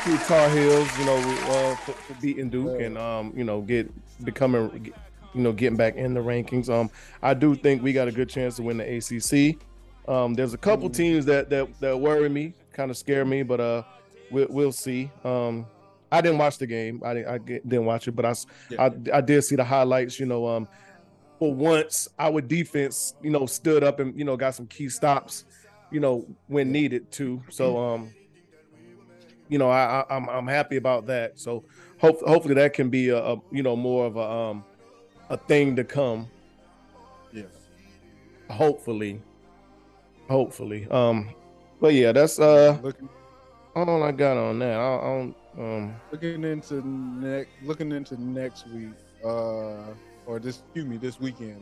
to 0.03 0.17
Tar 0.25 0.49
Heels, 0.49 0.97
you 0.97 1.05
know, 1.05 1.17
uh, 1.17 1.75
for, 1.75 1.91
for 1.91 2.13
beating 2.21 2.49
Duke 2.49 2.79
and 2.79 2.97
um, 2.97 3.33
you 3.35 3.43
know, 3.43 3.59
get 3.59 3.91
becoming, 4.23 4.93
you 5.35 5.41
know, 5.41 5.51
getting 5.51 5.75
back 5.77 5.95
in 5.95 6.13
the 6.13 6.21
rankings. 6.21 6.69
Um, 6.69 6.89
I 7.21 7.33
do 7.33 7.55
think 7.55 7.83
we 7.83 7.91
got 7.91 8.07
a 8.07 8.11
good 8.11 8.29
chance 8.29 8.55
to 8.55 8.63
win 8.63 8.77
the 8.77 8.85
ACC. 8.97 9.59
Um, 10.07 10.33
there's 10.33 10.53
a 10.53 10.57
couple 10.57 10.89
Mhm. 10.89 10.95
teams 10.95 11.25
that 11.25 11.49
that 11.49 11.67
that 11.81 11.99
worry 11.99 12.29
me, 12.29 12.53
kind 12.73 12.89
of 12.89 12.97
scare 12.97 13.25
me, 13.25 13.43
but 13.43 13.59
uh, 13.59 13.83
we'll 14.31 14.47
we'll 14.49 14.71
see. 14.71 15.11
Um, 15.23 15.65
I 16.11 16.21
didn't 16.21 16.37
watch 16.37 16.57
the 16.57 16.67
game. 16.67 17.01
I 17.03 17.13
didn't 17.13 17.27
I 17.27 17.37
didn't 17.39 17.85
watch 17.85 18.07
it, 18.07 18.15
but 18.15 18.25
I 18.25 18.33
Yeah. 18.69 18.83
I, 18.85 19.17
I 19.17 19.21
did 19.21 19.41
see 19.43 19.55
the 19.57 19.63
highlights. 19.65 20.19
You 20.19 20.25
know, 20.27 20.47
um, 20.47 20.67
for 21.37 21.53
once 21.53 22.07
our 22.17 22.39
defense, 22.39 23.13
you 23.21 23.29
know, 23.31 23.45
stood 23.45 23.83
up 23.83 23.99
and 23.99 24.17
you 24.17 24.23
know 24.23 24.37
got 24.37 24.55
some 24.55 24.67
key 24.67 24.87
stops, 24.87 25.43
you 25.91 25.99
know, 25.99 26.25
when 26.47 26.71
needed 26.71 27.11
to. 27.13 27.41
So 27.49 27.77
um, 27.77 28.11
you 29.49 29.57
know, 29.57 29.69
I, 29.69 30.01
I 30.01 30.15
I'm 30.15 30.29
I'm 30.29 30.47
happy 30.47 30.77
about 30.77 31.07
that. 31.07 31.37
So 31.39 31.63
hope 31.99 32.19
hopefully 32.21 32.55
that 32.55 32.73
can 32.73 32.89
be 32.89 33.09
a, 33.09 33.17
a 33.17 33.37
you 33.51 33.63
know 33.63 33.75
more 33.75 34.05
of 34.05 34.15
a 34.15 34.21
um 34.21 34.65
a 35.29 35.37
thing 35.37 35.75
to 35.75 35.83
come. 35.83 36.27
Yeah. 37.31 37.43
Hopefully, 38.49 39.21
hopefully. 40.29 40.87
Um, 40.89 41.29
but 41.81 41.93
yeah, 41.93 42.11
that's 42.11 42.39
uh 42.39 42.77
looking 42.81 43.09
all 43.75 44.03
I 44.03 44.11
got 44.11 44.37
on 44.37 44.59
that. 44.59 44.77
I, 44.77 44.95
I 44.95 45.01
don't 45.01 45.35
um 45.57 45.95
looking 46.11 46.43
into 46.43 46.87
next 46.87 47.49
looking 47.63 47.91
into 47.91 48.21
next 48.21 48.67
week, 48.69 48.93
uh, 49.23 49.93
or 50.25 50.39
this 50.39 50.59
excuse 50.59 50.85
me, 50.85 50.97
this 50.97 51.19
weekend, 51.19 51.61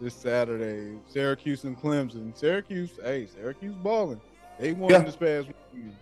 this 0.00 0.14
Saturday, 0.14 0.98
Syracuse 1.08 1.64
and 1.64 1.78
Clemson. 1.80 2.36
Syracuse, 2.36 2.90
hey, 3.02 3.26
Syracuse 3.26 3.74
balling. 3.82 4.20
They 4.58 4.72
won 4.72 4.90
Yeah. 4.90 4.98
this 5.00 5.16
past 5.16 5.48
weekend. 5.72 5.96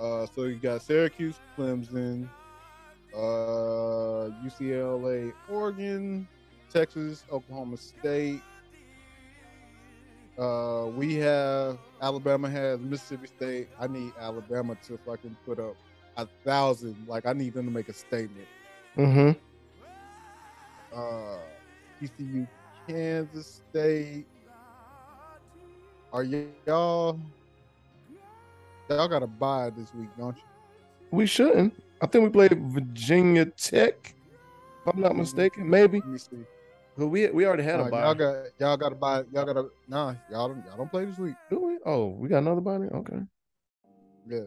Uh, 0.00 0.26
so 0.34 0.44
you 0.44 0.56
got 0.56 0.82
Syracuse, 0.82 1.36
Clemson, 1.56 2.28
uh, 3.14 4.30
UCLA, 4.44 5.32
Oregon, 5.48 6.26
Texas, 6.72 7.24
Oklahoma 7.30 7.76
State. 7.76 8.40
Uh, 10.38 10.86
we 10.96 11.16
have 11.16 11.78
Alabama 12.00 12.48
has 12.48 12.80
Mississippi 12.80 13.26
State. 13.26 13.68
I 13.78 13.86
need 13.86 14.12
Alabama 14.18 14.76
to 14.86 14.98
fucking 15.06 15.36
put 15.44 15.58
up 15.58 15.76
a 16.16 16.26
thousand. 16.44 16.96
Like 17.06 17.26
I 17.26 17.32
need 17.32 17.54
them 17.54 17.66
to 17.66 17.70
make 17.70 17.88
a 17.88 17.92
statement. 17.92 18.48
mm-hmm. 18.96 19.38
Uh, 20.96 21.38
TCU, 22.00 22.48
Kansas 22.88 23.62
State. 23.70 24.26
Are 26.12 26.24
y- 26.24 26.46
y'all? 26.66 27.18
Y'all 28.90 29.08
got 29.08 29.20
to 29.20 29.26
buy 29.26 29.70
this 29.70 29.92
week, 29.94 30.08
don't 30.18 30.36
you? 30.36 30.42
We 31.10 31.26
shouldn't. 31.26 31.74
I 32.02 32.06
think 32.06 32.24
we 32.24 32.30
played 32.30 32.58
Virginia 32.72 33.46
Tech. 33.46 33.94
If 34.04 34.94
I'm 34.94 35.00
not 35.00 35.14
mistaken, 35.16 35.68
maybe. 35.68 36.00
Let 36.00 36.08
me 36.08 36.18
see. 36.18 36.44
But 36.96 37.08
we 37.08 37.28
we 37.30 37.46
already 37.46 37.62
had 37.62 37.80
Nah, 37.80 37.86
a 37.86 37.90
bye. 37.90 38.00
y'all 38.02 38.14
got 38.14 38.36
y'all 38.58 38.76
got 38.76 38.88
to 38.90 38.94
buy. 38.94 39.24
Y'all 39.32 39.46
got 39.46 39.54
to 39.54 39.70
nah. 39.88 40.14
Y'all 40.30 40.48
don't 40.48 40.64
y'all 40.66 40.76
don't 40.76 40.90
play 40.90 41.04
this 41.06 41.18
week. 41.18 41.34
Do 41.50 41.60
we? 41.60 41.78
Oh, 41.86 42.08
we 42.08 42.28
got 42.28 42.38
another 42.38 42.60
bye. 42.60 42.72
Okay. 42.76 43.20
Yeah. 44.28 44.40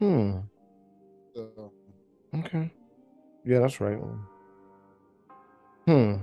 Hmm. 0.00 0.38
So, 1.34 1.72
Okay. 2.38 2.72
Yeah, 3.44 3.60
that's 3.60 3.80
right. 3.80 3.98
Hmm. 5.86 6.14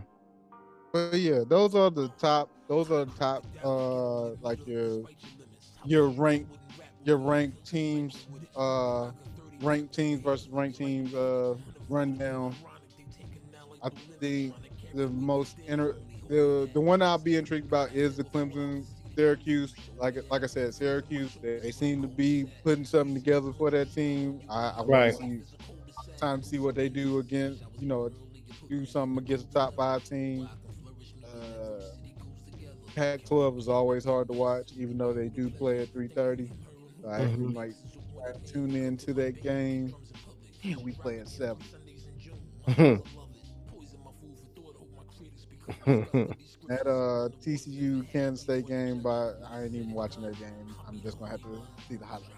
but 0.92 1.14
yeah, 1.20 1.44
those 1.48 1.76
are 1.76 1.90
the 1.90 2.10
top. 2.20 2.50
Those 2.68 2.92
are 2.92 3.06
the 3.06 3.12
top. 3.12 3.46
Uh, 3.64 4.32
like 4.42 4.66
your 4.68 5.04
your 5.86 6.10
ranked 6.10 6.58
your 7.06 7.18
ranked 7.18 7.66
teams. 7.66 8.26
Uh, 8.56 9.12
ranked 9.62 9.94
teams 9.94 10.22
versus 10.22 10.50
ranked 10.50 10.78
teams. 10.78 11.14
Uh, 11.14 11.56
rundown. 11.90 12.54
I 13.82 13.90
think 14.20 14.56
the 14.94 15.10
most 15.10 15.58
inter 15.68 15.96
the 16.28 16.70
the 16.74 16.82
one 16.82 17.02
I'll 17.02 17.18
be 17.18 17.36
intrigued 17.38 17.68
about 17.68 17.94
is 17.94 18.18
the 18.18 18.24
Clemson 18.24 18.86
Syracuse. 19.18 19.76
Like 20.00 20.18
like 20.30 20.44
I 20.44 20.48
said, 20.48 20.74
Syracuse 20.74 21.38
they, 21.42 21.60
they 21.60 21.72
seem 21.72 22.02
to 22.02 22.08
be 22.08 22.46
putting 22.64 22.86
something 22.86 23.16
together 23.16 23.54
for 23.54 23.72
that 23.72 23.92
team. 23.94 24.42
I, 24.50 24.70
I 24.78 24.82
Right. 24.86 25.04
want 25.04 25.10
to 25.10 25.12
see 25.12 25.42
time 26.20 26.42
to 26.42 26.48
see 26.48 26.60
what 26.60 26.76
they 26.76 26.90
do 26.90 27.20
against 27.20 27.64
you 27.78 27.88
know 27.88 28.10
do 28.70 28.86
something 28.86 29.18
against 29.18 29.52
the 29.52 29.60
top 29.60 29.76
five 29.76 30.04
team. 30.04 30.50
Uh, 31.24 31.90
Pac-12 32.96 33.58
is 33.58 33.68
always 33.68 34.06
hard 34.06 34.28
to 34.28 34.34
watch, 34.34 34.72
even 34.76 34.98
though 34.98 35.14
they 35.14 35.30
do 35.30 35.50
play 35.50 35.82
at 35.82 35.92
3:30. 35.94 36.52
So 37.02 37.10
I 37.10 37.28
Mhm. 37.28 37.54
might 37.54 37.76
tune 38.46 38.76
in 38.76 38.98
to 38.98 39.14
that 39.16 39.42
game. 39.42 39.96
Damn, 40.64 40.82
we 40.82 40.94
play 40.94 41.20
at 41.20 41.28
seven. 41.30 41.66
That 46.68 46.88
uh 46.88 47.30
TCU 47.44 48.10
Kansas 48.12 48.44
State 48.44 48.68
game, 48.68 49.02
but 49.02 49.40
I 49.50 49.64
ain't 49.64 49.74
even 49.76 49.92
watching 49.92 50.22
that 50.24 50.40
game. 50.40 50.76
I'm 50.88 51.02
just 51.02 51.20
gonna 51.20 51.32
have 51.32 51.42
to 51.42 51.62
see 51.90 51.98
the 51.98 52.06
highlights. 52.06 52.30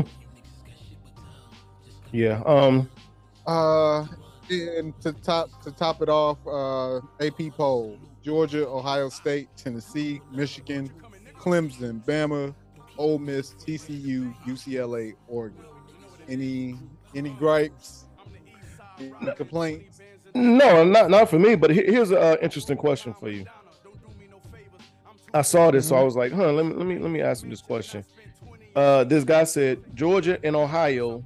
yeah. 2.12 2.42
Um. 2.46 2.88
Uh, 3.46 4.06
and 4.50 4.98
to 5.00 5.12
top 5.12 5.62
to 5.62 5.72
top 5.72 6.02
it 6.02 6.08
off, 6.08 6.38
uh, 6.46 6.98
AP 7.24 7.52
poll: 7.56 7.98
Georgia, 8.22 8.66
Ohio 8.66 9.08
State, 9.08 9.48
Tennessee, 9.56 10.20
Michigan, 10.32 10.90
Clemson, 11.36 12.04
Bama, 12.04 12.54
Ole 12.96 13.18
Miss, 13.18 13.54
TCU, 13.54 14.34
UCLA, 14.46 15.14
Oregon. 15.26 15.64
Any 16.28 16.76
any 17.14 17.30
gripes? 17.30 18.04
Any 18.98 19.12
complaints? 19.36 19.97
No, 20.34 20.84
not 20.84 21.10
not 21.10 21.30
for 21.30 21.38
me. 21.38 21.54
But 21.54 21.70
here's 21.70 22.10
an 22.10 22.18
uh, 22.18 22.36
interesting 22.42 22.76
question 22.76 23.14
for 23.14 23.28
you. 23.28 23.46
I 25.34 25.42
saw 25.42 25.70
this, 25.70 25.88
so 25.88 25.96
I 25.96 26.02
was 26.02 26.16
like, 26.16 26.32
"Huh." 26.32 26.52
Let 26.52 26.66
me 26.66 26.74
let 26.74 26.86
me 26.86 26.98
let 26.98 27.10
me 27.10 27.20
ask 27.20 27.42
him 27.42 27.50
this 27.50 27.62
question. 27.62 28.04
Uh, 28.74 29.04
this 29.04 29.24
guy 29.24 29.44
said 29.44 29.82
Georgia 29.94 30.38
and 30.44 30.54
Ohio 30.54 31.24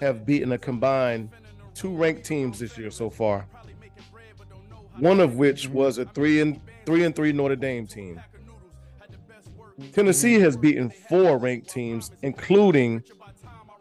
have 0.00 0.26
beaten 0.26 0.52
a 0.52 0.58
combined 0.58 1.30
two 1.74 1.94
ranked 1.94 2.24
teams 2.24 2.58
this 2.58 2.76
year 2.76 2.90
so 2.90 3.10
far. 3.10 3.46
One 4.98 5.20
of 5.20 5.36
which 5.36 5.68
was 5.68 5.98
a 5.98 6.04
three 6.04 6.40
and 6.40 6.60
three 6.86 7.04
and 7.04 7.14
three 7.14 7.32
Notre 7.32 7.56
Dame 7.56 7.86
team. 7.86 8.20
Tennessee 9.92 10.38
has 10.38 10.56
beaten 10.56 10.88
four 10.88 11.36
ranked 11.38 11.68
teams, 11.68 12.12
including 12.22 13.02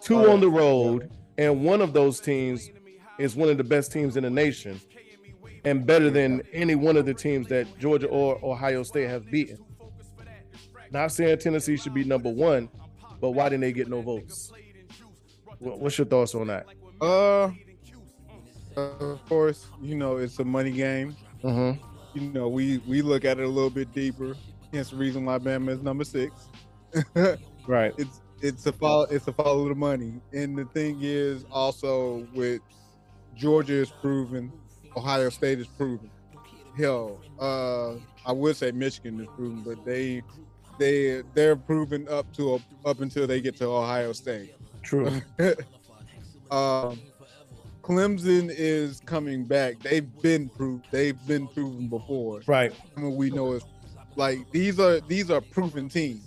two 0.02 0.30
on 0.30 0.40
the 0.40 0.50
road, 0.50 1.12
and 1.38 1.64
one 1.64 1.82
of 1.82 1.94
those 1.94 2.20
teams 2.20 2.72
is 3.18 3.36
one 3.36 3.50
of 3.50 3.58
the 3.58 3.64
best 3.64 3.92
teams 3.92 4.18
in 4.18 4.24
the 4.24 4.30
nation 4.30 4.80
and 5.66 5.86
better 5.86 6.10
than 6.10 6.42
any 6.52 6.76
one 6.76 6.98
of 6.98 7.06
the 7.06 7.14
teams 7.14 7.48
that 7.48 7.68
Georgia 7.80 8.08
or 8.08 8.40
Ohio 8.44 8.84
State 8.84 9.10
have 9.10 9.30
beaten. 9.30 9.58
Not 10.92 11.12
saying 11.12 11.38
Tennessee 11.40 11.78
should 11.78 11.94
be 11.94 12.04
number 12.04 12.30
one, 12.30 12.70
but 13.20 13.32
why 13.32 13.46
didn't 13.46 13.62
they 13.62 13.74
get 13.74 13.88
no 13.88 14.02
votes? 14.02 14.52
What's 15.60 15.98
your 15.98 16.06
thoughts 16.06 16.36
on 16.36 16.48
that? 16.48 16.66
Uh, 17.02 17.52
of 18.76 19.26
course, 19.28 19.68
you 19.82 19.96
know 19.96 20.18
it's 20.18 20.38
a 20.40 20.44
money 20.44 20.72
game. 20.72 21.16
Mm-hmm. 21.44 21.84
You 22.20 22.30
know 22.30 22.48
we 22.48 22.80
we 22.80 23.02
look 23.02 23.26
at 23.26 23.40
it 23.40 23.46
a 23.46 23.48
little 23.48 23.70
bit 23.70 23.94
deeper. 23.94 24.36
Hence 24.72 24.90
the 24.90 24.98
reason 24.98 25.26
why 25.26 25.40
Bama 25.40 25.70
is 25.70 25.82
number 25.82 26.04
six. 26.04 26.50
Right. 27.66 27.94
it's 27.98 28.20
it's 28.42 28.66
a 28.66 28.74
follow 28.74 29.04
it's 29.04 29.26
a 29.30 29.34
follow 29.34 29.70
the 29.70 29.76
money. 29.76 30.20
And 30.34 30.58
the 30.58 30.66
thing 30.66 31.00
is 31.02 31.46
also 31.50 32.28
with 32.36 32.60
Georgia 33.36 33.74
is 33.74 33.90
proven, 33.90 34.52
Ohio 34.96 35.30
State 35.30 35.60
is 35.60 35.68
proven. 35.68 36.10
Hell, 36.78 37.20
uh, 37.40 37.94
I 38.26 38.32
would 38.32 38.56
say 38.56 38.72
Michigan 38.72 39.20
is 39.20 39.28
proven, 39.36 39.62
but 39.62 39.84
they 39.86 40.22
they 40.80 41.22
they're 41.34 41.56
proven 41.56 42.08
up 42.10 42.32
to 42.36 42.60
up 42.86 43.00
until 43.02 43.28
they 43.28 43.42
get 43.42 43.56
to 43.58 43.66
Ohio 43.68 44.12
State. 44.14 44.56
True. 44.82 45.08
um, 46.52 47.00
Clemson 47.82 48.54
is 48.56 49.02
coming 49.06 49.44
back. 49.46 49.80
They've 49.80 50.08
been 50.22 50.50
proved. 50.50 50.86
They've 50.92 51.18
been 51.28 51.48
proven 51.48 51.88
before. 51.90 52.42
right. 52.48 52.74
I 52.96 53.00
mean, 53.00 53.16
we 53.16 53.30
know 53.30 53.54
it's 53.54 53.66
like 54.16 54.50
these 54.52 54.80
are 54.80 55.00
these 55.02 55.30
are 55.30 55.42
proven 55.42 55.90
teams. 55.90 56.24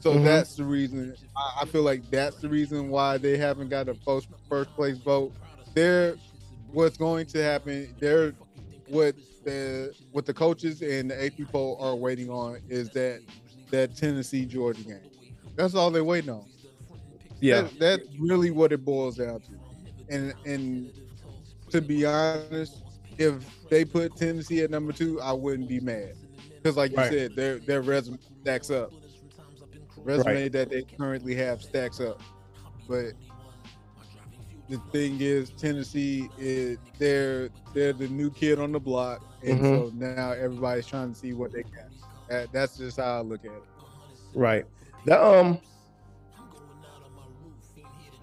So 0.00 0.12
Mhm. 0.14 0.24
that's 0.24 0.56
the 0.56 0.64
reason. 0.64 1.14
I, 1.36 1.62
I 1.62 1.64
feel 1.66 1.82
like 1.82 2.08
that's 2.10 2.36
the 2.36 2.48
reason 2.48 2.90
why 2.90 3.18
they 3.18 3.36
haven't 3.38 3.70
got 3.70 3.88
a 3.88 3.94
first 3.94 4.28
first 4.48 4.70
place 4.76 4.98
vote. 4.98 5.32
They're 5.74 6.16
what's 6.74 6.96
going 6.96 7.26
to 7.26 7.42
happen. 7.42 7.94
They're 8.00 8.32
what 8.88 9.14
the 9.44 9.94
what 10.12 10.26
the 10.26 10.34
coaches 10.34 10.82
and 10.82 11.10
the 11.10 11.24
AP 11.26 11.50
poll 11.50 11.76
are 11.80 11.94
waiting 11.94 12.28
on 12.30 12.58
is 12.68 12.90
that 12.90 13.20
that 13.70 13.96
Tennessee 13.96 14.44
Georgia 14.44 14.82
game. 14.82 15.00
That's 15.56 15.74
all 15.74 15.90
they're 15.90 16.04
waiting 16.04 16.30
on. 16.30 16.46
Yeah. 17.40 17.62
That, 17.62 17.78
that's 17.78 18.08
really 18.18 18.50
what 18.50 18.72
it 18.72 18.84
boils 18.84 19.16
down 19.16 19.40
to. 19.40 19.52
And 20.08 20.34
and 20.44 20.90
to 21.70 21.80
be 21.80 22.04
honest, 22.04 22.82
if 23.18 23.44
they 23.68 23.84
put 23.84 24.16
Tennessee 24.16 24.62
at 24.62 24.70
number 24.70 24.92
two, 24.92 25.20
I 25.20 25.32
wouldn't 25.32 25.68
be 25.68 25.80
mad. 25.80 26.14
Because 26.62 26.76
like 26.76 26.90
you 26.92 27.04
said, 27.04 27.36
their 27.36 27.58
their 27.58 27.82
resume 27.82 28.18
stacks 28.42 28.70
up. 28.70 28.92
Resume 29.98 30.42
Right. 30.42 30.52
that 30.52 30.68
they 30.70 30.82
currently 30.82 31.34
have 31.36 31.62
stacks 31.62 32.00
up. 32.00 32.20
But 32.88 33.12
the 34.68 34.78
thing 34.92 35.20
is 35.20 35.50
Tennessee 35.50 36.30
is 36.38 36.78
they're 36.98 37.50
they're 37.74 37.92
the 37.92 38.08
new 38.08 38.30
kid 38.30 38.58
on 38.58 38.72
the 38.72 38.80
block. 38.80 39.22
And 39.42 39.60
so 39.60 39.92
now 39.94 40.32
everybody's 40.32 40.86
trying 40.86 41.12
to 41.12 41.18
see 41.18 41.32
what 41.34 41.52
they 41.52 41.62
got. 41.62 41.90
That, 42.30 42.52
that's 42.52 42.76
just 42.78 42.96
how 42.96 43.18
I 43.18 43.20
look 43.20 43.44
at 43.44 43.52
it. 43.52 43.62
Right. 44.34 44.64
That 45.04 45.22
um 45.22 45.60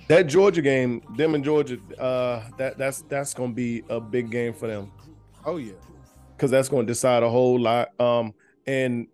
that 0.08 0.24
Georgia 0.24 0.62
game, 0.62 1.02
them 1.16 1.36
and 1.36 1.44
Georgia, 1.44 1.78
uh 2.00 2.44
that 2.58 2.78
that's 2.78 3.04
that's 3.04 3.34
gonna 3.34 3.54
be 3.54 3.84
a 3.90 4.00
big 4.00 4.30
game 4.32 4.54
for 4.54 4.68
them. 4.68 4.92
Oh 5.46 5.58
yeah. 5.58 5.74
because 6.36 6.52
that's 6.52 6.70
going 6.70 6.86
to 6.88 6.92
decide 6.92 7.24
a 7.24 7.30
whole 7.30 7.60
lot. 7.60 7.90
Um, 8.00 8.34
and 8.66 9.08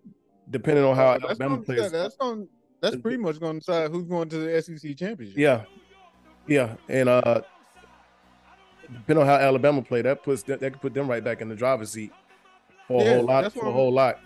depending 0.50 0.84
on 0.86 0.96
how 0.96 1.08
Oh, 1.08 1.12
that's, 1.14 1.24
Alabama 1.26 1.56
gonna, 1.56 1.66
plays, 1.66 1.92
that's 1.92 2.16
gonna 2.16 2.46
that's 2.82 2.96
pretty 2.98 3.18
much 3.18 3.40
going 3.40 3.54
to 3.54 3.60
decide 3.60 3.92
who's 3.92 4.06
going 4.06 4.30
to 4.30 4.38
the 4.38 4.62
SEC 4.62 4.96
championship. 4.96 5.38
yeah, 5.38 5.64
yeah, 6.48 6.76
and 6.90 7.10
uh, 7.10 7.42
depending 8.92 9.22
on 9.22 9.28
how 9.28 9.36
Alabama 9.36 9.82
play, 9.82 10.02
that 10.02 10.24
puts 10.24 10.44
that, 10.44 10.60
that 10.60 10.72
could 10.74 10.82
put 10.82 10.94
them 10.94 11.10
right 11.10 11.24
back 11.24 11.42
in 11.42 11.50
the 11.50 11.56
driver's 11.56 11.92
seat 11.92 12.12
for 12.88 13.02
a 13.02 13.06
Yeah, 13.06 13.16
whole 13.16 13.26
lot, 13.26 13.42
that's 13.44 13.56
for 13.56 13.68
a 13.68 13.72
whole 13.72 13.92
lot. 13.92 14.20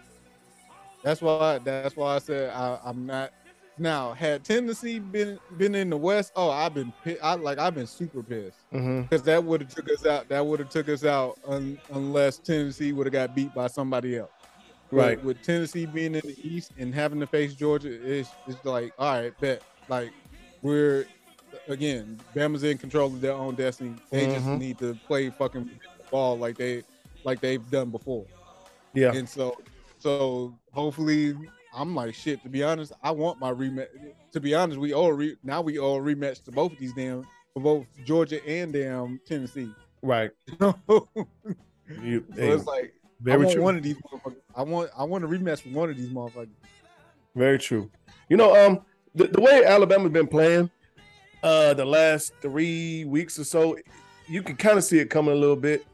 That's 1.03 1.22
why. 1.22 1.57
That's 1.60 1.95
why 1.95 2.15
I 2.15 2.19
said 2.19 2.52
I, 2.52 2.80
I'm 2.84 3.06
not. 3.06 3.31
Now, 3.77 4.14
had 4.14 4.43
Tennessee 4.43 4.99
been 4.99 5.39
been 5.57 5.73
in 5.73 5.89
the 5.89 5.98
West, 5.98 6.34
oh, 6.35 6.52
I've 6.52 6.73
been 6.73 6.93
I 7.23 7.35
like 7.35 7.57
I've 7.57 7.73
been 7.73 7.88
super 7.88 8.22
pissed 8.22 8.60
because 8.72 9.23
that 9.23 9.43
would 9.43 9.61
have 9.61 9.73
took 9.73 9.89
us 9.89 10.06
out. 10.06 10.30
That 10.30 10.45
would 10.45 10.60
have 10.60 10.69
took 10.69 10.89
us 10.89 11.03
out 11.03 11.39
un, 11.48 11.80
unless 11.91 12.38
Tennessee 12.38 12.93
would 12.93 13.07
have 13.07 13.14
got 13.14 13.34
beat 13.35 13.53
by 13.56 13.68
somebody 13.68 14.18
else. 14.18 14.30
Right. 14.91 15.23
With 15.23 15.41
Tennessee 15.41 15.85
being 15.85 16.15
in 16.15 16.22
the 16.23 16.35
East 16.43 16.73
and 16.77 16.93
having 16.93 17.19
to 17.22 17.27
face 17.27 17.56
Georgia, 17.56 17.89
it's 17.89 18.30
it's 18.45 18.64
like 18.65 18.93
all 18.99 19.19
right, 19.19 19.39
bet 19.39 19.64
like 19.88 20.11
we're 20.61 21.07
again, 21.67 22.19
Bama's 22.35 22.63
in 22.63 22.77
control 22.77 23.07
of 23.07 23.21
their 23.21 23.33
own 23.33 23.55
destiny. 23.55 23.95
They 24.09 24.25
just 24.27 24.45
Mhm. 24.45 24.59
need 24.59 24.77
to 24.79 24.95
play 25.07 25.29
fucking 25.29 25.69
ball 26.09 26.38
like 26.38 26.57
they 26.57 26.83
like 27.23 27.39
they've 27.39 27.69
done 27.69 27.89
before. 27.91 28.25
Yeah, 28.93 29.13
And 29.13 29.27
so, 29.29 29.57
so 29.99 30.57
hopefully, 30.71 31.35
I'm 31.73 31.95
like 31.95 32.13
shit. 32.13 32.41
To 32.43 32.49
be 32.49 32.63
honest, 32.63 32.91
I 33.03 33.11
want 33.11 33.39
my 33.39 33.51
rematch. 33.51 33.88
To 34.33 34.39
be 34.41 34.53
honest, 34.53 34.79
we 34.79 34.93
all 34.93 35.13
re- 35.13 35.38
now 35.43 35.61
we 35.61 35.77
all 35.79 36.01
rematch 36.01 36.43
to 36.45 36.51
both 36.51 36.73
of 36.73 36.79
these 36.79 36.93
damn 36.93 37.25
for 37.53 37.61
both 37.61 37.85
Georgia 38.05 38.45
and 38.45 38.73
damn 38.73 39.19
Tennessee. 39.25 39.69
right. 40.01 40.31
so 40.59 41.07
hey, 41.88 42.21
it's 42.35 42.65
like 42.65 42.93
I 42.95 43.09
very 43.21 43.43
want 43.45 43.51
true. 43.53 43.61
one 43.63 43.77
of 43.77 43.83
these. 43.83 43.95
I 44.55 44.63
want 44.63 44.89
I 44.97 45.03
want 45.03 45.23
a 45.23 45.27
rematch 45.27 45.63
with 45.63 45.73
one 45.73 45.89
of 45.89 45.95
these 45.97 46.09
motherfuckers. 46.09 46.49
Very 47.35 47.59
true. 47.59 47.89
You 48.29 48.35
know, 48.38 48.55
um, 48.55 48.81
the, 49.15 49.27
the 49.27 49.39
way 49.41 49.63
Alabama's 49.63 50.11
been 50.11 50.27
playing, 50.27 50.69
uh 51.43 51.73
the 51.73 51.85
last 51.85 52.34
three 52.41 53.05
weeks 53.05 53.39
or 53.39 53.43
so, 53.43 53.77
you 54.27 54.41
can 54.43 54.55
kind 54.55 54.77
of 54.77 54.84
see 54.84 54.99
it 54.99 55.09
coming 55.09 55.34
a 55.34 55.38
little 55.38 55.55
bit 55.55 55.85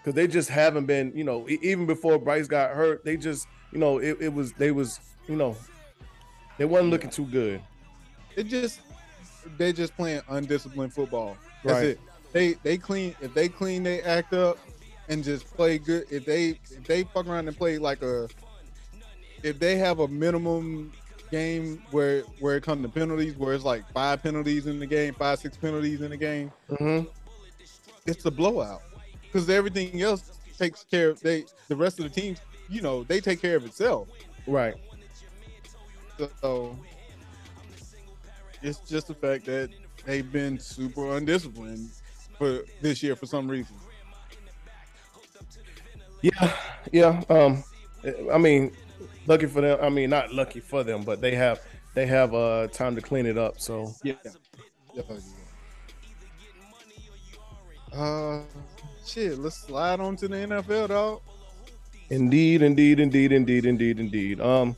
because 0.00 0.14
they 0.14 0.26
just 0.26 0.48
haven't 0.48 0.86
been, 0.86 1.12
you 1.14 1.24
know, 1.24 1.46
even 1.48 1.86
before 1.86 2.18
Bryce 2.18 2.48
got 2.48 2.70
hurt, 2.70 3.04
they 3.04 3.16
just, 3.16 3.46
you 3.72 3.78
know, 3.78 3.98
it, 3.98 4.16
it 4.20 4.32
was 4.32 4.52
they 4.54 4.70
was, 4.70 5.00
you 5.28 5.36
know, 5.36 5.56
they 6.56 6.64
wasn't 6.64 6.90
looking 6.90 7.10
too 7.10 7.26
good. 7.26 7.60
It 8.36 8.44
just 8.44 8.80
they 9.56 9.72
just 9.72 9.94
playing 9.96 10.22
undisciplined 10.28 10.92
football. 10.92 11.36
That's 11.64 11.80
Right. 11.80 11.86
it. 11.90 12.00
They 12.32 12.52
they 12.62 12.78
clean 12.78 13.14
if 13.20 13.34
they 13.34 13.48
clean 13.48 13.82
they 13.82 14.00
act 14.02 14.32
up 14.32 14.58
and 15.08 15.24
just 15.24 15.46
play 15.56 15.78
good. 15.78 16.04
If 16.10 16.24
they 16.24 16.50
if 16.50 16.84
they 16.84 17.04
fuck 17.04 17.26
around 17.26 17.48
and 17.48 17.56
play 17.56 17.78
like 17.78 18.02
a 18.02 18.28
if 19.42 19.58
they 19.58 19.76
have 19.76 20.00
a 20.00 20.08
minimum 20.08 20.92
game 21.30 21.82
where 21.90 22.22
where 22.40 22.56
it 22.56 22.62
comes 22.62 22.82
to 22.82 22.88
penalties, 22.88 23.36
where 23.36 23.54
it's 23.54 23.64
like 23.64 23.90
five 23.92 24.22
penalties 24.22 24.66
in 24.66 24.78
the 24.78 24.86
game, 24.86 25.14
five 25.14 25.38
six 25.38 25.56
penalties 25.56 26.00
in 26.00 26.10
the 26.10 26.16
game, 26.16 26.52
hmm 26.78 27.00
it's 28.06 28.24
a 28.24 28.30
blowout 28.30 28.82
because 29.22 29.50
everything 29.50 30.00
else 30.00 30.38
takes 30.56 30.82
care 30.84 31.10
of 31.10 31.20
they 31.20 31.44
the 31.68 31.76
rest 31.76 31.98
of 32.00 32.04
the 32.04 32.20
teams. 32.20 32.38
You 32.68 32.82
know 32.82 33.04
they 33.04 33.20
take 33.20 33.40
care 33.40 33.56
of 33.56 33.64
itself. 33.64 34.08
Right. 34.46 34.74
So 36.40 36.76
it's 38.62 38.78
just 38.80 39.08
the 39.08 39.14
fact 39.14 39.44
that 39.46 39.70
they've 40.04 40.30
been 40.30 40.58
super 40.58 41.16
undisciplined 41.16 41.90
for 42.36 42.62
this 42.80 43.02
year 43.02 43.14
for 43.14 43.26
some 43.26 43.48
reason. 43.48 43.76
Yeah, 46.22 46.52
yeah. 46.92 47.22
Um, 47.28 47.62
I 48.32 48.38
mean, 48.38 48.72
lucky 49.26 49.46
for 49.46 49.60
them. 49.60 49.78
I 49.80 49.88
mean, 49.88 50.10
not 50.10 50.32
lucky 50.32 50.60
for 50.60 50.82
them, 50.84 51.02
but 51.02 51.20
they 51.20 51.34
have 51.34 51.60
they 51.94 52.06
have 52.06 52.34
uh 52.34 52.68
time 52.68 52.94
to 52.96 53.00
clean 53.00 53.26
it 53.26 53.38
up. 53.38 53.60
So 53.60 53.92
Yeah. 54.02 54.14
Uh, 57.92 58.42
shit. 59.06 59.38
Let's 59.38 59.56
slide 59.56 60.00
on 60.00 60.16
to 60.16 60.28
the 60.28 60.36
NFL, 60.36 60.88
dog. 60.88 61.20
indeed, 62.10 62.62
indeed, 62.62 63.00
indeed, 63.00 63.32
indeed, 63.32 63.64
indeed, 63.64 63.98
indeed. 64.00 64.40
Um, 64.40 64.76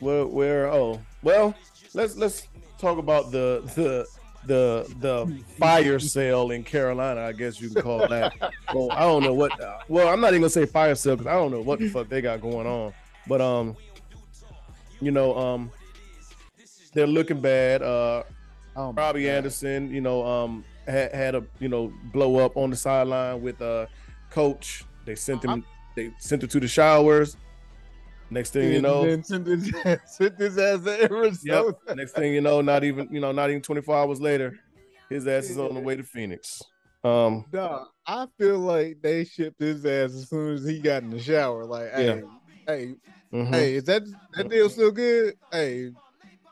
where 0.00 0.26
where? 0.26 0.72
Oh, 0.72 1.00
well, 1.22 1.54
let's 1.94 2.16
let's 2.16 2.48
talk 2.78 2.98
about 2.98 3.30
the 3.30 3.62
the 3.74 4.06
the 4.46 4.92
the 5.00 5.42
fire 5.58 5.98
sale 5.98 6.50
in 6.50 6.64
Carolina. 6.64 7.22
I 7.22 7.32
guess 7.32 7.60
you 7.60 7.70
can 7.70 7.82
call 7.82 8.06
that. 8.08 8.32
well, 8.74 8.90
I 8.92 9.00
don't 9.00 9.22
know 9.22 9.34
what. 9.34 9.52
well, 9.88 10.08
I'm 10.08 10.20
not 10.20 10.28
even 10.28 10.42
gonna 10.42 10.50
say 10.50 10.66
fire 10.66 10.94
sale 10.94 11.16
because 11.16 11.30
I 11.30 11.34
don't 11.34 11.50
know 11.50 11.60
what 11.62 11.78
the 11.78 11.88
fuck 11.88 12.08
they 12.08 12.20
got 12.20 12.40
going 12.40 12.66
on. 12.66 12.92
But 13.26 13.40
um, 13.40 13.76
you 15.00 15.10
know, 15.10 15.36
um, 15.36 15.70
they're 16.94 17.06
looking 17.06 17.40
bad. 17.40 17.82
Uh, 17.82 18.22
Oh, 18.76 18.92
Robbie 18.92 19.22
God. 19.24 19.30
Anderson, 19.30 19.90
you 19.90 20.02
know, 20.02 20.24
um, 20.26 20.62
had, 20.86 21.14
had 21.14 21.34
a 21.34 21.42
you 21.58 21.68
know 21.68 21.92
blow 22.12 22.36
up 22.44 22.56
on 22.56 22.70
the 22.70 22.76
sideline 22.76 23.40
with 23.40 23.60
uh 23.62 23.86
coach. 24.30 24.84
They 25.06 25.14
sent 25.14 25.44
him. 25.44 25.64
They 25.94 26.10
sent 26.18 26.42
him 26.42 26.48
to 26.50 26.60
the 26.60 26.68
showers. 26.68 27.36
Next 28.30 28.50
thing 28.50 28.72
you 28.72 28.80
know, 28.80 29.20
sent 29.22 29.46
his 29.46 29.72
ass, 29.84 29.98
sent 30.16 30.38
his 30.38 30.58
ass 30.58 30.82
to 30.82 31.02
Arizona. 31.04 31.74
yep. 31.86 31.96
Next 31.96 32.12
thing 32.12 32.32
you 32.32 32.40
know, 32.40 32.60
not 32.60 32.82
even 32.82 33.08
you 33.10 33.20
know, 33.20 33.32
not 33.32 33.50
even 33.50 33.62
24 33.62 33.96
hours 33.96 34.20
later, 34.20 34.58
his 35.08 35.26
ass 35.28 35.48
is 35.48 35.58
on 35.58 35.74
the 35.74 35.80
way 35.80 35.96
to 35.96 36.02
Phoenix. 36.02 36.62
Um, 37.04 37.44
Dog, 37.52 37.86
I 38.06 38.26
feel 38.36 38.58
like 38.58 38.98
they 39.00 39.24
shipped 39.24 39.60
his 39.60 39.86
ass 39.86 40.12
as 40.12 40.28
soon 40.28 40.54
as 40.54 40.64
he 40.64 40.80
got 40.80 41.04
in 41.04 41.10
the 41.10 41.20
shower. 41.20 41.64
Like, 41.64 41.92
hey, 41.92 42.06
Yeah. 42.06 42.20
hey, 42.66 42.94
mhm. 43.32 43.54
hey, 43.54 43.74
is 43.74 43.84
that 43.84 44.02
that 44.34 44.48
deal 44.48 44.68
still 44.68 44.90
good? 44.90 45.34
Hey, 45.52 45.92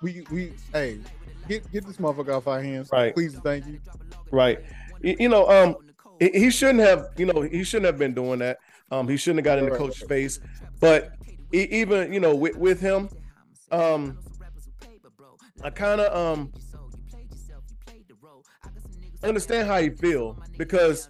we 0.00 0.24
we 0.30 0.52
hey, 0.72 1.00
get 1.48 1.70
get 1.72 1.84
this 1.86 1.96
motherfucker 1.96 2.36
off 2.36 2.46
our 2.46 2.62
hands. 2.62 2.88
Right. 2.92 3.12
Please, 3.12 3.34
thank 3.42 3.66
you. 3.66 3.80
right. 4.30 4.60
You, 5.02 5.28
know, 5.28 5.46
um, 5.50 5.76
he, 6.18 6.48
shouldn't 6.48 6.80
have. 6.80 7.08
You 7.18 7.26
know, 7.26 7.42
he 7.42 7.62
shouldn't 7.62 7.84
have 7.86 7.98
been 7.98 8.14
doing 8.14 8.38
that. 8.38 8.58
Um, 8.90 9.06
he 9.06 9.18
shouldn't 9.18 9.44
have 9.44 9.44
got 9.44 9.58
in 9.58 9.68
the 9.68 9.76
coach's 9.76 10.06
face. 10.08 10.40
But 10.80 11.12
e- 11.54 11.68
even 11.70 12.12
you 12.12 12.20
know, 12.20 12.34
with, 12.34 12.56
with 12.56 12.80
him, 12.80 13.08
um, 13.70 14.18
I 15.62 15.70
kind 15.70 16.00
of 16.00 16.14
um 16.14 16.52
understand 19.22 19.66
how 19.66 19.76
you 19.78 19.90
feel 19.92 20.38
because 20.58 21.08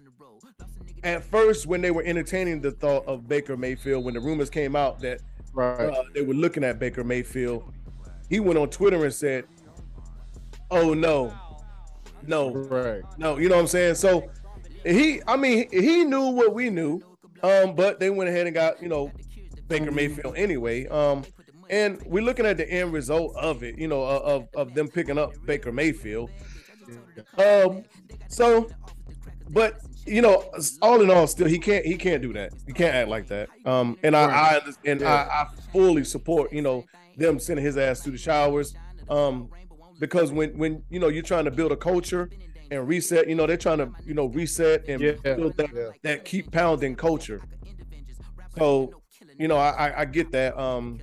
at 1.03 1.23
first 1.25 1.67
when 1.67 1.81
they 1.83 1.91
were 1.91 2.03
entertaining 2.05 2.61
the 2.61 2.71
thought 2.71 3.05
of 3.07 3.27
Baker 3.29 3.57
Mayfield 3.57 4.05
when 4.05 4.15
the 4.15 4.21
rumors 4.21 4.51
came 4.51 4.77
out 4.77 5.01
that 5.01 5.21
Right. 5.53 5.89
uh, 5.89 6.03
they 6.15 6.23
were 6.23 6.35
looking 6.35 6.65
at 6.65 6.79
Baker 6.79 7.05
Mayfield 7.05 7.73
he 8.29 8.41
went 8.41 8.59
on 8.59 8.71
Twitter 8.71 9.05
and 9.05 9.13
said 9.13 9.45
oh 10.71 10.95
no 10.95 11.33
no 12.27 12.53
right. 12.55 13.03
no 13.19 13.39
you 13.39 13.49
know 13.49 13.57
what 13.57 13.63
I'm 13.63 13.67
saying 13.69 13.97
so 13.97 14.31
he 14.85 15.21
I 15.27 15.37
mean 15.37 15.69
he 15.73 16.05
knew 16.05 16.31
what 16.31 16.55
we 16.55 16.71
knew 16.71 17.01
um 17.43 17.75
but 17.75 17.99
they 18.01 18.11
went 18.11 18.31
ahead 18.31 18.47
and 18.47 18.55
got 18.55 18.81
you 18.83 18.89
know 18.89 19.11
Baker 19.69 19.91
Mayfield 19.93 20.37
anyway 20.37 20.87
um 20.89 21.25
and 21.71 22.03
we're 22.07 22.23
looking 22.23 22.47
at 22.47 22.57
the 22.57 22.71
end 22.71 22.93
result 22.93 23.35
of 23.37 23.63
it 23.63 23.79
you 23.79 23.89
know 23.89 24.03
of 24.03 24.49
of 24.55 24.75
them 24.75 24.89
picking 24.89 25.19
up 25.19 25.33
Baker 25.47 25.73
Mayfield 25.73 26.31
um, 27.39 27.83
so, 28.29 28.69
but 29.51 29.81
you 30.07 30.23
know, 30.23 30.51
all 30.83 31.01
in 31.01 31.11
all, 31.11 31.27
still 31.27 31.47
he 31.47 31.59
can't 31.59 31.85
he 31.85 31.97
can't 31.97 32.23
do 32.23 32.33
that. 32.35 32.53
He 32.67 32.73
can't 32.73 32.95
act 32.95 33.09
like 33.09 33.27
that. 33.29 33.49
Um, 33.65 33.99
and 34.03 34.17
I, 34.17 34.25
I 34.25 34.61
and 34.85 35.03
I, 35.03 35.15
I 35.15 35.47
fully 35.73 36.05
support 36.05 36.53
you 36.53 36.63
know 36.63 36.85
them 37.17 37.39
sending 37.39 37.65
his 37.65 37.77
ass 37.77 38.01
to 38.01 38.11
the 38.11 38.19
showers. 38.19 38.75
Um, 39.09 39.49
because 39.99 40.33
when 40.33 40.57
when 40.59 40.83
you 40.91 40.99
know 40.99 41.09
you're 41.09 41.23
trying 41.23 41.45
to 41.45 41.51
build 41.51 41.73
a 41.73 41.77
culture 41.77 42.29
and 42.71 42.87
reset, 42.87 43.29
you 43.29 43.35
know 43.35 43.47
they're 43.47 43.57
trying 43.57 43.79
to 43.79 43.91
you 44.05 44.15
know 44.15 44.27
reset 44.27 44.89
and 44.89 45.01
Yeah. 45.01 45.13
build 45.37 45.57
that 45.57 45.71
Yeah. 45.75 45.91
that 46.03 46.25
keep 46.25 46.51
pounding 46.51 46.97
culture. 46.97 47.41
So, 48.59 49.03
you 49.39 49.49
know, 49.49 49.57
I, 49.57 49.89
I 49.89 50.01
I 50.01 50.05
get 50.05 50.31
that. 50.33 50.59
Um, 50.59 51.01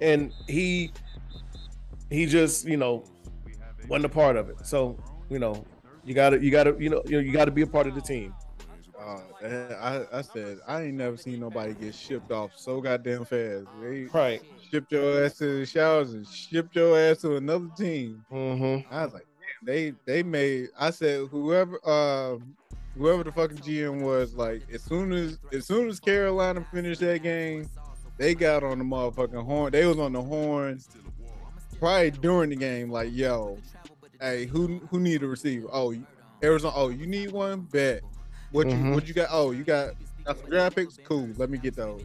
and 0.00 0.32
he 0.46 0.92
he 2.10 2.26
just 2.26 2.66
you 2.66 2.76
know 2.76 3.04
wasn't 3.88 4.06
a 4.06 4.08
part 4.10 4.36
of 4.36 4.48
it. 4.48 4.66
So 4.66 4.98
you 5.28 5.38
know 5.38 5.64
you 6.04 6.14
gotta 6.14 6.42
you 6.42 6.50
gotta 6.50 6.76
you 6.78 6.90
know 6.90 7.02
you, 7.06 7.18
you 7.20 7.32
gotta 7.32 7.50
be 7.50 7.62
a 7.62 7.66
part 7.66 7.86
of 7.86 7.94
the 7.94 8.00
team. 8.00 8.34
Uh, 8.98 9.20
I, 9.80 10.18
I 10.18 10.22
said 10.22 10.58
I 10.66 10.82
ain't 10.82 10.94
never 10.96 11.16
seen 11.16 11.38
nobody 11.40 11.74
get 11.74 11.94
shipped 11.94 12.32
off 12.32 12.50
so 12.56 12.80
goddamn 12.80 13.24
fast. 13.24 13.66
They 13.80 14.04
Right. 14.12 14.42
shipped 14.70 14.90
your 14.90 15.24
ass 15.24 15.38
to 15.38 15.60
the 15.60 15.66
showers 15.66 16.12
and 16.14 16.26
shipped 16.26 16.74
your 16.74 16.98
ass 16.98 17.18
to 17.18 17.36
another 17.36 17.68
team. 17.76 18.24
Mm-hmm. 18.32 18.92
I 18.92 19.04
was 19.04 19.14
like, 19.14 19.26
damn, 19.38 19.66
they 19.66 19.94
they 20.06 20.22
made. 20.24 20.70
I 20.78 20.90
said 20.90 21.28
whoever 21.28 21.78
uh 21.84 22.38
whoever 22.96 23.24
the 23.24 23.32
fucking 23.32 23.58
GM 23.58 24.02
was, 24.02 24.34
like 24.34 24.62
as 24.72 24.82
soon 24.82 25.12
as 25.12 25.38
as 25.52 25.66
soon 25.66 25.88
as 25.88 26.00
Carolina 26.00 26.64
finished 26.72 27.00
that 27.00 27.22
game, 27.22 27.68
they 28.18 28.34
got 28.34 28.62
on 28.62 28.78
the 28.78 28.84
motherfucking 28.84 29.44
horn. 29.44 29.72
They 29.72 29.84
was 29.86 29.98
on 29.98 30.12
the 30.12 30.22
horn 30.22 30.80
probably 31.78 32.10
during 32.10 32.50
the 32.50 32.56
game, 32.56 32.90
like 32.90 33.10
yo, 33.12 33.58
hey, 34.20 34.46
who 34.46 34.78
who 34.90 34.98
need 35.00 35.22
a 35.22 35.26
receiver? 35.28 35.68
Oh, 35.72 35.94
Arizona. 36.42 36.72
Oh, 36.76 36.88
you 36.88 37.06
need 37.06 37.32
one? 37.32 37.60
Bet. 37.60 38.02
What 38.52 38.68
you 38.68 38.74
Mhm. 38.76 38.94
what 38.94 39.08
you 39.08 39.14
got? 39.14 39.28
Oh, 39.30 39.50
you 39.50 39.64
got 39.64 39.94
got 40.24 40.38
some 40.38 40.48
draft 40.50 40.76
picks? 40.76 40.98
Cool. 41.04 41.28
Let 41.36 41.50
me 41.50 41.58
get 41.58 41.76
those. 41.76 42.04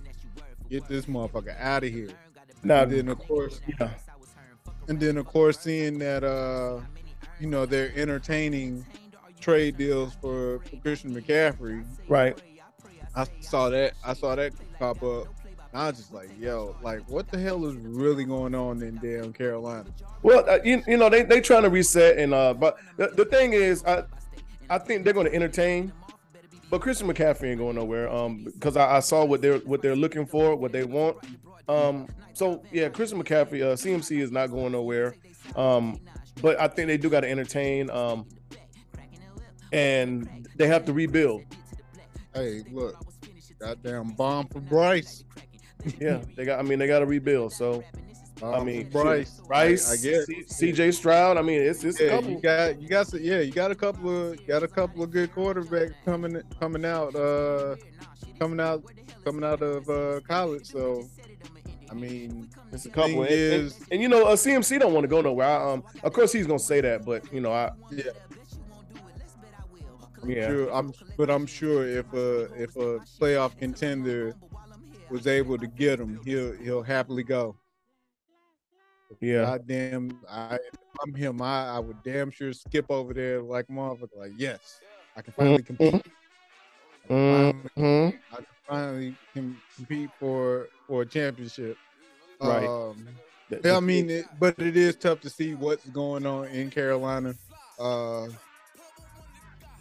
Get 0.69 0.87
this 0.87 1.05
motherfucker 1.05 1.59
out 1.59 1.83
of 1.83 1.91
here. 1.91 2.09
Now, 2.63 2.83
And 2.83 2.91
then 2.91 3.07
of 3.09 3.19
course, 3.19 3.59
yeah, 3.79 3.89
and 4.87 4.99
then 4.99 5.17
of 5.17 5.25
course 5.25 5.59
seeing 5.59 5.97
that 5.99 6.23
uh 6.23 6.79
you 7.39 7.47
know 7.47 7.65
they're 7.65 7.91
entertaining 7.95 8.85
trade 9.41 9.77
deals 9.77 10.13
for, 10.15 10.59
for 10.59 10.77
Christian 10.77 11.13
McCaffrey. 11.13 11.83
right. 12.07 12.41
I 13.13 13.25
saw 13.41 13.69
that 13.69 13.93
I 14.05 14.13
saw 14.13 14.35
that 14.35 14.53
pop 14.79 15.03
up. 15.03 15.27
I 15.73 15.87
was 15.87 15.97
just 15.97 16.13
like, 16.13 16.29
yo, 16.39 16.75
like 16.81 17.01
what 17.09 17.29
the 17.29 17.37
hell 17.37 17.65
is 17.65 17.75
really 17.75 18.23
going 18.23 18.55
on 18.55 18.81
in 18.81 18.97
damn 18.97 19.33
Carolina? 19.33 19.85
Well, 20.21 20.49
uh, 20.49 20.59
you, 20.63 20.81
you 20.87 20.97
know 20.97 21.09
they 21.09 21.23
they 21.23 21.41
trying 21.41 21.63
to 21.63 21.69
reset 21.69 22.17
and 22.17 22.33
uh, 22.33 22.53
but 22.53 22.77
the, 22.97 23.07
the 23.09 23.25
thing 23.25 23.53
is, 23.53 23.83
I 23.85 24.03
I 24.69 24.77
think 24.77 25.03
they're 25.03 25.13
going 25.13 25.27
to 25.27 25.35
entertain, 25.35 25.91
but 26.69 26.79
Christian 26.79 27.07
McCaffrey 27.07 27.49
ain't 27.49 27.59
going 27.59 27.75
nowhere. 27.75 28.09
Um, 28.09 28.45
because 28.45 28.77
I, 28.77 28.97
I 28.97 28.99
saw 29.01 29.25
what 29.25 29.41
they're 29.41 29.59
what 29.59 29.81
they're 29.81 29.95
looking 29.95 30.25
for, 30.25 30.55
what 30.55 30.71
they 30.71 30.85
want. 30.85 31.17
Um, 31.67 32.07
so 32.33 32.63
yeah, 32.71 32.87
Christian 32.89 33.21
McCaffrey, 33.21 33.61
uh, 33.61 33.75
CMC 33.75 34.21
is 34.21 34.31
not 34.31 34.51
going 34.51 34.71
nowhere. 34.71 35.15
Um, 35.55 35.99
but 36.41 36.59
I 36.59 36.67
think 36.67 36.87
they 36.87 36.97
do 36.97 37.09
got 37.09 37.21
to 37.21 37.29
entertain. 37.29 37.89
Um, 37.89 38.25
and 39.71 40.47
they 40.57 40.67
have 40.67 40.85
to 40.85 40.93
rebuild. 40.93 41.43
Hey, 42.33 42.63
look, 42.71 42.95
goddamn 43.59 44.09
bomb 44.11 44.47
for 44.47 44.59
Bryce. 44.59 45.23
Yeah, 45.99 46.21
they 46.35 46.45
got. 46.45 46.59
I 46.59 46.61
mean, 46.61 46.77
they 46.77 46.85
got 46.85 46.99
to 46.99 47.07
rebuild. 47.07 47.53
So 47.53 47.83
I 48.43 48.63
mean, 48.63 48.87
Bryce. 48.91 49.41
Bryce, 49.47 49.89
I, 49.89 49.93
I 49.93 49.97
guess. 49.97 50.25
C- 50.27 50.71
CJ 50.71 50.93
Stroud. 50.93 51.37
I 51.37 51.41
mean, 51.41 51.59
it's 51.59 51.83
it's 51.83 51.99
a 51.99 52.03
Yeah, 52.03 52.09
couple. 52.11 52.29
you 52.33 52.39
got 52.39 52.79
you 52.79 52.87
got 52.87 53.07
some, 53.07 53.19
yeah, 53.19 53.39
you 53.39 53.51
got 53.51 53.71
a 53.71 53.75
couple 53.75 54.29
of 54.33 54.45
got 54.45 54.61
a 54.61 54.67
couple 54.67 55.01
of 55.01 55.09
good 55.09 55.31
quarterbacks 55.33 55.95
coming 56.05 56.39
coming 56.59 56.85
out 56.85 57.15
uh 57.15 57.75
coming 58.39 58.59
out 58.59 58.83
coming 59.25 59.43
out 59.43 59.63
of 59.63 59.89
uh 59.89 60.19
college. 60.27 60.67
So 60.67 61.09
I 61.89 61.95
mean, 61.95 62.47
It's 62.71 62.85
a 62.85 62.89
couple. 62.89 63.23
And, 63.23 63.31
and- 63.31 63.75
and, 63.89 64.01
you 64.03 64.07
know, 64.07 64.27
a 64.27 64.33
CMC 64.33 64.79
don't 64.79 64.93
want 64.93 65.03
to 65.03 65.07
go 65.09 65.21
nowhere. 65.21 65.47
I, 65.47 65.71
um, 65.73 65.83
of 66.03 66.13
course 66.13 66.31
he's 66.31 66.45
gonna 66.45 66.59
say 66.59 66.79
that, 66.81 67.05
but 67.05 67.33
you 67.33 67.41
know, 67.41 67.51
I 67.51 67.71
yeah, 67.89 68.03
yeah, 70.25 70.47
sure. 70.47 70.69
I'm, 70.73 70.93
but 71.17 71.29
I'm 71.29 71.45
sure 71.45 71.87
if 71.87 72.11
a 72.13 72.43
if 72.61 72.75
a 72.75 72.99
playoff 73.19 73.57
contender 73.57 74.35
was 75.09 75.27
able 75.27 75.57
to 75.57 75.67
get 75.67 75.99
him, 75.99 76.19
he'll 76.23 76.53
he'll 76.53 76.83
happily 76.83 77.23
go. 77.23 77.55
yeah, 79.19 79.43
God 79.45 79.67
damn, 79.67 80.11
I 80.29 80.57
I'm 81.03 81.13
him. 81.13 81.41
I, 81.41 81.69
I 81.75 81.79
would 81.79 82.01
damn 82.03 82.31
sure 82.31 82.53
skip 82.53 82.85
over 82.89 83.13
there 83.13 83.41
like 83.41 83.65
a 83.69 83.71
motherfucker. 83.71 84.17
Like, 84.17 84.31
yes, 84.37 84.79
I 85.15 85.21
can 85.21 85.33
finally 85.33 85.63
compete. 85.63 85.95
I 85.95 87.07
can 87.07 87.29
finally, 87.31 87.53
Mhm. 87.77 88.19
I 88.31 88.35
can 88.35 88.45
finally 88.67 89.15
can 89.33 89.57
compete 89.75 90.09
for 90.19 90.67
for 90.87 91.01
a 91.01 91.05
championship. 91.05 91.77
Right. 92.39 92.67
Um, 92.67 93.07
I 93.65 93.79
mean, 93.81 94.09
it, 94.09 94.25
but 94.39 94.57
it 94.59 94.77
is 94.77 94.95
tough 94.95 95.19
to 95.21 95.29
see 95.29 95.55
what's 95.55 95.85
going 95.89 96.25
on 96.25 96.47
in 96.47 96.69
Carolina. 96.69 97.35
Uh, 97.77 98.27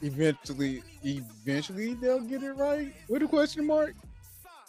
eventually, 0.03 0.83
eventually 1.05 1.95
they'll 1.95 2.21
get 2.21 2.43
it 2.43 2.53
right. 2.53 2.95
With 3.09 3.23
a 3.23 3.29
question 3.29 3.67
mark? 3.67 3.95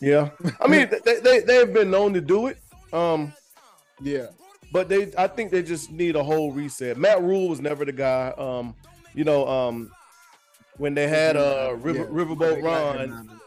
yeah. 0.01 0.29
I 0.59 0.67
mean, 0.67 0.89
they, 1.05 1.19
they 1.19 1.39
they've 1.41 1.73
been 1.73 1.91
known 1.91 2.13
to 2.13 2.21
do 2.21 2.47
it. 2.47 2.57
Um, 2.93 3.33
Yeah, 4.01 4.27
but 4.73 4.89
they 4.89 5.11
I 5.17 5.27
think 5.27 5.51
they 5.51 5.61
just 5.63 5.91
need 5.91 6.15
a 6.15 6.23
whole 6.23 6.51
reset. 6.51 6.97
Matt 6.97 7.21
Rhule 7.21 7.49
was 7.49 7.61
never 7.61 7.85
the 7.85 7.91
guy. 7.91 8.33
Um, 8.37 8.75
you 9.13 9.23
know, 9.23 9.47
um, 9.47 9.91
when 10.77 10.93
they 10.95 11.07
had 11.07 11.37
uh 11.37 11.75
River, 11.77 11.99
Yeah, 11.99 12.05
Riverboat 12.05 12.55
they 12.55 12.61
got 12.61 12.95
him 12.95 12.95
Ron, 12.95 12.95
out 12.97 13.01
of 13.01 13.27
there. 13.27 13.37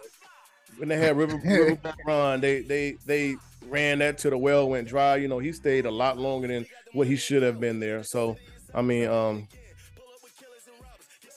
when 0.76 0.88
they 0.88 0.96
had 0.96 1.16
River, 1.16 1.38
Riverboat 1.44 1.94
Ron, 2.06 2.40
they 2.40 2.60
they 2.62 2.96
they 3.04 3.36
ran 3.68 3.98
that 3.98 4.18
to 4.18 4.30
the 4.30 4.38
well 4.38 4.68
went 4.68 4.86
dry. 4.86 5.16
You 5.16 5.26
know, 5.28 5.38
he 5.40 5.52
stayed 5.52 5.86
a 5.86 5.90
lot 5.90 6.18
longer 6.18 6.46
than 6.48 6.66
what 6.92 7.06
he 7.08 7.16
should 7.16 7.42
have 7.42 7.58
been 7.60 7.80
there. 7.80 8.02
So 8.04 8.36
I 8.74 8.82
mean, 8.82 9.08
um, 9.08 9.48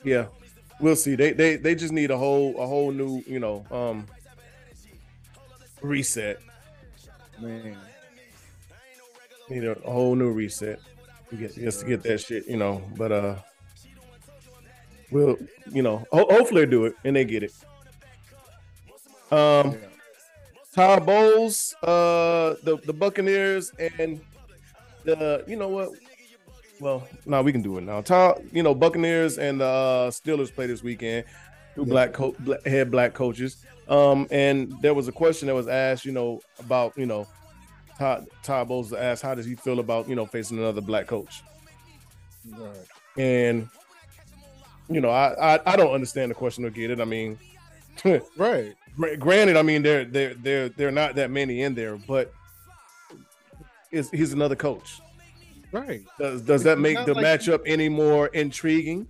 yeah, 0.04 0.28
we'll 0.80 0.96
see. 0.96 1.16
They 1.16 1.34
they 1.34 1.56
they 1.58 1.76
just 1.76 1.94
need 1.94 2.12
a 2.12 2.18
whole 2.18 2.60
a 2.62 2.66
whole 2.68 2.92
new 2.92 3.22
you 3.28 3.40
know 3.40 3.66
um 3.72 4.06
reset. 5.82 6.40
Man, 7.40 7.78
Need 9.50 9.64
a, 9.64 9.72
a 9.84 9.92
whole 9.92 10.16
new 10.16 10.32
reset. 10.32 10.80
to 11.30 11.36
get 11.36 11.56
just 11.56 11.82
to 11.82 11.86
get 11.86 12.04
that 12.04 12.20
shit, 12.20 12.48
you 12.48 12.58
know. 12.58 12.82
But 12.98 13.12
uh, 13.12 13.36
we'll 15.12 15.38
you 15.72 15.82
know 15.84 16.06
ho- 16.12 16.28
hopefully 16.30 16.66
they 16.66 16.72
do 16.72 16.86
it 16.86 16.96
and 17.04 17.16
they 17.16 17.26
get 17.26 17.44
it. 17.44 17.54
Um. 19.32 19.78
Todd 20.74 21.08
Bowles, 21.08 21.74
uh, 21.82 22.54
the 22.62 22.78
the 22.86 22.94
Buccaneers, 22.94 23.72
and 23.80 24.22
the 25.06 25.44
you 25.48 25.56
know 25.56 25.70
what? 25.70 25.90
Well, 26.80 27.08
no, 27.26 27.42
we 27.42 27.52
can 27.52 27.62
do 27.62 27.78
it 27.78 27.82
now. 27.82 28.02
Todd, 28.02 28.44
you 28.52 28.62
know, 28.64 28.76
Buccaneers 28.76 29.38
and 29.40 29.60
the 29.62 29.66
uh, 29.66 30.12
Steelers 30.12 30.54
play 30.54 30.68
this 30.68 30.84
weekend. 30.84 31.26
Two 31.76 31.82
Yeah. 31.82 31.88
black 31.88 32.14
co- 32.14 32.36
black, 32.40 32.64
head 32.66 32.92
black 32.92 33.14
coaches. 33.14 33.58
Um, 33.88 34.28
and 34.32 34.74
there 34.82 34.94
was 34.94 35.08
a 35.08 35.12
question 35.12 35.48
that 35.48 35.56
was 35.56 35.68
asked, 35.68 36.06
you 36.06 36.12
know, 36.12 36.42
about 36.60 36.98
you 36.98 37.06
know, 37.06 37.28
Todd 37.98 38.28
Todd 38.44 38.68
Bowles 38.68 38.94
asked, 38.94 39.24
how 39.24 39.34
does 39.34 39.46
he 39.46 39.56
feel 39.56 39.80
about 39.80 40.08
you 40.08 40.16
know 40.16 40.26
facing 40.26 40.58
another 40.60 40.82
black 40.82 41.08
coach? 41.08 41.42
Right. 42.52 42.76
And 43.18 43.70
you 44.90 45.02
know, 45.02 45.10
I 45.10 45.56
I, 45.56 45.74
I 45.74 45.76
don't 45.76 45.94
understand 45.94 46.30
the 46.32 46.36
question 46.36 46.64
or 46.66 46.70
get 46.70 46.92
it. 46.92 47.00
I 47.02 47.06
mean, 47.06 47.40
right. 48.38 48.76
Granted, 49.20 49.58
I 49.58 49.62
mean 49.64 49.82
they're 49.84 50.06
they're 50.06 50.34
they're 50.36 50.70
they're 50.70 50.92
not 50.92 51.16
that 51.16 51.32
many 51.32 51.62
in 51.62 51.74
there, 51.76 51.98
but 51.98 52.32
is 53.92 54.10
he's 54.12 54.34
another 54.34 54.56
coach. 54.56 55.00
Right. 55.82 56.02
Does 56.20 56.42
does 56.42 56.64
that 56.64 56.80
make 56.80 57.04
the 57.06 57.14
like- 57.14 57.24
matchup 57.26 57.62
any 57.66 57.90
more 57.90 58.28
intriguing? 58.28 59.08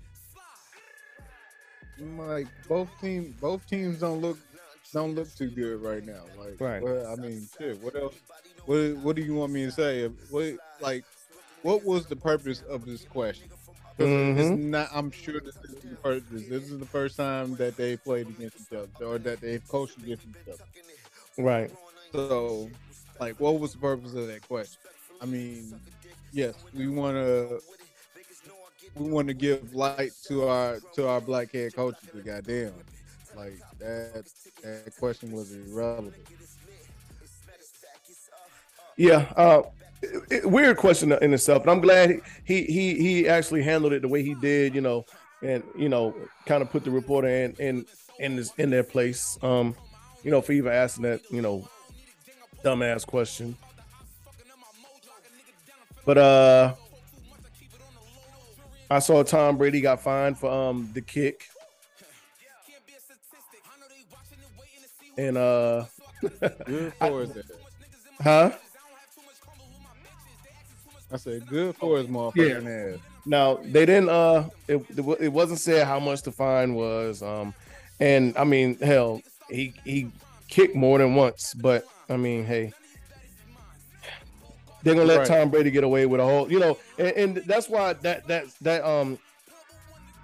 Like 1.99 2.47
both 2.67 2.89
teams, 3.01 3.35
both 3.39 3.65
teams 3.67 3.99
don't 3.99 4.21
look 4.21 4.37
don't 4.93 5.15
look 5.15 5.33
too 5.35 5.49
good 5.49 5.81
right 5.81 6.05
now. 6.05 6.23
Like, 6.37 6.59
Right. 6.61 6.81
Well, 6.81 7.07
I 7.11 7.15
mean, 7.15 7.47
shit. 7.57 7.81
What 7.81 7.95
else? 7.95 8.15
What 8.65 8.97
What 8.97 9.15
do 9.15 9.21
you 9.21 9.33
want 9.33 9.51
me 9.51 9.65
to 9.65 9.71
say? 9.71 10.07
What 10.29 10.55
like, 10.79 11.03
what 11.63 11.83
was 11.83 12.05
the 12.05 12.15
purpose 12.15 12.61
of 12.69 12.85
this 12.85 13.03
question? 13.03 13.49
It's 13.99 14.07
Mhm. 14.07 14.59
not. 14.65 14.89
I'm 14.93 15.09
sure 15.09 15.39
this 15.39 15.55
is 15.55 15.75
the 15.81 15.95
first. 16.03 16.25
This 16.31 16.69
is 16.69 16.77
the 16.77 16.85
first 16.85 17.17
time 17.17 17.55
that 17.55 17.75
they 17.77 17.97
played 17.97 18.27
against 18.27 18.61
each 18.61 18.77
other, 18.77 18.89
or 19.05 19.17
that 19.17 19.41
they've 19.41 19.67
coached 19.67 19.97
against 19.97 20.23
each 20.27 20.53
other. 20.53 20.63
Right. 21.39 21.71
So, 22.11 22.69
like, 23.19 23.39
what 23.39 23.59
was 23.59 23.73
the 23.73 23.79
purpose 23.79 24.13
of 24.13 24.27
that 24.27 24.47
question? 24.47 24.77
I 25.19 25.25
mean, 25.25 25.79
yes, 26.31 26.55
we 26.73 26.87
want 26.87 27.15
to 27.15 27.59
we 28.95 29.09
want 29.09 29.27
to 29.27 29.33
give 29.33 29.75
light 29.75 30.11
to 30.27 30.47
our 30.47 30.79
to 30.95 31.07
our 31.07 31.21
black 31.21 31.51
head 31.51 31.75
coaches. 31.75 32.09
But 32.13 32.25
goddamn, 32.25 32.73
like 33.35 33.59
that 33.79 34.25
that 34.63 34.93
question 34.99 35.31
was 35.31 35.53
irrelevant. 35.53 36.15
Yeah. 38.97 39.31
Uh, 39.35 39.61
weird 40.43 40.77
question 40.77 41.11
in 41.11 41.33
itself, 41.33 41.63
but 41.63 41.71
I'm 41.71 41.81
glad 41.81 42.21
he 42.43 42.63
he 42.63 42.95
he 42.95 43.27
actually 43.27 43.63
handled 43.63 43.93
it 43.93 44.01
the 44.01 44.07
way 44.07 44.23
he 44.23 44.33
did. 44.35 44.75
You 44.75 44.81
know, 44.81 45.05
and 45.41 45.63
you 45.77 45.89
know, 45.89 46.15
kind 46.45 46.61
of 46.61 46.71
put 46.71 46.83
the 46.83 46.91
reporter 46.91 47.27
in 47.27 47.53
in 47.53 47.85
in 48.19 48.35
this, 48.35 48.53
in 48.57 48.69
their 48.69 48.83
place. 48.83 49.37
Um, 49.41 49.75
you 50.23 50.31
know, 50.31 50.41
for 50.41 50.51
even 50.51 50.71
asking 50.71 51.03
that 51.03 51.21
you 51.31 51.41
know 51.41 51.67
dumbass 52.63 53.05
question. 53.05 53.55
But 56.07 56.17
uh 56.17 56.73
I 58.89 58.99
saw 58.99 59.21
Tom 59.23 59.57
Brady 59.57 59.81
got 59.81 60.01
fined 60.01 60.39
for 60.39 60.49
um 60.49 60.89
the 60.93 61.01
kick. 61.01 61.43
And 65.17 65.37
uh 65.37 65.83
Good 66.21 66.93
for 66.99 67.23
ass. 67.23 67.29
huh? 68.21 68.51
I 71.11 71.17
said, 71.17 71.45
good 71.45 71.75
for 71.75 71.97
his 71.97 72.07
motherfucking 72.07 72.93
ass. 72.95 72.99
Now 73.25 73.55
they 73.55 73.85
didn't 73.85 74.07
uh 74.07 74.47
it, 74.69 74.81
it 75.19 75.29
wasn't 75.33 75.59
said 75.59 75.85
how 75.85 75.99
much 75.99 76.21
the 76.21 76.31
fine 76.31 76.73
was. 76.73 77.21
Um 77.21 77.53
and 77.99 78.33
I 78.37 78.45
mean 78.45 78.79
hell 78.79 79.21
he 79.49 79.73
he 79.83 80.09
kicked 80.47 80.73
more 80.73 80.99
than 80.99 81.15
once, 81.15 81.53
but 81.53 81.85
I 82.07 82.15
mean 82.15 82.45
hey 82.45 82.71
they're 84.83 84.93
gonna 84.95 85.05
let 85.05 85.19
Right. 85.19 85.27
Tom 85.27 85.49
Brady 85.49 85.71
get 85.71 85.83
away 85.83 86.05
with 86.05 86.19
a 86.21 86.23
whole 86.23 86.51
you 86.51 86.59
know 86.59 86.77
and, 86.97 87.07
and 87.09 87.37
that's 87.45 87.67
why 87.69 87.93
that 87.93 88.27
that 88.27 88.45
that 88.61 88.83
um 88.83 89.17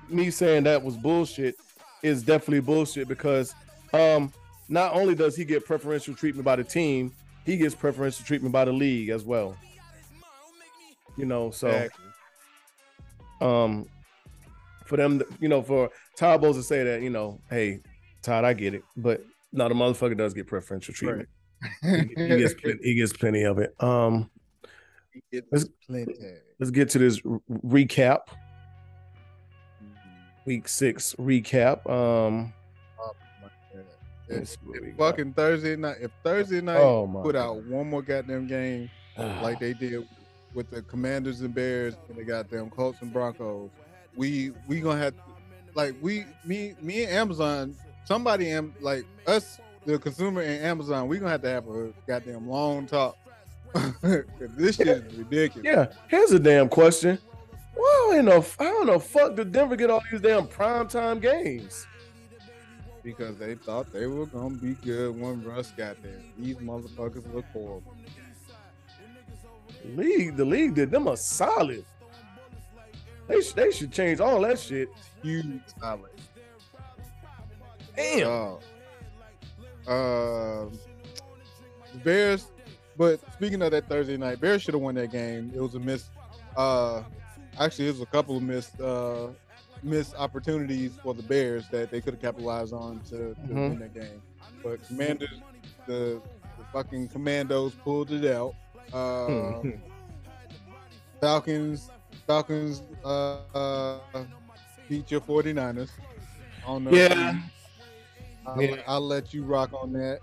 me 0.09 0.29
saying 0.31 0.63
that 0.63 0.81
was 0.83 0.95
bullshit 0.97 1.55
is 2.03 2.23
definitely 2.23 2.59
bullshit 2.59 3.07
because 3.07 3.55
um 3.93 4.31
not 4.69 4.93
only 4.93 5.15
does 5.15 5.35
he 5.35 5.43
get 5.45 5.65
preferential 5.65 6.15
treatment 6.15 6.45
by 6.45 6.55
the 6.55 6.63
team, 6.63 7.11
he 7.45 7.57
gets 7.57 7.75
preferential 7.75 8.25
treatment 8.25 8.53
by 8.53 8.63
the 8.65 8.71
league 8.71 9.09
as 9.09 9.23
well. 9.23 9.57
You 11.17 11.25
know, 11.25 11.51
so 11.51 11.67
Exactly. 11.67 12.05
um 13.41 13.87
for 14.85 14.97
them 14.97 15.19
to- 15.19 15.27
you 15.39 15.47
know 15.49 15.61
for 15.61 15.89
Todd 16.17 16.41
Bowles 16.41 16.57
to 16.57 16.63
say 16.63 16.83
that 16.83 17.01
you 17.01 17.09
know 17.09 17.39
hey 17.49 17.79
Todd 18.21 18.43
I 18.45 18.53
get 18.53 18.73
it 18.73 18.83
but 18.97 19.21
no 19.51 19.67
the 19.67 19.75
motherfucker 19.75 20.17
does 20.17 20.33
get 20.33 20.47
preferential 20.47 20.93
treatment 20.93 21.29
he, 21.81 21.89
he 22.17 22.37
gets 22.37 22.53
plenty, 22.61 22.79
he 22.83 22.95
gets 22.95 23.13
plenty 23.13 23.43
of 23.43 23.59
it 23.59 23.73
um 23.79 24.29
Let's- 25.51 25.65
let's 26.59 26.71
get 26.71 26.89
to 26.91 26.99
this 26.99 27.19
recap. 27.21 28.19
Week 30.45 30.67
six 30.67 31.15
recap 31.17 31.89
um 31.89 32.53
If, 33.71 34.35
let's 34.37 34.49
see 34.51 34.57
what 34.65 34.81
we 34.81 34.87
if 34.89 34.97
got. 34.97 35.09
fucking 35.11 35.33
Thursday 35.33 35.75
night, 35.77 35.97
if 36.01 36.11
Thursday 36.23 36.59
night 36.61 36.79
oh 36.79 37.07
put 37.23 37.35
out 37.35 37.63
one 37.65 37.89
more 37.89 38.01
goddamn 38.01 38.47
game 38.47 38.89
like 39.17 39.59
they 39.59 39.73
did 39.73 40.05
with 40.53 40.69
the 40.69 40.81
Commanders 40.81 41.41
and 41.41 41.53
Bears 41.53 41.95
and 42.09 42.17
the 42.17 42.23
goddamn 42.23 42.69
Colts 42.69 42.97
and 43.01 43.11
Broncos, 43.13 43.69
we 44.15 44.51
we 44.67 44.81
gonna 44.81 44.99
have 44.99 45.13
like 45.75 45.95
we 46.01 46.25
me 46.45 46.75
me 46.81 47.03
and 47.03 47.13
Amazon 47.13 47.75
somebody 48.05 48.49
am 48.49 48.73
like 48.81 49.05
us 49.27 49.59
the 49.85 49.97
consumer 49.97 50.41
and 50.41 50.63
Amazon 50.65 51.07
we 51.07 51.19
gonna 51.19 51.31
have 51.31 51.41
to 51.41 51.49
have 51.49 51.67
a 51.69 51.93
goddamn 52.05 52.49
long 52.49 52.85
talk 52.85 53.15
this 54.01 54.75
shit 54.75 54.87
is 54.87 55.15
ridiculous. 55.15 55.65
yeah 55.65 55.87
here's 56.07 56.31
a 56.31 56.39
damn 56.39 56.69
question 56.69 57.17
well 57.75 58.11
in 58.19 58.25
the 58.25 58.41
how 58.59 58.83
the 58.85 58.99
fuck 58.99 59.35
did 59.35 59.51
Denver 59.51 59.75
get 59.75 59.89
all 59.89 60.01
these 60.11 60.21
damn 60.21 60.45
primetime 60.47 61.21
games 61.21 61.87
Because 63.03 63.37
they 63.37 63.55
thought 63.55 63.91
they 63.91 64.05
were 64.07 64.27
gonna 64.27 64.55
be 64.55 64.73
good 64.75 65.19
when 65.19 65.43
Russ 65.43 65.71
got 65.71 66.01
there. 66.03 66.21
These 66.37 66.57
motherfuckers 66.57 67.33
look 67.33 67.45
horrible. 67.51 67.95
league 69.95 70.37
the 70.37 70.45
league 70.45 70.75
did 70.75 70.91
them 70.91 71.07
a 71.07 71.17
solid 71.17 71.83
they, 73.27 73.41
sh- 73.41 73.53
they 73.53 73.71
should 73.71 73.91
change 73.91 74.19
all 74.19 74.41
that 74.41 74.59
shit 74.59 74.89
Huge 75.21 75.61
solid. 75.79 76.11
damn 77.95 78.57
Uh, 79.87 79.91
uh, 79.91 80.65
Bears, 82.03 82.47
but 82.97 83.19
speaking 83.33 83.61
of 83.61 83.71
that 83.71 83.87
Thursday 83.89 84.17
night, 84.17 84.39
Bears 84.39 84.61
should 84.61 84.73
have 84.73 84.81
won 84.83 84.95
that 84.95 85.11
game. 85.11 85.51
It 85.55 85.59
was 85.61 85.75
a 85.75 85.79
miss. 85.79 86.09
Uh, 86.55 87.03
actually, 87.59 87.87
it 87.87 87.91
was 87.91 88.01
a 88.01 88.05
couple 88.07 88.37
of 88.37 88.43
missed 88.43 88.79
uh, 88.79 89.27
missed 89.81 90.15
opportunities 90.15 90.93
for 91.03 91.13
the 91.13 91.23
Bears 91.23 91.67
that 91.69 91.91
they 91.91 91.99
could 92.01 92.13
have 92.13 92.21
capitalized 92.21 92.73
on 92.73 92.99
to, 93.09 93.33
to 93.35 93.41
Mhm. 93.47 93.69
win 93.69 93.79
that 93.79 93.93
game. 93.93 94.21
But 94.63 94.85
Commanders, 94.87 95.41
the, 95.87 96.21
the 96.57 96.63
fucking 96.71 97.09
Commandos 97.09 97.73
pulled 97.83 98.11
it 98.11 98.25
out. 98.31 98.55
Uh. 98.93 99.61
Falcons, 101.19 101.89
Falcons 102.27 102.81
uh, 103.05 103.37
uh, 103.55 103.99
beat 104.89 105.09
your 105.09 105.21
49ers. 105.21 105.89
I 106.63 106.67
don't 106.67 106.83
know. 106.85 106.91
Yeah. 106.91 107.39
I'll, 108.45 108.61
Yeah. 108.61 108.75
I'll 108.87 109.01
let 109.01 109.33
you 109.33 109.43
rock 109.43 109.71
on 109.73 109.93
that. 109.93 110.19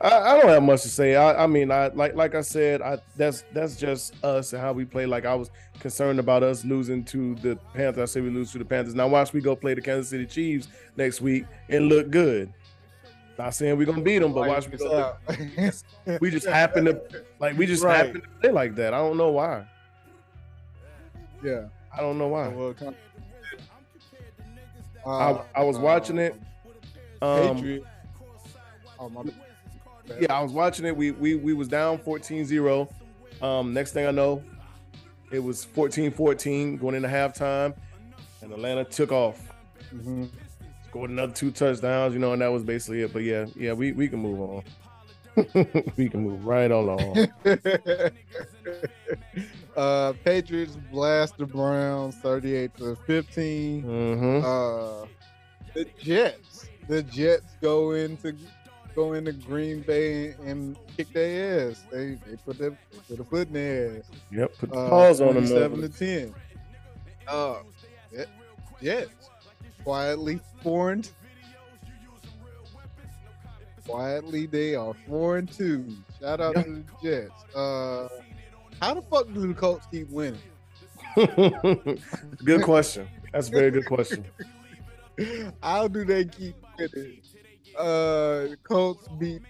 I, 0.00 0.08
I 0.08 0.40
don't 0.40 0.48
have 0.50 0.62
much 0.62 0.82
to 0.82 0.88
say. 0.88 1.16
I, 1.16 1.44
I 1.44 1.46
mean, 1.46 1.70
I 1.70 1.88
like 1.88 2.14
like 2.14 2.34
I 2.34 2.42
said, 2.42 2.82
I 2.82 2.98
that's 3.16 3.44
that's 3.52 3.76
just 3.76 4.22
us 4.24 4.52
and 4.52 4.60
how 4.60 4.72
we 4.72 4.84
play. 4.84 5.06
Like 5.06 5.24
I 5.24 5.34
was 5.34 5.50
concerned 5.80 6.18
about 6.18 6.42
us 6.42 6.64
losing 6.64 7.02
to 7.06 7.34
the 7.36 7.56
Panthers. 7.74 8.10
I 8.10 8.12
said 8.12 8.22
we 8.22 8.30
lose 8.30 8.52
to 8.52 8.58
the 8.58 8.64
Panthers. 8.64 8.94
Now 8.94 9.08
watch 9.08 9.32
we 9.32 9.40
go 9.40 9.56
play 9.56 9.74
the 9.74 9.80
Kansas 9.80 10.10
City 10.10 10.26
Chiefs 10.26 10.68
next 10.96 11.20
week 11.20 11.46
and 11.68 11.88
look 11.88 12.10
good. 12.10 12.52
Not 13.38 13.54
saying 13.54 13.76
we're 13.78 13.86
gonna 13.86 14.02
beat 14.02 14.18
them, 14.18 14.32
but 14.32 14.48
watch 14.48 14.68
we 14.68 14.76
go. 14.78 15.14
We 16.20 16.30
just 16.30 16.46
happen 16.46 16.84
to 16.86 17.00
like 17.38 17.56
we 17.56 17.66
just 17.66 17.82
Right. 17.82 17.96
happen 18.06 18.20
to 18.20 18.28
play 18.40 18.50
like 18.50 18.74
that. 18.76 18.92
I 18.94 18.98
don't 18.98 19.16
know 19.16 19.30
why. 19.30 19.64
yeah. 21.42 21.66
I 21.96 22.00
don't 22.02 22.18
know 22.18 22.28
why. 22.28 22.48
Well, 22.48 22.74
kind 22.74 22.94
I, 25.06 25.40
I 25.54 25.62
was 25.64 25.78
watching 25.78 26.18
it. 26.18 26.34
Um, 27.22 27.54
Patriot. 27.56 27.84
Oh, 28.98 29.08
my 29.08 29.22
yeah, 30.20 30.32
I 30.34 30.42
was 30.42 30.52
watching 30.52 30.84
it. 30.86 30.96
We 30.96 31.10
we 31.12 31.34
we 31.34 31.52
was 31.52 31.68
down 31.68 31.98
14-0. 31.98 32.88
Um, 33.42 33.74
next 33.74 33.92
thing 33.92 34.06
I 34.06 34.10
know, 34.10 34.42
it 35.30 35.38
was 35.40 35.66
14-14 35.66 36.80
going 36.80 36.94
into 36.94 37.08
halftime, 37.08 37.74
and 38.40 38.52
Atlanta 38.52 38.84
took 38.84 39.12
off. 39.12 39.40
Mhm. 39.94 40.28
Scored 40.86 41.10
another 41.10 41.32
two 41.32 41.50
touchdowns, 41.50 42.14
you 42.14 42.20
know, 42.20 42.32
and 42.32 42.40
that 42.42 42.48
was 42.48 42.62
basically 42.62 43.02
it. 43.02 43.12
But 43.12 43.24
yeah, 43.24 43.46
yeah, 43.54 43.72
we, 43.72 43.92
we 43.92 44.08
can 44.08 44.20
move 44.20 44.40
on. 44.40 44.62
we 45.96 46.08
can 46.08 46.20
move 46.22 46.46
right 46.46 46.70
along. 46.70 47.28
uh, 49.76 50.12
Patriots 50.24 50.78
blast 50.90 51.36
the 51.36 51.44
Browns 51.46 52.14
38 52.16 52.74
to 52.78 52.96
15. 53.06 53.82
hmm 53.82 54.40
Uh, 54.42 55.06
the 55.74 55.84
Jets, 56.00 56.68
the 56.88 57.02
Jets 57.02 57.56
go 57.60 57.92
into 57.92 58.34
go 58.96 59.12
into 59.12 59.32
Green 59.32 59.82
Bay 59.82 60.34
and 60.44 60.76
kick 60.96 61.12
their 61.12 61.68
ass. 61.70 61.84
They 61.92 62.18
they 62.26 62.36
put 62.44 62.58
their 62.58 62.70
they 62.70 62.98
put 63.16 63.20
a 63.20 63.24
foot 63.24 63.46
in 63.48 63.54
their 63.54 63.98
ass. 63.98 64.04
Yep, 64.32 64.58
put 64.58 64.70
the 64.70 64.76
Uh, 64.76 64.88
pause 64.88 65.20
on 65.20 65.34
them. 65.34 65.46
Seven 65.46 65.82
to. 65.82 65.88
10. 65.88 66.34
Uh, 67.28 67.56
Jet- 68.12 68.28
Jets 68.82 69.30
quietly 69.84 70.40
four 70.62 70.90
and 70.92 71.08
quietly 73.86 74.46
they 74.46 74.74
are 74.74 74.94
four 75.08 75.36
and 75.38 75.50
two. 75.50 75.84
Shout 76.20 76.40
out 76.40 76.56
Yeah. 76.56 76.62
to 76.62 76.70
the 76.72 76.84
Jets. 77.02 77.54
Uh, 77.54 78.08
how 78.80 78.94
the 78.94 79.02
fuck 79.02 79.32
do 79.32 79.46
the 79.46 79.54
Colts 79.54 79.86
keep 79.90 80.08
winning? 80.10 80.40
good 82.44 82.62
question. 82.62 83.08
That's 83.32 83.48
a 83.48 83.50
very 83.50 83.70
good 83.70 83.86
question. 83.86 84.24
How 85.62 85.88
do 85.88 86.04
they 86.04 86.26
keep 86.26 86.54
winning? 86.78 87.20
Uh, 87.78 88.48
Colts 88.62 89.08
beat 89.18 89.42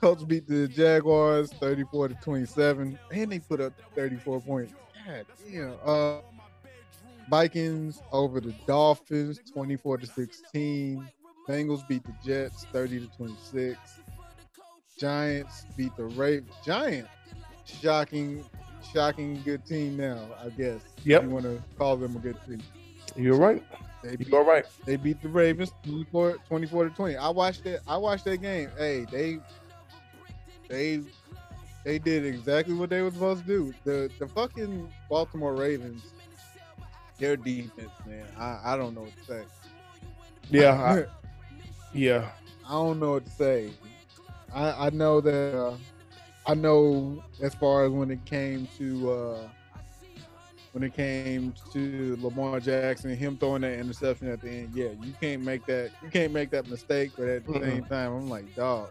Colts 0.00 0.22
beat 0.22 0.46
the 0.46 0.68
Jaguars 0.68 1.52
34 1.54 2.08
to 2.08 2.14
27, 2.22 2.98
and 3.12 3.32
they 3.32 3.38
put 3.40 3.60
up 3.60 3.72
34 3.96 4.40
points. 4.40 4.72
God 5.06 5.26
damn. 5.50 5.74
Uh, 5.84 6.18
Vikings 7.28 8.00
over 8.12 8.40
the 8.40 8.54
Dolphins 8.66 9.40
24 9.52 9.98
to 9.98 10.06
16. 10.06 11.08
Bengals 11.48 11.86
beat 11.88 12.04
the 12.04 12.14
Jets 12.24 12.64
30 12.72 13.00
to 13.00 13.16
26. 13.16 13.78
Giants 14.98 15.66
beat 15.76 15.96
the 15.96 16.04
Ravens. 16.04 16.52
Giants, 16.64 17.10
shocking, 17.64 18.44
shocking 18.92 19.42
good 19.44 19.64
team 19.64 19.96
now. 19.96 20.28
I 20.42 20.50
guess. 20.50 20.80
Yep. 21.04 21.22
You 21.24 21.30
want 21.30 21.44
to 21.44 21.62
call 21.76 21.96
them 21.96 22.16
a 22.16 22.18
good 22.18 22.36
team? 22.46 22.62
You're 23.16 23.36
right. 23.36 23.64
They 24.02 24.16
beat 24.16 24.28
You're 24.28 24.44
right. 24.44 24.64
they 24.84 24.96
beat 24.96 25.20
the 25.20 25.28
Ravens 25.28 25.72
24, 25.84 26.38
24 26.46 26.84
to 26.88 26.90
20. 26.90 27.16
I 27.16 27.28
watched 27.28 27.66
it. 27.66 27.80
I 27.86 27.96
watched 27.96 28.24
that 28.24 28.38
game. 28.38 28.70
Hey, 28.76 29.06
they 29.10 29.38
they 30.68 31.02
they 31.84 31.98
did 31.98 32.24
exactly 32.24 32.74
what 32.74 32.90
they 32.90 33.02
were 33.02 33.10
supposed 33.10 33.42
to 33.42 33.46
do. 33.46 33.74
The 33.84 34.10
the 34.18 34.28
fucking 34.28 34.92
Baltimore 35.08 35.54
Ravens, 35.56 36.14
their 37.18 37.36
defense, 37.36 37.92
man. 38.04 38.26
I, 38.36 38.60
I 38.72 38.76
don't 38.76 38.94
know 38.94 39.02
what 39.02 39.16
to 39.16 39.22
say. 39.24 39.44
Yeah, 40.50 40.72
I, 40.72 41.04
yeah. 41.92 42.30
I 42.66 42.72
don't 42.72 42.98
know 43.00 43.12
what 43.12 43.24
to 43.24 43.30
say. 43.30 43.72
I, 44.52 44.86
I 44.86 44.90
know 44.90 45.20
that 45.20 45.54
uh, 45.56 45.76
I 46.46 46.54
know 46.54 47.22
as 47.40 47.54
far 47.54 47.84
as 47.84 47.90
when 47.92 48.10
it 48.10 48.24
came 48.24 48.66
to 48.78 49.10
uh, 49.10 49.48
when 50.78 50.86
it 50.86 50.94
came 50.94 51.52
to 51.72 52.16
Lamar 52.20 52.60
Jackson, 52.60 53.16
him 53.16 53.36
throwing 53.36 53.62
that 53.62 53.78
interception 53.80 54.28
at 54.28 54.40
the 54.40 54.48
end. 54.48 54.70
Yeah, 54.72 54.90
you 55.02 55.12
can't 55.20 55.42
make 55.42 55.66
that. 55.66 55.90
You 56.00 56.08
can't 56.08 56.32
make 56.32 56.50
that 56.52 56.68
mistake. 56.68 57.12
But 57.16 57.26
at 57.26 57.44
the 57.44 57.50
Mm-mm. 57.50 57.60
same 57.60 57.84
time, 57.84 58.12
I'm 58.12 58.28
like, 58.28 58.54
dog. 58.54 58.90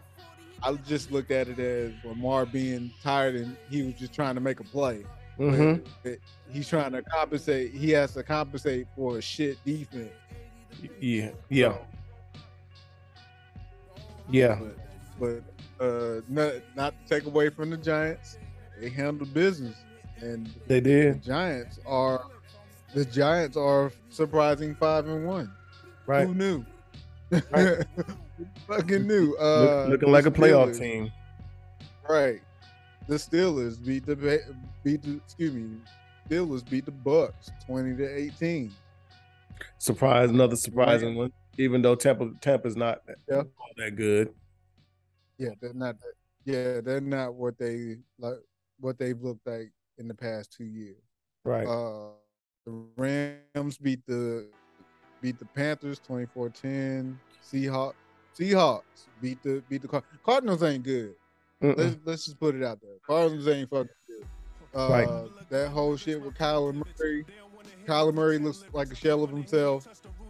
I 0.62 0.72
just 0.74 1.10
looked 1.10 1.30
at 1.30 1.48
it 1.48 1.58
as 1.58 1.92
Lamar 2.04 2.44
being 2.44 2.92
tired 3.02 3.36
and 3.36 3.56
he 3.70 3.82
was 3.84 3.94
just 3.94 4.12
trying 4.12 4.34
to 4.34 4.40
make 4.40 4.60
a 4.60 4.64
play. 4.64 5.06
hmm 5.38 5.76
But 6.02 6.18
he's 6.50 6.68
trying 6.68 6.92
to 6.92 7.02
compensate. 7.02 7.72
He 7.72 7.90
has 7.92 8.12
to 8.14 8.22
compensate 8.22 8.88
for 8.94 9.16
a 9.18 9.22
shit 9.22 9.64
defense. 9.64 10.12
Yeah, 11.00 11.30
yeah, 11.48 11.78
yeah. 14.28 14.58
But, 14.58 14.76
but 15.18 15.84
uh, 15.84 16.20
not, 16.28 16.52
not 16.76 16.94
to 16.98 17.14
take 17.14 17.24
away 17.26 17.48
from 17.48 17.70
the 17.70 17.76
Giants, 17.78 18.36
they 18.78 18.90
handled 18.90 19.32
business, 19.32 19.84
and 20.22 20.46
They 20.66 20.80
the 20.80 20.90
did 20.90 21.22
Giants 21.22 21.78
are 21.86 22.24
the 22.94 23.04
Giants 23.04 23.56
are 23.56 23.92
surprising 24.10 24.74
five 24.74 25.06
and 25.08 25.26
one. 25.26 25.52
right. 26.06 26.26
Who 26.26 26.34
knew? 26.34 26.64
Right. 27.50 27.84
Fucking 28.66 29.06
knew. 29.06 29.30
Look- 29.32 29.40
Uh, 29.40 29.86
looking 29.86 30.10
like 30.12 30.26
a 30.26 30.30
playoff 30.30 30.70
Steelers- 30.74 30.78
team. 30.78 31.12
Right. 32.08 32.40
The 33.06 33.16
Steelers 33.16 33.84
beat 33.84 34.06
the 34.06 34.16
beat 34.84 35.02
the 35.02 35.16
excuse 35.16 35.52
me. 35.54 35.76
Steelers 36.28 36.68
beat 36.68 36.84
the 36.84 36.90
Bucks 36.90 37.50
twenty 37.66 37.96
to 37.96 38.04
eighteen. 38.06 38.72
Surprise, 39.78 40.30
another 40.30 40.56
surprising 40.56 41.16
one. 41.16 41.32
Even 41.56 41.82
though 41.82 41.94
Tampa 41.94 42.30
Tampa's 42.40 42.76
not 42.76 43.02
Yeah. 43.28 43.36
all 43.38 43.70
that 43.76 43.96
good. 43.96 44.32
Yeah, 45.38 45.50
they're 45.60 45.72
not. 45.74 45.96
Yeah, 46.44 46.80
they're 46.80 47.00
not 47.00 47.34
what 47.34 47.58
they 47.58 47.96
like. 48.18 48.36
What 48.80 48.98
they've 48.98 49.20
looked 49.20 49.46
like 49.46 49.70
in 49.98 50.08
the 50.08 50.14
past 50.14 50.52
two 50.52 50.64
years. 50.64 51.02
Right. 51.44 51.66
Uh, 51.66 52.10
the 52.66 52.84
Rams 52.96 53.78
beat 53.78 54.04
the 54.06 54.46
beat 55.20 55.38
the 55.38 55.44
Panthers 55.46 56.00
24-10. 56.08 57.16
Seahawks 57.42 57.94
Seahawks 58.38 58.82
beat 59.20 59.42
the 59.42 59.62
beat 59.68 59.82
the 59.82 59.88
Card- 59.88 60.04
Cardinals 60.24 60.62
ain't 60.62 60.84
good. 60.84 61.14
Mm-mm. 61.62 61.76
Let's 61.76 61.96
let's 62.04 62.24
just 62.26 62.38
put 62.38 62.54
it 62.54 62.62
out 62.62 62.80
there. 62.80 62.92
Cardinals 63.06 63.48
ain't 63.48 63.68
fucking 63.70 63.88
good. 64.06 64.26
Uh, 64.78 64.88
Right. 64.88 65.08
That 65.50 65.70
whole 65.70 65.96
shit 65.96 66.20
with 66.22 66.34
Kyler 66.34 66.74
Murray. 66.74 67.24
Kyler 67.86 68.14
Murray 68.14 68.38
looks 68.38 68.64
like 68.72 68.92
a 68.92 68.94
shell 68.94 69.24
of 69.24 69.30
himself, 69.30 69.88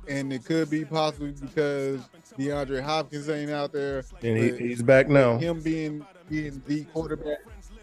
and 0.08 0.32
it 0.32 0.44
could 0.44 0.70
be 0.70 0.84
possibly 0.84 1.32
because 1.32 2.00
DeAndre 2.38 2.80
Hopkins 2.80 3.28
ain't 3.28 3.50
out 3.50 3.72
there. 3.72 4.04
And 4.22 4.36
he, 4.38 4.52
he's 4.56 4.80
back 4.80 5.08
now. 5.08 5.36
him 5.38 5.60
being 5.60 6.06
being 6.30 6.62
the 6.66 6.84
quarterback. 6.84 7.38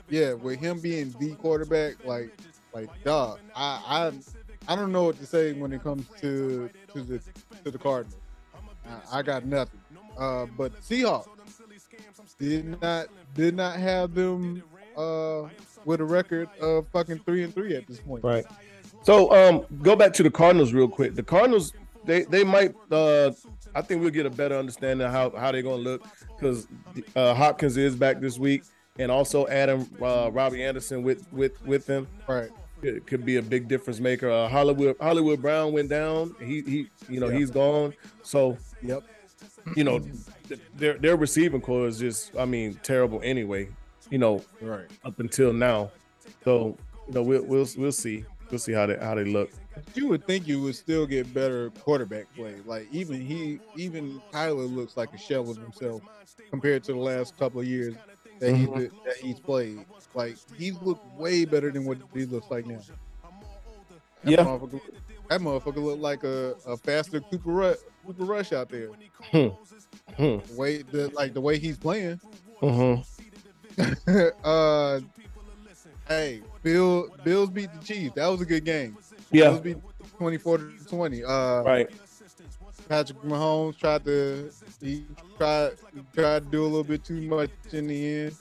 Yeah, 0.09 0.33
with 0.33 0.59
him 0.59 0.79
being 0.79 1.13
the 1.19 1.35
quarterback, 1.35 2.05
like 2.05 2.31
like 2.73 2.89
dog, 3.03 3.39
I 3.55 4.11
I 4.67 4.73
I 4.73 4.75
don't 4.75 4.91
know 4.91 5.03
what 5.03 5.19
to 5.19 5.25
say 5.25 5.53
when 5.53 5.71
it 5.73 5.81
comes 5.83 6.05
to 6.21 6.69
to 6.93 7.01
the 7.01 7.19
to 7.63 7.71
the 7.71 7.77
Cardinals. 7.77 8.19
I, 8.87 9.19
I 9.19 9.21
got 9.21 9.45
nothing. 9.45 9.79
Uh, 10.17 10.45
but 10.57 10.79
Seahawks 10.81 11.27
did 12.39 12.81
not 12.81 13.07
did 13.33 13.55
not 13.55 13.77
have 13.77 14.13
them 14.13 14.63
uh 14.97 15.43
with 15.85 16.01
a 16.01 16.05
record 16.05 16.49
of 16.61 16.87
fucking 16.89 17.19
three 17.19 17.43
and 17.43 17.53
three 17.53 17.75
at 17.75 17.87
this 17.87 17.99
point. 17.99 18.23
Right. 18.23 18.45
So 19.03 19.31
um 19.31 19.65
go 19.81 19.95
back 19.95 20.13
to 20.13 20.23
the 20.23 20.31
Cardinals 20.31 20.73
real 20.73 20.87
quick. 20.87 21.15
The 21.15 21.23
Cardinals 21.23 21.73
they 22.05 22.23
they 22.23 22.43
might 22.43 22.75
uh 22.91 23.31
I 23.73 23.81
think 23.81 24.01
we'll 24.01 24.11
get 24.11 24.25
a 24.25 24.29
better 24.29 24.57
understanding 24.57 25.05
of 25.05 25.11
how 25.11 25.31
how 25.31 25.51
they're 25.51 25.61
to 25.61 25.75
look 25.75 26.07
cuz 26.39 26.67
uh 27.15 27.33
Hopkins 27.33 27.77
is 27.77 27.95
back 27.95 28.19
this 28.19 28.37
week 28.39 28.63
and 28.97 29.11
also 29.11 29.47
Adam 29.47 29.87
uh 30.01 30.29
Robbie 30.31 30.63
Anderson 30.63 31.03
with 31.03 31.31
with 31.31 31.61
with 31.65 31.85
them. 31.85 32.07
Right. 32.27 32.49
It 32.81 33.07
could 33.07 33.25
be 33.25 33.37
a 33.37 33.41
big 33.41 33.67
difference 33.67 33.99
maker. 33.99 34.29
Uh, 34.29 34.47
Hollywood 34.47 34.95
Hollywood 34.99 35.41
Brown 35.41 35.73
went 35.73 35.89
down. 35.89 36.35
He 36.39 36.61
he 36.61 36.87
you 37.09 37.19
know 37.19 37.29
Yeah. 37.29 37.37
he's 37.39 37.51
gone. 37.51 37.93
So 38.23 38.57
Yep. 38.83 39.03
you 39.75 39.83
know 39.83 39.99
their 40.75 40.93
their 40.97 41.15
receiving 41.15 41.61
core 41.61 41.87
is 41.87 41.97
just 41.99 42.35
I 42.37 42.45
mean 42.45 42.75
terrible 42.83 43.19
anyway. 43.23 43.69
you 44.11 44.19
know, 44.19 44.43
Right. 44.61 44.85
up 45.03 45.19
until 45.19 45.51
now. 45.51 45.89
So 46.43 46.77
you 47.07 47.13
know, 47.15 47.23
we'll 47.23 47.43
we'll 47.43 47.67
we'll 47.75 47.91
see. 47.91 48.23
We'll 48.51 48.59
see 48.59 48.73
how 48.73 48.85
they 48.85 48.97
how 48.97 49.15
they 49.15 49.23
look. 49.25 49.49
You 49.95 50.07
would 50.09 50.25
think 50.27 50.47
you 50.47 50.61
would 50.61 50.75
still 50.75 51.07
get 51.07 51.33
better 51.33 51.71
quarterback 51.71 52.27
play. 52.35 52.53
Like 52.67 52.87
even 52.91 53.19
he, 53.19 53.59
even 53.75 54.21
Kyler 54.31 54.71
looks 54.73 54.95
like 54.95 55.11
a 55.13 55.17
shell 55.17 55.49
of 55.49 55.57
himself 55.57 56.03
compared 56.51 56.83
to 56.83 56.93
the 56.93 56.99
last 56.99 57.35
couple 57.39 57.59
of 57.61 57.67
years 57.67 57.95
that 58.39 58.55
he 58.55 58.65
Mhm. 58.65 58.91
that 59.05 59.17
he's 59.17 59.39
played. 59.39 59.85
Like 60.13 60.37
he 60.57 60.71
looked 60.71 61.05
way 61.17 61.45
better 61.45 61.71
than 61.71 61.85
what 61.85 61.97
he 62.13 62.25
looks 62.25 62.49
like 62.49 62.65
now. 62.65 62.79
That 64.23 64.31
Yeah. 64.31 64.43
motherfucker, 64.43 64.81
that 65.29 65.41
motherfucker 65.41 65.83
looked 65.83 66.01
like 66.01 66.23
a, 66.23 66.55
a 66.65 66.77
faster 66.77 67.19
Cooper 67.21 67.51
Rush, 67.51 67.77
Cooper 68.05 68.23
Rush 68.25 68.51
out 68.53 68.69
there. 68.69 68.89
Hmm. 69.31 69.47
Hmm. 70.17 70.37
The 70.47 70.53
way 70.55 70.81
the 70.81 71.09
like 71.13 71.33
the 71.33 71.41
way 71.41 71.57
he's 71.59 71.77
playing. 71.77 72.19
hmm 72.61 72.95
uh, 74.43 74.99
hey, 76.07 76.41
Bill 76.63 77.09
Bills 77.23 77.49
beat 77.49 77.69
the 77.73 77.85
Chiefs. 77.85 78.15
That 78.15 78.27
was 78.27 78.41
a 78.41 78.45
good 78.45 78.63
game. 78.65 78.97
Yeah. 79.31 79.49
Bills 79.49 79.61
beat 79.61 79.77
24 80.17 80.57
to 80.59 80.85
20. 80.87 81.23
Uh, 81.23 81.61
Right. 81.63 81.89
Patrick 82.87 83.21
Mahomes 83.21 83.77
tried 83.77 84.05
to 84.05 84.51
he 84.81 85.05
tried 85.37 85.71
tried 86.13 86.43
to 86.45 86.49
do 86.51 86.63
a 86.63 86.65
little 86.67 86.83
bit 86.83 87.03
too 87.03 87.21
much 87.21 87.49
in 87.71 87.87
the 87.87 88.07
end. 88.25 88.35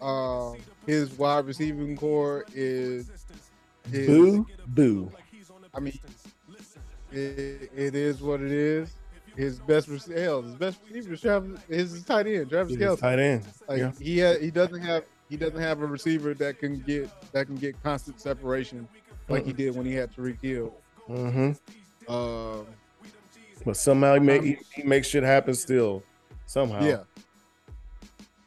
Um, 0.00 0.56
his 0.86 1.16
wide 1.18 1.44
receiving 1.46 1.96
core 1.96 2.44
is, 2.54 3.10
is 3.92 4.06
Boo. 4.06 4.46
Boo. 4.68 5.12
I 5.74 5.80
mean, 5.80 5.98
it, 7.12 7.70
it 7.76 7.94
is 7.94 8.22
what 8.22 8.40
it 8.40 8.50
is. 8.52 8.94
His 9.36 9.58
best 9.60 9.88
receiver, 9.88 10.20
hell, 10.20 10.42
his 10.42 10.54
best 10.54 10.80
receiver, 10.90 11.12
is 11.14 11.20
Travis, 11.20 11.60
his 11.68 12.04
tight 12.04 12.26
end, 12.26 12.50
Travis 12.50 12.76
Kelce. 12.76 12.98
tight 13.00 13.18
end. 13.18 13.44
Like 13.68 13.78
Yeah. 13.78 13.92
he 14.00 14.20
ha- 14.20 14.38
he 14.40 14.50
doesn't 14.50 14.80
have 14.82 15.04
he 15.28 15.36
doesn't 15.36 15.60
have 15.60 15.80
a 15.82 15.86
receiver 15.86 16.34
that 16.34 16.58
can 16.58 16.80
get 16.80 17.08
that 17.32 17.46
can 17.46 17.56
get 17.56 17.80
constant 17.82 18.20
separation 18.20 18.88
like 19.28 19.44
he 19.46 19.52
did 19.52 19.76
when 19.76 19.86
he 19.86 19.94
had 19.94 20.12
Tyreek 20.14 20.40
Hill. 20.42 20.74
Mm-hmm. 21.08 22.12
Um, 22.12 22.66
But 23.64 23.76
somehow 23.76 24.14
he 24.14 24.20
make 24.20 24.42
he, 24.74 24.82
makes 24.82 25.06
shit 25.08 25.22
happen 25.22 25.54
still. 25.54 26.02
Somehow. 26.46 26.82
yeah. 26.82 27.02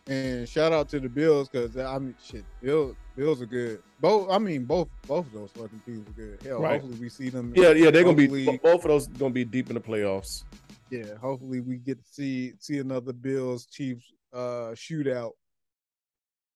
And 0.08 0.48
shout 0.50 0.74
out 0.74 0.90
to 0.90 1.00
the 1.00 1.08
Bills 1.08 1.48
because 1.48 1.78
I 1.78 1.98
mean, 1.98 2.16
shit, 2.24 2.44
Bills 2.62 2.96
Bills 3.16 3.42
are 3.42 3.46
good. 3.46 3.82
Both, 4.02 4.30
I 4.32 4.38
mean, 4.38 4.66
both 4.66 4.90
both 5.08 5.28
of 5.28 5.32
those 5.34 5.52
fucking 5.52 5.82
teams 5.86 6.08
are 6.10 6.12
good. 6.12 6.40
Hell, 6.44 6.60
Right. 6.60 6.82
hopefully 6.82 7.00
we 7.00 7.10
see 7.10 7.30
them. 7.30 7.54
Yeah, 7.56 7.72
yeah, 7.72 7.90
they're 7.90 8.04
gonna 8.04 8.18
be 8.18 8.28
both 8.58 8.84
of 8.84 8.90
those 8.90 9.08
gonna 9.08 9.34
be 9.34 9.46
deep 9.46 9.70
in 9.70 9.76
the 9.76 9.82
playoffs. 9.82 10.44
Yeah, 10.90 11.16
hopefully 11.22 11.62
we 11.62 11.78
get 11.78 12.00
to 12.04 12.12
see 12.12 12.54
see 12.60 12.80
another 12.80 13.14
Bills 13.14 13.66
Chiefs 13.68 14.12
uh 14.34 14.74
shootout. 14.76 15.32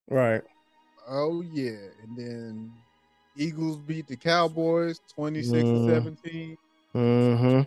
Right. 0.10 0.42
Oh 1.08 1.42
yeah, 1.42 1.78
and 2.04 2.18
then 2.18 2.74
Eagles 3.38 3.78
beat 3.78 4.08
the 4.08 4.18
Cowboys 4.18 5.00
twenty 5.14 5.42
six 5.42 5.64
Mm. 5.64 5.88
to 5.88 5.94
seventeen. 5.94 6.58
Mm-hmm. 6.94 7.62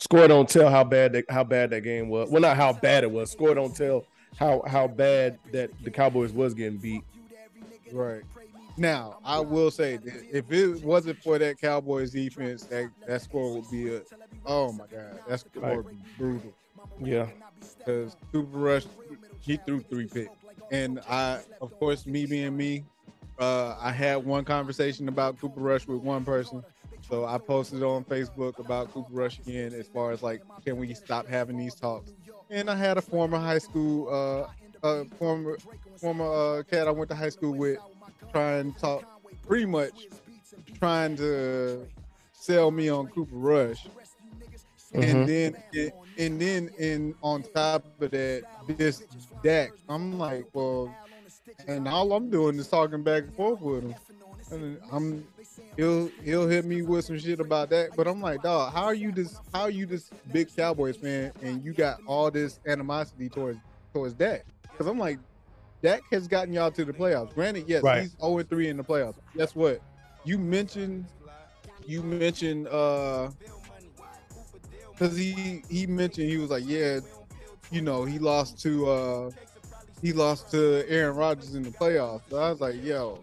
Score 0.00 0.26
don't 0.26 0.48
tell 0.48 0.70
how 0.70 0.82
bad 0.82 1.12
that 1.12 1.30
how 1.30 1.44
bad 1.44 1.70
that 1.70 1.82
game 1.82 2.08
was. 2.08 2.30
Well, 2.30 2.40
not 2.40 2.56
how 2.56 2.72
bad 2.72 3.04
it 3.04 3.10
was. 3.10 3.30
Score 3.30 3.54
don't 3.54 3.76
tell 3.76 4.04
how 4.38 4.62
how 4.66 4.88
bad 4.88 5.38
that 5.52 5.70
the 5.84 5.90
Cowboys 5.90 6.32
was 6.32 6.54
getting 6.54 6.78
beat. 6.78 7.02
Right. 7.92 8.22
Now, 8.76 9.18
I 9.24 9.40
will 9.40 9.70
say 9.70 9.98
if 10.32 10.50
it 10.50 10.82
wasn't 10.82 11.18
for 11.22 11.38
that 11.38 11.60
Cowboys 11.60 12.12
defense, 12.12 12.62
that, 12.64 12.90
that 13.06 13.20
score 13.20 13.52
would 13.54 13.70
be 13.70 13.94
a 13.94 14.02
oh 14.46 14.72
my 14.72 14.86
god, 14.86 15.20
that 15.28 15.40
score 15.40 15.62
Right. 15.62 15.76
would 15.76 15.90
be 15.90 15.96
brutal. 16.16 16.52
Yeah. 16.98 17.26
Because 17.78 18.16
Cooper 18.32 18.56
Rush 18.58 18.84
he 19.40 19.58
threw 19.58 19.80
three 19.80 20.06
picks. 20.06 20.30
And 20.72 21.00
I 21.08 21.40
of 21.60 21.78
course 21.78 22.06
me 22.06 22.24
being 22.24 22.56
me, 22.56 22.84
uh 23.38 23.76
I 23.78 23.92
had 23.92 24.24
one 24.24 24.46
conversation 24.46 25.08
about 25.08 25.38
Cooper 25.38 25.60
Rush 25.60 25.86
with 25.86 26.00
one 26.00 26.24
person. 26.24 26.64
So 27.10 27.24
I 27.26 27.38
posted 27.38 27.82
on 27.82 28.04
Facebook 28.04 28.58
about 28.58 28.92
Cooper 28.92 29.12
Rush 29.12 29.38
again 29.40 29.72
as 29.74 29.88
far 29.88 30.12
as 30.12 30.22
like 30.22 30.42
can 30.64 30.76
we 30.76 30.94
stop 30.94 31.26
having 31.26 31.56
these 31.56 31.74
talks? 31.74 32.12
And 32.50 32.70
I 32.70 32.76
had 32.76 32.98
a 32.98 33.02
former 33.02 33.38
high 33.38 33.58
school 33.58 34.08
uh 34.08 34.86
uh 34.86 35.04
former 35.18 35.58
former 36.00 36.24
uh 36.58 36.62
cat 36.64 36.88
I 36.88 36.92
went 36.92 37.10
to 37.10 37.16
high 37.16 37.30
school 37.30 37.54
with 37.54 37.80
trying 38.30 38.72
to 38.74 38.80
talk 38.80 39.04
pretty 39.46 39.66
much 39.66 40.08
trying 40.78 41.16
to 41.16 41.88
sell 42.32 42.70
me 42.70 42.88
on 42.88 43.08
Cooper 43.08 43.36
Rush. 43.36 43.90
Mhm. 44.94 45.02
And 45.04 45.28
then 45.28 45.56
and 46.16 46.40
then 46.40 46.70
and 46.78 47.14
on 47.22 47.42
top 47.42 47.84
of 48.00 48.10
that, 48.10 48.44
this 48.66 49.02
Dak, 49.42 49.74
I'm 49.88 50.18
like, 50.18 50.46
well, 50.52 50.96
and 51.66 51.88
all 51.88 52.12
I'm 52.12 52.30
doing 52.30 52.58
is 52.58 52.68
talking 52.68 53.02
back 53.02 53.24
and 53.24 53.34
forth 53.34 53.60
with 53.60 53.84
him. 53.84 53.96
And 54.50 54.78
I'm 54.90 55.26
he'll 55.76 56.10
he'll 56.24 56.48
hit 56.48 56.64
me 56.64 56.82
with 56.82 57.04
some 57.04 57.18
shit 57.18 57.40
about 57.40 57.70
that, 57.70 57.90
but 57.96 58.06
I'm 58.08 58.20
like, 58.20 58.42
dog, 58.42 58.72
how 58.72 58.84
are 58.84 58.94
you 58.94 59.12
this 59.12 59.38
how 59.52 59.62
are 59.62 59.70
you 59.70 59.86
this 59.86 60.10
big 60.32 60.54
Cowboys 60.54 60.96
fan 60.96 61.32
and 61.42 61.64
you 61.64 61.72
got 61.72 61.98
all 62.06 62.30
this 62.30 62.58
animosity 62.66 63.28
towards 63.28 63.58
towards 63.92 64.14
Dak? 64.14 64.44
Because 64.62 64.86
I'm 64.86 64.98
like, 64.98 65.18
Dak 65.82 66.02
has 66.10 66.26
gotten 66.26 66.52
y'all 66.52 66.70
to 66.72 66.84
the 66.84 66.92
playoffs. 66.92 67.34
Granted, 67.34 67.64
yes, 67.68 67.82
Right. 67.82 68.02
he's 68.02 68.16
0 68.20 68.42
3 68.42 68.68
in 68.68 68.76
the 68.76 68.84
playoffs. 68.84 69.16
Guess 69.36 69.54
what? 69.54 69.80
You 70.24 70.38
mentioned 70.38 71.06
you 71.86 72.02
mentioned 72.02 72.68
uh 72.68 73.30
because 74.92 75.16
he 75.16 75.62
he 75.68 75.86
mentioned 75.86 76.28
he 76.28 76.36
was 76.38 76.50
like, 76.50 76.64
yeah, 76.66 77.00
you 77.70 77.80
know, 77.82 78.04
he 78.04 78.18
lost 78.18 78.60
to 78.62 78.88
uh 78.90 79.30
he 80.02 80.12
lost 80.12 80.50
to 80.50 80.84
Aaron 80.88 81.14
Rodgers 81.16 81.54
in 81.54 81.62
the 81.62 81.70
playoffs. 81.70 82.22
So 82.30 82.38
I 82.38 82.50
was 82.50 82.60
like, 82.60 82.82
yo, 82.82 83.22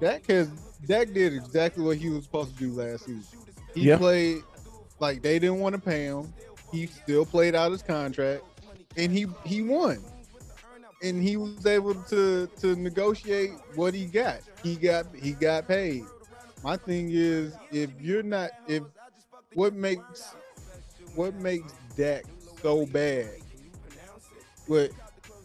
Dak 0.00 0.26
has 0.28 0.48
Dak 0.86 1.12
did 1.12 1.34
exactly 1.34 1.84
what 1.84 1.96
he 1.98 2.08
was 2.08 2.24
supposed 2.24 2.56
to 2.56 2.58
do 2.58 2.72
last 2.72 3.04
season. 3.04 3.38
He 3.74 3.86
Yeah. 3.86 3.98
played 3.98 4.42
like 4.98 5.22
they 5.22 5.38
didn't 5.38 5.60
want 5.60 5.74
to 5.74 5.80
pay 5.80 6.04
him. 6.04 6.34
He 6.72 6.86
still 6.86 7.26
played 7.26 7.54
out 7.54 7.72
his 7.72 7.82
contract, 7.82 8.44
and 8.96 9.12
he 9.12 9.26
he 9.44 9.62
won. 9.62 10.04
And 11.02 11.22
he 11.22 11.36
was 11.36 11.66
able 11.66 11.94
to 12.04 12.46
to 12.60 12.76
negotiate 12.76 13.52
what 13.74 13.94
he 13.94 14.06
got. 14.06 14.40
He 14.62 14.76
got 14.76 15.06
he 15.14 15.32
got 15.32 15.66
paid. 15.68 16.04
My 16.62 16.76
thing 16.76 17.10
is, 17.12 17.54
if 17.70 17.90
you're 18.00 18.22
not, 18.22 18.50
if 18.66 18.82
what 19.54 19.74
makes 19.74 20.34
what 21.14 21.34
makes 21.34 21.72
Dak 21.96 22.24
so 22.62 22.86
bad, 22.86 23.30
what 24.66 24.90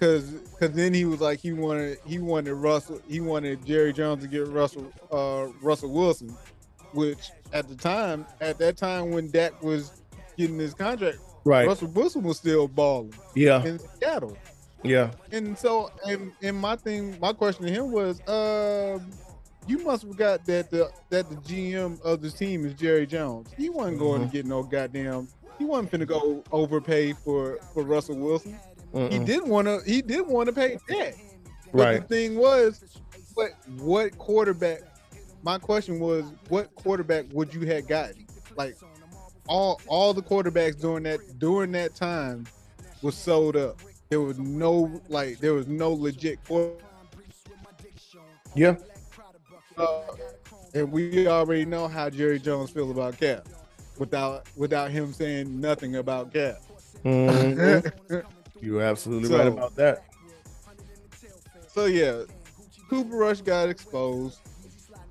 because 0.06 0.32
because 0.32 0.72
then 0.72 0.94
he 0.94 1.06
was 1.06 1.20
like 1.22 1.40
he 1.40 1.54
wanted 1.54 1.98
he 2.06 2.20
wanted 2.20 2.54
Russell 2.56 3.02
he 3.08 3.20
wanted 3.20 3.66
Jerry 3.66 3.94
Jones 3.94 4.24
to 4.24 4.28
get 4.30 4.48
Russell 4.48 4.92
uh 5.12 5.48
Russell 5.62 5.92
Wilson, 5.92 6.36
which 6.94 7.32
at 7.54 7.68
the 7.68 7.76
time 7.76 8.26
at 8.42 8.58
that 8.60 8.78
time 8.78 9.12
when 9.12 9.30
Dak 9.32 9.62
was 9.64 10.02
getting 10.38 10.60
his 10.60 10.74
contract, 10.74 11.18
Right. 11.44 11.68
Russell 11.68 11.90
Wilson 11.90 12.24
was 12.24 12.38
still 12.38 12.68
balling 12.68 13.14
Yeah. 13.36 13.64
in 13.64 13.80
Seattle. 13.80 14.38
Yeah. 14.84 15.12
And 15.32 15.58
so, 15.58 15.92
and, 16.08 16.32
and 16.44 16.56
my 16.58 16.76
thing, 16.76 17.18
my 17.20 17.34
question 17.34 17.66
to 17.66 17.72
him 17.72 17.92
was, 17.92 18.20
um, 18.28 19.10
you 19.68 19.80
must 19.80 20.04
have 20.04 20.16
got 20.16 20.46
that 20.46 20.70
the 20.70 20.92
that 21.10 21.28
the 21.30 21.36
GM 21.38 22.00
of 22.02 22.22
the 22.22 22.30
team 22.30 22.66
is 22.66 22.74
Jerry 22.76 23.08
Jones. 23.08 23.50
He 23.58 23.70
wasn't 23.70 23.98
going 24.00 24.22
Mhm. 24.22 24.26
to 24.28 24.32
get 24.32 24.46
no 24.46 24.62
goddamn. 24.62 25.28
He 25.58 25.66
wasn't 25.66 25.92
finna 25.92 26.06
go 26.08 26.44
overpay 26.52 27.14
for 27.14 27.58
for 27.74 27.84
Russell 27.84 28.18
Wilson. 28.18 28.60
He 28.96 29.02
Mm-mm. 29.02 29.26
did 29.26 29.44
want 29.46 29.68
to. 29.68 29.82
He 29.86 30.02
did 30.02 30.26
want 30.26 30.48
to 30.48 30.54
pay 30.54 30.78
that. 30.88 31.16
But 31.74 31.80
Right. 31.82 32.02
the 32.02 32.08
thing 32.08 32.38
was, 32.38 32.82
what 33.34 33.52
what 33.78 34.18
quarterback? 34.18 34.80
My 35.44 35.58
question 35.60 36.00
was, 36.00 36.24
what 36.48 36.74
quarterback 36.76 37.26
would 37.34 37.54
you 37.54 37.66
have 37.68 37.88
gotten? 37.90 38.26
Like 38.56 38.78
all 39.50 39.82
all 39.88 40.14
the 40.14 40.22
quarterbacks 40.22 40.80
during 40.80 41.04
that 41.04 41.20
during 41.40 41.74
that 41.74 41.94
time 41.94 42.46
was 43.02 43.16
sold 43.16 43.58
up. 43.58 43.82
There 44.10 44.22
was 44.22 44.40
no 44.40 45.02
like 45.10 45.40
there 45.40 45.54
was 45.54 45.68
no 45.68 45.92
legit 45.92 46.42
quarter. 46.46 46.76
Yeah. 48.56 48.78
Uh, 49.78 50.04
and 50.74 50.90
we 50.90 51.28
already 51.28 51.66
know 51.66 51.90
how 51.90 52.10
Jerry 52.10 52.40
Jones 52.40 52.70
feels 52.70 52.90
about 52.92 53.18
Cap, 53.20 53.46
without 53.98 54.46
without 54.56 54.90
him 54.90 55.12
saying 55.12 55.60
nothing 55.60 55.98
about 55.98 56.32
Cap. 56.32 56.62
Mhm. 57.04 57.92
You're 58.62 58.82
absolutely 58.82 59.30
right 59.36 59.48
about 59.48 59.76
that. 59.76 60.06
So 61.68 61.86
yeah, 61.86 62.24
Cooper 62.90 63.18
Rush 63.18 63.42
got 63.42 63.70
exposed 63.70 64.40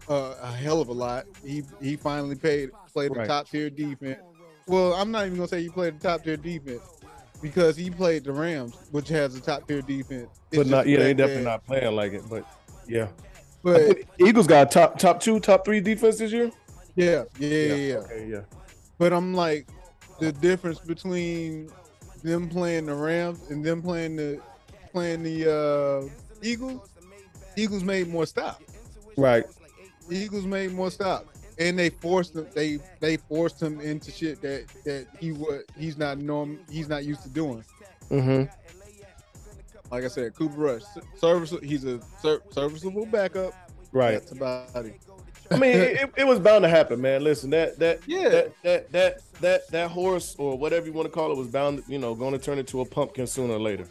uh, 0.08 0.36
a 0.40 0.50
hell 0.50 0.80
of 0.80 0.88
a 0.88 0.92
lot. 0.92 1.26
He 1.44 1.62
he 1.80 1.96
finally 1.96 2.36
paid 2.36 2.70
played 2.92 3.10
a 3.10 3.14
Right. 3.14 3.28
top 3.28 3.48
tier 3.48 3.70
defense. 3.70 4.20
Well, 4.66 4.94
I'm 4.94 5.10
not 5.10 5.26
even 5.26 5.36
gonna 5.36 5.48
say 5.48 5.62
he 5.62 5.68
played 5.68 5.94
a 5.94 5.98
top 5.98 6.24
tier 6.24 6.36
defense 6.36 6.82
because 7.42 7.76
he 7.76 7.90
played 7.90 8.24
the 8.24 8.32
Rams, 8.32 8.74
which 8.90 9.08
has 9.08 9.34
a 9.34 9.40
top 9.40 9.66
tier 9.68 9.82
defense. 9.82 10.28
It's 10.50 10.56
But 10.58 10.66
not 10.68 10.86
yeah, 10.86 10.98
they 10.98 11.14
definitely 11.14 11.44
not 11.44 11.64
playing 11.66 11.94
like 11.94 12.12
it. 12.12 12.22
But 12.28 12.46
yeah. 12.86 13.08
But 13.62 13.98
Eagles 14.18 14.46
got 14.46 14.70
top 14.70 14.98
top 14.98 15.20
two, 15.20 15.40
top 15.40 15.64
three 15.64 15.80
defense 15.80 16.18
this 16.18 16.32
year. 16.32 16.50
yeah, 16.96 17.24
yeah, 17.38 17.48
yeah, 17.48 17.74
yeah. 17.74 17.94
Okay, 17.96 18.26
yeah. 18.30 18.40
But 18.98 19.12
I'm 19.12 19.34
like, 19.34 19.68
the 20.18 20.32
difference 20.32 20.78
between 20.78 21.70
them 22.24 22.48
playing 22.48 22.86
the 22.86 22.94
Rams 22.94 23.50
and 23.50 23.64
them 23.64 23.82
playing 23.82 24.16
the 24.16 24.40
playing 24.90 25.22
the 25.22 25.52
uh 25.52 26.08
Eagles, 26.42 26.88
Eagles 27.56 27.84
made 27.84 28.08
more 28.08 28.26
stops. 28.26 28.64
Right. 29.16 29.44
Eagles 30.10 30.46
made 30.46 30.72
more 30.72 30.90
stops, 30.90 31.38
and 31.58 31.78
they 31.78 31.90
forced 31.90 32.34
him. 32.34 32.46
They 32.54 32.78
they 33.00 33.18
forced 33.18 33.62
him 33.62 33.80
into 33.80 34.10
shit 34.10 34.40
that 34.42 34.66
that 34.84 35.06
he 35.20 35.32
would 35.32 35.64
he's 35.78 35.96
not 35.96 36.18
norm 36.18 36.58
he's 36.68 36.88
not 36.88 37.04
used 37.04 37.22
to 37.22 37.28
doing. 37.28 37.64
Mm-hmm. 38.10 38.50
Like 39.90 40.04
I 40.04 40.08
said, 40.08 40.34
Cooper 40.34 40.56
Rush, 40.56 40.82
service. 41.16 41.54
He's 41.62 41.84
a 41.84 42.00
ser- 42.20 42.42
serviceable 42.50 43.06
backup. 43.06 43.52
Right. 43.92 44.12
That's 44.12 44.32
about 44.32 44.86
it. 44.86 45.00
I 45.50 45.58
mean, 45.58 45.76
it, 45.76 46.10
it 46.16 46.26
was 46.26 46.38
bound 46.38 46.62
to 46.62 46.68
happen, 46.68 47.00
man. 47.00 47.22
Listen, 47.22 47.50
that 47.50 47.78
that 47.78 48.00
Yeah. 48.06 48.28
that 48.30 48.62
that 48.62 48.92
that 48.92 49.20
that 49.40 49.68
that 49.70 49.90
horse 49.90 50.34
or 50.38 50.56
whatever 50.58 50.86
you 50.86 50.92
want 50.92 51.06
to 51.06 51.12
call 51.12 51.30
it 51.30 51.36
was 51.36 51.48
bound, 51.48 51.82
you 51.88 51.98
know, 51.98 52.14
going 52.14 52.32
to 52.32 52.38
turn 52.38 52.58
into 52.58 52.80
a 52.80 52.84
pumpkin 52.84 53.26
sooner 53.26 53.54
or 53.54 53.60
later. 53.60 53.86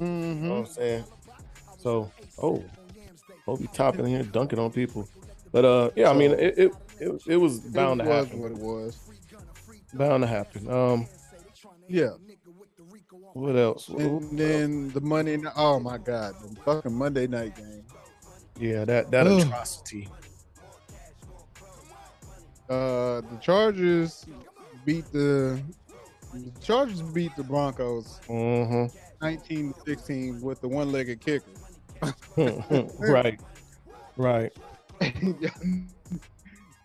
You 0.00 0.06
know 0.06 0.50
what 0.50 0.58
I'm 0.60 0.66
saying? 0.66 1.04
So, 1.78 2.10
oh, 2.42 2.62
hope 3.46 3.60
you 3.60 3.68
topping 3.72 4.04
in 4.06 4.10
here, 4.10 4.22
dunking 4.22 4.58
on 4.58 4.70
people. 4.70 5.08
But 5.52 5.64
uh, 5.64 5.90
yeah, 5.96 6.10
I 6.10 6.14
mean, 6.14 6.32
it 6.32 6.58
it 6.58 6.72
it, 7.00 7.22
it 7.26 7.36
was 7.36 7.60
bound 7.60 8.00
it 8.00 8.04
to 8.04 8.10
was 8.10 8.24
happen. 8.26 8.40
what 8.42 8.50
it 8.52 8.58
was. 8.58 8.98
Bound 9.94 10.22
to 10.22 10.26
happen. 10.26 10.70
Um, 10.70 11.06
Yeah. 11.88 12.10
what 13.32 13.56
else? 13.56 13.88
And 13.88 14.38
then 14.38 14.90
the 14.90 15.00
Monday. 15.00 15.36
night- 15.36 15.52
Oh 15.56 15.78
my 15.80 15.96
God, 15.98 16.34
the 16.42 16.60
fucking 16.62 16.92
Monday 16.92 17.26
night 17.26 17.56
game. 17.56 17.84
Yeah, 18.60 18.84
that 18.84 19.10
that 19.12 19.26
atrocity. 19.26 20.08
Uh, 22.68 23.22
the 23.22 23.38
Chargers 23.40 24.26
beat 24.84 25.10
the, 25.12 25.60
the 26.32 26.52
Chargers 26.60 27.02
beat 27.02 27.34
the 27.36 27.44
Broncos 27.44 28.20
Mm-hmm. 28.28 28.96
19 29.20 29.72
to 29.72 29.80
16 29.80 30.40
with 30.40 30.60
the 30.60 30.68
one-legged 30.68 31.20
kicker. 31.20 31.50
right. 32.98 33.40
Right. 34.16 34.52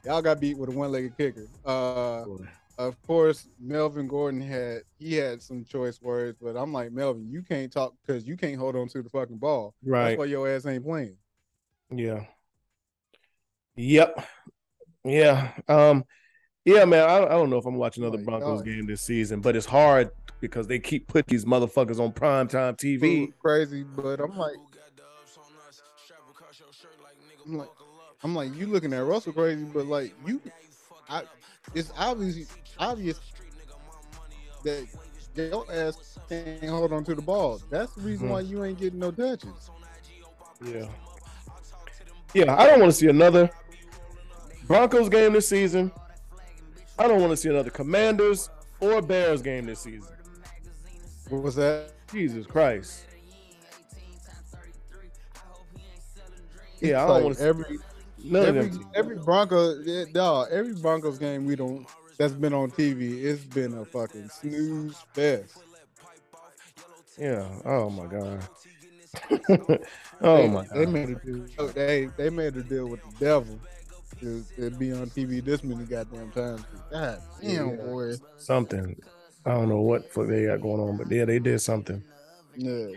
Y'all 0.06 0.22
got 0.22 0.40
beat 0.40 0.58
with 0.58 0.70
a 0.70 0.72
one-legged 0.72 1.16
kicker. 1.18 1.48
Uh, 1.66 2.26
of 2.78 3.02
course, 3.04 3.48
Melvin 3.60 4.08
Gordon 4.08 4.42
had 4.42 4.82
he 4.98 5.14
had 5.14 5.42
some 5.42 5.64
choice 5.64 6.02
words, 6.02 6.38
but 6.42 6.58
I'm 6.58 6.74
like 6.74 6.92
Melvin, 6.92 7.30
you 7.30 7.44
can't 7.44 7.72
talk 7.72 7.94
because 8.06 8.26
you 8.26 8.36
can't 8.36 8.58
hold 8.58 8.76
on 8.76 8.88
to 8.90 9.02
the 9.04 9.10
fucking 9.10 9.38
ball. 9.38 9.76
Right. 9.86 10.10
That's 10.10 10.18
why 10.18 10.26
your 10.26 10.50
ass 10.50 10.66
ain't 10.66 10.84
playing. 10.84 11.18
Yeah. 11.92 12.26
Yep. 13.76 14.26
Yeah. 15.04 15.52
Um. 15.68 16.06
Yeah, 16.66 16.86
man. 16.86 17.04
I, 17.10 17.26
I 17.26 17.30
don't 17.30 17.50
know 17.50 17.58
if 17.58 17.66
I'm 17.66 17.76
watching 17.76 18.04
another 18.04 18.24
Broncos 18.24 18.62
God. 18.62 18.66
game 18.66 18.86
this 18.88 19.02
season, 19.02 19.42
but 19.42 19.56
it's 19.56 19.66
hard 19.66 20.12
because 20.40 20.68
they 20.68 20.80
keep 20.80 21.08
putting 21.08 21.32
these 21.32 21.44
motherfuckers 21.46 22.00
on 22.00 22.14
primetime 22.14 22.78
TV. 22.78 23.34
Crazy, 23.42 23.84
but 23.84 24.22
I'm 24.22 24.38
like, 24.38 24.56
I'm 27.46 27.58
like, 27.58 27.70
I'm 28.24 28.36
like, 28.36 28.56
you 28.56 28.68
looking 28.68 28.94
at 28.94 29.04
Russell 29.04 29.34
crazy, 29.34 29.66
but 29.66 29.88
like 29.88 30.14
you, 30.26 30.40
I, 31.10 31.24
it's 31.74 31.92
obvious, 31.98 32.48
obvious 32.80 33.20
that 34.64 34.88
your 35.36 35.66
ass 35.70 36.18
can't 36.30 36.64
hold 36.66 36.94
on 36.94 37.04
to 37.04 37.16
the 37.16 37.22
ball. 37.22 37.62
That's 37.70 37.94
the 37.94 38.02
reason 38.02 38.28
Mhm. 38.28 38.32
why 38.32 38.40
you 38.42 38.64
ain't 38.64 38.80
getting 38.80 39.00
no 39.00 39.12
touches. 39.12 39.70
Yeah. 40.66 40.88
Yeah. 42.34 42.56
I 42.56 42.68
don't 42.68 42.80
want 42.80 42.92
to 42.92 42.98
see 42.98 43.10
another 43.10 43.50
Broncos 44.68 45.10
game 45.10 45.34
this 45.34 45.48
season. 45.48 45.92
I 46.98 47.08
don't 47.08 47.20
want 47.20 47.32
to 47.32 47.38
see 47.38 47.50
another 47.50 47.70
Commanders 47.70 48.50
or 48.80 49.02
Bears 49.02 49.42
game 49.42 49.66
this 49.66 49.80
season. 49.80 50.14
What 51.30 51.42
was 51.42 51.56
that? 51.56 51.92
Jesus 52.12 52.46
Christ. 52.46 53.06
Yeah, 56.80 57.04
I 57.04 57.08
don't 57.08 57.10
like 57.10 57.24
want 57.24 57.36
to 57.36 57.42
see 57.42 57.48
every 57.48 57.80
none 58.24 58.42
of 58.46 58.56
every 58.58 58.70
them. 58.70 58.90
every 58.94 59.16
Bronco, 59.18 59.80
yeah, 59.84 60.04
dawg, 60.12 60.50
every 60.52 60.74
Broncos 60.76 61.18
game 61.18 61.46
we 61.46 61.56
don't 61.56 61.88
that's 62.18 62.34
been 62.34 62.54
on 62.54 62.72
TV, 62.72 63.24
it's 63.24 63.44
been 63.44 63.74
a 63.78 63.86
fucking 63.86 64.30
snooze 64.30 64.98
fest. 65.14 65.58
Yeah. 67.18 67.48
Oh 67.66 67.90
my 67.90 68.06
god. 68.06 68.48
oh 70.22 70.38
they, 70.38 70.48
my 70.48 70.66
They 70.74 70.86
made 70.86 71.10
a 71.10 71.16
deal. 71.16 71.68
They 71.70 72.10
they 72.18 72.30
made 72.30 72.56
a 72.58 72.64
deal 72.64 72.88
with 72.88 73.02
the 73.04 73.26
devil 73.26 73.60
to, 74.24 74.44
to 74.70 74.78
be 74.78 74.92
on 74.92 75.10
TV 75.10 75.44
this 75.44 75.64
many 75.64 75.84
goddamn 75.86 76.32
times. 76.32 76.64
God 76.92 77.22
damn, 77.42 77.70
Yeah. 77.70 77.76
boy. 77.76 78.14
Something. 78.38 78.96
I 79.46 79.52
don't 79.52 79.70
know 79.70 79.82
what 79.82 80.12
fuck 80.12 80.28
they 80.28 80.46
got 80.46 80.62
going 80.62 80.80
on, 80.80 80.98
but 80.98 81.12
yeah, 81.12 81.26
they 81.26 81.40
did 81.40 81.60
something. 81.62 82.02
Yeah. 82.56 82.88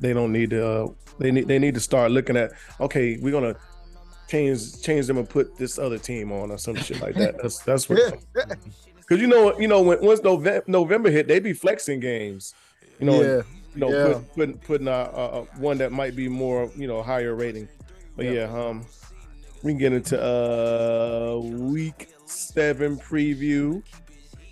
They 0.00 0.12
don't 0.12 0.32
need 0.32 0.50
to. 0.50 0.66
Uh, 0.66 0.88
they 1.18 1.30
need. 1.30 1.48
They 1.48 1.58
need 1.58 1.74
to 1.74 1.80
start 1.80 2.10
looking 2.10 2.36
at. 2.36 2.52
Okay, 2.80 3.16
we're 3.20 3.32
gonna 3.32 3.56
change 4.28 4.82
change 4.82 5.06
them 5.06 5.18
and 5.18 5.28
put 5.28 5.56
this 5.56 5.78
other 5.78 5.98
team 5.98 6.32
on 6.32 6.50
or 6.50 6.58
some 6.58 6.76
shit 6.76 7.00
like 7.00 7.14
that. 7.16 7.36
That's 7.42 7.58
that's 7.60 7.88
what. 7.88 8.18
Because 8.34 9.20
you 9.20 9.26
know, 9.26 9.58
you 9.58 9.68
know, 9.68 9.80
when 9.82 10.00
once 10.02 10.20
November, 10.22 11.10
hit, 11.10 11.28
they 11.28 11.40
be 11.40 11.52
flexing 11.52 12.00
games. 12.00 12.54
You 13.00 13.06
know, 13.06 13.22
yeah. 13.22 13.42
you 13.74 13.80
know, 13.80 13.90
Yeah. 13.90 14.12
put, 14.14 14.34
putting 14.34 14.58
putting 14.58 14.88
a, 14.88 14.90
a, 14.90 15.24
a 15.40 15.42
one 15.58 15.78
that 15.78 15.92
might 15.92 16.14
be 16.16 16.28
more, 16.28 16.70
you 16.76 16.86
know, 16.86 17.02
higher 17.02 17.34
rating. 17.34 17.68
But 18.16 18.26
Yeah. 18.26 18.32
yeah, 18.32 18.64
um, 18.66 18.86
we 19.62 19.72
can 19.72 19.78
get 19.78 19.92
into 19.92 20.22
uh 20.22 21.38
week 21.38 22.08
seven 22.26 22.98
preview. 22.98 23.82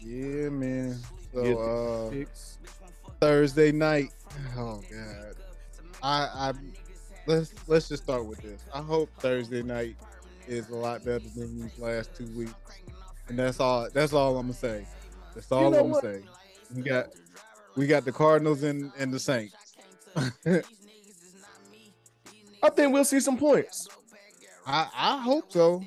Yeah, 0.00 0.48
man. 0.50 0.98
So 1.32 2.12
uh 2.12 2.24
Thursday 3.20 3.72
night. 3.72 4.10
Oh 4.56 4.82
god. 4.90 5.34
I 6.02 6.28
I 6.34 6.52
let's 7.26 7.54
let's 7.66 7.88
just 7.88 8.02
start 8.02 8.26
with 8.26 8.42
this. 8.42 8.62
I 8.74 8.80
hope 8.80 9.10
Thursday 9.18 9.62
night 9.62 9.96
is 10.46 10.68
a 10.70 10.76
lot 10.76 11.04
better 11.04 11.28
than 11.34 11.60
these 11.60 11.78
last 11.78 12.14
two 12.14 12.26
weeks. 12.36 12.54
And 13.28 13.38
that's 13.38 13.60
all 13.60 13.88
that's 13.92 14.12
all 14.12 14.36
I'm 14.36 14.46
gonna 14.46 14.54
say. 14.54 14.86
That's 15.34 15.50
all 15.50 15.70
know 15.70 15.80
I'm 15.80 15.92
gonna 15.92 16.02
say. 16.02 16.22
We 16.74 16.82
got 16.82 17.06
we 17.76 17.86
got 17.86 18.04
the 18.04 18.12
Cardinals 18.12 18.62
and, 18.62 18.92
and 18.98 19.12
the 19.12 19.18
Saints. 19.18 19.76
I 20.16 20.62
think 22.70 22.92
we'll 22.92 23.04
see 23.04 23.20
some 23.20 23.36
points. 23.36 23.88
I, 24.66 24.88
I 24.94 25.18
hope 25.22 25.50
so. 25.52 25.82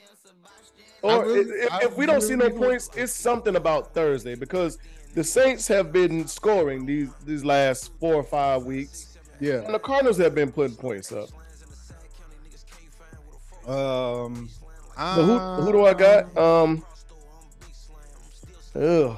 Or 1.02 1.26
really- 1.26 1.42
if, 1.62 1.72
I 1.72 1.84
if 1.84 1.98
we 1.98 2.06
don't 2.06 2.22
see 2.22 2.36
no 2.36 2.46
really 2.48 2.58
points, 2.58 2.90
it's 2.96 3.14
something 3.14 3.56
about 3.56 3.94
Thursday 3.94 4.36
because 4.36 4.78
the 5.14 5.24
Saints 5.24 5.68
have 5.68 5.92
been 5.92 6.28
scoring 6.28 6.86
these 6.86 7.10
these 7.26 7.44
last 7.46 7.92
four 8.00 8.16
or 8.16 8.24
five 8.24 8.64
weeks, 8.64 9.18
Yeah. 9.40 9.62
and 9.64 9.74
the 9.74 9.80
Cardinals 9.80 10.18
have 10.18 10.36
been 10.36 10.52
putting 10.52 10.76
points 10.76 11.12
up. 11.12 11.30
Um 13.68 14.50
So 14.98 15.24
who 15.24 15.40
who 15.64 15.72
do 15.72 15.86
I 15.86 15.94
got? 15.94 16.36
Um, 16.38 16.84
ugh, 18.76 19.18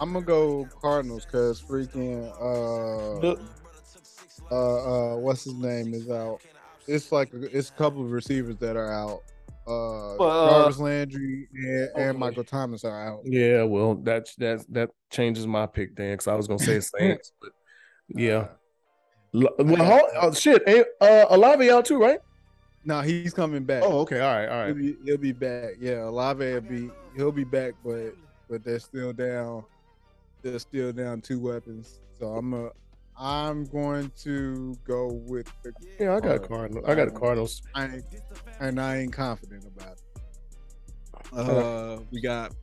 I'm 0.00 0.12
gonna 0.12 0.24
go 0.24 0.68
Cardinals 0.80 1.24
because 1.24 1.60
freaking 1.62 2.30
uh 2.36 3.20
the- 3.20 3.40
uh 4.50 5.12
uh 5.14 5.16
what's 5.16 5.44
his 5.44 5.54
name 5.54 5.94
is 5.94 6.10
out. 6.10 6.40
It's 6.90 7.12
like 7.12 7.30
it's 7.32 7.70
a 7.70 7.72
couple 7.72 8.04
of 8.04 8.10
receivers 8.10 8.56
that 8.58 8.76
are 8.76 8.92
out. 8.92 9.22
Uh, 9.66 10.16
Well, 10.18 10.22
uh, 10.30 10.46
Jarvis 10.62 10.78
Landry 10.78 11.48
and, 11.54 11.90
and 11.96 12.18
Michael 12.18 12.44
Thomas 12.44 12.84
are 12.84 13.08
out. 13.08 13.20
yeah. 13.24 13.62
Well, 13.62 13.94
that's 13.94 14.34
that 14.36 14.64
that 14.70 14.90
changes 15.10 15.46
my 15.46 15.66
pick 15.66 15.94
then 15.94 16.12
because 16.14 16.26
I 16.26 16.34
was 16.34 16.48
gonna 16.48 16.58
say 16.58 16.80
Saints, 16.98 17.32
but 17.40 17.52
yeah. 18.08 18.48
L- 19.34 19.54
Well, 19.58 19.84
hold, 19.84 20.10
oh, 20.20 20.32
shit, 20.32 20.62
ain't 20.66 20.86
uh, 21.00 21.26
Olave 21.30 21.70
out 21.70 21.84
too, 21.84 22.00
right? 22.00 22.18
No, 22.84 23.02
he's 23.02 23.32
coming 23.32 23.62
back. 23.62 23.84
Oh, 23.84 24.00
okay, 24.00 24.20
all 24.20 24.34
right, 24.34 24.48
all 24.48 24.58
right. 24.58 24.66
he'll, 24.68 24.76
be, 24.76 24.96
he'll 25.04 25.18
be 25.18 25.32
back. 25.32 25.74
Yeah, 25.78 26.08
Olave 26.08 26.44
will 26.44 26.60
be 26.62 26.90
he'll 27.14 27.30
be 27.30 27.44
back, 27.44 27.74
but 27.84 28.14
but 28.48 28.64
they're 28.64 28.80
still 28.80 29.12
down. 29.12 29.64
They're 30.42 30.58
still 30.58 30.92
down 30.92 31.20
two 31.20 31.38
weapons. 31.38 32.00
So 32.18 32.26
I'm 32.34 32.52
a 32.54 32.70
I'm 33.20 33.66
going 33.66 34.10
to 34.22 34.74
go 34.84 35.08
with 35.26 35.46
the 35.62 35.72
Yeah, 35.98 36.16
I 36.16 36.20
got 36.20 36.48
Cardinals. 36.48 36.48
Cardinals. 36.48 36.84
I 36.88 36.94
got 36.94 37.12
the 37.12 37.20
Cardinals. 37.20 37.62
I 37.74 37.84
ain't, 37.84 38.04
and 38.60 38.80
I 38.80 38.96
ain't 39.00 39.12
confident 39.12 39.66
about 39.66 39.92
it. 39.92 40.02
Uh, 41.32 42.00
we 42.10 42.20
got 42.22 42.54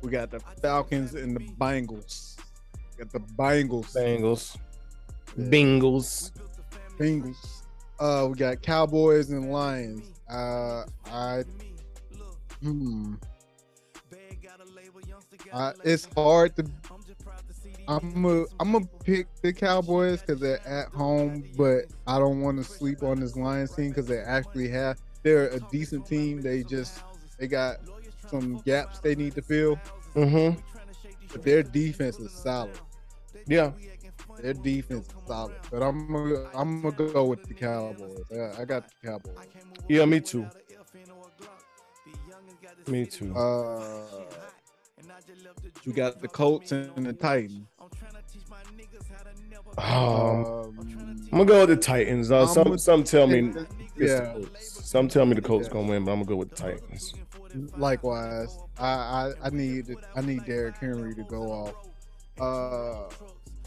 we 0.00 0.10
got 0.10 0.30
the 0.30 0.40
Falcons 0.62 1.14
and 1.14 1.36
the 1.36 1.40
Bengals. 1.40 2.38
Got 2.96 3.12
the 3.12 3.20
Bengals. 3.20 3.94
Bengals, 3.94 4.56
Yeah. 5.36 5.44
Bengals. 5.44 6.32
Bengals. 6.98 7.62
Uh, 7.98 8.26
we 8.30 8.36
got 8.38 8.62
Cowboys 8.62 9.28
and 9.28 9.52
Lions. 9.52 10.14
Uh, 10.30 10.84
I 11.06 11.44
hmm. 12.62 13.14
Uh, 15.52 15.72
it's 15.84 16.08
hard 16.16 16.56
to. 16.56 16.64
I'm 17.88 18.24
a, 18.24 18.44
I'm 18.60 18.72
gonna 18.72 18.86
pick 19.04 19.26
the 19.42 19.52
Cowboys 19.52 20.20
because 20.20 20.40
they're 20.40 20.66
at 20.66 20.88
home, 20.88 21.44
but 21.56 21.86
I 22.06 22.18
don't 22.18 22.40
want 22.40 22.58
to 22.58 22.64
sleep 22.64 23.02
on 23.02 23.20
this 23.20 23.36
Lions 23.36 23.74
team 23.74 23.88
because 23.88 24.06
they 24.06 24.18
actually 24.20 24.68
have 24.68 24.98
they're 25.22 25.48
a 25.48 25.60
decent 25.70 26.06
team. 26.06 26.40
They 26.40 26.62
just 26.62 27.02
they 27.38 27.46
got 27.46 27.78
some 28.28 28.58
gaps 28.58 29.00
they 29.00 29.14
need 29.14 29.34
to 29.34 29.42
fill, 29.42 29.78
Mm-hmm. 30.14 30.60
but 31.32 31.42
their 31.42 31.62
defense 31.62 32.18
is 32.18 32.32
solid. 32.32 32.78
Yeah, 33.46 33.72
their 34.40 34.54
defense 34.54 35.06
is 35.06 35.12
solid, 35.26 35.54
but 35.70 35.82
I'm 35.82 36.12
gonna 36.12 36.48
I'm 36.54 36.82
gonna 36.82 37.12
go 37.12 37.24
with 37.24 37.42
the 37.44 37.54
Cowboys. 37.54 38.24
I, 38.32 38.62
I 38.62 38.64
got 38.64 38.84
the 38.88 39.08
Cowboys. 39.08 39.36
Yeah, 39.88 40.04
me 40.04 40.20
too. 40.20 40.46
Me 42.86 43.06
too. 43.06 43.34
Uh, 43.36 44.04
we 45.86 45.92
got 45.92 46.20
the 46.20 46.28
Colts 46.28 46.72
and 46.72 47.06
the 47.06 47.12
Titans. 47.12 47.66
Um, 49.78 50.44
Um, 50.44 50.76
I'm 51.32 51.38
gonna 51.38 51.44
go 51.44 51.60
with 51.60 51.68
the 51.70 51.76
Titans. 51.76 52.30
Uh, 52.30 52.46
some 52.46 52.76
some 52.78 53.04
tell 53.04 53.26
me 53.26 53.52
yeah. 53.96 54.32
Colts. 54.32 54.88
Some 54.90 55.08
tell 55.08 55.24
me 55.26 55.34
the 55.34 55.42
Colts 55.42 55.66
Yeah. 55.68 55.74
gonna 55.74 55.88
win, 55.88 56.04
but 56.04 56.12
I'm 56.12 56.18
gonna 56.18 56.28
go 56.28 56.36
with 56.36 56.50
the 56.50 56.56
Titans. 56.56 57.14
Likewise, 57.76 58.58
I, 58.78 58.88
I 58.88 59.32
I 59.44 59.50
need 59.50 59.94
I 60.16 60.20
need 60.22 60.44
Derrick 60.44 60.76
Henry 60.78 61.14
to 61.14 61.22
go 61.24 61.42
off. 61.52 61.74
Uh, 62.40 63.08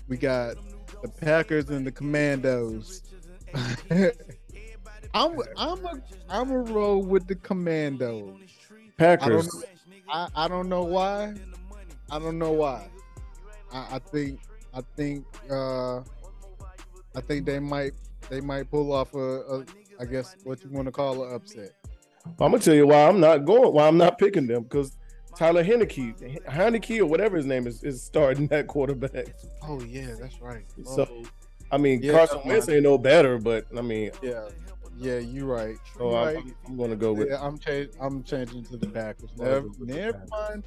we 0.08 0.18
got 0.18 0.56
the 1.02 1.08
Packers 1.10 1.70
and 1.70 1.86
the 1.88 1.92
Commandos. 1.92 3.02
I'm 5.14 5.38
I'm 5.58 5.86
a 5.86 6.02
I'm 6.30 6.52
a 6.52 6.58
roll 6.60 7.02
with 7.04 7.28
the 7.28 7.36
Commandos. 7.36 8.36
I 8.42 8.82
Packers. 8.98 9.48
don't 9.48 9.66
I, 10.10 10.28
I 10.36 10.48
don't 10.48 10.70
know 10.70 10.84
why. 10.84 11.34
I 12.12 12.20
don't 12.20 12.38
know 12.38 12.52
why. 12.52 12.88
I, 13.72 13.96
I 13.96 14.00
think 14.00 14.40
I 14.74 14.82
think 14.96 15.26
uh 15.50 16.00
I 17.16 17.22
think 17.22 17.46
they 17.46 17.60
might 17.60 17.94
they 18.30 18.42
might 18.42 18.70
pull 18.70 18.92
off 18.92 19.14
a, 19.14 19.42
a 19.42 19.66
I 20.00 20.06
guess 20.06 20.36
what 20.44 20.64
you 20.64 20.70
want 20.72 20.88
to 20.88 20.92
call 20.92 21.24
an 21.24 21.36
upset. 21.36 21.72
I'm 22.26 22.52
gonna 22.52 22.60
tell 22.60 22.74
you 22.74 22.88
why 22.88 23.08
I'm 23.08 23.20
not 23.20 23.46
going. 23.46 23.74
Why 23.74 23.88
I'm 23.88 23.98
not 23.98 24.18
picking 24.18 24.48
them 24.48 24.64
because 24.64 24.98
Tyler 25.36 25.64
Heinicke, 25.64 26.44
Heinicke 26.46 27.00
or 27.00 27.06
whatever 27.06 27.38
his 27.38 27.46
name 27.46 27.68
is, 27.68 27.84
is 27.84 28.02
starting 28.02 28.48
that 28.52 28.68
quarterback. 28.68 29.36
Oh 29.62 29.82
yeah, 29.82 30.16
that's 30.20 30.42
right. 30.42 30.66
So, 30.86 31.24
I 31.72 31.78
mean, 31.78 32.02
Yeah, 32.02 32.14
Carson 32.14 32.42
Wentz 32.46 32.70
ain't 32.70 32.84
no 32.84 32.98
better, 32.98 33.38
but 33.38 33.66
I 33.76 33.82
mean, 33.82 34.12
yeah, 34.22 34.48
yeah, 34.98 35.20
you're 35.20 35.46
right. 35.46 35.76
so 35.98 36.12
You're 36.12 36.20
I'm, 36.20 36.26
right. 36.26 36.38
I'm, 36.38 36.56
I'm 36.68 36.78
gonna 36.78 36.96
go 36.96 37.14
with. 37.14 37.30
Yeah, 37.30 37.42
I'm 37.42 37.58
change, 37.58 37.90
I'm 38.00 38.24
changing 38.24 38.64
to 38.66 38.78
the 38.78 38.88
Packers. 38.88 39.30
Never, 39.38 39.68
never 39.80 40.24
mind. 40.30 40.64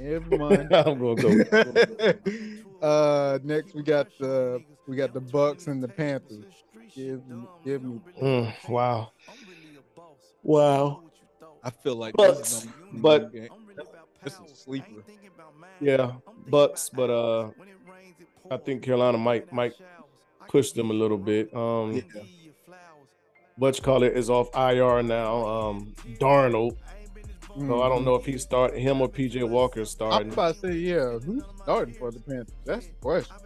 Never 0.00 0.38
mind. 0.38 0.72
I'm 0.74 0.98
gonna 0.98 1.44
go. 1.44 2.14
Uh, 2.82 3.38
next 3.44 3.76
we 3.76 3.82
got 3.84 4.08
the 4.18 4.60
we 4.88 4.96
got 4.96 5.14
the 5.14 5.20
Bucks 5.20 5.68
and 5.68 5.80
the 5.80 5.86
Panthers. 5.86 6.44
Give 6.92 7.24
me, 7.28 7.44
give 7.64 7.80
me. 7.84 8.00
Mm, 8.20 8.68
wow, 8.68 9.12
wow. 10.42 11.02
I 11.62 11.70
feel 11.70 11.94
like 11.94 12.14
Bucks, 12.14 12.38
this 12.38 12.52
is 12.54 12.64
gonna 12.64 12.76
but- 12.94 13.32
game. 13.32 13.48
this 14.24 14.34
is 14.34 14.50
a 14.52 14.56
sleeper. 14.56 15.04
Yeah, 15.80 16.14
Bucks, 16.48 16.88
but 16.92 17.08
uh, 17.08 17.50
I 18.50 18.56
think 18.56 18.82
Carolina 18.82 19.16
might 19.18 19.52
might 19.52 19.74
push 20.48 20.72
them 20.72 20.90
a 20.90 20.94
little 20.94 21.18
bit. 21.18 21.54
Um, 21.54 21.92
Yeah. 21.92 22.22
Butch 23.58 23.80
call 23.80 24.02
it 24.02 24.16
is 24.16 24.28
off 24.28 24.48
IR 24.56 25.04
now. 25.04 25.46
Um, 25.46 25.94
Darnold. 26.18 26.76
So 27.58 27.82
I 27.82 27.88
don't 27.88 28.04
know 28.04 28.14
if 28.14 28.24
he's 28.24 28.42
starting 28.42 28.80
him 28.80 29.00
or 29.00 29.08
PJ 29.08 29.46
Walker 29.48 29.84
starting. 29.84 30.28
I'm 30.28 30.32
about 30.32 30.54
to 30.54 30.60
say, 30.60 30.72
yeah, 30.74 31.18
who's 31.18 31.42
starting 31.62 31.94
for 31.94 32.10
the 32.10 32.20
Panthers? 32.20 32.54
That's 32.64 32.86
the 32.86 32.92
question. 32.94 33.36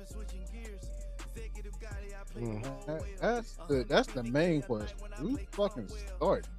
Mm, 2.37 2.62
That- 2.87 3.03
That's 3.20 3.53
the 3.69 3.85
that's 3.89 4.09
the 4.12 4.23
main 4.23 4.62
question. 4.62 4.97
Who's 5.16 5.41
fucking 5.53 5.89
starting? 6.16 6.51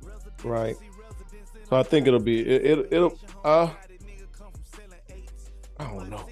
right. 0.43 0.75
So 1.69 1.75
I 1.77 1.83
think 1.83 2.07
it'll 2.07 2.19
be 2.19 2.39
it, 2.41 2.65
it 2.79 2.87
it'll 2.91 3.17
uh 3.43 3.69
I 5.79 5.83
don't 5.85 6.09
know. 6.09 6.25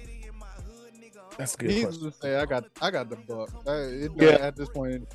That's 1.38 1.54
good 1.54 1.68
Needless 1.68 1.98
to 1.98 2.10
say, 2.12 2.36
I 2.36 2.46
got 2.46 2.64
I 2.80 2.90
got 2.90 3.08
the 3.10 3.16
Bucks. 3.16 3.52
Uh, 3.66 3.72
it, 3.88 4.10
Yeah. 4.16 4.30
At 4.40 4.56
this 4.56 4.68
point, 4.70 4.94
it. 4.94 5.06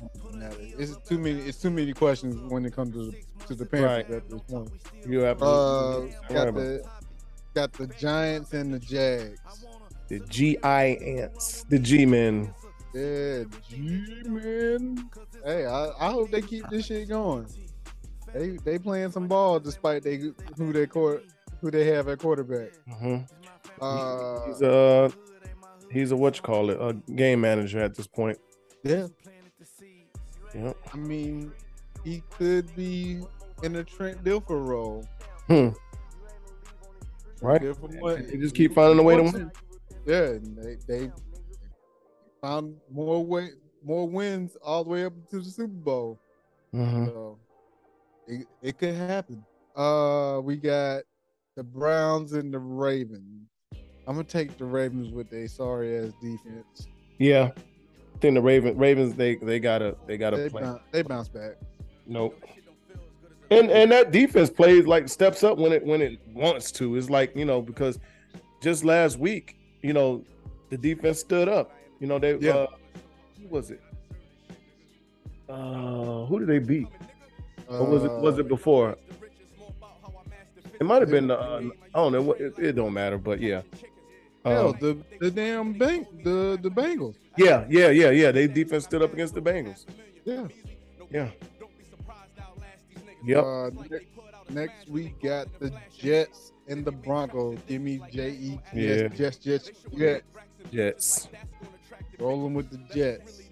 It's 0.78 0.96
too 1.08 1.18
many. 1.18 1.40
It's 1.40 1.60
too 1.60 1.70
many 1.70 1.92
questions 1.92 2.36
when 2.50 2.64
it 2.64 2.72
comes 2.74 2.94
to 2.94 3.10
the, 3.10 3.22
to 3.52 3.58
the 3.58 3.66
Panthers 3.66 3.88
Right. 4.08 4.10
at 4.16 4.28
this 4.30 4.40
point. 4.42 4.70
You 5.06 5.20
have 5.20 5.42
Uh, 5.42 6.00
got 6.28 6.54
the, 6.54 6.60
the 6.60 6.82
got 7.54 7.72
the 7.74 7.86
Giants 7.88 8.52
and 8.52 8.72
the 8.72 8.78
Jags. 8.78 9.40
the 10.08 10.20
GI 10.20 10.58
ants, 11.20 11.64
the 11.68 11.78
G 11.78 12.06
men. 12.06 12.52
Yeah, 12.94 13.44
G 13.68 14.22
men. 14.26 15.08
Hey, 15.44 15.66
I, 15.66 15.88
I 15.98 16.10
hope 16.12 16.30
they 16.30 16.42
keep 16.42 16.68
this 16.70 16.86
shit 16.86 17.08
going. 17.08 17.46
They 18.34 18.56
they 18.64 18.78
playing 18.78 19.12
some 19.12 19.28
ball 19.28 19.60
despite 19.60 20.02
they 20.02 20.16
who 20.56 20.72
they 20.72 20.86
court 20.86 21.24
who 21.60 21.70
they 21.70 21.84
have 21.86 22.08
at 22.08 22.18
quarterback. 22.18 22.70
hmm 22.88 23.16
Uh, 23.80 24.46
He's 24.46 24.62
a 24.62 25.12
he's 25.90 26.10
a 26.12 26.16
what 26.16 26.36
you 26.36 26.42
call 26.42 26.70
it 26.70 26.78
a 26.80 26.94
game 27.12 27.40
manager 27.42 27.80
at 27.80 27.94
this 27.94 28.06
point. 28.06 28.38
yeah. 28.84 29.06
Yep. 30.54 30.76
I 30.92 30.96
mean, 30.98 31.50
he 32.04 32.22
could 32.30 32.74
be 32.76 33.22
in 33.62 33.72
the 33.72 33.84
Trent 33.84 34.22
Dilfer 34.24 34.64
role. 34.66 35.06
Hmm. 35.46 35.68
Right. 37.40 37.60
Dilfer 37.60 38.30
They 38.30 38.36
just 38.38 38.54
keep 38.54 38.74
finding 38.74 38.98
a 38.98 39.02
way 39.02 39.16
to 39.16 39.22
win. 39.22 39.50
Yeah, 40.06 40.22
and 40.30 40.56
they 40.56 40.76
they 40.86 41.10
found 42.40 42.76
more 42.90 43.24
way 43.24 43.50
more 43.84 44.08
wins 44.08 44.56
all 44.62 44.84
the 44.84 44.90
way 44.90 45.04
up 45.04 45.12
to 45.30 45.38
the 45.40 45.44
Super 45.50 45.68
Bowl. 45.68 46.18
Mhm. 46.74 47.06
So 47.06 47.38
it, 48.26 48.46
it 48.62 48.78
could 48.78 48.94
happen. 48.94 49.44
Uh, 49.76 50.40
we 50.42 50.56
got 50.56 51.02
the 51.56 51.62
Browns 51.62 52.32
and 52.32 52.52
the 52.52 52.58
Ravens. 52.58 53.48
I'm 54.06 54.14
gonna 54.16 54.24
take 54.24 54.56
the 54.58 54.64
Ravens 54.64 55.12
with 55.12 55.30
their 55.30 55.46
sorry 55.48 55.98
ass 55.98 56.12
defense. 56.20 56.88
Yeah. 57.18 57.50
I 58.14 58.18
think 58.18 58.34
the 58.34 58.42
Ravens 58.42 58.76
Ravens 58.76 59.14
they 59.14 59.36
they 59.36 59.58
gotta 59.60 59.96
they 60.06 60.16
gotta 60.16 60.36
They 60.36 60.48
play. 60.48 60.62
bounce, 60.62 60.82
they 60.92 61.02
bounce 61.02 61.28
back. 61.28 61.56
Nope. 62.06 62.40
And 63.52 63.70
and 63.70 63.90
that 63.92 64.10
defense 64.12 64.50
plays 64.50 64.86
like 64.86 65.08
steps 65.08 65.42
up 65.44 65.58
when 65.58 65.72
it 65.72 65.84
when 65.84 66.00
it 66.00 66.18
wants 66.34 66.70
to. 66.72 66.96
It's 66.96 67.10
like 67.10 67.34
you 67.36 67.44
know 67.44 67.60
because 67.60 67.98
just 68.62 68.84
last 68.84 69.18
week 69.18 69.56
you 69.82 69.92
know 69.92 70.24
the 70.70 70.76
defense 70.76 71.18
stood 71.20 71.48
up. 71.48 71.72
You 72.00 72.06
know 72.06 72.18
they 72.18 72.36
Yeah. 72.38 72.52
uh, 72.52 72.66
who 73.40 73.48
was 73.48 73.70
it? 73.70 73.80
Uh, 75.48 76.24
who 76.26 76.38
did 76.38 76.48
they 76.48 76.58
beat? 76.58 76.88
Or 77.68 77.84
was 77.84 78.04
it 78.04 78.12
was 78.12 78.38
Uh, 78.38 78.40
it 78.42 78.48
before? 78.48 78.96
It 80.80 80.84
might 80.84 81.00
have 81.02 81.10
been 81.10 81.28
the 81.28 81.38
uh, 81.38 81.60
I 81.94 81.98
don't 81.98 82.12
know. 82.12 82.32
It, 82.32 82.58
it 82.58 82.72
don't 82.72 82.92
matter, 82.92 83.18
but 83.18 83.40
yeah. 83.40 83.62
Hell, 84.44 84.68
Um, 84.70 84.76
the 84.80 84.98
the 85.20 85.30
damn 85.30 85.72
bank 85.74 86.08
the 86.24 86.58
the 86.60 86.70
Bengals. 86.70 87.16
yeah, 87.36 87.64
yeah, 87.68 87.90
yeah, 87.90 88.10
yeah. 88.10 88.32
They 88.32 88.46
defense 88.48 88.84
stood 88.84 89.02
up 89.02 89.12
against 89.12 89.34
the 89.34 89.40
Bengals. 89.42 89.84
Yeah. 90.24 90.48
Yeah. 91.10 91.28
Yep. 93.24 93.44
Uh, 93.44 93.70
ne- 93.90 94.06
next 94.50 94.88
we 94.88 95.14
got 95.22 95.46
the 95.60 95.72
Jets 95.96 96.52
and 96.68 96.84
the 96.84 96.92
Broncos. 96.92 97.58
Give 97.68 97.82
me 97.82 98.00
J 98.10 98.30
E 98.30 98.60
Yeah. 98.74 99.08
Jets 99.08 99.36
Jets 99.38 99.70
Jets. 99.96 100.22
Jets. 100.72 101.28
Rolling 102.18 102.54
with 102.54 102.70
the 102.70 102.78
Jets. 102.94 103.42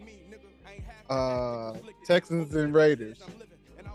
Uh, 1.08 1.74
Texans 2.04 2.54
and 2.54 2.72
Raiders. 2.72 3.18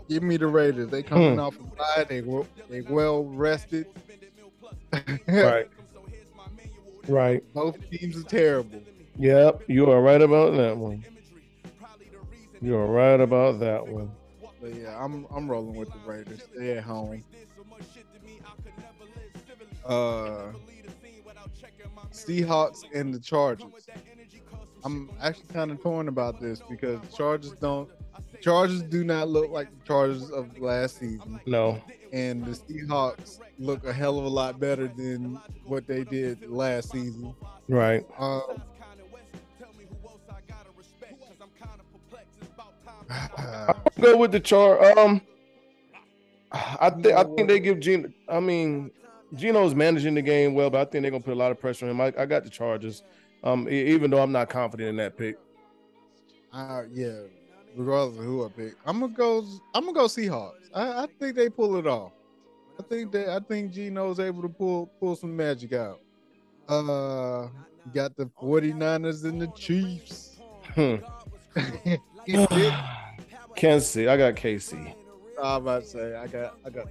Give 0.08 0.22
me 0.22 0.36
the 0.36 0.46
Raiders. 0.46 0.88
They 0.90 1.02
coming 1.02 1.34
Hmm. 1.34 1.40
off 1.40 1.58
a 1.58 1.62
bye. 1.62 2.04
They 2.08 2.20
they 2.68 2.80
well 2.82 3.24
rested. 3.24 3.86
Right. 5.28 5.68
Right. 7.08 7.54
Both 7.54 7.78
teams 7.90 8.16
are 8.16 8.22
terrible. 8.22 8.80
Yep. 9.18 9.62
You 9.68 9.90
are 9.90 10.00
right 10.00 10.20
about 10.22 10.56
that 10.56 10.76
one. 10.76 11.04
You 12.60 12.76
are 12.76 12.86
right 12.86 13.20
about 13.20 13.60
that 13.60 13.86
one. 13.86 14.10
But 14.60 14.74
yeah, 14.74 15.02
I'm 15.02 15.26
I'm 15.34 15.48
rolling 15.50 15.76
with 15.76 15.90
the 15.92 15.98
Raiders. 16.10 16.40
They 16.56 16.76
at 16.78 16.84
home. 16.84 17.22
Uh, 19.84 20.52
Seahawks 22.12 22.82
and 22.94 23.14
the 23.14 23.20
Chargers. 23.20 23.66
I'm 24.84 25.10
actually 25.20 25.52
kind 25.52 25.70
of 25.70 25.82
torn 25.82 26.08
about 26.08 26.40
this 26.40 26.60
because 26.68 27.00
the 27.00 27.16
Chargers 27.16 27.52
don't. 27.52 27.88
the 28.32 28.38
Chargers 28.38 28.82
do 28.82 29.04
not 29.04 29.28
look 29.28 29.50
like 29.50 29.68
the 29.78 29.84
Chargers 29.86 30.30
of 30.30 30.58
last 30.58 30.98
season, 30.98 31.40
No. 31.46 31.80
and 32.12 32.44
the 32.44 32.52
Seahawks 32.52 33.40
look 33.58 33.84
a 33.86 33.92
hell 33.92 34.18
of 34.18 34.24
a 34.24 34.28
lot 34.28 34.58
better 34.60 34.88
than 34.88 35.40
what 35.64 35.86
they 35.86 36.04
did 36.04 36.48
last 36.48 36.90
season. 36.92 37.34
Right. 37.68 38.04
Uh, 43.10 43.72
Go 44.00 44.16
with 44.16 44.32
the 44.32 44.40
char. 44.40 44.98
Um, 44.98 45.20
I 46.52 46.90
think 46.90 47.14
I 47.14 47.24
think 47.24 47.48
they 47.48 47.60
give 47.60 47.80
Gino. 47.80 48.10
I 48.28 48.40
mean, 48.40 48.90
Gino's 49.34 49.74
managing 49.74 50.14
the 50.14 50.22
game 50.22 50.54
well, 50.54 50.70
but 50.70 50.80
I 50.80 50.84
think 50.90 51.02
they're 51.02 51.10
gonna 51.10 51.22
put 51.22 51.34
a 51.34 51.36
lot 51.36 51.50
of 51.50 51.60
pressure 51.60 51.86
on 51.86 51.90
him. 51.90 52.00
I, 52.00 52.12
I 52.18 52.26
got 52.26 52.44
the 52.44 52.50
Chargers. 52.50 53.02
Um, 53.44 53.68
even 53.68 54.10
though 54.10 54.22
I'm 54.22 54.32
not 54.32 54.48
confident 54.48 54.88
in 54.88 54.96
that 54.96 55.16
pick. 55.16 55.36
Uh, 56.52 56.82
yeah, 56.92 57.20
regardless 57.76 58.18
of 58.18 58.24
who 58.24 58.44
I 58.44 58.48
pick, 58.48 58.74
I'm 58.86 59.00
gonna 59.00 59.12
go. 59.12 59.44
I'm 59.74 59.84
gonna 59.84 59.92
go 59.92 60.06
Seahawks. 60.06 60.70
I, 60.74 61.04
I 61.04 61.06
think 61.18 61.36
they 61.36 61.48
pull 61.48 61.76
it 61.76 61.86
off. 61.86 62.12
I 62.78 62.82
think 62.82 63.12
that 63.12 63.28
I 63.28 63.40
think 63.40 63.72
Gino's 63.72 64.20
able 64.20 64.42
to 64.42 64.48
pull 64.48 64.86
pull 65.00 65.16
some 65.16 65.36
magic 65.36 65.72
out. 65.72 66.00
Uh, 66.68 67.48
got 67.94 68.16
the 68.16 68.28
49ers 68.42 69.24
and 69.24 69.40
the 69.40 69.46
Chiefs. 69.48 70.38
Hmm. 70.74 70.96
Kansas 73.56 73.90
City. 73.90 74.08
I 74.08 74.16
got 74.16 74.34
KC. 74.34 74.94
I'm 75.42 75.62
about 75.62 75.82
to 75.82 75.88
say 75.88 76.14
I 76.16 76.26
got 76.26 76.56
I 76.64 76.70
got. 76.70 76.86
Uh, 76.86 76.90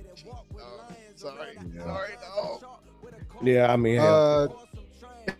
sorry, 1.15 1.57
Yeah. 1.75 1.83
sorry, 1.83 2.09
dog. 2.35 2.63
Yeah, 3.41 3.71
I 3.71 3.75
mean, 3.75 3.99
Uh, 3.99 4.47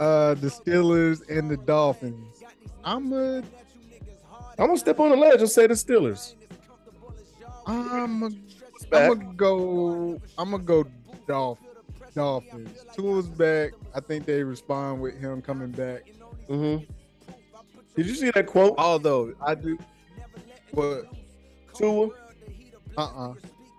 uh, 0.00 0.34
the 0.34 0.48
Steelers 0.48 1.28
and 1.28 1.50
the 1.50 1.56
Dolphins. 1.56 2.42
I'm 2.84 3.12
a, 3.12 3.38
I'm 3.38 4.66
gonna 4.68 4.78
step 4.78 4.98
on 5.00 5.10
the 5.10 5.16
ledge 5.16 5.40
and 5.40 5.50
say 5.50 5.66
the 5.66 5.74
Steelers. 5.74 6.34
I'm 7.66 8.22
a, 8.22 8.26
I'm 8.26 9.08
gonna 9.18 9.34
go. 9.34 10.20
I'm 10.38 10.50
gonna 10.52 10.62
go 10.62 10.84
Dolph, 11.26 11.58
Dolphins. 12.14 12.70
Tua's 12.96 13.26
back. 13.28 13.72
I 13.94 14.00
think 14.00 14.24
they 14.26 14.42
respond 14.42 15.00
with 15.00 15.18
him 15.18 15.42
coming 15.42 15.70
back. 15.70 16.02
Mhm. 16.48 16.86
Did 17.94 18.06
you 18.06 18.14
see 18.14 18.30
that 18.30 18.46
quote? 18.46 18.74
Although 18.78 19.34
I 19.40 19.54
do, 19.54 19.78
but 20.72 21.04
Tua. 21.74 22.08
uh 22.96 23.00
uh 23.00 23.34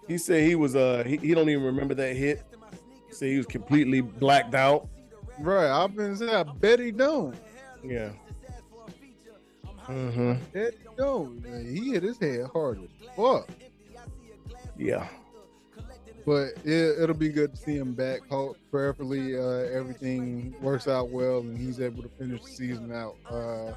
He 0.07 0.18
said 0.18 0.44
he 0.44 0.56
was 0.56 0.76
uh 0.76 1.03
he, 1.06 1.18
he 1.18 1.34
don't 1.34 1.49
even 1.49 1.64
remember 1.64 1.94
that 1.95 2.15
hit. 2.15 2.44
He 3.07 3.15
said 3.15 3.30
he 3.30 3.38
was 3.38 3.48
completely 3.48 4.02
blacked 4.02 4.56
out. 4.56 4.88
Right, 5.40 5.69
I've 5.69 5.95
been 5.95 6.15
saying. 6.15 6.30
I 6.34 6.44
bet 6.44 6.80
he 6.80 6.91
don't. 6.91 7.35
Yeah. 7.84 8.11
Mm-hmm. 9.88 10.34
He 10.57 10.69
don't. 10.95 11.44
He 11.65 11.91
hit 11.91 12.03
his 12.03 12.18
head 12.19 12.48
hard 12.53 12.84
as 12.84 12.90
fuck. 13.15 13.49
Yeah. 14.77 15.07
But 16.26 16.53
it, 16.64 17.02
it'll 17.02 17.15
be 17.15 17.30
good 17.30 17.52
to 17.52 17.57
see 17.57 17.76
him 17.76 17.94
back. 17.94 18.22
Hope 18.30 18.57
prayerfully 18.72 19.38
uh, 19.38 19.68
everything 19.77 20.56
works 20.61 20.88
out 20.88 21.10
well 21.10 21.40
and 21.40 21.57
he's 21.57 21.81
able 21.81 22.02
to 22.02 22.10
finish 22.10 22.41
the 22.41 22.48
season 22.48 22.94
out 22.94 23.15
uh, 23.30 23.73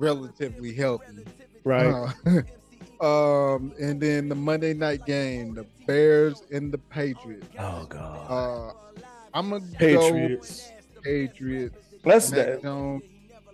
relatively 0.00 0.72
healthy. 0.74 1.24
Right. 1.64 1.86
Uh, 1.86 2.42
um, 3.54 3.72
and 3.80 4.00
then 4.00 4.28
the 4.28 4.34
Monday 4.34 4.74
night 4.74 5.06
game, 5.06 5.54
the 5.54 5.66
Bears 5.86 6.42
and 6.52 6.72
the 6.72 6.78
Patriots. 6.78 7.46
oh 7.58 7.86
God. 7.88 8.26
Uh, 8.30 8.72
I'm 9.32 9.50
gonna 9.50 9.64
Patriots. 9.78 10.72
go 10.94 11.00
Patriots. 11.02 11.76
That's 12.02 12.30
Mac 12.30 12.46
that. 12.46 12.62
Jones. 12.62 13.02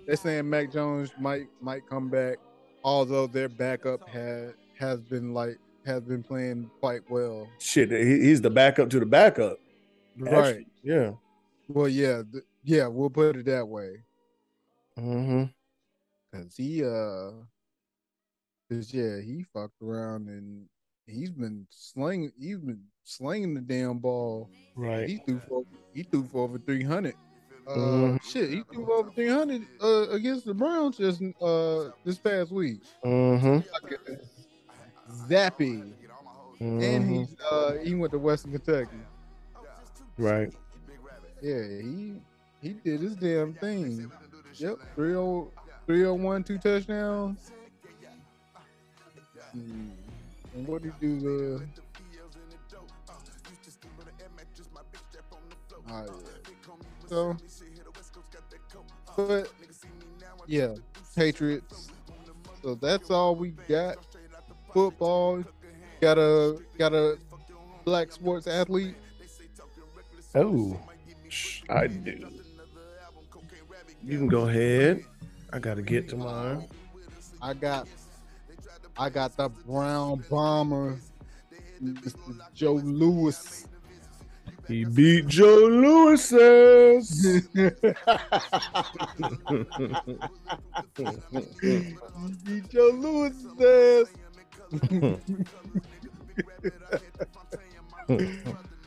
They're 0.06 0.16
saying 0.16 0.48
Mac 0.48 0.72
Jones 0.72 1.10
might 1.18 1.48
might 1.60 1.86
come 1.88 2.08
back, 2.08 2.38
although 2.84 3.26
their 3.26 3.48
backup 3.48 4.08
had 4.08 4.54
has 4.78 5.00
been 5.00 5.34
like 5.34 5.58
has 5.84 6.02
been 6.02 6.22
playing 6.22 6.70
quite 6.80 7.02
well. 7.10 7.48
Shit, 7.58 7.90
he's 7.90 8.40
the 8.40 8.50
backup 8.50 8.88
to 8.90 9.00
the 9.00 9.06
backup. 9.06 9.58
Right. 10.16 10.32
Actually, 10.32 10.66
Yeah. 10.82 11.10
Well, 11.68 11.88
yeah, 11.88 12.22
th- 12.30 12.44
yeah, 12.64 12.86
we'll 12.86 13.10
put 13.10 13.36
it 13.36 13.46
that 13.46 13.66
way. 13.66 14.02
Mm-hmm. 14.98 15.44
Cause 16.42 16.54
he 16.56 16.84
uh, 16.84 17.30
cause 18.70 18.92
yeah, 18.92 19.20
he 19.20 19.44
fucked 19.52 19.80
around 19.82 20.28
and 20.28 20.66
he's 21.06 21.30
been 21.30 21.66
slinging, 21.70 22.32
he's 22.38 22.58
been 22.58 22.82
slinging 23.04 23.54
the 23.54 23.60
damn 23.60 23.98
ball. 23.98 24.50
Right. 24.74 25.08
He 25.08 25.16
threw 25.18 25.40
for 25.48 25.62
he 25.94 26.02
threw 26.02 26.24
for 26.24 26.44
over 26.44 26.58
three 26.58 26.82
hundred. 26.82 27.14
Uh, 27.66 27.74
Mhm. 27.74 28.22
shit, 28.22 28.50
he 28.50 28.62
threw 28.72 28.92
over 28.92 29.10
three 29.10 29.28
hundred 29.28 29.66
uh 29.82 30.08
against 30.10 30.44
the 30.46 30.54
Browns 30.54 30.96
just 30.98 31.20
uh 31.40 31.90
this 32.04 32.18
past 32.18 32.52
week. 32.52 32.80
Mm-hmm. 33.04 33.58
Zappe, 35.28 35.92
and 36.60 36.80
Mhm. 36.80 37.08
he's 37.28 37.36
uh 37.50 37.72
he 37.82 37.94
went 37.94 38.12
to 38.12 38.18
Western 38.18 38.52
Kentucky. 38.52 38.96
Right. 40.18 40.52
Yeah, 41.42 41.62
he 41.82 42.20
he 42.62 42.72
did 42.72 43.00
his 43.00 43.16
damn 43.16 43.54
thing. 43.54 44.10
Yep, 44.54 44.76
30 44.96 45.50
301, 45.86 46.44
two 46.44 46.58
touchdowns. 46.58 47.52
Hmm. 49.52 49.88
And 50.54 50.66
what 50.66 50.82
did 50.82 50.92
he 51.00 51.06
do? 51.18 51.62
Oh, 55.88 56.04
yeah. 56.04 56.06
So, 57.08 57.36
but 59.16 59.52
yeah, 60.46 60.74
Patriots. 61.14 61.90
So 62.62 62.74
that's 62.74 63.10
all 63.10 63.36
we 63.36 63.50
got. 63.68 63.98
Football. 64.72 65.44
Got 66.00 66.18
a 66.18 66.58
got 66.76 66.92
a 66.92 67.16
black 67.84 68.10
sports 68.10 68.46
athlete. 68.46 68.96
Oh, 70.34 70.78
I 71.68 71.86
do. 71.86 72.28
You 74.04 74.18
can 74.18 74.26
go 74.26 74.48
ahead. 74.48 75.04
I 75.56 75.58
gotta 75.58 75.80
get 75.80 76.06
to 76.10 76.16
mine. 76.18 76.68
I 77.40 77.54
got 77.54 77.88
I 78.98 79.08
got 79.08 79.38
the 79.38 79.48
brown 79.48 80.22
bomber, 80.28 80.98
Mr. 81.82 82.38
Joe 82.52 82.74
Louis. 82.74 83.66
He 84.68 84.84
beat 84.84 85.28
Joe 85.28 85.66
Louis's. 85.66 87.40
He 87.54 87.70
beat 92.44 92.68
Joe 92.68 92.90
Louis 92.92 93.32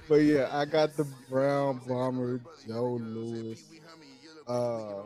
but 0.08 0.22
yeah, 0.22 0.50
I 0.52 0.66
got 0.66 0.96
the 0.96 1.08
brown 1.32 1.82
bomber, 1.88 2.42
Joe 2.68 3.00
Louis. 3.02 3.60
Uh, 4.48 5.02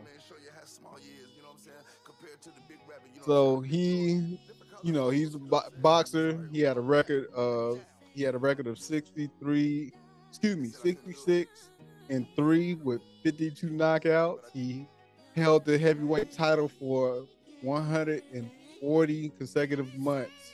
so 3.25 3.61
he, 3.61 4.39
you 4.83 4.91
know, 4.91 5.09
he's 5.09 5.35
a 5.35 5.39
bo- 5.39 5.69
boxer. 5.81 6.49
He 6.51 6.61
had 6.61 6.77
a 6.77 6.81
record 6.81 7.31
of 7.33 7.79
he 8.13 8.23
had 8.23 8.35
a 8.35 8.37
record 8.37 8.67
of 8.67 8.77
63, 8.77 9.91
excuse 10.29 10.55
me, 10.55 10.67
66 10.67 11.69
and 12.09 12.27
three 12.35 12.75
with 12.75 13.01
52 13.23 13.67
knockouts. 13.67 14.39
He 14.53 14.87
held 15.35 15.65
the 15.65 15.77
heavyweight 15.77 16.31
title 16.31 16.67
for 16.67 17.25
140 17.61 19.29
consecutive 19.37 19.97
months 19.97 20.51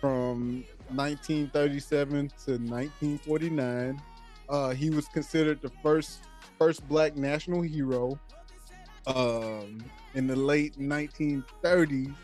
from 0.00 0.64
1937 0.90 2.28
to 2.28 2.50
1949. 2.52 4.02
Uh, 4.48 4.70
he 4.70 4.90
was 4.90 5.08
considered 5.08 5.60
the 5.62 5.70
first 5.82 6.24
first 6.58 6.86
black 6.88 7.16
national 7.16 7.62
hero. 7.62 8.18
Um, 9.06 9.84
in 10.14 10.26
the 10.26 10.36
late 10.36 10.78
1930s, 10.78 12.14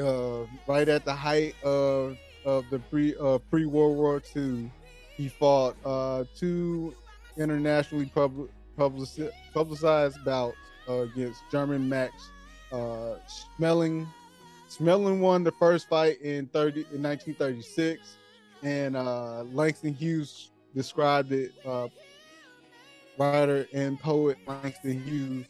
uh, 0.00 0.46
right 0.66 0.88
at 0.88 1.04
the 1.04 1.14
height 1.14 1.54
of 1.64 2.16
of 2.44 2.64
the 2.70 2.78
pre 2.78 3.16
uh, 3.16 3.38
pre 3.50 3.66
World 3.66 3.96
War 3.96 4.22
II, 4.36 4.70
he 5.16 5.28
fought 5.28 5.76
uh, 5.84 6.24
two 6.36 6.94
internationally 7.36 8.06
pub- 8.06 8.48
publici- 8.76 9.30
publicized 9.52 10.24
bouts 10.24 10.56
against 10.88 11.42
German 11.50 11.88
Max 11.88 12.12
uh, 12.72 13.16
Schmeling. 13.28 14.06
Schmeling 14.70 15.20
won 15.20 15.42
the 15.44 15.52
first 15.52 15.88
fight 15.88 16.20
in 16.20 16.46
30 16.48 16.80
in 16.92 17.02
1936, 17.02 18.16
and 18.62 18.96
uh, 18.96 19.42
Langston 19.52 19.94
Hughes 19.94 20.50
described 20.74 21.32
it. 21.32 21.52
Uh, 21.66 21.88
writer 23.18 23.66
and 23.72 23.98
poet 23.98 24.38
Langston 24.46 25.02
Hughes, 25.02 25.46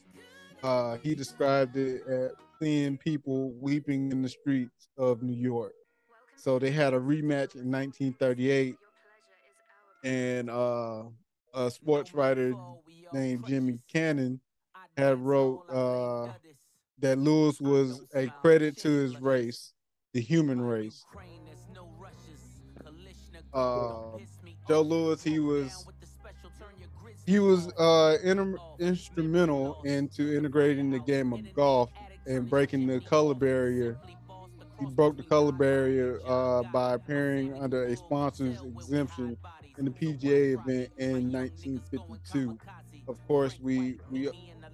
uh, 0.62 0.97
he 1.02 1.14
described 1.14 1.76
it 1.76 2.02
as 2.06 2.30
seeing 2.60 2.97
people 2.98 3.52
weeping 3.60 4.10
in 4.10 4.22
the 4.22 4.28
streets 4.28 4.89
of 4.97 5.22
New 5.22 5.36
York. 5.36 5.72
So 6.36 6.59
they 6.59 6.70
had 6.70 6.94
a 6.94 6.98
rematch 6.98 7.55
in 7.56 7.70
1938, 7.70 8.76
and 10.05 10.51
uh, 10.51 11.05
a 11.55 11.70
sports 11.70 12.14
writer 12.14 12.55
named 13.12 13.47
Jimmy 13.47 13.78
Cannon 13.93 14.40
had 14.97 15.18
wrote 15.18 15.64
uh, 15.70 16.32
that 16.98 17.18
Louis 17.18 17.60
was 17.60 18.02
a 18.14 18.26
credit 18.43 18.76
to 18.78 18.89
his 18.89 19.20
race, 19.20 19.72
the 20.12 20.20
human 20.20 20.60
race. 20.60 21.05
Uh, 23.52 24.18
Joe 24.68 24.82
Louis, 24.82 25.22
he 25.22 25.39
was 25.39 25.86
he 27.28 27.38
was 27.38 27.68
uh, 27.74 28.16
inter- 28.24 28.56
instrumental 28.78 29.82
into 29.84 30.34
integrating 30.34 30.90
the 30.90 30.98
game 30.98 31.34
of 31.34 31.40
golf 31.52 31.90
and 32.26 32.48
breaking 32.48 32.86
the 32.86 33.00
color 33.00 33.34
barrier. 33.34 33.98
He 34.80 34.86
broke 34.86 35.18
the 35.18 35.22
color 35.24 35.52
barrier 35.52 36.20
uh, 36.26 36.62
by 36.72 36.94
appearing 36.94 37.52
under 37.60 37.84
a 37.84 37.94
sponsor's 37.96 38.62
exemption 38.62 39.36
in 39.76 39.84
the 39.84 39.90
PGA 39.90 40.55
event 40.55 40.90
in 40.96 41.30
1952. 41.30 42.56
Of 43.09 43.18
course, 43.26 43.59
we 43.60 43.98
we 44.10 44.30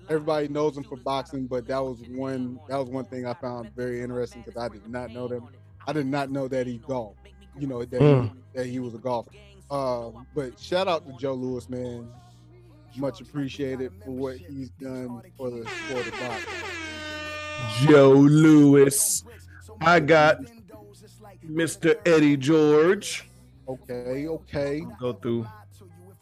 everybody 0.09 0.47
knows 0.47 0.77
him 0.77 0.85
for 0.85 0.97
boxing, 0.99 1.47
but 1.47 1.67
that 1.67 1.83
was 1.83 2.03
one 2.11 2.61
that 2.69 2.77
was 2.77 2.89
one 2.89 3.05
thing 3.07 3.27
I 3.27 3.35
found 3.35 3.75
very 3.75 4.01
interesting 4.01 4.43
because 4.47 4.63
I 4.63 4.69
did 4.69 4.89
not 4.89 5.11
know 5.11 5.27
that 5.27 5.41
I 5.89 5.93
did 5.93 6.07
not 6.07 6.31
know 6.31 6.47
that 6.49 6.69
he 6.69 6.79
golfed. 6.79 7.19
You 7.59 7.67
know 7.67 7.85
that 7.85 8.01
he, 8.01 8.07
Mm. 8.07 8.33
that 8.55 8.67
he 8.67 8.79
was 8.79 8.95
a 8.95 8.99
golfer. 8.99 9.31
Um, 9.71 10.27
but 10.35 10.59
shout 10.61 10.87
out 10.89 11.07
to 11.07 11.13
Joe 11.19 11.35
Louis, 11.35 11.69
man. 11.69 12.09
Much 12.97 13.21
appreciated 13.21 13.93
for 14.05 14.11
what 14.11 14.37
he's 14.37 14.71
done 14.71 15.21
for 15.37 15.51
the 15.51 15.67
sport 15.67 16.07
of 16.07 16.13
boxing. 16.13 17.89
Joe 17.89 18.13
Louis. 18.13 19.25
I 19.81 20.01
got 20.01 20.39
Mr. 21.45 21.97
Eddie 22.07 22.37
George. 22.37 23.29
Okay, 23.69 24.29
okay. 24.29 24.87
Go 25.01 25.13
through 25.15 25.47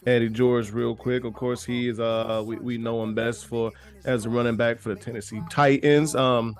Eddie 0.06 0.28
George 0.28 0.70
real 0.70 0.96
quick. 0.96 1.24
Of 1.24 1.34
course, 1.34 1.64
he 1.64 1.88
is 1.88 2.00
uh 2.00 2.42
we, 2.44 2.56
we 2.56 2.78
know 2.78 3.02
him 3.02 3.14
best 3.14 3.46
for 3.46 3.72
as 4.04 4.24
a 4.24 4.30
running 4.30 4.56
back 4.56 4.78
for 4.78 4.90
the 4.90 4.96
Tennessee 5.00 5.42
Titans. 5.50 6.14
Um 6.14 6.56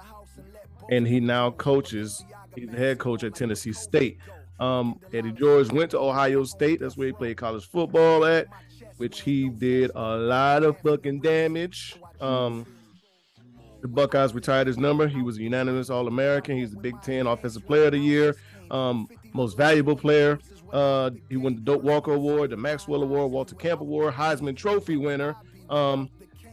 and 0.91 1.07
he 1.07 1.21
now 1.21 1.51
coaches, 1.53 2.25
he's 2.55 2.69
the 2.69 2.77
head 2.77 2.99
coach 2.99 3.25
at 3.25 3.35
Tennessee 3.35 3.73
State. 3.73 4.19
Um 4.61 5.01
Eddie 5.13 5.33
George 5.33 5.73
went 5.73 5.91
to 5.93 5.99
Ohio 5.99 6.45
State. 6.45 6.81
That's 6.81 6.97
where 6.97 7.09
he 7.09 7.13
played 7.13 7.37
college 7.37 7.69
football 7.69 8.25
at, 8.25 8.47
which 8.97 9.23
he 9.23 9.49
did 9.49 9.91
a 9.95 10.17
lot 10.17 10.63
of 10.63 10.79
fucking 10.81 11.21
damage. 11.21 11.97
Um 12.21 12.67
the 13.83 13.89
Buckeyes 13.89 14.33
retired 14.33 14.69
his 14.69 14.79
number. 14.79 15.09
He 15.09 15.23
was 15.23 15.39
a 15.39 15.43
unanimous 15.43 15.91
All 15.91 16.07
American. 16.07 16.57
He's 16.57 16.71
the 16.71 16.79
Big 16.79 17.03
Ten 17.03 17.27
Offensive 17.27 17.67
Player 17.67 17.87
of 17.87 17.93
the 17.93 17.99
Year, 17.99 18.37
um, 18.71 19.09
most 19.33 19.57
valuable 19.57 19.97
player. 19.97 20.39
Uh, 20.73 21.11
he 21.29 21.37
won 21.37 21.57
the 21.57 21.61
Doak 21.61 21.83
Walker 21.83 22.13
Award, 22.13 22.51
the 22.51 22.57
Maxwell 22.57 23.03
Award, 23.03 23.33
Walter 23.33 23.57
Camp 23.57 23.81
Award, 23.81 24.15
Heisman 24.15 24.57
Trophy 24.57 24.97
winner. 24.97 25.37
Um, 25.69 26.09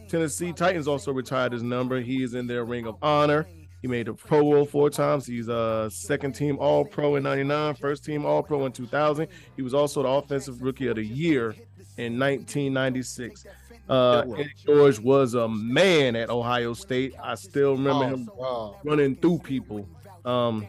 Tennessee 0.09 0.51
Titans 0.51 0.87
also 0.87 1.13
retired 1.13 1.53
his 1.53 1.61
number. 1.61 2.01
He 2.01 2.23
is 2.23 2.33
in 2.33 2.47
their 2.47 2.65
Ring 2.65 2.87
of 2.87 2.95
Honor. 3.03 3.45
He 3.83 3.87
made 3.87 4.07
a 4.07 4.13
Pro 4.13 4.41
Bowl 4.41 4.65
four 4.65 4.89
times. 4.89 5.25
He's 5.25 5.47
a 5.47 5.87
second 5.91 6.33
team 6.33 6.57
All 6.59 6.83
Pro 6.83 7.15
in 7.15 7.23
'99, 7.23 7.75
first 7.75 8.03
team 8.03 8.25
All 8.25 8.41
Pro 8.41 8.65
in 8.65 8.71
2000. 8.71 9.27
He 9.55 9.61
was 9.61 9.73
also 9.73 10.01
the 10.01 10.09
Offensive 10.09 10.63
Rookie 10.63 10.87
of 10.87 10.95
the 10.95 11.05
Year 11.05 11.55
in 11.99 12.17
1996. 12.19 13.45
Uh, 13.89 14.23
Eddie 14.37 14.53
George 14.65 14.99
was 14.99 15.33
a 15.33 15.47
man 15.47 16.15
at 16.15 16.29
Ohio 16.29 16.73
State. 16.73 17.13
I 17.21 17.35
still 17.35 17.71
remember 17.75 18.05
Oh, 18.39 18.71
him 18.73 18.75
running 18.89 19.15
through 19.15 19.39
people. 19.39 19.87
Um, 20.25 20.67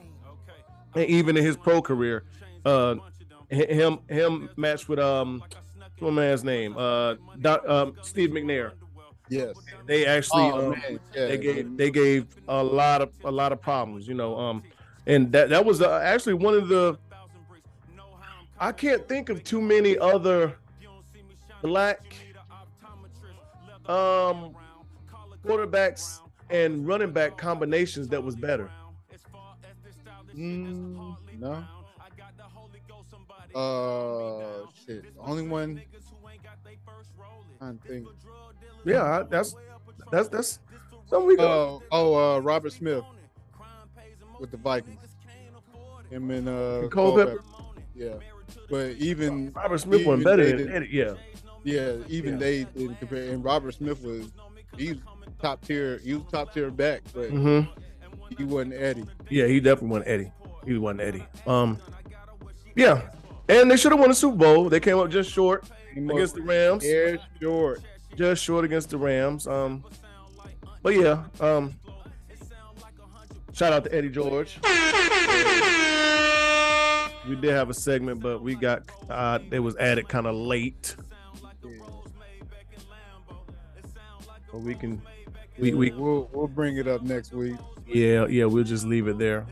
and 0.95 1.05
even 1.05 1.37
in 1.37 1.45
his 1.45 1.57
pro 1.57 1.83
career, 1.83 2.25
uh, 2.65 2.97
him 3.49 3.99
him 4.09 4.49
matched 4.57 4.89
with 4.89 4.99
um, 4.99 5.43
what 5.99 6.13
man's 6.13 6.43
name? 6.45 6.77
Uh, 6.77 7.17
Doc, 7.41 7.69
um, 7.69 7.95
Steve 8.03 8.31
McNair. 8.31 8.73
Yes. 9.29 9.55
They 9.87 10.07
actually 10.07 10.51
Oh, 10.51 10.73
um. 10.73 10.83
Yeah. 11.15 11.27
they 11.27 11.39
gave 11.39 11.77
they 11.77 11.91
gave 11.91 12.27
a 12.49 12.63
lot 12.65 13.03
of 13.03 13.11
a 13.25 13.31
lot 13.31 13.53
of 13.53 13.61
problems, 13.61 14.09
you 14.09 14.15
know. 14.15 14.37
Um, 14.37 14.63
and 15.07 15.31
that 15.33 15.51
that 15.51 15.65
was 15.65 15.81
uh, 15.83 16.01
actually 16.03 16.35
one 16.35 16.55
of 16.55 16.69
the. 16.69 16.99
I 18.59 18.73
can't 18.73 19.07
think 19.09 19.29
of 19.31 19.43
too 19.45 19.61
many 19.61 19.97
other 19.99 20.57
black 21.63 22.15
um 23.87 24.55
quarterbacks 25.45 26.21
and 26.51 26.87
running 26.87 27.13
back 27.13 27.37
combinations 27.37 28.09
that 28.09 28.23
was 28.23 28.37
better. 28.37 28.71
Mm, 30.37 31.17
no. 31.39 31.65
Uh, 33.55 34.67
shit. 34.87 35.05
Only 35.19 35.47
one. 35.47 35.83
I 37.61 37.73
think. 37.87 38.07
Yeah, 38.85 39.25
that's 39.29 39.55
that's 40.11 40.29
that's 40.29 40.59
something 41.07 41.27
we 41.27 41.37
go. 41.37 41.83
Oh, 41.91 42.15
oh, 42.15 42.37
uh, 42.37 42.39
Robert 42.39 42.73
Smith 42.73 43.05
with 44.39 44.51
the 44.51 44.57
Vikings. 44.57 45.01
Him 46.11 46.31
and 46.31 46.49
uh, 46.49 46.81
And 46.83 46.91
Culpepper? 46.91 47.41
Yeah, 47.95 48.15
but 48.71 48.93
even 48.93 49.53
Robert 49.53 49.79
Smith 49.79 50.01
even 50.01 50.11
wasn't 50.11 50.25
better 50.25 50.65
than. 50.65 50.89
Yeah, 50.91 51.15
yeah, 51.65 51.95
even 52.09 52.35
Yeah. 52.35 52.39
they 52.39 52.65
didn't 52.65 52.97
compare. 52.97 53.31
And 53.33 53.45
Robert 53.45 53.73
Smith 53.75 54.03
was 54.03 54.31
he's 54.77 54.97
top 55.41 55.65
tier. 55.65 55.99
He 56.05 56.15
was 56.15 56.23
top 56.31 56.53
tier 56.55 56.71
back, 56.71 57.03
but 57.15 57.31
hmm 57.31 57.61
he 58.39 58.45
wasn't 58.45 58.75
Eddie. 58.75 59.05
yeah, 59.29 59.47
he 59.47 59.59
definitely 59.61 59.89
wasn't 59.89 60.09
Eddie. 60.09 60.33
He 60.65 60.79
wasn't 60.79 61.01
Eddie. 61.01 61.27
Um, 61.47 61.79
yeah, 62.77 63.03
and 63.49 63.69
they 63.71 63.77
should 63.77 63.91
have 63.93 63.99
won 64.01 64.09
the 64.11 64.15
Super 64.15 64.37
Bowl. 64.37 64.69
They 64.69 64.79
came 64.81 64.99
up 64.99 65.11
just 65.11 65.31
short 65.31 65.65
He 65.93 66.01
against 66.01 66.37
the 66.37 66.43
Rams. 66.43 66.85
Air 66.85 67.19
short. 67.41 67.81
just 68.17 68.45
short 68.45 68.65
against 68.65 68.91
the 68.91 68.99
Rams. 68.99 69.47
Um, 69.49 69.85
but 70.83 70.95
yeah, 70.95 71.25
um, 71.41 71.75
shout 73.53 73.73
out 73.73 73.85
to 73.85 73.95
Eddie 73.95 74.11
George. 74.11 74.59
We 77.29 77.37
did 77.37 77.51
have 77.53 77.69
a 77.71 77.75
segment, 77.75 78.21
but 78.21 78.43
we 78.43 78.55
got 78.55 78.83
uh, 79.09 79.41
it 79.51 79.59
was 79.61 79.77
added 79.77 80.09
kind 80.09 80.27
of 80.27 80.35
late, 80.35 80.97
but 84.51 84.61
we 84.61 84.75
can, 84.75 85.01
we 85.59 85.75
we 85.75 85.91
we'll 85.93 86.29
we'll 86.33 86.49
bring 86.49 86.77
it 86.77 86.89
up 86.89 87.03
next 87.03 87.33
week. 87.33 87.57
yeah 87.87 88.27
yeah 88.27 88.45
we'll 88.45 88.65
just 88.65 88.87
leave 88.87 89.09
it 89.09 89.19
there. 89.19 89.47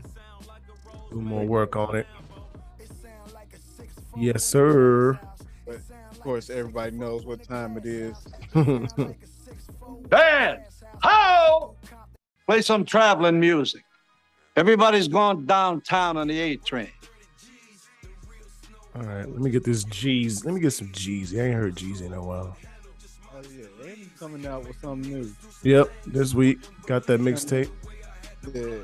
Do 1.11 1.21
more 1.21 1.45
work 1.45 1.75
on 1.75 1.95
it. 1.95 2.07
Yes, 4.17 4.43
sir. 4.43 5.19
Of 6.11 6.19
course, 6.19 6.49
everybody 6.49 6.95
knows 6.95 7.25
what 7.25 7.41
time 7.41 7.77
it 7.77 7.85
is. 7.85 8.17
Band, 10.09 10.59
how? 11.01 11.75
Play 12.45 12.61
some 12.61 12.83
traveling 12.83 13.39
music. 13.39 13.83
Everybody's 14.55 15.07
going 15.07 15.45
downtown 15.45 16.17
on 16.17 16.27
the 16.27 16.37
A 16.37 16.57
train. 16.57 16.89
All 18.99 19.05
right, 19.05 19.29
let 19.29 19.39
me 19.39 19.49
get 19.49 19.63
this 19.63 19.85
G's. 19.85 20.43
Let 20.43 20.53
me 20.53 20.59
get 20.59 20.71
some 20.71 20.91
G's. 20.91 21.33
I 21.33 21.43
ain't 21.43 21.55
heard 21.55 21.75
G's 21.77 22.01
in 22.01 22.11
a 22.13 22.21
while. 22.21 22.57
Oh 23.33 23.41
yeah, 23.57 23.65
Randy's 23.81 24.09
coming 24.19 24.45
out 24.45 24.67
with 24.67 24.79
something 24.81 25.09
new. 25.09 25.33
Yep, 25.63 25.89
this 26.07 26.33
week 26.33 26.59
got 26.85 27.07
that 27.07 27.21
mixtape. 27.21 27.69
Yeah. 28.53 28.83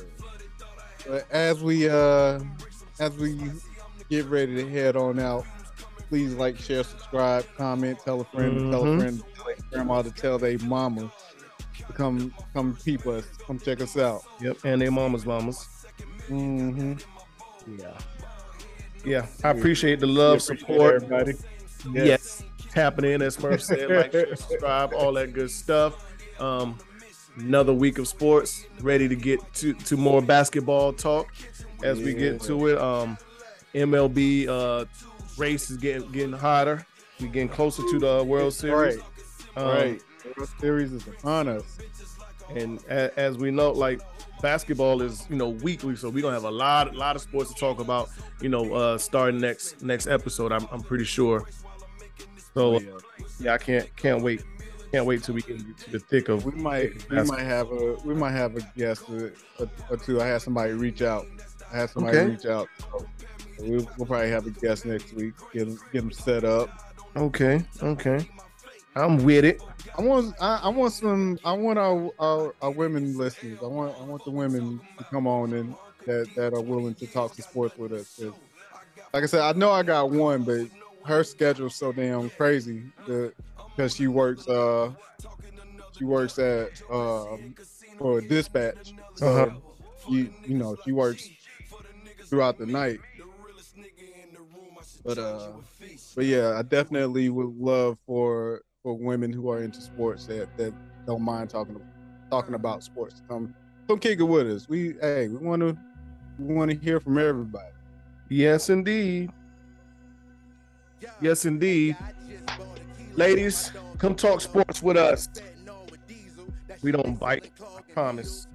But 1.05 1.29
as 1.31 1.61
we 1.61 1.89
uh 1.89 2.39
as 2.99 3.17
we 3.17 3.37
get 4.09 4.25
ready 4.27 4.55
to 4.55 4.69
head 4.69 4.95
on 4.95 5.19
out, 5.19 5.45
please 6.07 6.33
like, 6.35 6.57
share, 6.57 6.83
subscribe, 6.83 7.45
comment, 7.57 7.99
tell 7.99 8.21
a 8.21 8.25
friend, 8.25 8.71
tell 8.71 8.83
a 8.83 8.85
Mhm. 8.85 8.99
friend, 8.99 9.23
tell 9.35 9.45
their 9.45 9.55
grandma 9.69 10.01
to 10.01 10.11
tell 10.11 10.37
their 10.37 10.57
mama 10.59 11.11
to 11.77 11.93
come 11.93 12.33
come 12.53 12.77
peep 12.85 13.05
us, 13.05 13.25
come 13.45 13.59
check 13.59 13.81
us 13.81 13.97
out. 13.97 14.23
Yep, 14.39 14.59
and 14.63 14.81
their 14.81 14.91
mamas, 14.91 15.25
mamas. 15.25 15.67
Mm-hmm. 16.29 16.93
Yeah, 17.77 17.97
yeah. 19.05 19.25
I 19.43 19.49
appreciate 19.49 19.99
the 19.99 20.07
love, 20.07 20.41
support. 20.41 20.95
everybody. 20.95 21.33
Yes, 21.91 22.43
tapping 22.71 23.05
in 23.05 23.21
as 23.21 23.39
Murph 23.39 23.61
said, 23.61 23.89
like, 23.89 24.11
share, 24.11 24.35
subscribe, 24.35 24.93
all 24.93 25.13
that 25.13 25.33
good 25.33 25.51
stuff. 25.51 26.11
Um, 26.41 26.77
another 27.37 27.73
week 27.73 27.97
of 27.99 28.07
sports, 28.07 28.65
ready 28.81 29.07
to 29.07 29.15
get 29.15 29.39
to 29.55 29.73
to 29.73 29.97
more 29.97 30.21
basketball 30.21 30.93
talk 30.93 31.27
as 31.83 31.99
we 31.99 32.13
get 32.13 32.41
to 32.43 32.67
it. 32.67 32.77
Um, 32.77 33.17
MLB 33.73 34.47
uh 34.47 34.85
race 35.37 35.69
is 35.69 35.77
getting 35.77 36.09
getting 36.11 36.33
hotter. 36.33 36.85
We 37.19 37.27
getting 37.27 37.49
closer 37.49 37.83
to 37.89 37.99
the 37.99 38.23
World 38.23 38.53
Series. 38.53 38.97
Right, 38.97 39.57
Um, 39.57 39.67
right. 39.67 40.01
World 40.37 40.49
Series 40.59 40.91
is 40.91 41.07
upon 41.07 41.47
us. 41.47 41.77
And 42.49 42.83
as 42.85 43.37
we 43.37 43.51
know, 43.51 43.71
like 43.71 44.01
basketball 44.41 45.01
is 45.01 45.25
you 45.29 45.35
know 45.35 45.49
weekly, 45.49 45.95
so 45.95 46.09
we're 46.09 46.21
gonna 46.21 46.35
have 46.35 46.43
a 46.43 46.51
lot 46.51 46.93
a 46.93 46.97
lot 46.97 47.15
of 47.15 47.21
sports 47.21 47.53
to 47.53 47.59
talk 47.59 47.79
about. 47.79 48.09
You 48.41 48.49
know, 48.49 48.73
uh 48.73 48.97
starting 48.97 49.39
next 49.39 49.81
next 49.81 50.07
episode. 50.07 50.51
I'm 50.51 50.67
I'm 50.71 50.81
pretty 50.81 51.05
sure. 51.05 51.47
So 52.53 52.75
Oh, 52.75 52.81
yeah. 53.39 53.53
I 53.53 53.57
can't 53.57 53.93
can't 53.95 54.21
wait. 54.23 54.43
Can't 54.91 55.05
wait 55.05 55.23
till 55.23 55.35
we 55.35 55.41
get 55.41 55.59
to 55.77 55.91
the 55.91 55.99
thick 55.99 56.29
of. 56.29 56.45
We 56.45 56.53
might 56.53 57.09
we 57.09 57.21
might 57.23 57.41
have 57.41 57.69
a 57.71 57.95
we 58.05 58.13
might 58.13 58.31
have 58.31 58.55
a 58.55 58.61
guest 58.77 59.03
or, 59.09 59.33
or 59.89 59.97
two. 59.97 60.21
I 60.21 60.27
had 60.27 60.41
somebody 60.41 60.71
reach 60.73 61.01
out. 61.01 61.25
I 61.73 61.79
had 61.79 61.89
somebody 61.89 62.17
Okay. 62.17 62.29
reach 62.31 62.45
out. 62.45 62.69
So 62.89 63.05
we'll, 63.59 63.89
we'll 63.97 64.05
probably 64.07 64.29
have 64.29 64.45
a 64.47 64.51
guest 64.51 64.85
next 64.85 65.11
week. 65.13 65.33
Get 65.53 65.63
'em- 65.67 65.79
get 65.91 65.99
them 66.01 66.11
set 66.11 66.43
up. 66.45 66.69
Okay, 67.17 67.63
okay, 67.81 68.29
I'm 68.95 69.17
with 69.23 69.43
it. 69.45 69.61
I 69.97 70.01
want 70.01 70.35
I, 70.39 70.59
I 70.63 70.69
want 70.69 70.93
some 70.93 71.37
I 71.43 71.53
want 71.53 71.79
our, 71.79 72.11
our 72.19 72.55
our 72.61 72.71
women 72.71 73.15
listeners. 73.17 73.59
I 73.63 73.67
want 73.67 73.95
I 73.99 74.03
want 74.03 74.23
the 74.23 74.31
women 74.31 74.81
to 74.97 75.05
come 75.05 75.27
on 75.27 75.53
and 75.53 75.75
that 76.05 76.29
that 76.35 76.53
are 76.53 76.61
willing 76.61 76.95
to 76.95 77.07
talk 77.07 77.35
to 77.35 77.41
sports 77.41 77.75
with 77.77 77.91
us. 77.91 78.07
Like 79.13 79.23
I 79.23 79.25
said, 79.27 79.41
I 79.41 79.53
know 79.53 79.71
I 79.71 79.83
got 79.83 80.11
one, 80.11 80.43
but 80.43 80.67
her 81.05 81.23
schedule's 81.23 81.75
so 81.75 81.91
damn 81.91 82.29
crazy 82.31 82.83
because 83.75 83.95
she 83.95 84.07
works 84.07 84.47
uh 84.47 84.91
she 85.97 86.03
works 86.03 86.37
at 86.39 86.69
um 86.89 87.55
for 87.97 88.21
dispatch. 88.21 88.93
So 89.15 89.27
Uh-huh. 89.27 89.55
you 90.09 90.33
you 90.45 90.55
know 90.55 90.75
she 90.83 90.91
works 90.91 91.29
throughout 92.29 92.57
the 92.57 92.65
night. 92.65 92.99
But 95.03 95.17
uh 95.19 95.53
but 96.15 96.25
yeah, 96.25 96.57
I 96.57 96.61
definitely 96.63 97.29
would 97.29 97.55
love 97.55 97.97
for 98.05 98.61
for 98.85 98.93
women 98.93 99.33
who 99.33 99.49
are 99.49 99.63
into 99.63 99.81
sports 99.81 100.27
that 100.27 100.47
that 100.57 100.71
don't 101.07 101.23
mind 101.23 101.49
talking 101.49 101.81
talking 102.29 102.53
about 102.53 102.83
sports 102.83 103.23
come 103.27 103.51
come 103.87 103.97
kick 103.97 104.19
it 104.19 104.23
with 104.23 104.47
us. 104.47 104.69
We 104.69 104.93
hey, 105.01 105.27
we 105.27 105.37
want 105.37 105.61
to 105.63 105.75
we 106.37 106.53
want 106.53 106.69
to 106.69 106.77
hear 106.77 106.99
from 106.99 107.17
everybody. 107.17 107.71
Yes, 108.29 108.69
indeed. 108.69 109.31
Yes, 111.19 111.45
indeed. 111.45 111.97
Ladies, 113.15 113.71
come 113.97 114.13
talk 114.13 114.39
sports 114.39 114.83
with 114.83 114.97
us. 114.97 115.29
We 116.83 116.91
don't 116.91 117.19
bite, 117.19 117.49
I 117.59 117.81
promise. 117.91 118.47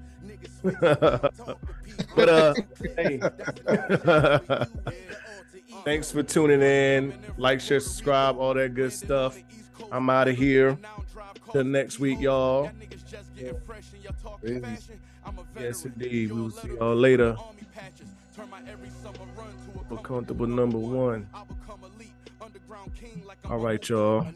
but 0.62 1.32
uh 2.16 2.55
hey. 2.97 3.20
Thanks 5.85 6.12
for 6.12 6.23
tuning 6.23 6.61
in. 6.62 7.15
Like, 7.39 7.61
share, 7.61 7.81
subscribe, 7.81 8.36
all 8.36 8.52
that 8.55 8.74
good 8.74 8.93
stuff. 8.93 9.36
I'm 9.93 10.11
out 10.11 10.28
of 10.28 10.36
here. 10.36 10.78
Till 11.52 11.65
next 11.65 11.98
week, 11.98 12.20
y'all. 12.20 12.70
Peace. 14.43 14.89
Yes, 15.59 15.85
indeed. 15.85 16.32
We 16.32 16.40
will 16.40 16.51
see 16.51 16.69
y'all 16.69 16.94
later. 16.94 17.36
For 19.89 19.98
comfortable 19.98 20.47
number 20.47 20.78
one. 20.78 21.28
All 23.44 23.59
right, 23.59 23.89
y'all. 23.89 24.27